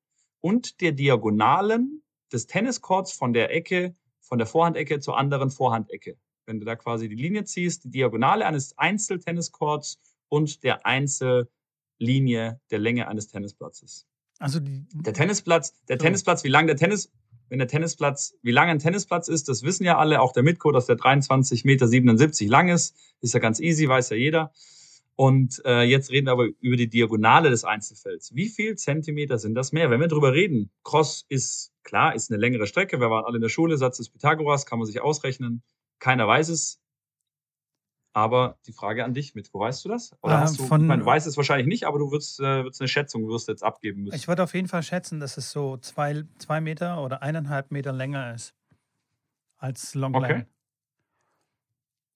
und 0.41 0.81
der 0.81 0.93
Diagonalen 0.93 2.00
des 2.33 2.47
Tenniscourts 2.47 3.13
von 3.13 3.33
der 3.33 3.55
Ecke, 3.55 3.95
von 4.21 4.39
der 4.39 4.47
Vorhandecke 4.47 5.01
zur 5.01 5.17
anderen 5.17 5.51
Vorhandecke? 5.51 6.17
Wenn 6.47 6.59
du 6.59 6.65
da 6.65 6.77
quasi 6.77 7.09
die 7.09 7.17
Linie 7.17 7.45
ziehst, 7.45 7.85
die 7.85 7.91
Diagonale 7.91 8.47
eines 8.47 8.77
Einzeltenniscourts 8.79 10.01
und 10.29 10.63
der 10.63 10.87
Einzellinie 10.87 12.61
der 12.71 12.79
Länge 12.79 13.09
eines 13.09 13.29
Tennisplatzes. 13.29 14.07
Also 14.39 14.59
der 14.61 15.13
Tennisplatz, 15.13 15.75
der 15.89 15.99
so. 15.99 16.05
Tennisplatz, 16.05 16.45
wie 16.45 16.49
lang 16.49 16.67
der 16.67 16.77
Tennis, 16.77 17.13
wenn 17.51 17.59
der 17.59 17.69
Tennisplatz, 17.69 18.35
wie 18.43 18.53
lang 18.53 18.69
ein 18.69 18.79
Tennisplatz 18.79 19.29
ist, 19.29 19.49
das 19.49 19.63
wissen 19.63 19.85
ja 19.85 19.99
alle, 19.99 20.21
auch 20.21 20.33
der 20.33 20.43
Mitko, 20.43 20.73
dass 20.73 20.87
der 20.87 20.97
23,77 20.97 21.67
Meter 21.67 22.51
lang 22.51 22.69
ist, 22.69 22.97
ist 23.21 23.35
ja 23.35 23.41
ganz 23.41 23.61
easy, 23.61 23.87
weiß 23.87 24.11
ja 24.11 24.17
jeder. 24.17 24.53
Und 25.21 25.61
äh, 25.67 25.83
jetzt 25.83 26.11
reden 26.11 26.29
wir 26.29 26.33
aber 26.33 26.47
über 26.61 26.77
die 26.77 26.89
Diagonale 26.89 27.51
des 27.51 27.63
Einzelfelds. 27.63 28.35
Wie 28.35 28.49
viel 28.49 28.77
Zentimeter 28.77 29.37
sind 29.37 29.55
das 29.55 29.71
mehr? 29.71 29.91
Wenn 29.91 30.01
wir 30.01 30.09
drüber 30.09 30.33
reden, 30.33 30.71
Cross 30.83 31.27
ist 31.29 31.75
klar, 31.83 32.15
ist 32.15 32.31
eine 32.31 32.41
längere 32.41 32.67
Strecke. 32.67 33.01
Wir 33.01 33.11
waren 33.11 33.27
alle 33.27 33.37
in 33.37 33.43
der 33.43 33.51
Schule, 33.51 33.77
Satz 33.77 33.99
des 33.99 34.09
Pythagoras, 34.09 34.65
kann 34.65 34.79
man 34.79 34.87
sich 34.87 35.03
ausrechnen. 35.03 35.63
Keiner 35.99 36.27
weiß 36.27 36.49
es. 36.49 36.81
Aber 38.15 38.57
die 38.67 38.73
Frage 38.73 39.05
an 39.05 39.13
dich, 39.13 39.35
mit, 39.35 39.53
wo 39.53 39.61
weißt 39.61 39.85
du 39.85 39.91
das? 39.91 40.17
Oder 40.23 40.37
äh, 40.37 40.39
hast 40.39 40.59
du, 40.59 40.65
von, 40.65 40.81
ich 40.81 40.89
meine, 40.89 41.03
du 41.03 41.07
weißt 41.07 41.27
es 41.27 41.37
wahrscheinlich 41.37 41.67
nicht, 41.67 41.85
aber 41.85 41.99
du 41.99 42.11
würdest, 42.11 42.41
äh, 42.41 42.65
würdest 42.65 42.81
eine 42.81 42.89
Schätzung, 42.89 43.29
wirst 43.29 43.47
jetzt 43.49 43.63
abgeben 43.63 44.05
müssen. 44.05 44.17
Ich 44.17 44.27
würde 44.27 44.43
auf 44.43 44.55
jeden 44.55 44.69
Fall 44.69 44.83
schätzen, 44.83 45.21
dass 45.21 45.37
es 45.37 45.51
so 45.51 45.77
zwei, 45.77 46.25
zwei 46.39 46.63
Meter 46.63 47.05
oder 47.05 47.21
eineinhalb 47.21 47.73
Meter 47.73 47.93
länger 47.93 48.33
ist 48.35 48.55
als 49.59 49.95
Longline. 49.95 50.25
Okay. 50.25 50.47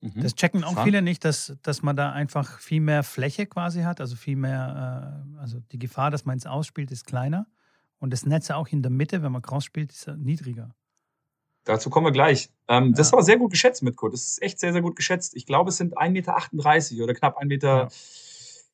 Mhm. 0.05 0.21
Das 0.21 0.35
checken 0.35 0.65
auch 0.65 0.85
viele 0.85 1.01
nicht, 1.01 1.25
dass, 1.25 1.57
dass 1.63 1.83
man 1.83 1.97
da 1.97 2.13
einfach 2.13 2.59
viel 2.59 2.81
mehr 2.81 3.03
Fläche 3.03 3.47
quasi 3.47 3.83
hat, 3.83 4.01
also 4.01 4.17
viel 4.17 4.37
mehr, 4.37 5.25
äh, 5.35 5.39
also 5.39 5.61
die 5.73 5.79
Gefahr, 5.79 6.11
dass 6.11 6.27
man 6.27 6.37
es 6.37 6.45
ausspielt, 6.47 6.91
ist 6.91 7.07
kleiner. 7.07 7.47
Und 7.99 8.13
das 8.13 8.27
Netz 8.27 8.51
auch 8.51 8.69
in 8.69 8.83
der 8.83 8.91
Mitte, 8.91 9.23
wenn 9.23 9.33
man 9.33 9.41
Cross 9.41 9.65
spielt, 9.65 9.93
ist 9.93 10.09
niedriger. 10.09 10.75
Dazu 11.65 11.89
kommen 11.89 12.07
wir 12.07 12.13
gleich. 12.13 12.51
Ähm, 12.69 12.89
ja. 12.89 12.93
Das 12.97 13.13
war 13.13 13.23
sehr 13.23 13.39
gut 13.39 13.51
geschätzt, 13.51 13.83
Mitko. 13.83 14.11
Das 14.11 14.27
ist 14.27 14.43
echt 14.43 14.61
sehr, 14.61 14.75
sehr 14.75 14.83
gut 14.83 14.97
geschätzt. 14.97 15.35
Ich 15.35 15.47
glaube, 15.47 15.71
es 15.71 15.79
sind 15.79 15.97
1,38 15.97 16.11
Meter 16.11 17.05
oder 17.05 17.15
knapp 17.15 17.39
1 17.39 17.49
Meter, 17.49 17.69
ja. 17.69 17.89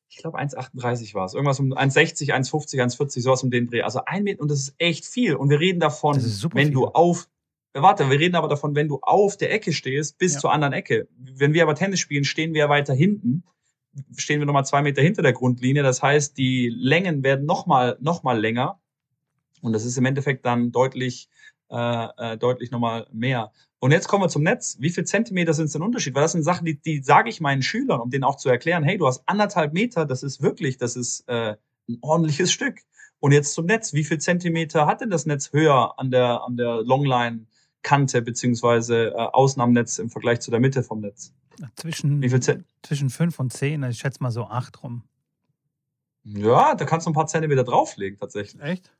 ich 0.09 0.17
glaube 0.17 0.37
1,38 0.37 1.13
war 1.13 1.25
es. 1.25 1.33
Irgendwas 1.33 1.61
um 1.61 1.71
1,60, 1.71 2.33
1,50, 2.33 2.83
1,40, 2.83 3.21
sowas 3.21 3.41
um 3.43 3.51
den 3.51 3.67
Dreh. 3.67 3.83
Also 3.83 4.01
ein 4.05 4.23
Meter, 4.23 4.41
und 4.41 4.51
das 4.51 4.59
ist 4.59 4.75
echt 4.79 5.05
viel. 5.05 5.35
Und 5.35 5.49
wir 5.49 5.61
reden 5.61 5.79
davon, 5.79 6.17
wenn 6.17 6.65
viel. 6.65 6.71
du 6.71 6.87
auf, 6.87 7.29
Warte, 7.73 8.09
wir 8.09 8.19
reden 8.19 8.35
aber 8.35 8.49
davon, 8.49 8.75
wenn 8.75 8.89
du 8.89 8.99
auf 9.01 9.37
der 9.37 9.53
Ecke 9.53 9.71
stehst, 9.71 10.17
bis 10.17 10.33
ja. 10.33 10.39
zur 10.39 10.51
anderen 10.51 10.73
Ecke. 10.73 11.07
Wenn 11.17 11.53
wir 11.53 11.63
aber 11.63 11.75
Tennis 11.75 11.99
spielen, 11.99 12.25
stehen 12.25 12.53
wir 12.53 12.67
weiter 12.67 12.93
hinten. 12.93 13.43
Stehen 14.17 14.39
wir 14.39 14.45
nochmal 14.45 14.65
zwei 14.65 14.81
Meter 14.81 15.01
hinter 15.01 15.21
der 15.21 15.33
Grundlinie. 15.33 15.83
Das 15.83 16.01
heißt, 16.01 16.37
die 16.37 16.69
Längen 16.69 17.23
werden 17.23 17.45
nochmal 17.45 17.97
noch 18.01 18.23
mal 18.23 18.39
länger. 18.39 18.79
Und 19.61 19.73
das 19.73 19.85
ist 19.85 19.97
im 19.97 20.05
Endeffekt 20.05 20.45
dann 20.45 20.71
deutlich, 20.71 21.29
äh, 21.69 22.07
äh, 22.17 22.37
deutlich 22.37 22.71
nochmal 22.71 23.07
mehr. 23.13 23.51
Und 23.79 23.91
jetzt 23.91 24.07
kommen 24.07 24.23
wir 24.23 24.29
zum 24.29 24.43
Netz. 24.43 24.77
Wie 24.79 24.89
viel 24.89 25.05
Zentimeter 25.05 25.53
sind 25.53 25.65
es 25.65 25.73
denn 25.73 25.81
Unterschied? 25.81 26.13
Weil 26.13 26.23
das 26.23 26.33
sind 26.33 26.43
Sachen, 26.43 26.65
die, 26.65 26.79
die 26.79 27.01
sage 27.01 27.29
ich 27.29 27.41
meinen 27.41 27.61
Schülern, 27.61 28.01
um 28.01 28.09
denen 28.09 28.23
auch 28.23 28.35
zu 28.35 28.49
erklären, 28.49 28.83
hey, 28.83 28.97
du 28.97 29.07
hast 29.07 29.23
anderthalb 29.27 29.73
Meter, 29.73 30.05
das 30.05 30.23
ist 30.23 30.41
wirklich, 30.41 30.77
das 30.77 30.95
ist 30.95 31.27
äh, 31.27 31.55
ein 31.87 31.97
ordentliches 32.01 32.51
Stück. 32.51 32.79
Und 33.19 33.31
jetzt 33.31 33.53
zum 33.53 33.65
Netz. 33.65 33.93
Wie 33.93 34.03
viel 34.03 34.17
Zentimeter 34.17 34.87
hat 34.87 35.01
denn 35.01 35.09
das 35.09 35.25
Netz 35.25 35.53
höher 35.53 35.93
an 35.97 36.11
der, 36.11 36.43
an 36.43 36.57
der 36.57 36.81
Longline 36.81 37.45
Kante 37.83 38.21
beziehungsweise 38.21 39.09
äh, 39.09 39.15
außen 39.15 39.61
am 39.61 39.71
Netz 39.73 39.99
im 39.99 40.09
Vergleich 40.09 40.39
zu 40.41 40.51
der 40.51 40.59
Mitte 40.59 40.83
vom 40.83 41.01
Netz? 41.01 41.33
Zwischen, 41.75 42.21
Wie 42.21 42.29
viel 42.29 42.39
Zent 42.39 42.65
zwischen 42.81 43.09
5 43.09 43.39
und 43.39 43.53
10, 43.53 43.83
ich 43.83 43.99
schätze 43.99 44.21
mal 44.23 44.31
so 44.31 44.45
8 44.45 44.83
rum. 44.83 45.03
Ja, 46.23 46.75
da 46.75 46.85
kannst 46.85 47.07
du 47.07 47.11
ein 47.11 47.13
paar 47.13 47.27
Zentimeter 47.27 47.63
drauflegen 47.63 48.17
tatsächlich. 48.17 48.61
Echt? 48.61 48.91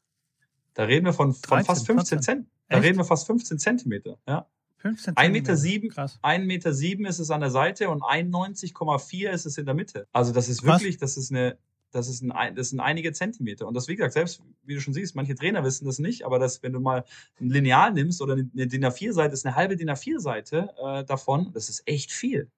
Da 0.73 0.83
reden 0.83 1.05
wir 1.05 1.13
von, 1.13 1.33
von 1.33 1.57
13, 1.57 1.65
fast 1.65 1.85
15 1.85 2.21
Zentimeter. 2.21 2.51
Da 2.69 2.77
reden 2.77 2.97
wir 2.97 3.05
fast 3.05 3.27
15 3.27 3.59
Zentimeter. 3.59 4.17
Ja. 4.27 4.47
15 4.77 5.13
1,7 5.13 5.29
Meter, 5.29 5.57
sieben, 5.57 5.93
1 6.21 6.45
Meter 6.45 6.73
sieben 6.73 7.05
ist 7.05 7.19
es 7.19 7.29
an 7.29 7.41
der 7.41 7.51
Seite 7.51 7.89
und 7.89 8.01
91,4 8.01 9.29
ist 9.29 9.45
es 9.45 9.57
in 9.57 9.65
der 9.65 9.75
Mitte. 9.75 10.07
Also 10.11 10.31
das 10.33 10.49
ist 10.49 10.63
wirklich, 10.63 10.97
das 10.97 11.17
ist 11.17 11.31
eine, 11.31 11.57
das, 11.91 12.07
ist 12.07 12.23
ein, 12.23 12.55
das 12.55 12.69
sind 12.69 12.79
einige 12.79 13.13
Zentimeter. 13.13 13.67
Und 13.67 13.75
das, 13.75 13.87
wie 13.87 13.95
gesagt, 13.95 14.13
selbst, 14.13 14.41
wie 14.63 14.75
du 14.75 14.81
schon 14.81 14.93
siehst, 14.93 15.15
manche 15.15 15.35
Trainer 15.35 15.63
wissen 15.63 15.85
das 15.85 15.99
nicht, 15.99 16.25
aber 16.25 16.39
das, 16.39 16.63
wenn 16.63 16.73
du 16.73 16.79
mal 16.79 17.03
ein 17.39 17.49
Lineal 17.49 17.93
nimmst 17.93 18.21
oder 18.21 18.33
eine 18.33 18.67
DIN 18.67 18.85
A4-Seite, 18.85 19.33
ist 19.33 19.45
eine 19.45 19.55
halbe 19.55 19.75
DIN 19.75 19.89
A4-Seite 19.89 20.69
äh, 20.83 21.03
davon, 21.03 21.51
das 21.53 21.69
ist 21.69 21.83
echt 21.85 22.11
viel. 22.11 22.49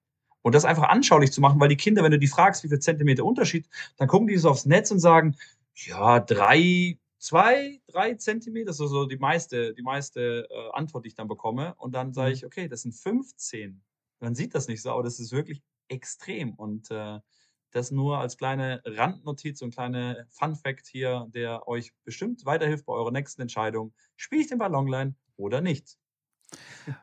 Und 0.42 0.54
das 0.54 0.64
einfach 0.64 0.90
anschaulich 0.90 1.32
zu 1.32 1.40
machen, 1.40 1.58
weil 1.58 1.68
die 1.68 1.76
Kinder, 1.76 2.02
wenn 2.02 2.12
du 2.12 2.18
die 2.18 2.28
fragst, 2.28 2.64
wie 2.64 2.68
viel 2.68 2.78
Zentimeter 2.78 3.24
Unterschied, 3.24 3.66
dann 3.96 4.08
gucken 4.08 4.28
die 4.28 4.36
so 4.36 4.50
aufs 4.50 4.66
Netz 4.66 4.90
und 4.90 5.00
sagen, 5.00 5.36
ja, 5.74 6.20
drei, 6.20 6.98
zwei, 7.18 7.80
drei 7.86 8.14
Zentimeter, 8.14 8.66
das 8.66 8.78
ist 8.78 8.90
so 8.90 9.06
die 9.06 9.16
meiste, 9.16 9.72
die 9.72 9.82
meiste 9.82 10.46
äh, 10.50 10.70
Antwort, 10.74 11.04
die 11.04 11.08
ich 11.08 11.14
dann 11.14 11.28
bekomme. 11.28 11.74
Und 11.78 11.94
dann 11.94 12.12
sage 12.12 12.28
mhm. 12.28 12.34
ich, 12.34 12.46
okay, 12.46 12.68
das 12.68 12.82
sind 12.82 12.92
15. 12.92 13.82
Man 14.20 14.34
sieht 14.34 14.54
das 14.54 14.68
nicht 14.68 14.82
so, 14.82 14.90
aber 14.90 15.02
das 15.02 15.18
ist 15.18 15.32
wirklich 15.32 15.62
extrem. 15.88 16.52
Und 16.54 16.90
äh, 16.90 17.20
das 17.74 17.90
nur 17.90 18.18
als 18.18 18.36
kleine 18.36 18.80
Randnotiz 18.84 19.60
und 19.60 19.74
kleine 19.74 20.26
Fun 20.30 20.54
Fact 20.54 20.86
hier, 20.86 21.26
der 21.34 21.66
euch 21.66 21.92
bestimmt 22.04 22.46
weiterhilft 22.46 22.86
bei 22.86 22.92
eurer 22.92 23.10
nächsten 23.10 23.42
Entscheidung. 23.42 23.92
Spiele 24.16 24.42
ich 24.42 24.48
den 24.48 24.58
Ballonline 24.58 25.14
oder 25.36 25.60
nicht? 25.60 25.98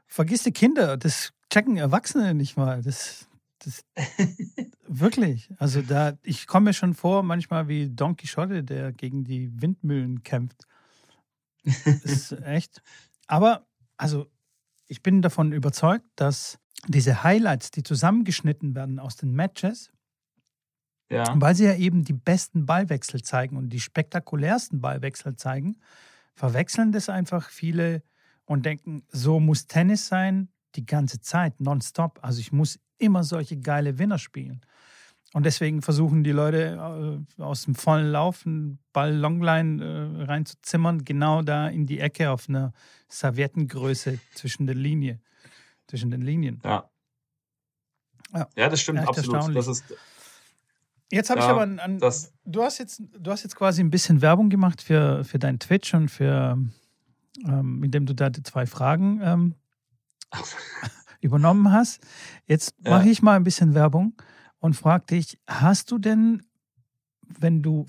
Vergiss 0.07 0.43
die 0.43 0.53
Kinder, 0.53 0.95
das 0.95 1.33
checken 1.51 1.75
Erwachsene 1.75 2.33
nicht 2.33 2.55
mal. 2.55 2.81
Das, 2.81 3.27
das 3.59 3.83
wirklich. 4.87 5.51
Also 5.57 5.81
da, 5.81 6.17
ich 6.23 6.47
komme 6.47 6.69
mir 6.69 6.73
schon 6.73 6.93
vor, 6.93 7.21
manchmal 7.21 7.67
wie 7.67 7.89
Don 7.89 8.15
Quixote, 8.15 8.63
der 8.63 8.93
gegen 8.93 9.25
die 9.25 9.51
Windmühlen 9.61 10.23
kämpft. 10.23 10.67
Das 11.65 12.05
ist 12.05 12.31
echt. 12.45 12.81
Aber, 13.27 13.67
also, 13.97 14.31
ich 14.87 15.03
bin 15.03 15.21
davon 15.21 15.51
überzeugt, 15.51 16.07
dass 16.15 16.59
diese 16.87 17.23
Highlights, 17.23 17.71
die 17.71 17.83
zusammengeschnitten 17.83 18.73
werden 18.73 18.99
aus 18.99 19.17
den 19.17 19.33
Matches, 19.33 19.91
ja. 21.11 21.33
weil 21.35 21.55
sie 21.55 21.65
ja 21.65 21.75
eben 21.75 22.03
die 22.03 22.13
besten 22.13 22.65
Ballwechsel 22.65 23.21
zeigen 23.21 23.57
und 23.57 23.69
die 23.69 23.79
spektakulärsten 23.79 24.81
Ballwechsel 24.81 25.35
zeigen, 25.35 25.77
verwechseln 26.33 26.91
das 26.91 27.09
einfach 27.09 27.49
viele 27.49 28.03
und 28.45 28.65
denken, 28.65 29.03
so 29.09 29.39
muss 29.39 29.67
Tennis 29.67 30.07
sein, 30.07 30.49
die 30.75 30.85
ganze 30.85 31.21
Zeit, 31.21 31.59
nonstop. 31.59 32.19
Also 32.21 32.39
ich 32.39 32.51
muss 32.51 32.79
immer 32.97 33.23
solche 33.23 33.57
geile 33.57 33.97
Winner 33.99 34.17
spielen. 34.17 34.61
Und 35.33 35.45
deswegen 35.45 35.81
versuchen 35.81 36.23
die 36.23 36.31
Leute 36.31 37.23
äh, 37.37 37.41
aus 37.41 37.63
dem 37.63 37.75
vollen 37.75 38.11
Lauf 38.11 38.45
einen 38.45 38.79
Ball 38.91 39.15
Longline 39.15 39.83
äh, 39.83 40.23
reinzuzimmern, 40.23 41.05
genau 41.05 41.41
da 41.41 41.69
in 41.69 41.85
die 41.85 41.99
Ecke 41.99 42.31
auf 42.31 42.49
einer 42.49 42.73
Serviettengröße 43.07 44.19
zwischen 44.35 44.65
der 44.65 44.75
Linie, 44.75 45.21
zwischen 45.87 46.11
den 46.11 46.21
Linien. 46.21 46.61
Ja. 46.65 46.89
Ja, 48.33 48.47
ja 48.55 48.69
das 48.69 48.81
stimmt 48.81 48.99
absolut. 48.99 49.55
Das 49.55 49.67
ist, 49.67 49.85
jetzt 51.11 51.29
habe 51.29 51.39
ja, 51.39 51.45
ich 51.45 51.51
aber 51.51 51.61
an, 51.61 51.79
an 51.79 51.99
du 51.99 52.63
hast 52.63 52.77
jetzt 52.79 53.01
du 53.17 53.31
hast 53.31 53.43
jetzt 53.43 53.55
quasi 53.55 53.81
ein 53.81 53.89
bisschen 53.89 54.21
Werbung 54.21 54.49
gemacht 54.49 54.81
für, 54.81 55.23
für 55.23 55.39
dein 55.39 55.59
Twitch 55.59 55.93
und 55.93 56.09
für 56.09 56.57
ähm, 57.45 57.83
indem 57.83 58.05
du 58.05 58.13
da 58.13 58.29
die 58.29 58.43
zwei 58.43 58.65
Fragen 58.65 59.19
ähm, 59.23 59.55
übernommen 61.21 61.71
hast. 61.71 62.05
Jetzt 62.45 62.75
ja. 62.83 62.91
mache 62.91 63.09
ich 63.09 63.21
mal 63.21 63.35
ein 63.35 63.43
bisschen 63.43 63.73
Werbung 63.73 64.13
und 64.59 64.75
frage 64.75 65.05
dich, 65.07 65.39
hast 65.47 65.91
du 65.91 65.97
denn, 65.97 66.43
wenn 67.21 67.61
du, 67.61 67.85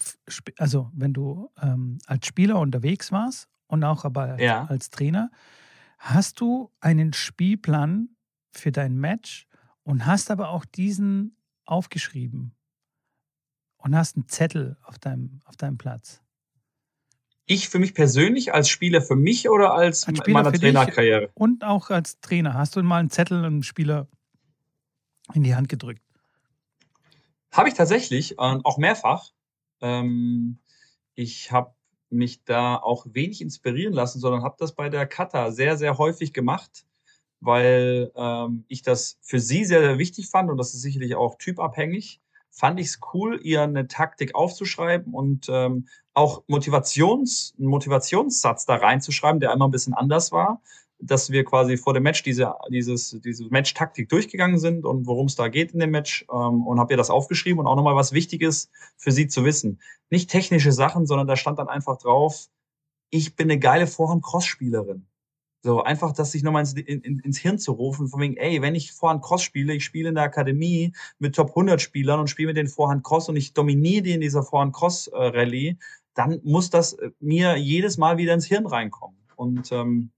also 0.58 0.90
wenn 0.94 1.12
du 1.12 1.50
ähm, 1.60 1.98
als 2.06 2.26
Spieler 2.26 2.58
unterwegs 2.58 3.12
warst 3.12 3.48
und 3.66 3.84
auch 3.84 4.04
aber 4.04 4.40
ja. 4.40 4.64
als 4.66 4.90
Trainer, 4.90 5.30
hast 5.98 6.40
du 6.40 6.70
einen 6.80 7.12
Spielplan 7.12 8.10
für 8.50 8.72
dein 8.72 8.96
Match 8.96 9.46
und 9.82 10.06
hast 10.06 10.30
aber 10.30 10.50
auch 10.50 10.64
diesen 10.64 11.36
aufgeschrieben 11.64 12.54
und 13.82 13.96
hast 13.96 14.16
einen 14.16 14.28
Zettel 14.28 14.76
auf 14.84 14.98
deinem, 14.98 15.40
auf 15.44 15.56
deinem 15.56 15.78
Platz? 15.78 16.20
Ich 17.46 17.68
für 17.68 17.78
mich 17.78 17.94
persönlich 17.94 18.54
als 18.54 18.68
Spieler 18.68 19.02
für 19.02 19.16
mich 19.16 19.48
oder 19.48 19.74
als, 19.74 20.06
als 20.06 20.20
in 20.26 20.32
meiner 20.32 20.52
Trainerkarriere? 20.52 21.30
Und 21.34 21.64
auch 21.64 21.90
als 21.90 22.20
Trainer. 22.20 22.54
Hast 22.54 22.76
du 22.76 22.82
mal 22.82 22.98
einen 22.98 23.10
Zettel 23.10 23.44
einem 23.44 23.62
Spieler 23.62 24.06
in 25.34 25.42
die 25.42 25.54
Hand 25.54 25.68
gedrückt? 25.68 26.02
Habe 27.50 27.68
ich 27.68 27.74
tatsächlich, 27.74 28.38
auch 28.38 28.78
mehrfach. 28.78 29.30
Ähm, 29.80 30.58
ich 31.14 31.52
habe 31.52 31.74
mich 32.08 32.44
da 32.44 32.76
auch 32.76 33.06
wenig 33.10 33.40
inspirieren 33.40 33.92
lassen, 33.92 34.20
sondern 34.20 34.42
habe 34.42 34.56
das 34.58 34.74
bei 34.74 34.88
der 34.88 35.06
Kata 35.06 35.50
sehr, 35.50 35.76
sehr 35.76 35.98
häufig 35.98 36.32
gemacht, 36.32 36.86
weil 37.40 38.12
ähm, 38.14 38.64
ich 38.68 38.82
das 38.82 39.18
für 39.20 39.40
sie 39.40 39.64
sehr, 39.64 39.80
sehr 39.80 39.98
wichtig 39.98 40.28
fand 40.28 40.50
und 40.50 40.56
das 40.56 40.74
ist 40.74 40.82
sicherlich 40.82 41.14
auch 41.14 41.36
typabhängig. 41.36 42.20
Fand 42.52 42.78
ich 42.78 42.86
es 42.86 43.00
cool, 43.12 43.40
ihr 43.42 43.62
eine 43.62 43.88
Taktik 43.88 44.34
aufzuschreiben 44.34 45.12
und 45.14 45.46
ähm, 45.48 45.88
auch 46.14 46.44
Motivations, 46.46 47.54
einen 47.58 47.68
Motivationssatz 47.68 48.66
da 48.66 48.76
reinzuschreiben, 48.76 49.40
der 49.40 49.50
einmal 49.50 49.68
ein 49.68 49.72
bisschen 49.72 49.94
anders 49.94 50.30
war 50.30 50.60
dass 51.02 51.30
wir 51.30 51.44
quasi 51.44 51.76
vor 51.76 51.94
dem 51.94 52.04
Match 52.04 52.22
diese, 52.22 52.54
dieses, 52.70 53.18
diese 53.24 53.46
Match-Taktik 53.46 54.08
durchgegangen 54.08 54.58
sind 54.58 54.84
und 54.84 55.06
worum 55.06 55.26
es 55.26 55.34
da 55.34 55.48
geht 55.48 55.72
in 55.72 55.80
dem 55.80 55.90
Match 55.90 56.24
ähm, 56.32 56.66
und 56.66 56.78
habe 56.78 56.94
ihr 56.94 56.96
das 56.96 57.10
aufgeschrieben 57.10 57.58
und 57.58 57.66
auch 57.66 57.74
nochmal 57.76 57.96
was 57.96 58.12
Wichtiges 58.12 58.70
für 58.96 59.10
sie 59.10 59.26
zu 59.26 59.44
wissen. 59.44 59.80
Nicht 60.10 60.30
technische 60.30 60.72
Sachen, 60.72 61.06
sondern 61.06 61.26
da 61.26 61.36
stand 61.36 61.58
dann 61.58 61.68
einfach 61.68 61.98
drauf, 61.98 62.46
ich 63.10 63.36
bin 63.36 63.50
eine 63.50 63.58
geile 63.58 63.86
Vorhand-Cross-Spielerin. 63.86 65.06
So, 65.64 65.82
einfach 65.82 66.12
das 66.12 66.32
sich 66.32 66.42
nochmal 66.42 66.62
ins, 66.62 66.72
in, 66.72 67.20
ins 67.20 67.38
Hirn 67.38 67.56
zu 67.56 67.72
rufen, 67.72 68.08
von 68.08 68.20
wegen, 68.20 68.36
ey, 68.36 68.60
wenn 68.62 68.74
ich 68.74 68.92
Vorhand 68.92 69.22
Cross 69.22 69.44
spiele, 69.44 69.74
ich 69.74 69.84
spiele 69.84 70.08
in 70.08 70.16
der 70.16 70.24
Akademie 70.24 70.92
mit 71.20 71.36
Top 71.36 71.50
100 71.50 71.80
Spielern 71.80 72.18
und 72.18 72.28
spiele 72.28 72.48
mit 72.48 72.56
den 72.56 72.66
Vorhand 72.66 73.04
Cross 73.04 73.28
und 73.28 73.36
ich 73.36 73.52
dominiere 73.52 74.02
die 74.02 74.12
in 74.12 74.20
dieser 74.20 74.42
Vorhand 74.42 74.74
Cross 74.74 75.06
äh, 75.06 75.16
Rallye, 75.16 75.78
dann 76.14 76.40
muss 76.42 76.70
das 76.70 76.94
äh, 76.94 77.10
mir 77.20 77.56
jedes 77.56 77.96
Mal 77.96 78.16
wieder 78.16 78.34
ins 78.34 78.46
Hirn 78.46 78.66
reinkommen. 78.66 79.16
Und 79.36 79.70
ähm, 79.70 80.10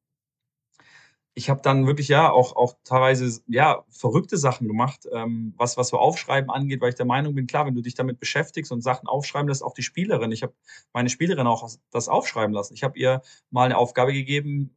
ich 1.35 1.51
habe 1.51 1.61
dann 1.63 1.87
wirklich 1.87 2.09
ja 2.09 2.31
auch, 2.31 2.57
auch 2.57 2.77
teilweise 2.85 3.43
ja 3.47 3.85
verrückte 3.91 4.39
Sachen 4.39 4.67
gemacht, 4.67 5.07
ähm, 5.13 5.53
was, 5.59 5.77
was 5.77 5.89
so 5.89 5.99
Aufschreiben 5.99 6.51
angeht, 6.51 6.81
weil 6.81 6.91
ich 6.91 6.95
der 6.95 7.07
Meinung 7.07 7.35
bin, 7.35 7.47
klar, 7.47 7.67
wenn 7.67 7.75
du 7.75 7.83
dich 7.83 7.95
damit 7.95 8.19
beschäftigst 8.19 8.73
und 8.73 8.81
Sachen 8.81 9.09
aufschreiben 9.09 9.49
lässt, 9.49 9.63
auch 9.63 9.75
die 9.75 9.83
Spielerin. 9.83 10.33
Ich 10.33 10.43
habe 10.43 10.55
meine 10.95 11.11
Spielerin 11.11 11.47
auch 11.47 11.69
das 11.91 12.09
aufschreiben 12.09 12.55
lassen. 12.55 12.73
Ich 12.75 12.83
habe 12.83 12.99
ihr 12.99 13.21
mal 13.51 13.65
eine 13.65 13.77
Aufgabe 13.77 14.13
gegeben, 14.13 14.75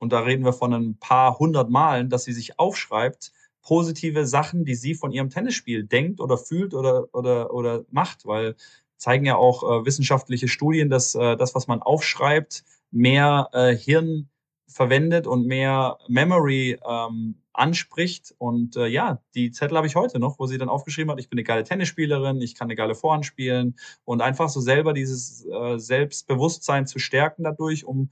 und 0.00 0.12
da 0.12 0.20
reden 0.20 0.44
wir 0.44 0.52
von 0.52 0.72
ein 0.72 0.98
paar 0.98 1.38
hundert 1.38 1.70
Malen, 1.70 2.08
dass 2.08 2.24
sie 2.24 2.32
sich 2.32 2.58
aufschreibt, 2.58 3.32
positive 3.62 4.26
Sachen, 4.26 4.64
die 4.64 4.74
sie 4.74 4.94
von 4.94 5.12
ihrem 5.12 5.30
Tennisspiel 5.30 5.84
denkt 5.84 6.20
oder 6.20 6.38
fühlt 6.38 6.74
oder, 6.74 7.04
oder, 7.12 7.52
oder 7.52 7.84
macht, 7.90 8.26
weil 8.26 8.56
zeigen 8.96 9.26
ja 9.26 9.36
auch 9.36 9.62
äh, 9.62 9.84
wissenschaftliche 9.86 10.48
Studien, 10.48 10.90
dass 10.90 11.14
äh, 11.14 11.36
das, 11.36 11.54
was 11.54 11.66
man 11.66 11.82
aufschreibt, 11.82 12.64
mehr 12.90 13.48
äh, 13.52 13.76
Hirn 13.76 14.28
verwendet 14.66 15.26
und 15.26 15.46
mehr 15.46 15.98
Memory 16.08 16.78
ähm, 16.88 17.36
anspricht. 17.52 18.34
Und 18.38 18.76
äh, 18.76 18.86
ja, 18.86 19.20
die 19.34 19.50
Zettel 19.50 19.76
habe 19.76 19.86
ich 19.86 19.96
heute 19.96 20.18
noch, 20.18 20.38
wo 20.38 20.46
sie 20.46 20.58
dann 20.58 20.68
aufgeschrieben 20.68 21.10
hat, 21.10 21.18
ich 21.18 21.28
bin 21.28 21.38
eine 21.38 21.44
geile 21.44 21.64
Tennisspielerin, 21.64 22.40
ich 22.40 22.54
kann 22.54 22.66
eine 22.66 22.76
geile 22.76 22.94
Vorhand 22.94 23.26
spielen 23.26 23.76
und 24.04 24.22
einfach 24.22 24.48
so 24.48 24.60
selber 24.60 24.92
dieses 24.92 25.44
äh, 25.46 25.78
Selbstbewusstsein 25.78 26.86
zu 26.86 26.98
stärken 26.98 27.42
dadurch, 27.42 27.84
um 27.84 28.10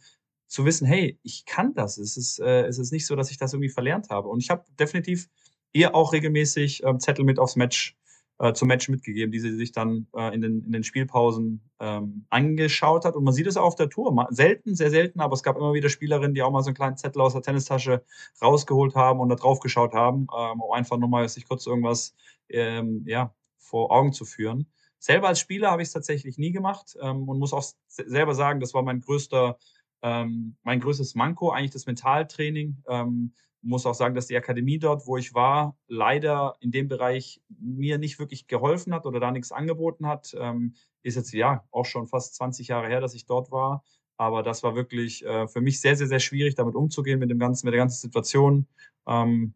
zu 0.49 0.65
wissen, 0.65 0.87
hey, 0.87 1.19
ich 1.23 1.45
kann 1.45 1.75
das. 1.75 1.99
Es 1.99 2.17
ist, 2.17 2.41
äh, 2.41 2.67
es 2.67 2.79
ist 2.79 2.91
nicht 2.91 3.07
so, 3.07 3.15
dass 3.15 3.31
ich 3.31 3.39
das 3.39 3.53
irgendwie 3.53 3.69
verlernt 3.69 4.11
habe. 4.11 4.29
Und 4.29 4.43
ich 4.43 4.51
habe 4.51 4.65
definitiv 4.79 5.29
ihr 5.73 5.95
auch 5.95 6.13
regelmäßig 6.13 6.83
ähm, 6.85 6.99
Zettel 6.99 7.25
mit 7.25 7.39
aufs 7.39 7.55
Match 7.55 7.97
äh, 8.39 8.53
zum 8.53 8.69
Match 8.69 8.89
mitgegeben, 8.89 9.33
die 9.33 9.41
sie 9.41 9.55
sich 9.55 9.73
dann 9.73 10.07
äh, 10.15 10.35
in, 10.35 10.41
den, 10.41 10.65
in 10.65 10.73
den 10.73 10.85
Spielpausen 10.85 11.61
ähm, 11.81 12.25
angeschaut 12.31 13.05
hat. 13.05 13.17
Und 13.17 13.25
man 13.25 13.35
sieht 13.35 13.47
es 13.47 13.57
auch 13.57 13.65
auf 13.65 13.75
der 13.75 13.89
Tour. 13.89 14.13
Mal, 14.13 14.29
selten, 14.31 14.75
sehr 14.75 14.91
selten, 14.91 15.21
aber 15.21 15.35
es 15.35 15.43
gab 15.43 15.57
immer 15.57 15.75
wieder 15.75 15.89
Spielerinnen, 15.89 16.35
die 16.35 16.43
auch 16.43 16.51
mal 16.51 16.63
so 16.63 16.69
einen 16.69 16.77
kleinen 16.77 16.97
Zettel 16.97 17.21
aus 17.21 17.33
der 17.33 17.43
Tennistasche 17.43 18.05
rausgeholt 18.41 18.95
haben 18.95 19.21
und 19.21 19.29
da 19.29 19.35
drauf 19.35 19.61
geschaut 19.61 19.93
haben, 19.93 20.29
ähm, 20.37 20.61
um 20.61 20.73
einfach 20.73 20.97
nur 20.99 21.09
mal 21.09 21.29
sich 21.29 21.49
kurz 21.49 21.67
irgendwas 21.67 22.15
ähm, 22.49 23.03
ja, 23.07 23.35
vor 23.59 23.91
Augen 23.91 24.13
zu 24.13 24.25
führen. 24.25 24.67
Selber 25.01 25.29
als 25.29 25.41
Spieler 25.41 25.71
habe 25.71 25.83
ich 25.83 25.89
es 25.89 25.93
tatsächlich 25.93 26.39
nie 26.39 26.51
gemacht 26.51 26.97
ähm, 27.01 27.29
und 27.29 27.39
muss 27.39 27.53
auch 27.53 27.65
selber 27.87 28.35
sagen, 28.35 28.61
das 28.61 28.75
war 28.75 28.83
mein 28.83 29.01
größter, 29.01 29.59
ähm, 30.03 30.57
mein 30.63 30.81
größtes 30.81 31.15
Manko, 31.15 31.51
eigentlich 31.51 31.73
das 31.73 31.87
Mentaltraining. 31.87 32.83
Ähm, 32.89 33.33
muss 33.63 33.87
auch 33.87 33.95
sagen, 33.95 34.15
dass 34.15 34.29
die 34.29 34.37
Akademie 34.37 34.79
dort, 34.79 35.07
wo 35.07 35.17
ich 35.17 35.35
war, 35.35 35.77
leider 35.89 36.55
in 36.61 36.71
dem 36.71 36.89
Bereich 36.89 37.41
mir 37.49 37.99
nicht 37.99 38.19
wirklich 38.19 38.47
geholfen 38.47 38.95
hat 38.95 39.05
oder 39.05 39.21
da 39.21 39.31
nichts 39.31 39.53
angeboten 39.53 40.07
hat. 40.07 40.35
Ähm, 40.39 40.75
ist 41.03 41.17
jetzt 41.17 41.33
ja 41.33 41.65
auch 41.71 41.85
schon 41.85 42.07
fast 42.07 42.35
20 42.37 42.69
Jahre 42.69 42.89
her, 42.89 43.01
dass 43.01 43.15
ich 43.15 43.27
dort 43.27 43.51
war. 43.51 43.83
Aber 44.17 44.43
das 44.43 44.63
war 44.63 44.75
wirklich 44.75 45.25
äh, 45.25 45.47
für 45.49 45.61
mich 45.61 45.81
sehr, 45.81 45.97
sehr, 45.97 46.09
sehr 46.09 46.21
schwierig, 46.21 46.55
damit 46.55 46.75
umzugehen, 46.75 47.19
mit 47.19 47.31
dem 47.31 47.39
ganzen, 47.39 47.67
mit 47.67 47.73
der 47.73 47.81
ganzen 47.81 48.01
Situation. 48.01 48.67
Ähm, 49.07 49.55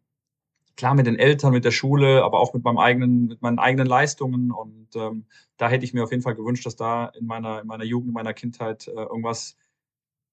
klar 0.77 0.95
mit 0.95 1.07
den 1.07 1.19
Eltern, 1.19 1.53
mit 1.53 1.65
der 1.65 1.71
Schule, 1.71 2.25
aber 2.25 2.41
auch 2.41 2.55
mit 2.55 2.65
meinem 2.65 2.79
eigenen, 2.79 3.27
mit 3.27 3.43
meinen 3.43 3.59
eigenen 3.59 3.87
Leistungen. 3.87 4.51
Und 4.51 4.89
ähm, 4.95 5.27
da 5.57 5.69
hätte 5.69 5.85
ich 5.85 5.95
mir 5.95 6.05
auf 6.05 6.11
jeden 6.11 6.23
Fall 6.23 6.35
gewünscht, 6.35 6.67
dass 6.67 6.77
da 6.77 7.07
in 7.07 7.27
meiner, 7.27 7.61
in 7.61 7.67
meiner 7.67 7.85
Jugend, 7.85 8.09
in 8.09 8.15
meiner 8.15 8.35
Kindheit 8.35 8.89
äh, 8.89 8.93
irgendwas 8.93 9.57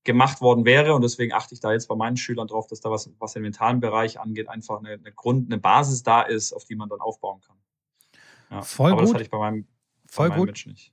gemacht 0.09 0.41
worden 0.41 0.65
wäre. 0.65 0.95
Und 0.95 1.03
deswegen 1.03 1.33
achte 1.33 1.53
ich 1.53 1.59
da 1.59 1.71
jetzt 1.71 1.87
bei 1.87 1.95
meinen 1.95 2.17
Schülern 2.17 2.47
drauf, 2.47 2.65
dass 2.65 2.81
da 2.81 2.89
was, 2.89 3.11
was 3.19 3.33
den 3.33 3.43
mentalen 3.43 3.79
Bereich 3.79 4.19
angeht, 4.19 4.49
einfach 4.49 4.79
eine, 4.79 4.93
eine 4.93 5.11
Grund, 5.11 5.51
eine 5.51 5.61
Basis 5.61 6.01
da 6.01 6.23
ist, 6.23 6.51
auf 6.51 6.65
die 6.65 6.75
man 6.75 6.89
dann 6.89 6.99
aufbauen 6.99 7.41
kann. 7.41 7.57
Ja, 8.49 8.63
Voll 8.63 8.91
aber 8.91 9.01
gut. 9.01 9.09
das 9.09 9.13
hatte 9.13 9.23
ich 9.23 9.29
bei 9.29 9.37
meinem, 9.37 9.67
Voll 10.07 10.29
bei 10.29 10.35
meinem 10.35 10.39
gut. 10.39 10.47
Match 10.47 10.65
nicht. 10.65 10.91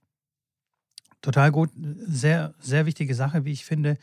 Total 1.22 1.50
gut. 1.50 1.70
Sehr, 1.74 2.54
sehr 2.58 2.84
wichtige 2.84 3.14
Sache, 3.14 3.46
wie 3.46 3.52
ich 3.52 3.64
finde, 3.64 3.96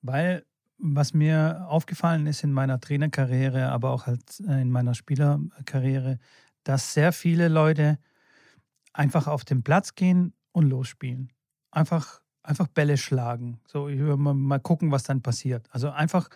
weil 0.00 0.46
was 0.78 1.12
mir 1.12 1.66
aufgefallen 1.68 2.26
ist 2.26 2.42
in 2.42 2.52
meiner 2.52 2.80
Trainerkarriere, 2.80 3.70
aber 3.70 3.90
auch 3.90 4.06
halt 4.06 4.40
in 4.40 4.70
meiner 4.70 4.94
Spielerkarriere, 4.94 6.18
dass 6.64 6.94
sehr 6.94 7.12
viele 7.12 7.48
Leute 7.48 7.98
einfach 8.94 9.26
auf 9.26 9.44
den 9.44 9.62
Platz 9.62 9.94
gehen 9.94 10.32
und 10.52 10.70
losspielen. 10.70 11.30
Einfach 11.70 12.23
einfach 12.44 12.68
Bälle 12.68 12.96
schlagen. 12.96 13.58
So, 13.66 13.88
ich 13.88 13.98
will 13.98 14.16
mal, 14.16 14.34
mal 14.34 14.60
gucken, 14.60 14.92
was 14.92 15.02
dann 15.02 15.22
passiert. 15.22 15.66
Also 15.72 15.90
einfach 15.90 16.28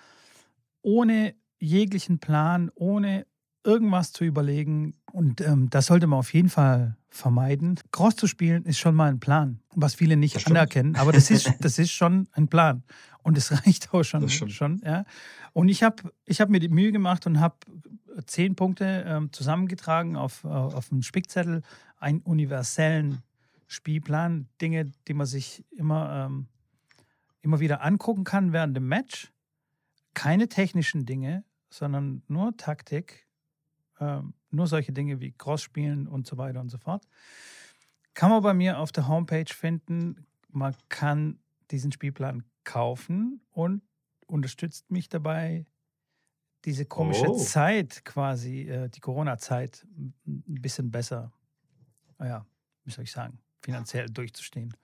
ohne 0.83 1.35
jeglichen 1.61 2.19
Plan, 2.19 2.71
ohne 2.75 3.27
irgendwas 3.65 4.13
zu 4.13 4.25
überlegen. 4.25 4.95
Und 5.13 5.41
ähm, 5.41 5.69
das 5.71 5.87
sollte 5.87 6.07
man 6.07 6.19
auf 6.19 6.33
jeden 6.33 6.49
Fall 6.49 6.97
vermeiden. 7.11 7.79
Cross 7.93 8.17
zu 8.17 8.27
spielen 8.27 8.65
ist 8.65 8.79
schon 8.79 8.95
mal 8.95 9.11
ein 9.11 9.21
Plan, 9.21 9.61
was 9.75 9.95
viele 9.95 10.17
nicht 10.17 10.47
anerkennen, 10.47 10.97
aber 10.97 11.13
das 11.13 11.31
ist, 11.31 11.53
das 11.61 11.79
ist 11.79 11.91
schon 11.91 12.29
ein 12.33 12.49
Plan. 12.49 12.83
Und 13.23 13.37
es 13.37 13.53
reicht 13.67 13.93
auch 13.93 14.03
schon. 14.03 14.29
schon 14.29 14.81
ja. 14.85 15.05
Und 15.53 15.69
ich 15.69 15.83
habe 15.83 16.03
ich 16.25 16.41
hab 16.41 16.49
mir 16.49 16.61
die 16.61 16.69
Mühe 16.69 16.93
gemacht 16.93 17.27
und 17.27 17.41
habe 17.41 17.57
zehn 18.27 18.55
Punkte 18.57 19.05
ähm, 19.07 19.33
zusammengetragen 19.33 20.17
auf, 20.17 20.45
auf 20.45 20.91
einem 20.91 21.03
Spickzettel, 21.03 21.63
einen 21.99 22.21
universellen 22.21 23.23
Spielplan, 23.69 24.49
Dinge, 24.61 24.93
die 25.07 25.15
man 25.15 25.27
sich 25.27 25.65
immer, 25.71 26.27
ähm, 26.27 26.49
immer 27.43 27.61
wieder 27.61 27.83
angucken 27.83 28.25
kann 28.25 28.53
während 28.53 28.75
dem 28.77 28.89
Match. 28.89 29.33
Keine 30.15 30.49
technischen 30.49 31.07
Dinge, 31.07 31.45
sondern 31.71 32.23
nur 32.29 32.57
Taktik, 32.57 33.29
ähm, 34.01 34.35
nur 34.51 34.67
solche 34.67 34.93
Dinge 34.93 35.21
wie 35.21 35.33
Cross 35.33 35.63
spielen 35.63 36.09
und 36.09 36.27
so 36.27 36.39
weiter 36.39 36.61
und 36.61 36.71
so 36.71 36.79
fort. 36.79 37.07
Kann 38.15 38.31
man 38.31 38.43
bei 38.43 38.55
mir 38.55 38.79
auf 38.79 38.91
der 38.91 39.07
Homepage 39.07 39.53
finden. 39.53 40.27
Man 40.49 40.75
kann 40.89 41.39
diesen 41.71 41.93
Spielplan 41.93 42.45
kaufen 42.65 43.43
und 43.51 43.83
unterstützt 44.27 44.91
mich 44.91 45.09
dabei, 45.11 45.67
diese 46.65 46.87
komische 46.87 47.29
oh. 47.29 47.39
Zeit 47.39 48.05
quasi, 48.05 48.63
äh, 48.63 48.89
die 48.89 49.01
Corona-Zeit, 49.01 49.87
ein 50.27 50.45
bisschen 50.47 50.91
besser, 50.91 51.33
naja, 52.19 52.47
wie 52.85 52.91
soll 52.91 53.05
ich 53.05 53.13
sagen, 53.13 53.39
finanziell 53.63 54.09
durchzustehen. 54.09 54.75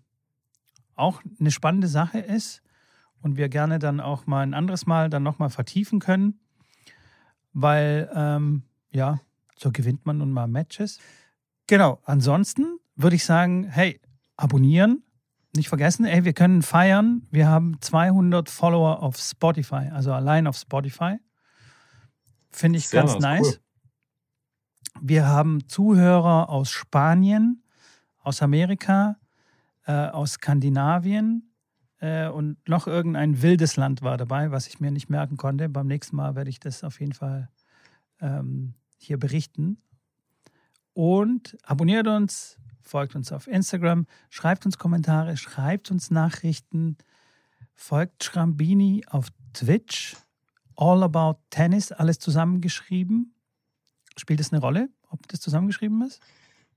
auch 0.96 1.22
eine 1.38 1.50
spannende 1.50 1.88
Sache 1.88 2.20
ist 2.20 2.62
und 3.22 3.36
wir 3.36 3.48
gerne 3.48 3.78
dann 3.78 4.00
auch 4.00 4.26
mal 4.26 4.42
ein 4.42 4.54
anderes 4.54 4.86
Mal 4.86 5.10
dann 5.10 5.22
nochmal 5.22 5.50
vertiefen 5.50 6.00
können, 6.00 6.40
weil 7.52 8.10
ähm, 8.14 8.62
ja, 8.90 9.20
so 9.56 9.70
gewinnt 9.72 10.06
man 10.06 10.18
nun 10.18 10.32
mal 10.32 10.46
Matches. 10.46 10.98
Genau, 11.66 12.00
ansonsten 12.04 12.78
würde 12.96 13.16
ich 13.16 13.24
sagen, 13.24 13.64
hey, 13.64 14.00
abonnieren, 14.36 15.02
nicht 15.54 15.68
vergessen, 15.68 16.04
ey, 16.04 16.24
wir 16.24 16.32
können 16.32 16.62
feiern. 16.62 17.26
Wir 17.30 17.48
haben 17.48 17.80
200 17.80 18.48
Follower 18.48 19.02
auf 19.02 19.18
Spotify, 19.18 19.90
also 19.92 20.12
allein 20.12 20.46
auf 20.46 20.56
Spotify. 20.56 21.16
Finde 22.50 22.78
ich 22.78 22.88
Sehr 22.88 23.02
ganz 23.02 23.18
nice. 23.18 23.46
Cool. 23.46 23.58
Wir 25.00 25.26
haben 25.26 25.68
Zuhörer 25.68 26.48
aus 26.48 26.70
Spanien, 26.70 27.62
aus 28.22 28.42
Amerika, 28.42 29.16
äh, 29.86 29.92
aus 29.92 30.32
Skandinavien, 30.32 31.47
äh, 32.00 32.28
und 32.28 32.56
noch 32.68 32.86
irgendein 32.86 33.42
wildes 33.42 33.76
Land 33.76 34.02
war 34.02 34.16
dabei, 34.16 34.50
was 34.50 34.66
ich 34.68 34.80
mir 34.80 34.90
nicht 34.90 35.08
merken 35.08 35.36
konnte. 35.36 35.68
Beim 35.68 35.86
nächsten 35.86 36.16
Mal 36.16 36.34
werde 36.34 36.50
ich 36.50 36.60
das 36.60 36.84
auf 36.84 37.00
jeden 37.00 37.12
Fall 37.12 37.48
ähm, 38.20 38.74
hier 38.98 39.18
berichten. 39.18 39.82
Und 40.92 41.56
abonniert 41.62 42.06
uns, 42.06 42.58
folgt 42.80 43.14
uns 43.14 43.32
auf 43.32 43.46
Instagram, 43.46 44.06
schreibt 44.30 44.66
uns 44.66 44.78
Kommentare, 44.78 45.36
schreibt 45.36 45.90
uns 45.90 46.10
Nachrichten, 46.10 46.96
folgt 47.74 48.24
Schrambini 48.24 49.04
auf 49.08 49.28
Twitch. 49.52 50.16
All 50.76 51.02
About 51.02 51.40
Tennis, 51.50 51.90
alles 51.90 52.20
zusammengeschrieben. 52.20 53.34
Spielt 54.16 54.38
es 54.38 54.52
eine 54.52 54.60
Rolle, 54.60 54.88
ob 55.10 55.26
das 55.26 55.40
zusammengeschrieben 55.40 56.02
ist? 56.02 56.20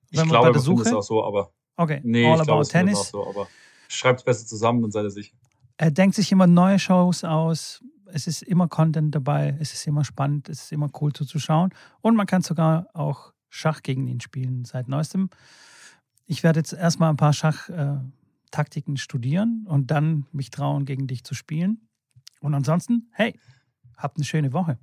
Wenn 0.09 0.26
ich 0.26 0.30
glaube, 0.30 0.51
das 0.51 0.67
ist 0.67 0.93
auch 0.93 1.03
so, 1.03 1.24
aber. 1.24 1.51
Okay, 1.78 2.01
nee, 2.03 2.26
All 2.26 2.34
About 2.34 2.45
glaube, 2.45 2.67
Tennis. 2.67 3.09
So, 3.09 3.28
aber 3.28 3.47
schreibt 3.91 4.19
es 4.19 4.25
besser 4.25 4.45
zusammen 4.45 4.83
und 4.83 4.91
seid 4.91 5.03
ihr 5.03 5.11
sicher. 5.11 5.35
Er 5.77 5.91
denkt 5.91 6.15
sich 6.15 6.31
immer 6.31 6.47
neue 6.47 6.79
Shows 6.79 7.23
aus. 7.23 7.83
Es 8.05 8.27
ist 8.27 8.43
immer 8.43 8.67
Content 8.67 9.15
dabei. 9.15 9.57
Es 9.59 9.73
ist 9.73 9.87
immer 9.87 10.03
spannend. 10.03 10.49
Es 10.49 10.63
ist 10.63 10.71
immer 10.71 10.89
cool 11.01 11.13
zuzuschauen. 11.13 11.73
Und 12.01 12.15
man 12.15 12.27
kann 12.27 12.41
sogar 12.41 12.87
auch 12.93 13.33
Schach 13.49 13.81
gegen 13.83 14.07
ihn 14.07 14.21
spielen 14.21 14.65
seit 14.65 14.87
neuestem. 14.87 15.29
Ich 16.25 16.43
werde 16.43 16.59
jetzt 16.59 16.73
erstmal 16.73 17.09
ein 17.09 17.17
paar 17.17 17.33
Schachtaktiken 17.33 18.95
äh, 18.95 18.99
studieren 18.99 19.65
und 19.67 19.91
dann 19.91 20.25
mich 20.31 20.49
trauen, 20.49 20.85
gegen 20.85 21.07
dich 21.07 21.23
zu 21.23 21.33
spielen. 21.33 21.87
Und 22.39 22.53
ansonsten, 22.53 23.09
hey, 23.11 23.37
habt 23.97 24.17
eine 24.17 24.25
schöne 24.25 24.53
Woche. 24.53 24.77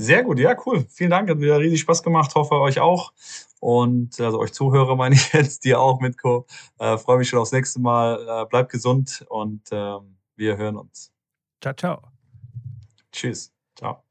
Sehr 0.00 0.22
gut, 0.22 0.38
ja, 0.38 0.56
cool. 0.64 0.86
Vielen 0.88 1.10
Dank, 1.10 1.28
hat 1.28 1.40
wieder 1.40 1.58
riesig 1.58 1.80
Spaß 1.80 2.02
gemacht. 2.02 2.34
Hoffe 2.34 2.54
euch 2.54 2.80
auch. 2.80 3.12
Und 3.60 4.18
also 4.18 4.38
euch 4.40 4.52
Zuhörer 4.52 4.96
meine 5.02 5.14
ich 5.14 5.32
jetzt, 5.34 5.64
dir 5.64 5.78
auch, 5.78 6.00
Mitko. 6.00 6.46
Äh, 6.78 6.96
Freue 6.96 7.18
mich 7.18 7.28
schon 7.28 7.38
aufs 7.38 7.52
nächste 7.52 7.80
Mal. 7.80 8.26
Äh, 8.26 8.46
bleibt 8.46 8.72
gesund 8.72 9.26
und 9.28 9.70
äh, 9.70 9.98
wir 10.36 10.56
hören 10.56 10.78
uns. 10.78 11.12
Ciao, 11.60 11.74
ciao. 11.74 12.02
Tschüss. 13.12 13.52
Ciao. 13.76 14.02